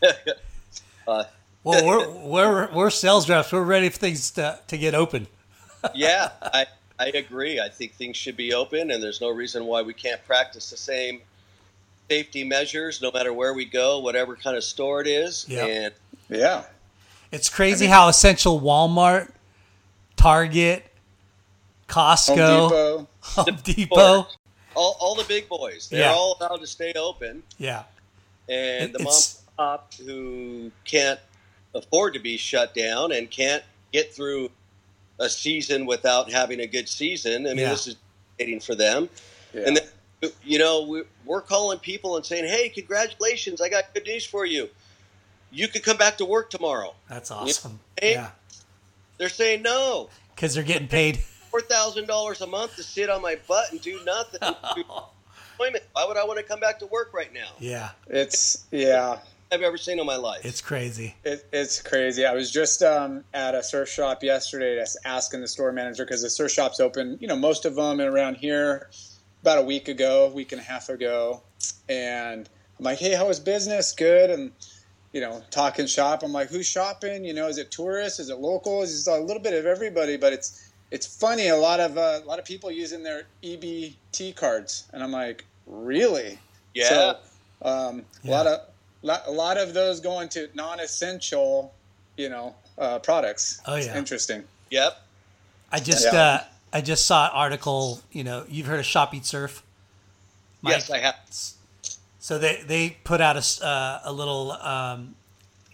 uh, 1.08 1.24
Well, 1.64 1.86
we're 1.86 2.08
we're 2.08 2.72
we're 2.72 2.90
sales 2.90 3.28
reps. 3.28 3.52
We're 3.52 3.62
ready 3.62 3.88
for 3.88 3.98
things 3.98 4.30
to, 4.32 4.60
to 4.66 4.78
get 4.78 4.94
open. 4.94 5.26
yeah, 5.94 6.30
I, 6.42 6.66
I 6.98 7.06
agree. 7.08 7.60
I 7.60 7.68
think 7.68 7.94
things 7.94 8.16
should 8.16 8.36
be 8.36 8.54
open, 8.54 8.90
and 8.90 9.02
there's 9.02 9.20
no 9.20 9.30
reason 9.30 9.64
why 9.66 9.82
we 9.82 9.94
can't 9.94 10.24
practice 10.26 10.70
the 10.70 10.76
same 10.76 11.20
safety 12.10 12.44
measures 12.44 13.00
no 13.02 13.10
matter 13.12 13.32
where 13.32 13.52
we 13.54 13.64
go, 13.64 13.98
whatever 13.98 14.36
kind 14.36 14.56
of 14.56 14.64
store 14.64 15.00
it 15.00 15.06
is. 15.06 15.44
Yeah. 15.48 15.66
And 15.66 15.94
Yeah. 16.28 16.64
It's 17.30 17.48
crazy 17.50 17.86
how 17.86 18.08
essential 18.08 18.60
Walmart, 18.60 19.30
Target, 20.16 20.84
Costco, 21.88 22.36
Home 22.40 22.66
Depot. 22.70 23.08
Home 23.20 23.58
Depot. 23.62 24.26
all, 24.74 24.96
all 25.00 25.14
the 25.14 25.24
big 25.24 25.48
boys, 25.48 25.88
they're 25.90 26.00
Yeah. 26.00 26.12
all 26.12 26.36
allowed 26.40 26.58
to 26.60 26.66
stay 26.66 26.92
open. 26.94 27.42
Yeah. 27.58 27.84
And 28.48 28.84
It- 28.84 28.92
the 28.94 28.98
mom 29.00 29.08
it's- 29.08 29.42
and 29.46 29.56
pop 29.56 29.92
who 29.94 30.70
can't 30.84 31.20
afford 31.74 32.14
to 32.14 32.20
be 32.20 32.36
shut 32.36 32.74
down 32.74 33.12
and 33.12 33.30
can't 33.30 33.62
get 33.92 34.14
through 34.14 34.50
a 35.18 35.28
season 35.28 35.84
without 35.84 36.30
having 36.30 36.60
a 36.60 36.66
good 36.66 36.88
season. 36.88 37.46
I 37.46 37.50
mean, 37.50 37.58
Yeah. 37.58 37.70
this 37.70 37.86
is 37.88 37.96
waiting 38.38 38.60
for 38.60 38.74
them. 38.74 39.10
Yeah. 39.52 39.62
And 39.66 39.76
then, 39.76 39.88
you 40.44 40.58
know, 40.58 40.82
we- 40.82 41.02
we're 41.24 41.40
calling 41.42 41.78
people 41.78 42.16
and 42.16 42.24
saying, 42.26 42.46
"Hey, 42.46 42.68
congratulations! 42.68 43.60
I 43.60 43.68
got 43.68 43.92
good 43.94 44.06
news 44.06 44.24
for 44.24 44.44
you. 44.44 44.68
You 45.50 45.68
could 45.68 45.82
come 45.82 45.96
back 45.96 46.18
to 46.18 46.24
work 46.24 46.50
tomorrow." 46.50 46.94
That's 47.08 47.30
awesome. 47.30 47.80
Hey. 48.00 48.12
Yeah. 48.12 48.30
They're 49.18 49.28
saying 49.28 49.62
no. 49.62 50.10
Because 50.34 50.54
they're 50.54 50.62
getting 50.64 50.88
paid. 51.00 51.18
Four 51.50 51.60
thousand 51.62 52.06
dollars 52.06 52.40
a 52.40 52.46
month 52.46 52.76
to 52.76 52.82
sit 52.82 53.08
on 53.10 53.22
my 53.22 53.36
butt 53.46 53.72
and 53.72 53.80
do 53.80 54.00
nothing. 54.04 54.40
Why 55.56 56.04
would 56.06 56.16
I 56.16 56.24
want 56.24 56.38
to 56.38 56.44
come 56.44 56.60
back 56.60 56.78
to 56.80 56.86
work 56.86 57.12
right 57.12 57.32
now? 57.32 57.48
Yeah. 57.58 57.90
It's 58.06 58.64
yeah. 58.70 59.18
I've 59.50 59.62
ever 59.62 59.78
seen 59.78 59.98
in 59.98 60.04
my 60.04 60.16
life. 60.16 60.44
It's 60.44 60.60
crazy. 60.60 61.14
It, 61.24 61.46
it's 61.52 61.80
crazy. 61.80 62.26
I 62.26 62.34
was 62.34 62.50
just 62.50 62.82
um, 62.82 63.24
at 63.32 63.54
a 63.54 63.62
surf 63.62 63.88
shop 63.88 64.22
yesterday, 64.22 64.76
just 64.76 64.98
asking 65.06 65.40
the 65.40 65.48
store 65.48 65.72
manager 65.72 66.04
because 66.04 66.20
the 66.20 66.28
surf 66.28 66.52
shops 66.52 66.80
open. 66.80 67.16
You 67.20 67.28
know, 67.28 67.36
most 67.36 67.64
of 67.64 67.74
them 67.74 67.98
around 68.00 68.36
here 68.36 68.90
about 69.48 69.58
a 69.58 69.62
week 69.66 69.88
ago, 69.88 70.30
week 70.34 70.52
and 70.52 70.60
a 70.60 70.64
half 70.64 70.90
ago, 70.90 71.40
and 71.88 72.46
I'm 72.78 72.84
like, 72.84 72.98
"Hey, 72.98 73.14
how 73.14 73.26
was 73.26 73.40
business? 73.40 73.92
Good." 73.92 74.28
And 74.28 74.52
you 75.12 75.22
know, 75.22 75.42
talking 75.50 75.86
shop. 75.86 76.22
I'm 76.22 76.32
like, 76.32 76.50
"Who's 76.50 76.66
shopping? 76.66 77.24
You 77.24 77.32
know, 77.32 77.48
is 77.48 77.56
it 77.56 77.70
tourists? 77.70 78.20
Is 78.20 78.28
it 78.28 78.38
locals? 78.38 78.92
It's 78.92 79.06
a 79.06 79.16
little 79.18 79.42
bit 79.42 79.54
of 79.54 79.64
everybody." 79.64 80.18
But 80.18 80.34
it's 80.34 80.70
it's 80.90 81.06
funny. 81.06 81.48
A 81.48 81.56
lot 81.56 81.80
of 81.80 81.96
uh, 81.96 82.20
a 82.22 82.26
lot 82.26 82.38
of 82.38 82.44
people 82.44 82.70
using 82.70 83.02
their 83.02 83.22
EBT 83.42 84.36
cards, 84.36 84.84
and 84.92 85.02
I'm 85.02 85.12
like, 85.12 85.46
"Really?" 85.66 86.38
yeah. 86.74 86.88
So, 86.90 87.16
um, 87.62 88.04
Yeah. 88.22 88.30
a 88.30 88.36
lot 88.36 88.46
of 88.46 88.60
lot, 89.02 89.22
a 89.26 89.30
lot 89.30 89.56
of 89.56 89.72
those 89.72 90.00
going 90.00 90.28
to 90.30 90.50
non-essential, 90.54 91.72
you 92.18 92.28
know, 92.28 92.54
uh, 92.76 92.98
products. 92.98 93.62
Oh, 93.64 93.76
It's 93.76 93.86
yeah. 93.86 93.96
interesting. 93.96 94.44
yep. 94.70 95.00
I 95.72 95.80
just 95.80 96.04
Yeah. 96.04 96.20
uh, 96.20 96.44
I 96.72 96.80
just 96.80 97.06
saw 97.06 97.26
an 97.26 97.30
article. 97.34 98.00
You 98.12 98.24
know, 98.24 98.44
you've 98.48 98.66
heard 98.66 98.80
of 98.80 98.86
Shop 98.86 99.14
Eat 99.14 99.24
Surf. 99.24 99.62
Mike? 100.62 100.72
Yes, 100.74 100.90
I 100.90 100.98
have. 100.98 101.16
So 102.18 102.38
they 102.38 102.62
they 102.66 102.96
put 103.04 103.20
out 103.20 103.36
a 103.36 103.66
uh, 103.66 104.00
a 104.04 104.12
little 104.12 104.52
um, 104.52 105.14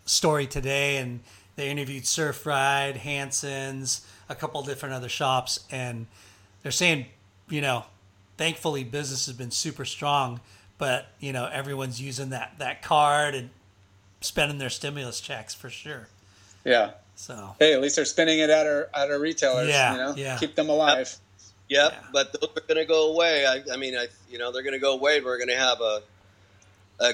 story 0.05 0.47
today, 0.47 0.99
and 0.99 1.21
they 1.57 1.71
interviewed 1.71 2.07
Surf 2.07 2.47
Ride, 2.47 2.99
Hansen's, 2.99 4.07
a 4.29 4.35
couple 4.35 4.63
different 4.63 4.95
other 4.95 5.09
shops, 5.09 5.61
and 5.71 6.07
they're 6.63 6.73
saying, 6.73 7.07
you 7.49 7.61
know, 7.61 7.85
thankfully 8.37 8.85
business 8.85 9.27
has 9.27 9.35
been 9.35 9.51
super 9.51 9.85
strong, 9.85 10.41
but 10.79 11.07
you 11.21 11.33
know 11.33 11.49
everyone's 11.53 12.01
using 12.01 12.31
that 12.31 12.55
that 12.59 12.83
card 12.83 13.35
and 13.35 13.51
spending 14.21 14.59
their 14.59 14.71
stimulus 14.71 15.21
checks 15.21 15.55
for 15.55 15.71
sure. 15.71 16.09
Yeah. 16.65 16.93
So 17.17 17.55
Hey, 17.59 17.73
at 17.75 17.81
least 17.81 17.97
they're 17.97 18.05
spending 18.05 18.39
it 18.41 18.51
at 18.51 18.67
our 18.67 18.89
at 18.95 19.11
our 19.11 19.19
retailers. 19.19 19.69
Yeah, 19.69 19.93
You 19.93 19.99
know, 19.99 20.15
yeah. 20.17 20.37
keep 20.39 20.55
them 20.55 20.69
alive. 20.69 21.15
Yep. 21.69 21.93
Yeah. 21.93 21.99
But 22.13 22.33
those 22.33 22.51
are 22.57 22.61
going 22.61 22.77
to 22.77 22.85
go 22.85 23.13
away. 23.13 23.47
I, 23.47 23.63
I 23.73 23.77
mean, 23.77 23.97
I 23.97 24.09
you 24.31 24.39
know 24.39 24.53
they're 24.53 24.63
going 24.63 24.75
to 24.75 24.79
go 24.81 24.95
away. 24.95 25.21
We're 25.21 25.39
going 25.39 25.49
to 25.49 25.57
have 25.57 25.81
a 25.81 26.03
a 27.01 27.13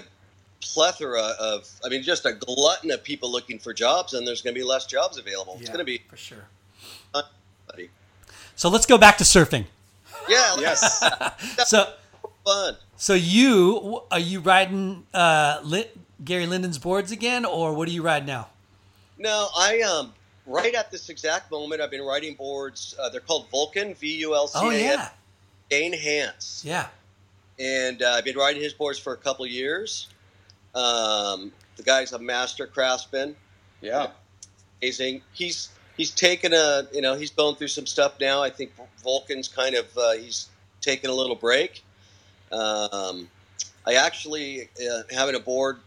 plethora 0.61 1.23
of. 1.39 1.69
I 1.85 1.89
mean, 1.89 2.03
just 2.03 2.27
a 2.27 2.33
glutton 2.33 2.91
of 2.91 3.03
people 3.05 3.31
looking 3.31 3.59
for 3.59 3.73
jobs, 3.73 4.15
and 4.15 4.27
there's 4.27 4.43
going 4.43 4.55
to 4.55 4.59
be 4.61 4.65
less 4.67 4.87
jobs 4.87 5.19
available. 5.19 5.57
It's 5.61 5.69
going 5.69 5.79
to 5.79 5.85
be. 5.85 6.03
for 6.09 6.17
sure. 6.17 6.47
Buddy. 7.13 7.91
So 8.57 8.69
let's 8.69 8.87
go 8.87 8.99
back 8.99 9.19
to 9.19 9.25
surfing. 9.25 9.67
Yeah. 10.29 10.57
Yes. 10.59 11.03
So 11.67 11.93
Fun. 12.45 12.77
So 12.97 13.15
you 13.15 14.03
are 14.11 14.19
you 14.19 14.41
riding 14.41 15.07
uh, 15.15 15.61
Li- 15.63 15.91
Gary 16.25 16.47
Linden's 16.47 16.79
boards 16.79 17.13
again, 17.13 17.45
or 17.45 17.75
what 17.75 17.87
are 17.87 17.93
you 17.93 18.03
riding 18.03 18.27
now? 18.27 18.49
No, 19.21 19.49
I 19.55 19.83
um 19.83 20.15
right 20.47 20.75
at 20.75 20.91
this 20.91 21.11
exact 21.11 21.51
moment, 21.51 21.83
I've 21.83 21.91
been 21.91 22.03
writing 22.03 22.35
boards. 22.35 22.95
Uh, 22.99 23.11
they're 23.11 23.21
called 23.21 23.49
Vulcan, 23.51 23.95
V 23.95 24.17
U 24.21 24.35
L 24.35 24.49
C 24.49 24.59
A 24.59 24.63
N. 24.63 24.67
Oh 24.67 24.71
yeah, 24.71 25.09
Dane 25.69 25.93
Hans. 25.93 26.63
yeah, 26.65 26.87
and 27.59 28.03
uh, 28.03 28.15
I've 28.17 28.25
been 28.25 28.39
riding 28.39 28.63
his 28.63 28.73
boards 28.73 28.99
for 28.99 29.13
a 29.13 29.19
couple 29.19 29.45
of 29.45 29.51
years. 29.51 30.09
Um, 30.75 31.53
the 31.77 31.83
guy's 31.83 32.13
a 32.13 32.19
master 32.19 32.67
craftsman, 32.67 33.37
yeah. 33.83 34.09
amazing. 34.81 35.21
He's 35.35 35.69
he's 35.99 36.11
taken 36.11 36.55
a 36.55 36.87
you 36.91 37.03
know 37.03 37.15
he's 37.15 37.31
going 37.31 37.57
through 37.57 37.69
some 37.69 37.87
stuff 37.87 38.15
now. 38.19 38.43
I 38.43 38.49
think 38.49 38.73
Vulcan's 39.05 39.49
kind 39.49 39.75
of 39.75 39.99
uh, 39.99 40.13
he's 40.13 40.49
taking 40.81 41.11
a 41.11 41.15
little 41.15 41.37
break. 41.37 41.85
Um, 42.51 43.29
I 43.87 43.95
actually 43.95 44.71
uh, 44.81 45.03
having 45.11 45.35
a 45.35 45.41
board 45.41 45.79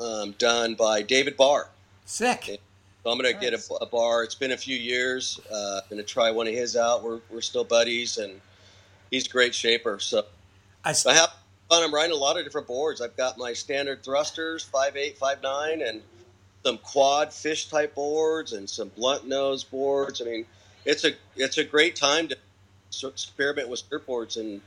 um, 0.00 0.32
done 0.38 0.74
by 0.74 1.02
David 1.02 1.36
Barr. 1.36 1.68
Sick. 2.10 2.60
So 3.04 3.10
I'm 3.10 3.16
gonna 3.16 3.32
get 3.32 3.54
a, 3.54 3.74
a 3.80 3.86
Barr. 3.86 4.24
It's 4.24 4.34
been 4.34 4.50
a 4.50 4.56
few 4.56 4.76
years. 4.76 5.40
Uh, 5.50 5.80
gonna 5.88 6.02
try 6.02 6.32
one 6.32 6.48
of 6.48 6.52
his 6.52 6.76
out. 6.76 7.04
We're 7.04 7.20
we're 7.30 7.40
still 7.40 7.62
buddies, 7.62 8.18
and 8.18 8.40
he's 9.12 9.26
a 9.26 9.30
great 9.30 9.54
shaper. 9.54 10.00
So 10.00 10.24
I 10.84 10.90
s- 10.90 11.06
I 11.06 11.14
have 11.14 11.32
fun. 11.68 11.84
I'm 11.84 11.94
riding 11.94 12.10
a 12.10 12.18
lot 12.18 12.36
of 12.36 12.44
different 12.44 12.66
boards. 12.66 13.00
I've 13.00 13.16
got 13.16 13.38
my 13.38 13.52
standard 13.52 14.02
thrusters, 14.02 14.64
five 14.64 14.96
eight, 14.96 15.18
five 15.18 15.40
nine, 15.40 15.82
and 15.82 16.02
some 16.64 16.78
quad 16.78 17.32
fish 17.32 17.68
type 17.68 17.94
boards 17.94 18.54
and 18.54 18.68
some 18.68 18.88
blunt 18.88 19.28
nose 19.28 19.62
boards. 19.62 20.20
I 20.20 20.24
mean, 20.24 20.46
it's 20.84 21.04
a 21.04 21.12
it's 21.36 21.58
a 21.58 21.64
great 21.64 21.94
time 21.94 22.26
to 22.26 22.36
experiment 23.06 23.68
with 23.68 23.88
surfboards, 23.88 24.36
and 24.36 24.60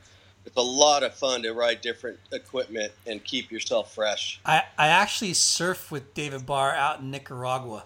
it's 0.46 0.56
a 0.56 0.62
lot 0.62 1.02
of 1.02 1.14
fun 1.14 1.42
to 1.42 1.52
ride 1.52 1.80
different 1.80 2.18
equipment 2.32 2.92
and 3.06 3.22
keep 3.24 3.50
yourself 3.50 3.94
fresh. 3.94 4.40
I 4.44 4.64
I 4.78 4.88
actually 4.88 5.32
surfed 5.32 5.90
with 5.90 6.14
David 6.14 6.46
Barr 6.46 6.72
out 6.72 7.00
in 7.00 7.10
Nicaragua 7.10 7.84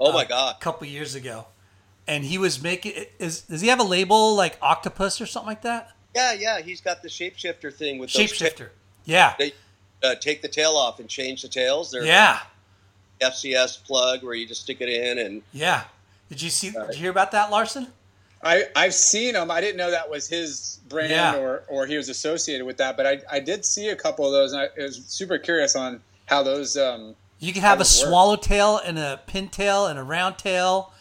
Oh 0.00 0.12
my 0.12 0.22
a 0.22 0.28
god! 0.28 0.56
A 0.56 0.62
couple 0.62 0.86
years 0.86 1.14
ago, 1.14 1.46
and 2.06 2.24
he 2.24 2.38
was 2.38 2.62
making. 2.62 2.92
Is 3.18 3.42
does 3.42 3.60
he 3.60 3.68
have 3.68 3.80
a 3.80 3.84
label 3.84 4.34
like 4.34 4.56
Octopus 4.62 5.20
or 5.20 5.26
something 5.26 5.48
like 5.48 5.62
that? 5.62 5.92
Yeah, 6.14 6.32
yeah. 6.32 6.60
He's 6.60 6.80
got 6.80 7.02
the 7.02 7.08
shapeshifter 7.08 7.72
thing 7.72 7.98
with 7.98 8.12
those 8.12 8.32
Shapeshifter. 8.32 8.68
Yeah, 9.04 9.34
They 9.38 9.52
uh, 10.02 10.14
take 10.16 10.42
the 10.42 10.48
tail 10.48 10.72
off 10.72 11.00
and 11.00 11.08
change 11.08 11.42
the 11.42 11.48
tails. 11.48 11.90
They're 11.90 12.04
yeah, 12.04 12.40
FCS 13.20 13.84
plug 13.84 14.22
where 14.22 14.34
you 14.34 14.46
just 14.46 14.62
stick 14.62 14.80
it 14.80 14.88
in 14.88 15.18
and 15.18 15.42
yeah. 15.52 15.84
Did 16.28 16.42
you 16.42 16.50
see? 16.50 16.70
Did 16.70 16.94
you 16.94 17.00
hear 17.00 17.10
about 17.10 17.32
that, 17.32 17.50
Larson? 17.50 17.88
I 18.42 18.66
I've 18.76 18.94
seen 18.94 19.34
him. 19.34 19.50
I 19.50 19.60
didn't 19.60 19.76
know 19.76 19.90
that 19.90 20.08
was 20.10 20.28
his 20.28 20.78
brand 20.88 21.10
Yeah. 21.10 21.36
or 21.36 21.64
or 21.68 21.86
he 21.86 21.96
was 21.96 22.08
associated 22.08 22.64
with 22.66 22.76
that, 22.78 22.96
but 22.96 23.06
I 23.06 23.20
I 23.30 23.40
did 23.40 23.64
see 23.64 23.88
a 23.88 23.96
couple 23.96 24.24
of 24.26 24.32
those, 24.32 24.52
and 24.52 24.62
I 24.62 24.68
was 24.82 25.02
super 25.06 25.38
curious 25.38 25.74
on 25.76 26.00
how 26.26 26.42
those. 26.42 26.76
Um, 26.76 27.16
You 27.40 27.52
can 27.52 27.62
have 27.62 27.80
a 27.80 27.84
That 27.84 27.90
would 27.96 28.02
work. 28.04 28.10
swallowtail 28.10 28.78
and 28.78 28.98
a 28.98 29.20
pintail 29.28 29.88
and 29.90 29.98
a 29.98 30.02
round 30.02 30.38
tail 30.38 30.92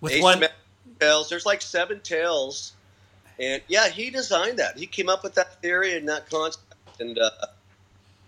with 0.00 0.20
one. 0.22 0.38
asymmetric 0.40 0.50
tails. 1.00 1.28
There's 1.28 1.46
like 1.46 1.62
seven 1.62 2.00
tails, 2.00 2.72
and 3.38 3.62
yeah, 3.68 3.88
he 3.88 4.10
designed 4.10 4.58
that. 4.58 4.76
He 4.78 4.86
came 4.86 5.08
up 5.08 5.22
with 5.22 5.34
that 5.34 5.60
theory 5.62 5.96
and 5.96 6.08
that 6.08 6.28
concept, 6.30 6.64
and 6.98 7.18
uh, 7.18 7.30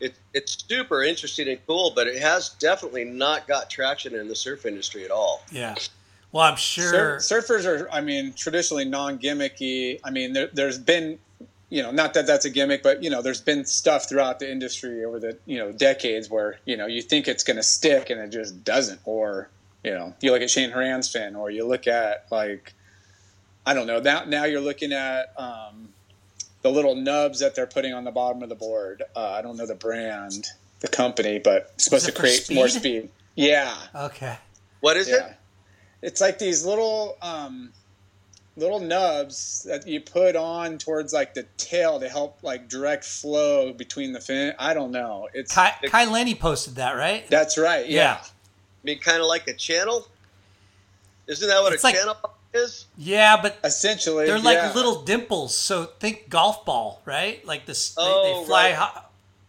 it, 0.01 0.15
it's 0.33 0.65
super 0.69 1.03
interesting 1.03 1.49
and 1.49 1.59
cool. 1.67 1.93
But 1.95 2.07
it 2.09 2.21
has 2.23 2.51
definitely 2.51 3.05
not 3.05 3.47
got 3.49 3.69
traction 3.71 4.15
in 4.15 4.29
the 4.29 4.37
surf 4.37 4.65
industry 4.67 5.05
at 5.05 5.11
all. 5.11 5.43
Yeah. 5.51 5.75
Well, 6.33 6.45
I'm 6.45 6.57
sure. 6.57 7.21
Sur- 7.21 7.43
surfers 7.43 7.67
are, 7.67 7.91
I 7.91 8.01
mean, 8.01 8.33
traditionally 8.33 8.87
non-gimmicky. 8.87 10.01
I 10.03 10.11
mean, 10.11 10.33
there, 10.33 10.49
there's 10.53 10.79
been 10.79 11.19
you 11.73 11.83
know, 11.83 11.91
not 11.91 12.13
that 12.13 12.27
that's 12.27 12.45
a 12.45 12.51
gimmick, 12.51 12.83
but 12.83 13.03
you 13.03 13.09
know, 13.09 13.23
there's 13.23 13.41
been 13.41 13.65
stuff 13.65 14.07
throughout 14.07 14.41
the 14.41 14.53
industry 14.53 15.07
over 15.07 15.19
the 15.19 15.39
you 15.47 15.57
know 15.57 15.73
decades 15.73 16.29
where 16.29 16.59
you 16.67 16.77
know 16.77 16.87
you 16.87 17.01
think 17.01 17.27
it's 17.27 17.45
going 17.45 17.57
to 17.57 17.63
stick 17.63 18.11
and 18.11 18.21
it 18.21 18.29
just 18.29 18.63
doesn't, 18.63 19.01
or 19.07 19.49
you 19.83 19.93
know, 19.93 20.13
you 20.21 20.33
look 20.33 20.43
at 20.43 20.51
Cheyne 20.51 20.71
Horan's 20.71 21.11
fin, 21.11 21.35
or 21.35 21.51
you 21.51 21.67
look 21.67 21.87
at 21.87 22.27
like, 22.31 22.75
I 23.65 23.73
don't 23.73 23.87
know. 23.87 24.01
Now 24.01 24.25
now 24.25 24.45
you're 24.45 24.61
looking 24.61 24.93
at 24.93 25.33
um, 25.41 25.89
the 26.61 26.71
little 26.71 26.95
nubs 26.95 27.41
that 27.41 27.55
they're 27.55 27.67
putting 27.67 27.95
on 27.95 28.05
the 28.05 28.11
bottom 28.11 28.43
of 28.43 28.51
the 28.51 28.55
board. 28.55 29.03
Uh, 29.17 29.31
I 29.31 29.41
don't 29.41 29.57
know 29.57 29.67
the 29.67 29.75
brand, 29.75 30.49
the 30.81 30.89
company, 30.89 31.39
but 31.39 31.71
it's 31.77 31.85
supposed 31.85 32.05
to 32.05 32.11
it 32.13 32.17
for 32.17 32.21
create 32.21 32.51
more 32.51 32.69
speed? 32.69 32.81
speed. 32.81 33.09
Yeah, 33.35 33.75
Okay. 33.95 34.37
What 34.81 34.99
is 34.99 35.09
yeah. 35.09 35.29
it? 35.29 35.37
It's 36.03 36.21
like 36.21 36.39
these 36.39 36.65
little 36.65 37.17
um, 37.23 37.73
little 38.57 38.81
nubs 38.81 39.63
that 39.69 39.87
you 39.87 40.01
put 40.01 40.37
on 40.37 40.77
towards 40.79 41.13
like 41.13 41.33
the 41.35 41.45
tail 41.57 42.01
to 42.01 42.09
help 42.09 42.39
like 42.43 42.69
direct 42.69 43.05
flow 43.05 43.73
between 43.73 44.13
the 44.13 44.21
fin. 44.21 44.53
I 44.59 44.75
don't 44.75 44.91
know. 44.91 45.29
It's 45.33 45.55
Kai, 45.55 45.75
Kai 45.87 46.05
Lenny 46.07 46.35
posted 46.35 46.75
that, 46.77 46.93
right? 46.97 47.27
that's 47.29 47.57
right. 47.57 47.89
Yeah. 47.89 48.01
Yeah. 48.03 48.21
I 48.23 48.85
mean, 48.85 48.99
kind 48.99 49.21
of 49.21 49.27
like 49.27 49.47
a 49.47 49.55
channel. 49.55 50.07
Isn't 51.29 51.49
that 51.49 51.63
what 51.63 51.73
It's 51.73 51.85
a 51.85 51.87
like- 51.87 51.95
channel 51.97 52.17
is? 52.53 52.87
Yeah, 52.99 53.41
but 53.41 53.59
Essentially, 53.65 54.27
they're 54.27 54.39
like 54.41 54.57
yeah. 54.57 54.73
little 54.75 55.03
dimples. 55.03 55.57
So 55.57 55.85
think 55.85 56.29
golf 56.29 56.65
ball, 56.65 57.01
right? 57.05 57.45
Like 57.47 57.65
this, 57.65 57.95
they, 57.95 58.03
Oh, 58.05 58.41
they 58.41 58.47
fly 58.47 58.65
right. 58.71 58.75
ho- 58.75 59.03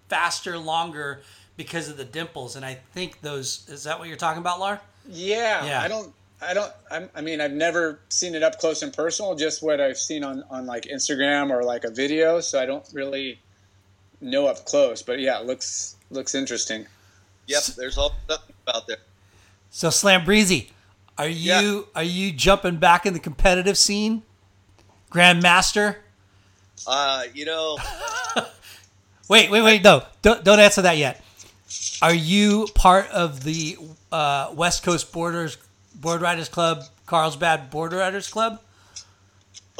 faster, 0.08 0.58
longer 0.60 1.24
because 1.58 1.90
of 1.90 1.98
the 1.98 2.06
dimples. 2.06 2.56
And 2.56 2.64
I 2.64 2.76
think 2.94 3.22
those 3.22 3.68
is 3.70 3.84
that 3.86 3.98
what 3.98 4.08
you're 4.08 4.18
talking 4.18 4.40
about, 4.40 4.60
Lar? 4.60 4.80
Yeah, 5.10 5.66
Yeah. 5.66 5.82
I 5.82 5.88
don't. 5.88 6.14
I 6.48 6.54
don't. 6.54 6.72
I'm, 6.92 7.10
I 7.16 7.22
mean, 7.22 7.42
I've 7.42 7.52
never 7.52 8.00
seen 8.10 8.36
it 8.36 8.44
up 8.44 8.60
close 8.60 8.82
and 8.82 8.94
personal. 8.94 9.36
Just 9.36 9.64
what 9.64 9.82
I've 9.82 9.98
seen 9.98 10.24
on 10.24 10.44
on 10.50 10.66
like 10.66 10.84
Instagram 10.84 11.50
or 11.52 11.64
like 11.64 11.84
a 11.84 11.90
video. 11.90 12.40
So 12.40 12.62
I 12.62 12.66
don't 12.66 12.88
really 12.94 13.40
know 14.22 14.48
up 14.48 14.66
close. 14.66 15.02
But 15.02 15.20
yeah, 15.20 15.40
it 15.40 15.46
looks 15.46 15.96
looks 16.10 16.36
interesting. 16.36 16.86
Yep. 17.48 17.64
There's 17.78 17.98
all 17.98 18.14
stuff 18.26 18.44
about 18.66 18.88
there. 18.88 18.98
So 19.70 19.90
Slam 19.90 20.24
Breezy, 20.26 20.72
are 21.18 21.28
you 21.28 21.88
are 21.96 22.04
you 22.04 22.32
jumping 22.32 22.78
back 22.78 23.06
in 23.06 23.14
the 23.14 23.20
competitive 23.20 23.78
scene, 23.78 24.24
Grandmaster? 25.12 25.98
Uh, 26.86 27.24
you 27.34 27.46
know, 27.46 27.78
Wait, 29.30 29.50
wait, 29.50 29.62
wait! 29.62 29.84
No, 29.84 30.04
don't 30.22 30.44
don't 30.44 30.60
answer 30.60 30.82
that 30.82 30.98
yet. 30.98 31.24
Are 32.02 32.14
you 32.14 32.68
part 32.76 33.08
of 33.10 33.44
the 33.44 33.78
uh, 34.12 34.52
West 34.54 34.84
Coast 34.84 35.14
Borders 35.14 35.58
Board 36.04 36.22
Riders 36.22 36.50
Club, 36.50 36.84
Carlsbad 37.08 37.72
Board 37.72 37.94
Riders 37.94 38.28
Club, 38.28 38.62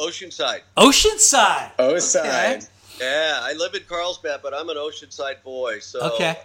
Oceanside. 0.00 0.62
Oceanside? 0.76 1.70
Oh, 1.78 1.98
side. 2.00 2.66
Yeah, 3.00 3.38
I 3.42 3.52
live 3.52 3.74
in 3.74 3.82
Carlsbad, 3.88 4.40
but 4.42 4.52
I'm 4.54 4.68
an 4.70 4.76
Oceanside 4.76 5.42
boy. 5.44 5.78
So 5.80 6.00
Okay. 6.14 6.36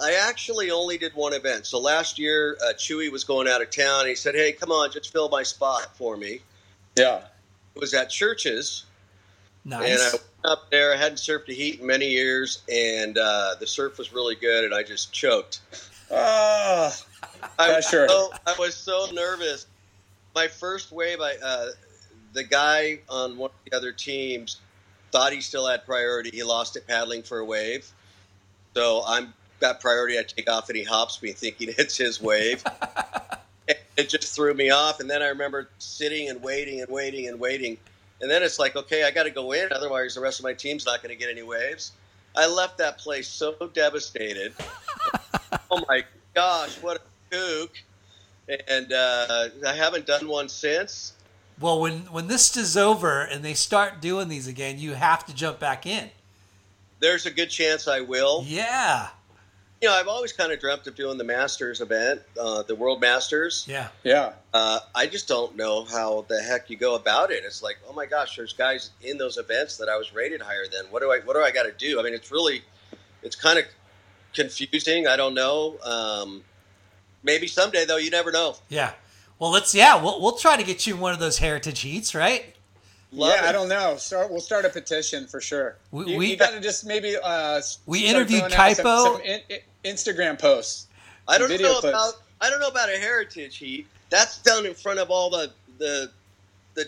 I 0.00 0.12
actually 0.12 0.70
only 0.70 0.98
did 0.98 1.12
one 1.14 1.32
event. 1.32 1.66
So 1.66 1.80
last 1.80 2.18
year, 2.18 2.56
uh, 2.62 2.72
Chewy 2.74 3.10
was 3.10 3.24
going 3.24 3.48
out 3.48 3.60
of 3.62 3.70
town. 3.70 4.06
He 4.06 4.14
said, 4.14 4.36
"Hey, 4.36 4.52
come 4.52 4.70
on, 4.70 4.92
just 4.92 5.10
fill 5.12 5.28
my 5.28 5.42
spot 5.42 5.96
for 5.96 6.16
me." 6.16 6.40
Yeah. 6.94 7.22
It 7.74 7.80
was 7.80 7.94
at 7.94 8.08
Churches, 8.10 8.84
Nice. 9.64 9.90
and 9.90 10.00
I 10.00 10.10
went 10.12 10.22
up 10.44 10.70
there. 10.70 10.92
I 10.92 10.96
hadn't 10.96 11.18
surfed 11.18 11.48
a 11.48 11.52
heat 11.52 11.80
in 11.80 11.86
many 11.86 12.08
years, 12.08 12.60
and 12.72 13.16
uh, 13.18 13.56
the 13.58 13.66
surf 13.66 13.98
was 13.98 14.12
really 14.12 14.36
good, 14.36 14.64
and 14.64 14.74
I 14.74 14.82
just 14.84 15.12
choked. 15.12 15.60
Oh, 16.10 16.94
I 17.58 17.76
was, 17.76 17.86
Pressure. 17.86 18.08
so, 18.08 18.32
I 18.46 18.54
was 18.58 18.74
so 18.74 19.08
nervous. 19.12 19.66
My 20.34 20.48
first 20.48 20.92
wave, 20.92 21.20
I 21.20 21.34
uh, 21.42 21.66
the 22.32 22.44
guy 22.44 23.00
on 23.08 23.36
one 23.36 23.50
of 23.50 23.70
the 23.70 23.76
other 23.76 23.92
teams 23.92 24.60
thought 25.10 25.32
he 25.32 25.40
still 25.40 25.66
had 25.66 25.84
priority. 25.84 26.30
He 26.30 26.42
lost 26.42 26.76
it 26.76 26.86
paddling 26.86 27.22
for 27.22 27.38
a 27.38 27.44
wave, 27.44 27.90
so 28.74 29.02
I'm 29.06 29.32
got 29.60 29.80
priority. 29.80 30.18
I 30.18 30.22
take 30.22 30.48
off, 30.48 30.68
and 30.68 30.78
he 30.78 30.84
hops 30.84 31.20
me, 31.22 31.32
thinking 31.32 31.74
it's 31.78 31.96
his 31.96 32.20
wave. 32.20 32.62
it 33.96 34.08
just 34.08 34.34
threw 34.34 34.54
me 34.54 34.70
off, 34.70 35.00
and 35.00 35.10
then 35.10 35.22
I 35.22 35.28
remember 35.28 35.68
sitting 35.78 36.28
and 36.28 36.42
waiting 36.42 36.80
and 36.80 36.90
waiting 36.90 37.28
and 37.28 37.40
waiting, 37.40 37.76
and 38.20 38.30
then 38.30 38.42
it's 38.42 38.58
like, 38.58 38.76
okay, 38.76 39.04
I 39.04 39.10
got 39.10 39.24
to 39.24 39.30
go 39.30 39.52
in, 39.52 39.72
otherwise 39.72 40.14
the 40.14 40.20
rest 40.20 40.38
of 40.38 40.44
my 40.44 40.54
team's 40.54 40.86
not 40.86 41.02
going 41.02 41.14
to 41.14 41.18
get 41.18 41.30
any 41.30 41.42
waves. 41.42 41.92
I 42.36 42.46
left 42.46 42.78
that 42.78 42.98
place 42.98 43.26
so 43.26 43.54
devastated. 43.72 44.52
oh 45.70 45.82
my 45.88 46.04
gosh, 46.38 46.76
what 46.82 46.96
a 46.98 47.34
kook! 47.34 47.72
And 48.68 48.92
uh, 48.92 49.48
I 49.66 49.74
haven't 49.74 50.06
done 50.06 50.28
one 50.28 50.48
since. 50.48 51.12
Well, 51.60 51.80
when 51.80 52.00
when 52.12 52.28
this 52.28 52.56
is 52.56 52.76
over 52.76 53.22
and 53.22 53.44
they 53.44 53.54
start 53.54 54.00
doing 54.00 54.28
these 54.28 54.46
again, 54.46 54.78
you 54.78 54.94
have 54.94 55.26
to 55.26 55.34
jump 55.34 55.58
back 55.58 55.84
in. 55.84 56.10
There's 57.00 57.26
a 57.26 57.30
good 57.32 57.50
chance 57.50 57.88
I 57.88 58.00
will. 58.00 58.44
Yeah, 58.46 59.08
You 59.82 59.88
know, 59.88 59.94
I've 59.94 60.08
always 60.08 60.32
kind 60.32 60.50
of 60.52 60.58
dreamt 60.60 60.86
of 60.86 60.94
doing 60.94 61.18
the 61.18 61.24
Masters 61.24 61.80
event, 61.80 62.22
uh, 62.40 62.62
the 62.62 62.74
World 62.74 63.00
Masters. 63.00 63.64
yeah. 63.68 63.88
yeah. 64.02 64.32
Uh, 64.54 64.80
I 64.94 65.06
just 65.06 65.28
don't 65.28 65.54
know 65.56 65.84
how 65.84 66.24
the 66.28 66.40
heck 66.40 66.70
you 66.70 66.76
go 66.76 66.94
about 66.96 67.30
it. 67.30 67.42
It's 67.44 67.62
like, 67.62 67.78
oh 67.88 67.92
my 67.92 68.06
gosh, 68.06 68.36
there's 68.36 68.52
guys 68.52 68.90
in 69.02 69.18
those 69.18 69.36
events 69.36 69.76
that 69.76 69.88
I 69.88 69.96
was 69.96 70.12
rated 70.14 70.40
higher 70.40 70.66
than. 70.72 70.86
What 70.90 71.02
do 71.02 71.12
I 71.12 71.18
what 71.24 71.34
do 71.34 71.40
I 71.42 71.50
got 71.50 71.64
to 71.64 71.72
do? 71.72 71.98
I 72.00 72.02
mean, 72.04 72.14
it's 72.14 72.30
really, 72.32 72.62
it's 73.22 73.36
kind 73.36 73.58
of 73.58 73.64
confusing. 74.38 75.06
I 75.06 75.16
don't 75.16 75.34
know. 75.34 75.76
Um, 75.84 76.42
maybe 77.22 77.46
someday 77.46 77.84
though, 77.84 77.96
you 77.96 78.10
never 78.10 78.30
know. 78.32 78.56
Yeah. 78.68 78.92
Well, 79.38 79.50
let's 79.50 79.74
yeah, 79.74 80.02
we'll 80.02 80.20
we'll 80.20 80.36
try 80.36 80.56
to 80.56 80.62
get 80.64 80.86
you 80.86 80.96
one 80.96 81.12
of 81.12 81.18
those 81.20 81.38
heritage 81.38 81.80
heats, 81.80 82.14
right? 82.14 82.54
Love 83.12 83.32
yeah, 83.36 83.44
it. 83.46 83.48
I 83.48 83.52
don't 83.52 83.68
know. 83.68 83.96
Start. 83.96 84.30
We'll 84.30 84.40
start 84.40 84.64
a 84.64 84.68
petition 84.68 85.26
for 85.26 85.40
sure. 85.40 85.76
We- 85.92 86.12
you, 86.12 86.18
we- 86.18 86.30
you 86.30 86.36
got 86.36 86.52
to 86.52 86.60
just 86.60 86.84
maybe. 86.86 87.16
Uh, 87.22 87.60
We 87.86 88.00
start 88.00 88.16
interviewed 88.16 88.40
throwing 88.52 88.54
out 88.70 88.76
some- 88.76 89.14
some 89.14 89.20
in, 89.22 89.40
in- 89.48 89.60
Instagram 89.94 90.38
posts. 90.38 90.86
I 91.26 91.38
don't 91.38 91.48
know 91.50 91.56
clips. 91.80 91.84
about 91.84 92.14
I 92.40 92.50
don't 92.50 92.60
know 92.60 92.68
about 92.68 92.88
a 92.88 92.98
heritage 92.98 93.56
heat. 93.58 93.86
That's 94.10 94.38
done 94.38 94.66
in 94.66 94.74
front 94.74 94.98
of 94.98 95.10
all 95.10 95.30
the 95.30 95.52
the 95.78 96.10
the 96.74 96.84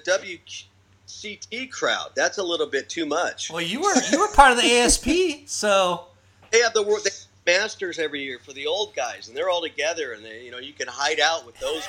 WCT 1.07 1.71
crowd. 1.71 2.11
That's 2.15 2.39
a 2.39 2.43
little 2.43 2.67
bit 2.67 2.89
too 2.89 3.07
much. 3.07 3.51
Well, 3.51 3.63
you 3.63 3.81
were 3.81 3.95
you 4.11 4.19
were 4.21 4.29
part 4.33 4.53
of 4.53 4.59
the 4.59 4.71
ASP, 4.79 5.47
so 5.47 6.07
They 6.51 6.59
have 6.61 6.75
the 6.75 6.83
world 6.83 7.05
they 7.05 7.11
have 7.11 7.27
masters 7.51 7.99
every 7.99 8.23
year 8.23 8.39
for 8.39 8.53
the 8.53 8.67
old 8.67 8.95
guys, 8.95 9.29
and 9.29 9.37
they're 9.37 9.51
all 9.51 9.63
together, 9.63 10.13
and 10.13 10.25
they, 10.25 10.45
you 10.45 10.51
know 10.51 10.59
you 10.59 10.73
can 10.73 10.89
hide 10.89 11.21
out 11.21 11.47
with 11.47 11.59
those. 11.59 11.83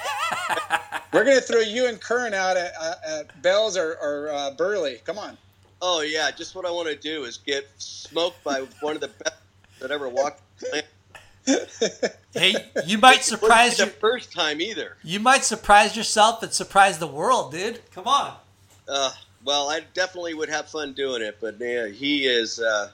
guys. 0.49 0.79
We're 1.13 1.23
gonna 1.23 1.41
throw 1.41 1.59
you 1.59 1.87
and 1.87 1.99
Curren 1.99 2.33
out 2.33 2.57
at, 2.57 2.73
uh, 2.79 2.93
at 3.07 3.41
Bells 3.41 3.77
or, 3.77 3.97
or 4.01 4.29
uh, 4.29 4.51
Burleigh. 4.51 4.97
Come 5.05 5.17
on. 5.17 5.37
Oh 5.81 6.01
yeah, 6.01 6.31
just 6.31 6.55
what 6.55 6.65
I 6.65 6.71
want 6.71 6.87
to 6.87 6.95
do 6.95 7.23
is 7.25 7.37
get 7.37 7.67
smoked 7.77 8.43
by 8.43 8.65
one 8.81 8.95
of 8.95 9.01
the 9.01 9.09
best 9.09 9.35
that 9.79 9.91
ever 9.91 10.09
walked. 10.09 10.41
hey, 12.33 12.55
you 12.85 12.97
might 12.99 13.23
surprise 13.23 13.79
your, 13.79 13.87
first 13.87 14.31
time 14.31 14.61
either. 14.61 14.95
you 15.03 15.19
might 15.19 15.43
surprise 15.43 15.97
yourself 15.97 16.43
and 16.43 16.53
surprise 16.53 16.99
the 16.99 17.07
world, 17.07 17.51
dude. 17.51 17.81
Come 17.91 18.07
on. 18.07 18.35
Uh, 18.87 19.11
well, 19.43 19.69
I 19.69 19.81
definitely 19.95 20.35
would 20.35 20.49
have 20.49 20.69
fun 20.69 20.93
doing 20.93 21.23
it, 21.23 21.37
but 21.41 21.59
man, 21.59 21.93
he 21.93 22.25
is. 22.25 22.59
Uh, 22.59 22.91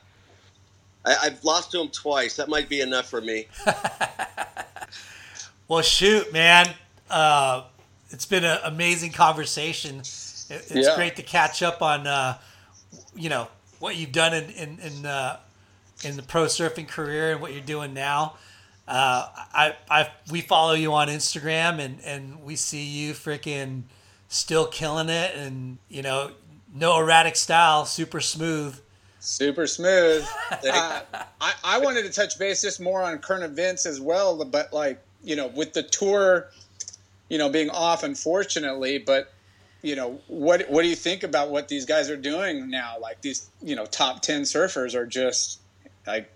I, 1.05 1.15
I've 1.23 1.43
lost 1.43 1.71
to 1.71 1.81
him 1.81 1.89
twice. 1.89 2.35
That 2.35 2.49
might 2.49 2.69
be 2.69 2.81
enough 2.81 3.09
for 3.09 3.21
me. 3.21 3.47
Well, 5.67 5.81
shoot, 5.81 6.31
man. 6.31 6.65
Uh, 7.09 7.63
it's 8.09 8.25
been 8.25 8.45
an 8.45 8.59
amazing 8.63 9.11
conversation. 9.11 9.97
It- 9.99 10.07
It's 10.49 10.71
Yeah. 10.71 10.95
great 10.95 11.17
to 11.17 11.23
catch 11.23 11.61
up 11.61 11.81
on, 11.81 12.07
uh, 12.07 12.37
you 13.13 13.27
know, 13.27 13.49
what 13.79 13.97
you've 13.97 14.13
done 14.13 14.33
in 14.33 14.49
in 14.51 14.79
in, 14.79 15.05
uh, 15.05 15.39
in 16.05 16.15
the 16.15 16.23
pro 16.23 16.45
surfing 16.45 16.87
career 16.87 17.33
and 17.33 17.41
what 17.41 17.51
you're 17.51 17.59
doing 17.59 17.93
now. 17.93 18.37
Uh, 18.87 19.27
I, 19.53 19.75
I, 19.89 20.09
we 20.31 20.39
follow 20.39 20.71
you 20.71 20.93
on 20.93 21.09
Instagram 21.09 21.79
and, 21.79 21.99
and 22.05 22.41
we 22.43 22.55
see 22.55 22.85
you 22.85 23.11
freaking 23.13 23.83
still 24.29 24.67
killing 24.67 25.09
it 25.09 25.35
and 25.35 25.77
you 25.89 26.01
know 26.01 26.31
no 26.73 26.97
erratic 26.97 27.35
style, 27.35 27.85
super 27.85 28.21
smooth. 28.21 28.79
Super 29.19 29.67
smooth. 29.67 30.25
Uh, 30.69 31.01
I, 31.39 31.53
I 31.63 31.79
wanted 31.79 32.03
to 32.03 32.09
touch 32.11 32.39
base 32.39 32.61
just 32.61 32.79
more 32.81 33.01
on 33.03 33.17
current 33.19 33.43
events 33.43 33.85
as 33.85 34.01
well, 34.01 34.43
but 34.43 34.73
like, 34.73 34.99
you 35.23 35.35
know, 35.35 35.47
with 35.47 35.73
the 35.73 35.83
tour, 35.83 36.49
you 37.29 37.37
know, 37.37 37.49
being 37.49 37.69
off, 37.69 38.03
unfortunately, 38.03 38.97
but, 38.97 39.31
you 39.81 39.95
know, 39.95 40.19
what, 40.27 40.69
what 40.69 40.81
do 40.81 40.87
you 40.87 40.95
think 40.95 41.23
about 41.23 41.49
what 41.51 41.67
these 41.67 41.85
guys 41.85 42.09
are 42.09 42.17
doing 42.17 42.69
now? 42.69 42.95
Like 42.99 43.21
these, 43.21 43.49
you 43.61 43.75
know, 43.75 43.85
top 43.85 44.21
10 44.21 44.43
surfers 44.43 44.95
are 44.95 45.05
just 45.05 45.59
like, 46.07 46.31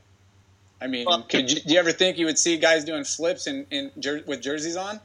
I 0.80 0.88
mean, 0.88 1.06
Well- 1.08 1.24
could 1.24 1.50
you, 1.52 1.62
do 1.62 1.74
you 1.74 1.80
ever 1.80 1.92
think 1.92 2.18
you 2.18 2.26
would 2.28 2.38
see 2.40 2.58
guys 2.58 2.86
doing 2.86 3.04
flips 3.04 3.48
in, 3.48 3.66
in 3.72 3.92
jer- 4.00 4.24
with 4.28 4.42
jerseys 4.42 4.76
on? 4.78 5.00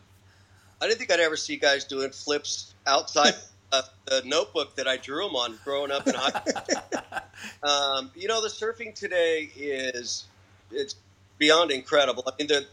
I 0.81 0.87
didn't 0.87 0.99
think 0.99 1.11
I'd 1.11 1.21
ever 1.21 1.37
see 1.37 1.57
guys 1.57 1.85
doing 1.85 2.11
flips 2.11 2.75
outside 2.87 3.35
uh, 3.73 3.83
the 4.07 4.23
notebook 4.25 4.77
that 4.77 4.87
I 4.89 4.97
drew 4.97 5.25
them 5.27 5.35
on 5.37 5.59
growing 5.65 5.91
up 5.91 6.07
in 6.07 6.15
high 6.15 7.23
um, 7.63 8.11
You 8.15 8.29
know, 8.29 8.41
the 8.41 8.49
surfing 8.49 8.95
today 8.95 9.51
is 9.57 10.25
it's 10.71 10.97
beyond 11.39 11.71
incredible. 11.71 12.23
I 12.27 12.33
mean, 12.39 12.49
the 12.49 12.67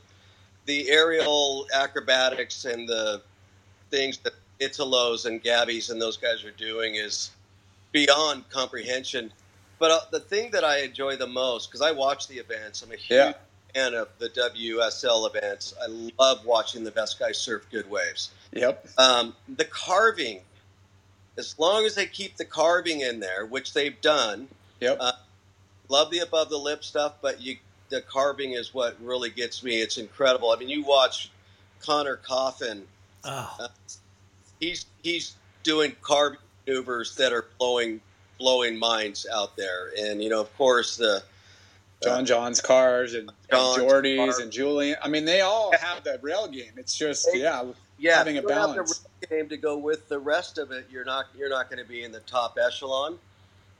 the 0.65 0.89
aerial 0.89 1.65
acrobatics 1.73 2.65
and 2.65 2.87
the 2.87 3.21
things 3.89 4.17
that 4.19 4.33
Italos 4.61 5.25
and 5.25 5.43
Gabbies 5.43 5.89
and 5.89 6.01
those 6.01 6.15
guys 6.17 6.43
are 6.45 6.51
doing 6.51 6.95
is 6.95 7.31
beyond 7.91 8.49
comprehension. 8.49 9.31
But 9.79 9.91
uh, 9.91 9.99
the 10.11 10.21
thing 10.21 10.51
that 10.51 10.63
I 10.63 10.79
enjoy 10.83 11.17
the 11.17 11.27
most, 11.27 11.69
because 11.69 11.81
I 11.81 11.91
watch 11.91 12.27
the 12.27 12.35
events, 12.35 12.81
I'm 12.81 12.91
a 12.91 12.95
huge 12.95 13.09
Yeah. 13.09 13.33
fan 13.73 13.93
of 13.93 14.07
the 14.19 14.29
WSL 14.29 15.27
events. 15.35 15.73
I 15.81 15.87
love 16.17 16.45
watching 16.45 16.83
the 16.85 16.91
best 16.91 17.19
guys 17.19 17.37
surf 17.37 17.65
good 17.69 17.89
waves. 17.89 18.29
Yep. 18.53 18.87
Um, 18.97 19.35
the 19.57 19.65
carving, 19.65 20.39
as 21.37 21.57
long 21.57 21.85
as 21.85 21.95
they 21.95 22.05
keep 22.05 22.37
the 22.37 22.45
carving 22.45 23.01
in 23.01 23.19
there, 23.19 23.45
which 23.45 23.73
they've 23.73 23.99
done, 24.01 24.47
Yep. 24.83 24.97
Uh, 24.99 25.11
love 25.87 26.11
the 26.11 26.19
above 26.19 26.49
the 26.49 26.57
lip 26.57 26.83
stuff, 26.83 27.13
but 27.21 27.41
you 27.41 27.55
the 27.89 28.01
carving 28.01 28.51
is 28.51 28.73
what 28.73 28.97
really 29.01 29.29
gets 29.29 29.63
me. 29.63 29.81
It's 29.81 29.97
incredible. 29.97 30.51
I 30.51 30.57
mean, 30.57 30.67
you 30.67 30.83
watch 30.83 31.31
Conner 31.79 32.17
Coffin. 32.17 32.83
Oh, 33.23 33.67
He's 34.59 34.85
he's 35.01 35.35
doing 35.63 35.95
carving 36.01 36.39
maneuvers 36.67 37.15
that 37.15 37.31
are 37.31 37.45
blowing 37.57 38.01
blowing 38.39 38.77
minds 38.77 39.25
out 39.31 39.55
there, 39.55 39.91
and 39.97 40.21
you 40.21 40.29
know, 40.29 40.41
of 40.41 40.53
course, 40.57 40.97
the 40.97 41.17
uh, 41.17 41.19
John 42.03 42.25
John's 42.25 42.59
cars 42.59 43.13
and, 43.13 43.31
and 43.49 43.75
Jordy's 43.77 44.17
cars. 44.17 44.39
and 44.39 44.51
Julian. 44.51 44.97
I 45.01 45.07
mean, 45.07 45.23
they 45.23 45.39
all 45.41 45.71
have 45.79 46.03
that 46.03 46.21
rail 46.21 46.49
game. 46.49 46.73
It's 46.75 46.97
just 46.97 47.29
yeah, 47.33 47.63
yeah, 48.03 48.17
having 48.17 48.35
a 48.35 48.39
if 48.39 48.43
you 48.43 48.49
don't 48.49 48.57
have 48.67 48.75
balance. 48.75 49.07
game 49.29 49.47
to 49.49 49.57
go 49.57 49.77
with 49.77 50.09
the 50.09 50.19
rest 50.19 50.57
of 50.57 50.71
it. 50.71 50.87
You're 50.91 51.05
not 51.05 51.27
you're 51.37 51.49
not 51.49 51.69
going 51.69 51.81
to 51.81 51.89
be 51.89 52.03
in 52.03 52.11
the 52.11 52.19
top 52.21 52.57
echelon. 52.63 53.17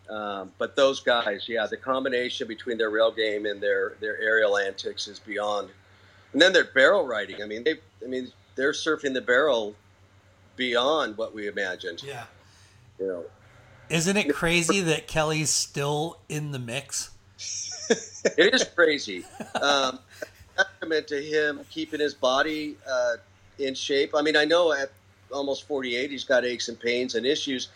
Um, 0.09 0.51
but 0.57 0.75
those 0.75 0.99
guys, 0.99 1.47
yeah, 1.47 1.65
the 1.65 1.77
combination 1.77 2.47
between 2.47 2.77
their 2.77 2.89
rail 2.89 3.11
game 3.11 3.45
and 3.45 3.61
their 3.61 3.95
their 3.99 4.19
aerial 4.21 4.57
antics 4.57 5.07
is 5.07 5.19
beyond. 5.19 5.69
And 6.31 6.41
then 6.41 6.53
their 6.53 6.63
barrel 6.63 7.05
riding. 7.05 7.43
I 7.43 7.45
mean, 7.45 7.63
they 7.63 7.75
I 8.01 8.07
mean 8.07 8.31
they're 8.55 8.71
surfing 8.71 9.13
the 9.13 9.21
barrel 9.21 9.75
beyond 10.55 11.17
what 11.17 11.33
we 11.33 11.47
imagined. 11.47 12.01
yeah. 12.03 12.23
You 12.99 13.07
know, 13.07 13.25
Isn't 13.89 14.15
it 14.15 14.33
crazy 14.33 14.79
that 14.81 15.07
Kelly's 15.07 15.49
still 15.49 16.19
in 16.29 16.51
the 16.51 16.59
mix? 16.59 17.11
it 17.89 18.53
is 18.53 18.63
crazy. 18.63 19.25
Um, 19.59 19.99
testament 20.55 21.07
to 21.07 21.21
him 21.21 21.59
keeping 21.69 21.99
his 21.99 22.13
body 22.13 22.77
uh, 22.87 23.15
in 23.59 23.73
shape. 23.75 24.11
I 24.15 24.21
mean, 24.21 24.35
I 24.35 24.45
know 24.45 24.71
at 24.73 24.91
almost 25.31 25.67
48, 25.67 26.11
he's 26.11 26.23
got 26.23 26.45
aches 26.45 26.69
and 26.69 26.79
pains 26.79 27.15
and 27.15 27.25
issues. 27.25 27.69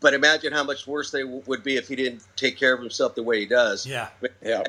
But 0.00 0.14
imagine 0.14 0.52
how 0.52 0.64
much 0.64 0.86
worse 0.86 1.10
they 1.10 1.22
w- 1.22 1.42
would 1.46 1.62
be 1.62 1.76
if 1.76 1.86
he 1.88 1.94
didn't 1.96 2.22
take 2.36 2.58
care 2.58 2.72
of 2.74 2.80
himself 2.80 3.14
the 3.14 3.22
way 3.22 3.38
he 3.40 3.46
does. 3.46 3.86
Yeah. 3.86 4.08
yeah. 4.44 4.62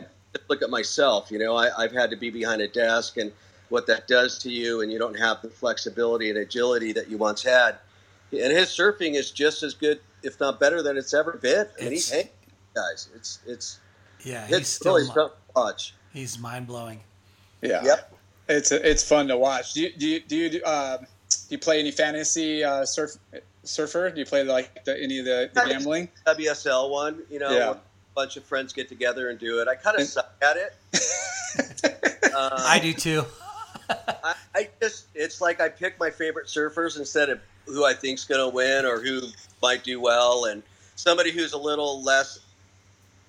Look 0.48 0.62
at 0.62 0.70
myself. 0.70 1.32
You 1.32 1.40
know, 1.40 1.56
I, 1.56 1.70
I've 1.76 1.92
had 1.92 2.10
to 2.12 2.16
be 2.16 2.30
behind 2.30 2.62
a 2.62 2.68
desk 2.68 3.18
and 3.18 3.32
what 3.70 3.88
that 3.88 4.08
does 4.08 4.38
to 4.40 4.52
you, 4.52 4.82
and 4.82 4.92
you 4.92 5.00
don't 5.00 5.18
have 5.18 5.42
the 5.42 5.50
flexibility 5.50 6.30
and 6.30 6.38
agility 6.38 6.94
that 6.94 7.10
you 7.10 7.18
once 7.18 7.42
had. 7.42 7.78
And 8.32 8.52
his 8.52 8.70
surfing 8.70 9.16
is 9.16 9.32
just 9.32 9.64
as 9.64 9.74
good, 9.74 10.00
if 10.22 10.40
not 10.40 10.60
better, 10.60 10.84
than 10.84 10.98
it's 10.98 11.14
ever 11.14 11.34
been. 11.34 11.66
I 11.80 11.84
mean, 11.84 11.92
he's 11.94 12.10
hanging, 12.12 12.30
guys. 12.76 13.10
It's 13.16 13.40
it's 13.48 13.80
Yeah. 14.24 14.46
He's 14.48 14.58
it's 14.58 14.70
still 14.70 14.96
really 14.96 15.08
mi- 15.08 15.14
something 15.14 15.30
to 15.30 15.60
watch. 15.60 15.94
he's 16.14 16.38
mind 16.38 16.68
blowing. 16.68 17.00
Yeah. 17.64 17.84
Yep. 17.84 18.14
It's 18.58 18.72
it's 18.72 19.04
fun 19.04 19.28
to 19.30 19.38
watch. 19.38 19.74
Do 19.74 19.82
you 19.82 19.92
do 19.92 20.08
you 20.08 20.20
do 20.20 20.36
you, 20.38 20.62
uh, 20.64 20.98
do 20.98 21.06
you 21.50 21.58
play 21.58 21.80
any 21.80 21.92
fantasy 21.92 22.64
uh, 22.64 22.86
surf 22.86 23.12
surfer? 23.64 24.10
Do 24.10 24.20
you 24.20 24.26
play 24.26 24.44
like 24.44 24.86
the, 24.86 25.02
any 25.02 25.20
of 25.20 25.26
the, 25.26 25.50
the 25.54 25.62
gambling? 25.62 26.10
WSL 26.28 26.90
one. 26.90 27.24
You 27.30 27.40
know, 27.40 27.52
Yeah. 27.52 27.72
a 27.72 27.78
bunch 28.16 28.38
of 28.38 28.44
friends 28.44 28.74
get 28.74 28.90
together 28.90 29.30
and 29.30 29.40
do 29.40 29.60
it. 29.60 29.68
I 29.68 29.76
kind 29.76 30.00
of 30.00 30.08
suck 30.08 30.34
at 30.42 30.58
it. 30.58 30.76
um, 32.36 32.52
I 32.58 32.80
do 32.80 32.94
too. 32.94 33.26
I, 33.90 34.36
I 34.56 34.70
just 34.82 35.08
it's 35.16 35.42
like 35.42 35.60
I 35.60 35.70
pick 35.70 36.00
my 36.00 36.10
favorite 36.10 36.48
surfers 36.48 36.98
instead 36.98 37.30
of 37.30 37.40
who 37.66 37.86
I 37.86 37.94
think's 37.94 38.26
going 38.26 38.42
to 38.42 38.54
win 38.54 38.86
or 38.86 39.00
who 39.00 39.22
might 39.62 39.84
do 39.84 40.00
well, 40.00 40.46
and 40.46 40.62
somebody 40.96 41.32
who's 41.32 41.54
a 41.54 41.58
little 41.58 42.04
less 42.04 42.40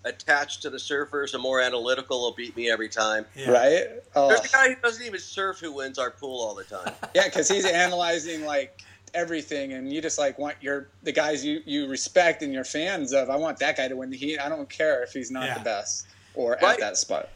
attached 0.04 0.62
to 0.62 0.70
the 0.70 0.76
surfers 0.76 1.34
and 1.34 1.42
more 1.42 1.60
analytical 1.60 2.20
will 2.20 2.32
beat 2.32 2.56
me 2.56 2.70
every 2.70 2.88
time. 2.88 3.24
Yeah. 3.34 3.50
Right? 3.50 3.84
Oh, 4.14 4.28
There's 4.28 4.40
a 4.40 4.44
oh. 4.44 4.48
guy 4.52 4.68
who 4.70 4.76
doesn't 4.82 5.04
even 5.04 5.20
surf 5.20 5.58
who 5.58 5.72
wins 5.72 5.98
our 5.98 6.10
pool 6.10 6.40
all 6.40 6.54
the 6.54 6.64
time. 6.64 6.92
yeah, 7.14 7.24
because 7.24 7.48
he's 7.48 7.64
analyzing 7.64 8.44
like 8.44 8.82
everything, 9.14 9.72
and 9.72 9.92
you 9.92 10.02
just 10.02 10.18
like 10.18 10.38
want 10.38 10.56
your 10.60 10.88
the 11.02 11.12
guys 11.12 11.44
you 11.44 11.62
you 11.64 11.86
respect 11.86 12.42
and 12.42 12.52
you're 12.52 12.64
fans 12.64 13.12
of. 13.12 13.30
I 13.30 13.36
want 13.36 13.58
that 13.60 13.76
guy 13.76 13.88
to 13.88 13.96
win 13.96 14.10
the 14.10 14.16
heat. 14.16 14.38
I 14.38 14.48
don't 14.48 14.68
care 14.68 15.02
if 15.02 15.12
he's 15.12 15.30
not 15.30 15.46
Yeah. 15.46 15.58
the 15.58 15.64
best 15.64 16.06
or 16.34 16.58
Right. 16.62 16.74
at 16.74 16.80
that 16.80 16.96
spot. 16.96 17.28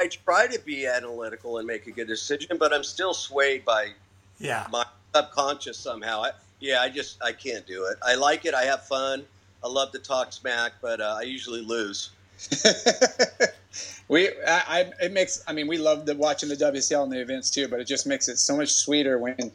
I 0.00 0.08
try 0.08 0.46
to 0.48 0.58
be 0.60 0.86
analytical 0.86 1.58
and 1.58 1.66
make 1.66 1.86
a 1.86 1.90
good 1.92 2.08
decision, 2.08 2.56
but 2.58 2.72
I'm 2.72 2.82
still 2.82 3.14
swayed 3.14 3.64
by 3.64 3.90
Yeah. 4.38 4.66
my 4.70 4.84
subconscious 5.14 5.78
somehow. 5.78 6.22
I, 6.24 6.30
yeah, 6.58 6.80
I 6.80 6.88
just 6.88 7.22
I 7.22 7.32
can't 7.32 7.66
do 7.66 7.84
it. 7.86 7.98
I 8.04 8.14
like 8.14 8.46
it. 8.46 8.54
I 8.54 8.64
have 8.64 8.86
fun. 8.86 9.24
I 9.64 9.68
love 9.68 9.92
to 9.92 9.98
talk 9.98 10.32
smack, 10.32 10.72
but 10.80 11.00
uh, 11.00 11.16
I 11.18 11.22
usually 11.22 11.62
lose. 11.62 12.10
we, 14.08 14.28
I, 14.28 14.62
I, 14.68 14.92
it 15.02 15.12
makes. 15.12 15.42
I 15.46 15.52
mean, 15.52 15.66
we 15.66 15.78
love 15.78 16.06
the, 16.06 16.14
watching 16.14 16.48
the 16.48 16.56
WCL 16.56 17.04
and 17.04 17.12
the 17.12 17.20
events 17.20 17.50
too, 17.50 17.68
but 17.68 17.80
it 17.80 17.86
just 17.86 18.06
makes 18.06 18.28
it 18.28 18.38
so 18.38 18.56
much 18.56 18.72
sweeter 18.72 19.18
when 19.18 19.52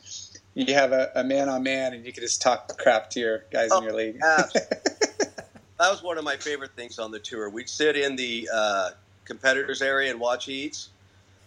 you 0.54 0.74
have 0.74 0.92
a, 0.92 1.12
a 1.16 1.24
man 1.24 1.50
on 1.50 1.64
man 1.64 1.94
and 1.94 2.06
you 2.06 2.12
can 2.12 2.24
just 2.24 2.42
talk 2.42 2.78
crap 2.78 3.10
to 3.12 3.20
your 3.20 3.46
guys 3.52 3.72
in 3.72 3.84
your 3.84 3.94
league. 3.94 4.20
that 4.20 4.50
was 5.80 6.04
one 6.04 6.18
of 6.18 6.24
my 6.24 6.36
favorite 6.36 6.72
things 6.76 7.00
on 7.00 7.12
the 7.12 7.20
tour. 7.20 7.50
We'd 7.50 7.70
sit 7.70 7.96
in 7.96 8.16
the 8.16 8.50
uh, 8.54 8.90
competitors 9.26 9.82
area 9.82 10.12
and 10.12 10.20
watch 10.20 10.46
heats 10.46 10.90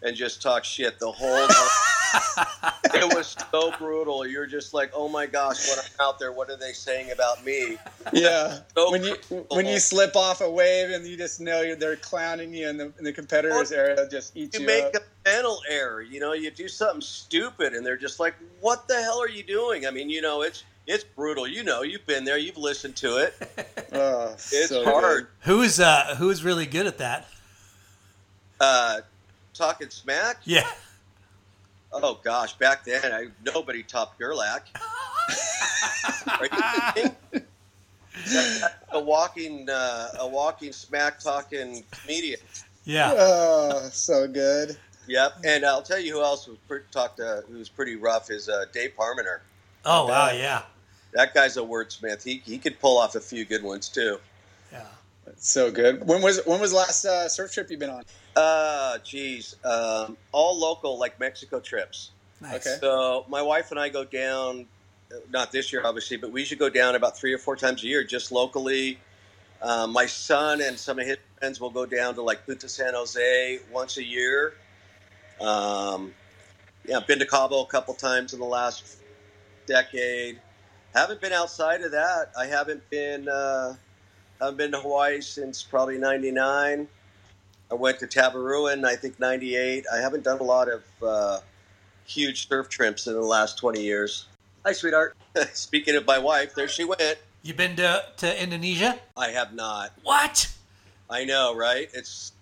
and 0.03 0.17
just 0.17 0.41
talk 0.41 0.65
shit 0.65 0.99
the 0.99 1.11
whole 1.11 1.47
time. 1.47 1.69
it 2.95 3.15
was 3.15 3.37
so 3.51 3.73
brutal. 3.79 4.27
You're 4.27 4.47
just 4.47 4.73
like, 4.75 4.91
oh 4.95 5.09
my 5.09 5.27
gosh, 5.27 5.69
when 5.69 5.79
I'm 5.79 6.07
out 6.07 6.19
there, 6.19 6.33
what 6.33 6.51
are 6.51 6.57
they 6.57 6.73
saying 6.73 7.11
about 7.11 7.45
me? 7.45 7.77
yeah, 8.13 8.61
So 8.75 8.91
when 8.91 9.03
you 9.05 9.17
brutal. 9.29 9.57
when 9.57 9.67
you 9.67 9.79
slip 9.79 10.17
off 10.17 10.41
a 10.41 10.51
wave 10.51 10.91
and 10.91 11.07
you 11.07 11.17
just 11.17 11.41
know 11.41 11.63
you're, 11.63 11.77
they're 11.77 11.97
clowning 11.97 12.53
you 12.55 12.69
in 12.69 12.77
the, 12.77 12.93
in 12.99 13.05
the 13.05 13.13
competitors 13.13 13.73
area, 13.73 14.07
just 14.11 14.37
eat 14.37 14.55
you 14.55 14.61
you, 14.61 14.67
make 14.67 14.85
up. 14.85 14.95
a 14.97 15.29
mental 15.29 15.61
error. 15.69 16.03
You 16.03 16.21
know, 16.21 16.33
you 16.33 16.51
do 16.51 16.69
something 16.69 17.01
stupid, 17.01 17.73
and 17.73 17.85
they're 17.85 17.97
just 17.97 18.21
like, 18.21 18.35
"What 18.61 18.87
the 18.89 19.01
hell 19.03 19.21
are 19.21 19.29
you 19.29 19.43
doing?" 19.43 19.87
I 19.87 19.91
mean, 19.91 20.09
you 20.11 20.21
know, 20.23 20.43
it's 20.43 20.65
it's 20.87 21.05
brutal. 21.05 21.49
You 21.49 21.65
know, 21.65 21.83
you've 21.83 22.07
been 22.07 22.25
there, 22.25 22.39
you've 22.39 22.59
listened 22.59 22.97
to 22.97 23.19
it. 23.19 23.35
Oh, 23.97 24.33
It's 24.33 24.71
so 24.71 24.83
hard. 24.85 25.29
Who's 25.43 25.79
uh 25.79 26.17
who's 26.19 26.43
really 26.43 26.67
good 26.67 26.87
at 26.89 26.99
that? 26.99 27.29
Uh, 28.61 29.03
talking 29.53 29.89
smack. 29.89 30.39
Yeah. 30.45 30.69
Oh 31.95 32.19
gosh, 32.25 32.55
back 32.55 32.85
then, 32.85 33.13
I 33.13 33.29
nobody 33.45 33.83
topped 33.83 34.19
Gerlach. 34.19 34.63
Are 36.41 36.45
you 36.45 36.93
kidding? 36.95 37.17
A 38.93 39.01
walking, 39.01 39.69
uh, 39.71 40.09
a 40.21 40.27
walking 40.27 40.73
smack 40.73 41.21
talking 41.21 41.85
comedian. 41.93 42.41
Yeah. 42.85 43.15
Oh, 43.17 43.89
so 43.93 44.27
good. 44.27 44.77
Yep, 45.07 45.33
and 45.45 45.65
I'll 45.65 45.83
tell 45.83 45.99
you 45.99 46.15
who 46.15 46.23
else 46.23 46.47
was 46.49 46.59
pre- 46.67 46.81
talked 46.91 47.21
uh, 47.21 47.43
who 47.43 47.59
was 47.59 47.69
pretty 47.69 47.97
rough 47.97 48.31
is 48.31 48.49
uh, 48.49 48.65
Dave 48.73 48.93
Parmenter. 48.99 49.41
Oh 49.85 50.07
wow, 50.07 50.31
yeah. 50.31 50.63
That 51.13 51.35
guy's 51.35 51.57
a 51.57 51.61
wordsmith. 51.61 52.25
He 52.25 52.43
he 52.45 52.59
could 52.59 52.81
pull 52.81 52.99
off 52.99 53.15
a 53.15 53.21
few 53.21 53.45
good 53.45 53.63
ones 53.63 53.89
too. 53.89 54.19
Yeah. 55.27 55.33
So 55.37 55.71
good. 55.71 56.07
When 56.07 56.23
was 56.23 56.41
when 56.45 56.61
was 56.61 56.71
the 56.71 56.77
last 56.79 57.05
uh, 57.05 57.29
surf 57.29 57.53
trip 57.53 57.71
you've 57.71 57.81
been 57.81 57.91
on? 57.91 58.05
Uh, 58.37 58.99
geez, 58.99 59.57
um, 59.65 60.17
all 60.33 60.59
local 60.59 60.99
like 60.99 61.19
Mexico 61.21 61.61
trips. 61.61 62.11
Nice. 62.41 62.67
Okay. 62.67 62.77
So 62.81 63.25
my 63.29 63.43
wife 63.43 63.71
and 63.71 63.81
I 63.81 63.89
go 63.89 64.05
down, 64.05 64.67
not 65.31 65.53
this 65.53 65.73
year 65.73 65.83
obviously, 65.85 66.17
but 66.17 66.33
we 66.33 66.45
should 66.45 66.59
go 66.59 66.69
down 66.69 66.95
about 66.95 67.17
three 67.17 67.33
or 67.33 67.39
four 67.39 67.57
times 67.57 67.83
a 67.85 67.87
year 67.87 68.05
just 68.05 68.33
locally. 68.33 68.99
Um, 69.63 69.93
my 69.93 70.07
son 70.07 70.61
and 70.61 70.79
some 70.79 70.99
of 70.99 71.07
his 71.07 71.17
friends 71.39 71.61
will 71.61 71.71
go 71.71 71.87
down 71.87 72.15
to 72.17 72.23
like 72.23 72.45
Punta 72.45 72.69
San 72.69 72.93
Jose 72.95 73.61
once 73.73 73.97
a 73.97 74.05
year. 74.05 74.55
Um, 75.41 76.13
yeah, 76.87 76.99
I've 76.99 77.07
been 77.07 77.19
to 77.21 77.27
Cabo 77.27 77.63
a 77.63 77.67
couple 77.67 77.95
times 77.95 78.35
in 78.35 78.41
the 78.41 78.47
last 78.47 78.99
decade. 79.67 80.41
Haven't 80.95 81.21
been 81.21 81.33
outside 81.33 81.81
of 81.83 81.93
that. 81.93 82.31
I 82.39 82.47
haven't 82.47 82.89
been. 82.91 83.29
Uh, 83.29 83.75
haven't 84.41 84.57
been 84.57 84.73
to 84.73 84.81
Hawaii 84.81 85.21
since 85.21 85.63
probably 85.63 85.99
'99. 85.99 86.89
I 87.71 87.75
went 87.75 87.99
to 88.01 88.07
Tavarua 88.07 88.73
in 88.75 88.85
I 88.85 88.97
think 88.97 89.19
'98. 89.19 89.85
I 89.93 89.99
haven't 89.99 90.23
done 90.25 90.39
a 90.41 90.43
lot 90.45 90.69
of 90.69 90.83
uh, 91.03 91.41
huge 92.07 92.49
surf 92.49 92.69
trips 92.69 93.07
in 93.07 93.15
the 93.15 93.21
last 93.21 93.59
20 93.59 93.83
years. 93.83 94.27
Hi, 94.65 94.73
sweetheart. 94.73 95.17
Speaking 95.53 95.97
of 95.97 96.07
my 96.07 96.19
wife, 96.19 96.55
there 96.55 96.69
she 96.69 96.85
went. 96.85 97.19
You 97.43 97.55
been 97.55 97.77
to 97.77 98.05
to 98.19 98.43
Indonesia? 98.43 98.99
I 99.17 99.29
have 99.31 99.55
not. 99.55 99.93
What? 100.03 100.51
I 101.11 101.25
know, 101.25 101.55
right? 101.55 101.89
It's 101.93 102.33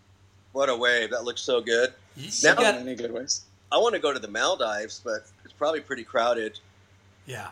what 0.53 0.69
a 0.69 0.77
wave. 0.77 1.11
That 1.11 1.25
looks 1.25 1.41
so 1.43 1.61
good. 1.61 1.93
You, 2.17 2.25
you 2.27 2.31
Now- 2.49 2.55
got 2.55 2.75
Any 2.77 2.95
good 2.95 3.13
ways? 3.13 3.43
I 3.73 3.79
want 3.79 3.95
to 3.95 4.01
go 4.01 4.13
to 4.13 4.19
the 4.19 4.29
Maldives, 4.29 5.01
but 5.03 5.25
it's 5.45 5.53
probably 5.55 5.81
pretty 5.81 6.05
crowded. 6.05 6.59
yeah. 7.27 7.49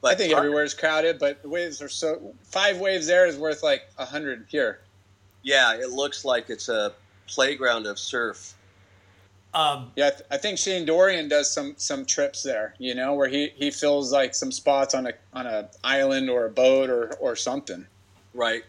But 0.00 0.12
I 0.12 0.14
think 0.14 0.32
everywhere 0.32 0.62
is 0.62 0.74
crowded, 0.74 1.18
but 1.18 1.42
the 1.42 1.48
waves 1.48 1.82
are 1.82 1.88
so 1.88 2.34
five 2.44 2.78
waves 2.78 3.06
there 3.06 3.26
is 3.26 3.36
worth 3.36 3.62
like 3.62 3.88
a 3.98 4.04
hundred 4.04 4.46
here. 4.48 4.80
Yeah, 5.42 5.74
it 5.74 5.90
looks 5.90 6.24
like 6.24 6.50
it's 6.50 6.68
a 6.68 6.92
playground 7.26 7.86
of 7.86 7.98
surf. 7.98 8.54
Um, 9.54 9.90
Yeah, 9.96 10.08
I, 10.08 10.10
th- 10.10 10.22
I 10.30 10.36
think 10.36 10.58
Shane 10.58 10.84
Dorian 10.84 11.28
does 11.28 11.50
some 11.52 11.74
some 11.78 12.04
trips 12.04 12.42
there. 12.42 12.74
You 12.78 12.94
know, 12.94 13.14
where 13.14 13.28
he 13.28 13.52
he 13.56 13.70
fills 13.70 14.12
like 14.12 14.34
some 14.34 14.52
spots 14.52 14.94
on 14.94 15.06
a 15.06 15.12
on 15.32 15.46
a 15.46 15.68
island 15.82 16.30
or 16.30 16.46
a 16.46 16.50
boat 16.50 16.90
or 16.90 17.12
or 17.18 17.34
something. 17.34 17.86
Right. 18.34 18.64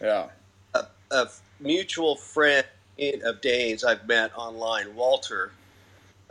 Yeah. 0.00 0.28
A, 0.74 0.86
a 1.10 1.28
mutual 1.58 2.16
friend 2.16 2.64
of 3.24 3.40
Dane's 3.40 3.84
I've 3.84 4.06
met 4.06 4.30
online, 4.36 4.94
Walter. 4.94 5.52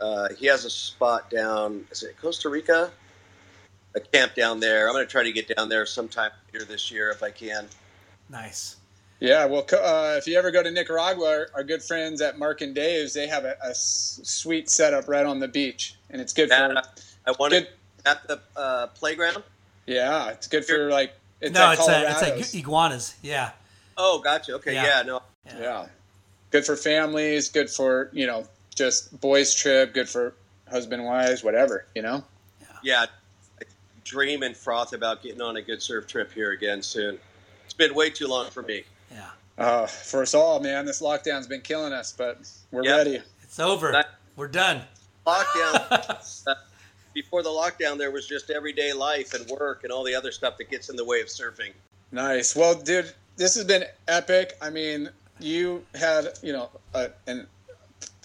Uh, 0.00 0.28
he 0.38 0.46
has 0.46 0.64
a 0.64 0.70
spot 0.70 1.30
down. 1.30 1.84
Is 1.90 2.02
it 2.02 2.16
Costa 2.20 2.48
Rica? 2.48 2.90
A 3.94 4.00
camp 4.00 4.34
down 4.34 4.60
there. 4.60 4.86
I'm 4.88 4.94
going 4.94 5.04
to 5.04 5.10
try 5.10 5.24
to 5.24 5.32
get 5.32 5.54
down 5.56 5.68
there 5.68 5.84
sometime 5.86 6.30
later 6.52 6.64
this 6.64 6.90
year 6.90 7.10
if 7.10 7.22
I 7.22 7.30
can. 7.30 7.66
Nice. 8.28 8.76
Yeah, 9.18 9.44
well, 9.46 9.66
uh, 9.72 10.14
if 10.16 10.26
you 10.26 10.38
ever 10.38 10.50
go 10.50 10.62
to 10.62 10.70
Nicaragua, 10.70 11.26
our, 11.28 11.48
our 11.56 11.64
good 11.64 11.82
friends 11.82 12.22
at 12.22 12.38
Mark 12.38 12.60
and 12.62 12.74
Dave's, 12.74 13.12
they 13.12 13.26
have 13.26 13.44
a, 13.44 13.56
a 13.62 13.70
s- 13.70 14.20
sweet 14.22 14.70
setup 14.70 15.08
right 15.08 15.26
on 15.26 15.40
the 15.40 15.48
beach, 15.48 15.96
and 16.08 16.22
it's 16.22 16.32
good 16.32 16.48
for. 16.48 16.54
Yeah, 16.54 16.80
I 17.26 17.32
wanted 17.38 17.64
Good. 17.64 18.06
at 18.06 18.26
the 18.28 18.40
uh, 18.56 18.86
playground. 18.88 19.42
Yeah, 19.86 20.30
it's 20.30 20.46
good 20.46 20.64
for 20.64 20.88
like. 20.90 21.12
It's 21.42 21.52
no, 21.52 21.66
at 21.66 21.78
it's 21.78 21.88
a, 21.88 22.10
it's 22.10 22.22
like 22.22 22.54
iguanas. 22.54 23.14
Yeah. 23.22 23.50
Oh, 23.98 24.20
gotcha. 24.20 24.54
Okay, 24.54 24.72
Yeah. 24.74 24.84
yeah, 24.84 25.02
no, 25.02 25.22
Yeah. 25.44 25.86
Good 26.50 26.64
for 26.64 26.76
families, 26.76 27.50
good 27.50 27.68
for, 27.68 28.08
you 28.12 28.26
know, 28.26 28.46
just 28.74 29.20
boys 29.20 29.54
trip, 29.54 29.92
good 29.92 30.08
for 30.08 30.32
husband 30.70 31.04
wives, 31.04 31.44
whatever, 31.44 31.84
you 31.94 32.00
know? 32.02 32.24
yeah. 32.82 33.06
I 34.10 34.12
dream 34.12 34.42
and 34.42 34.56
froth 34.56 34.92
about 34.92 35.22
getting 35.22 35.40
on 35.40 35.56
a 35.56 35.62
good 35.62 35.80
surf 35.82 36.06
trip 36.06 36.32
here 36.32 36.50
again 36.52 36.82
soon. 36.82 37.18
It's 37.64 37.74
been 37.74 37.94
way 37.94 38.10
too 38.10 38.26
long 38.26 38.50
for 38.50 38.62
me. 38.62 38.82
Yeah. 39.12 39.28
Uh, 39.56 39.86
for 39.86 40.22
us 40.22 40.34
all, 40.34 40.58
man, 40.60 40.84
this 40.84 41.00
lockdown's 41.00 41.46
been 41.46 41.60
killing 41.60 41.92
us, 41.92 42.12
but 42.16 42.38
we're 42.72 42.84
Yeah. 42.84 42.96
ready. 42.96 43.22
It's 43.42 43.60
over. 43.60 43.92
That- 43.92 44.14
We're 44.36 44.48
done. 44.48 44.82
Lockdown. 45.26 46.44
uh, 46.46 46.54
before 47.14 47.42
the 47.42 47.50
lockdown, 47.50 47.98
there 47.98 48.10
was 48.10 48.26
just 48.26 48.50
everyday 48.50 48.92
life 48.92 49.34
and 49.34 49.46
work 49.48 49.84
and 49.84 49.92
all 49.92 50.02
the 50.02 50.14
other 50.14 50.32
stuff 50.32 50.56
that 50.58 50.70
gets 50.70 50.88
in 50.88 50.96
the 50.96 51.04
way 51.04 51.20
of 51.20 51.26
surfing. 51.28 51.72
Nice. 52.10 52.56
Well, 52.56 52.74
dude, 52.74 53.12
this 53.36 53.54
has 53.54 53.64
been 53.64 53.84
epic. 54.08 54.56
I 54.62 54.70
mean, 54.70 55.10
you 55.38 55.84
had, 55.94 56.38
you 56.42 56.52
know, 56.52 56.70
a, 56.94 57.10
an 57.26 57.46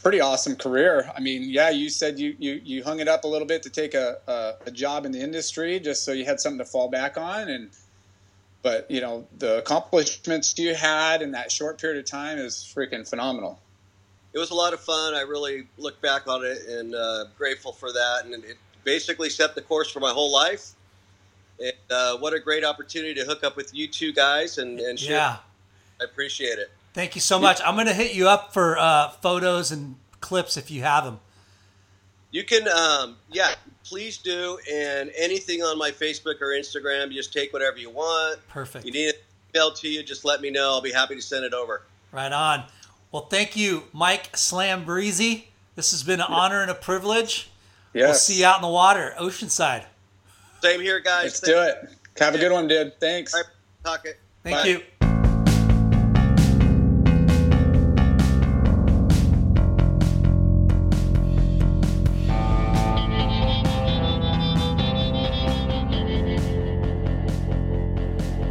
pretty 0.06 0.22
awesome 0.22 0.56
career. 0.56 1.12
I 1.18 1.20
mean, 1.20 1.50
yeah, 1.50 1.72
you 1.72 1.90
said 1.90 2.20
you, 2.20 2.36
you, 2.38 2.62
you 2.64 2.84
hung 2.84 3.00
it 3.00 3.08
up 3.08 3.24
a 3.24 3.28
little 3.28 3.48
bit 3.48 3.64
to 3.64 3.72
take 3.72 3.96
a, 3.96 4.20
a, 4.28 4.68
a 4.68 4.72
job 4.72 5.04
in 5.04 5.12
the 5.12 5.20
industry 5.20 5.80
just 5.80 6.04
so 6.04 6.12
you 6.12 6.26
had 6.26 6.40
something 6.40 6.60
to 6.60 6.66
fall 6.66 6.90
back 6.90 7.18
on. 7.18 7.50
And, 7.50 7.72
but, 8.62 8.92
you 8.92 9.02
know, 9.02 9.26
the 9.40 9.58
accomplishments 9.58 10.60
you 10.60 10.76
had 10.76 11.24
in 11.24 11.32
that 11.32 11.52
short 11.52 11.82
period 11.82 11.98
of 11.98 12.06
time 12.06 12.38
is 12.38 12.54
freaking 12.54 13.10
phenomenal. 13.10 13.60
It 14.32 14.38
was 14.38 14.52
a 14.52 14.54
lot 14.54 14.74
of 14.74 14.80
fun. 14.80 15.16
I 15.16 15.22
really 15.22 15.66
look 15.80 16.00
back 16.04 16.28
on 16.28 16.46
it 16.46 16.60
and 16.68 16.94
uh, 16.94 17.26
grateful 17.36 17.72
for 17.72 17.92
that. 17.92 18.26
And 18.26 18.44
it 18.44 18.58
basically 18.84 19.32
set 19.32 19.56
the 19.56 19.62
course 19.62 19.90
for 19.90 20.02
my 20.02 20.12
whole 20.12 20.32
life. 20.32 20.74
And 21.60 21.74
uh, 21.90 22.18
what 22.18 22.32
a 22.34 22.40
great 22.40 22.64
opportunity 22.64 23.16
to 23.16 23.26
hook 23.26 23.44
up 23.44 23.58
with 23.58 23.74
you 23.74 23.88
two 23.88 24.14
guys 24.14 24.60
and, 24.60 24.80
and 24.80 25.00
share. 25.00 25.18
Yeah. 25.18 25.38
I 26.00 26.04
appreciate 26.04 26.60
it. 26.60 26.70
Thank 26.96 27.14
you 27.14 27.20
so 27.20 27.38
much. 27.38 27.60
I'm 27.62 27.76
going 27.76 27.88
to 27.88 27.94
hit 27.94 28.16
you 28.16 28.30
up 28.30 28.54
for 28.54 28.80
uh, 28.80 29.10
photos 29.10 29.70
and 29.70 29.98
clips 30.22 30.56
if 30.56 30.72
you 30.72 30.84
have 30.84 31.04
them. 31.04 31.20
You 32.32 32.46
can, 32.46 32.70
um, 32.70 33.18
yeah, 33.30 33.54
please 33.84 34.18
do. 34.18 34.58
And 34.72 35.12
anything 35.18 35.62
on 35.62 35.78
my 35.78 35.92
Facebook 35.92 36.40
or 36.40 36.58
Instagram, 36.58 37.12
just 37.12 37.34
take 37.34 37.52
whatever 37.52 37.78
you 37.78 37.90
want. 37.90 38.40
Perfect. 38.48 38.86
You 38.86 38.94
need 38.94 39.08
it 39.10 39.26
emailed 39.54 39.78
to 39.82 39.90
you, 39.90 40.04
just 40.04 40.24
let 40.24 40.40
me 40.40 40.50
know. 40.50 40.72
I'll 40.72 40.82
be 40.82 40.94
happy 40.94 41.16
to 41.16 41.22
send 41.22 41.44
it 41.44 41.54
over. 41.54 41.82
Right 42.14 42.32
on. 42.32 42.64
Well, 43.12 43.26
thank 43.26 43.58
you, 43.58 43.84
Mike 43.92 44.38
Slam 44.38 44.86
Breezy. 44.86 45.50
This 45.76 45.92
has 45.92 46.02
been 46.02 46.22
an 46.22 46.28
honor 46.30 46.62
and 46.62 46.72
a 46.72 46.76
privilege. 46.76 47.50
Yes. 47.94 48.08
We'll 48.08 48.14
see 48.14 48.40
you 48.40 48.46
out 48.46 48.56
in 48.56 48.62
the 48.62 48.70
water, 48.70 49.14
Oceanside. 49.20 49.84
Same 50.62 50.80
here, 50.80 51.02
guys. 51.02 51.24
Let's 51.24 51.40
do 51.42 51.60
it. 51.60 51.90
Have 52.20 52.36
a 52.36 52.38
good 52.38 52.54
one, 52.54 52.70
dude. 52.70 52.98
Thanks. 53.02 53.34
All 53.34 53.42
right, 53.42 53.50
talk 53.84 54.06
it. 54.06 54.18
Thank 54.44 54.58
Bye. 54.58 54.68
you. 54.68 54.82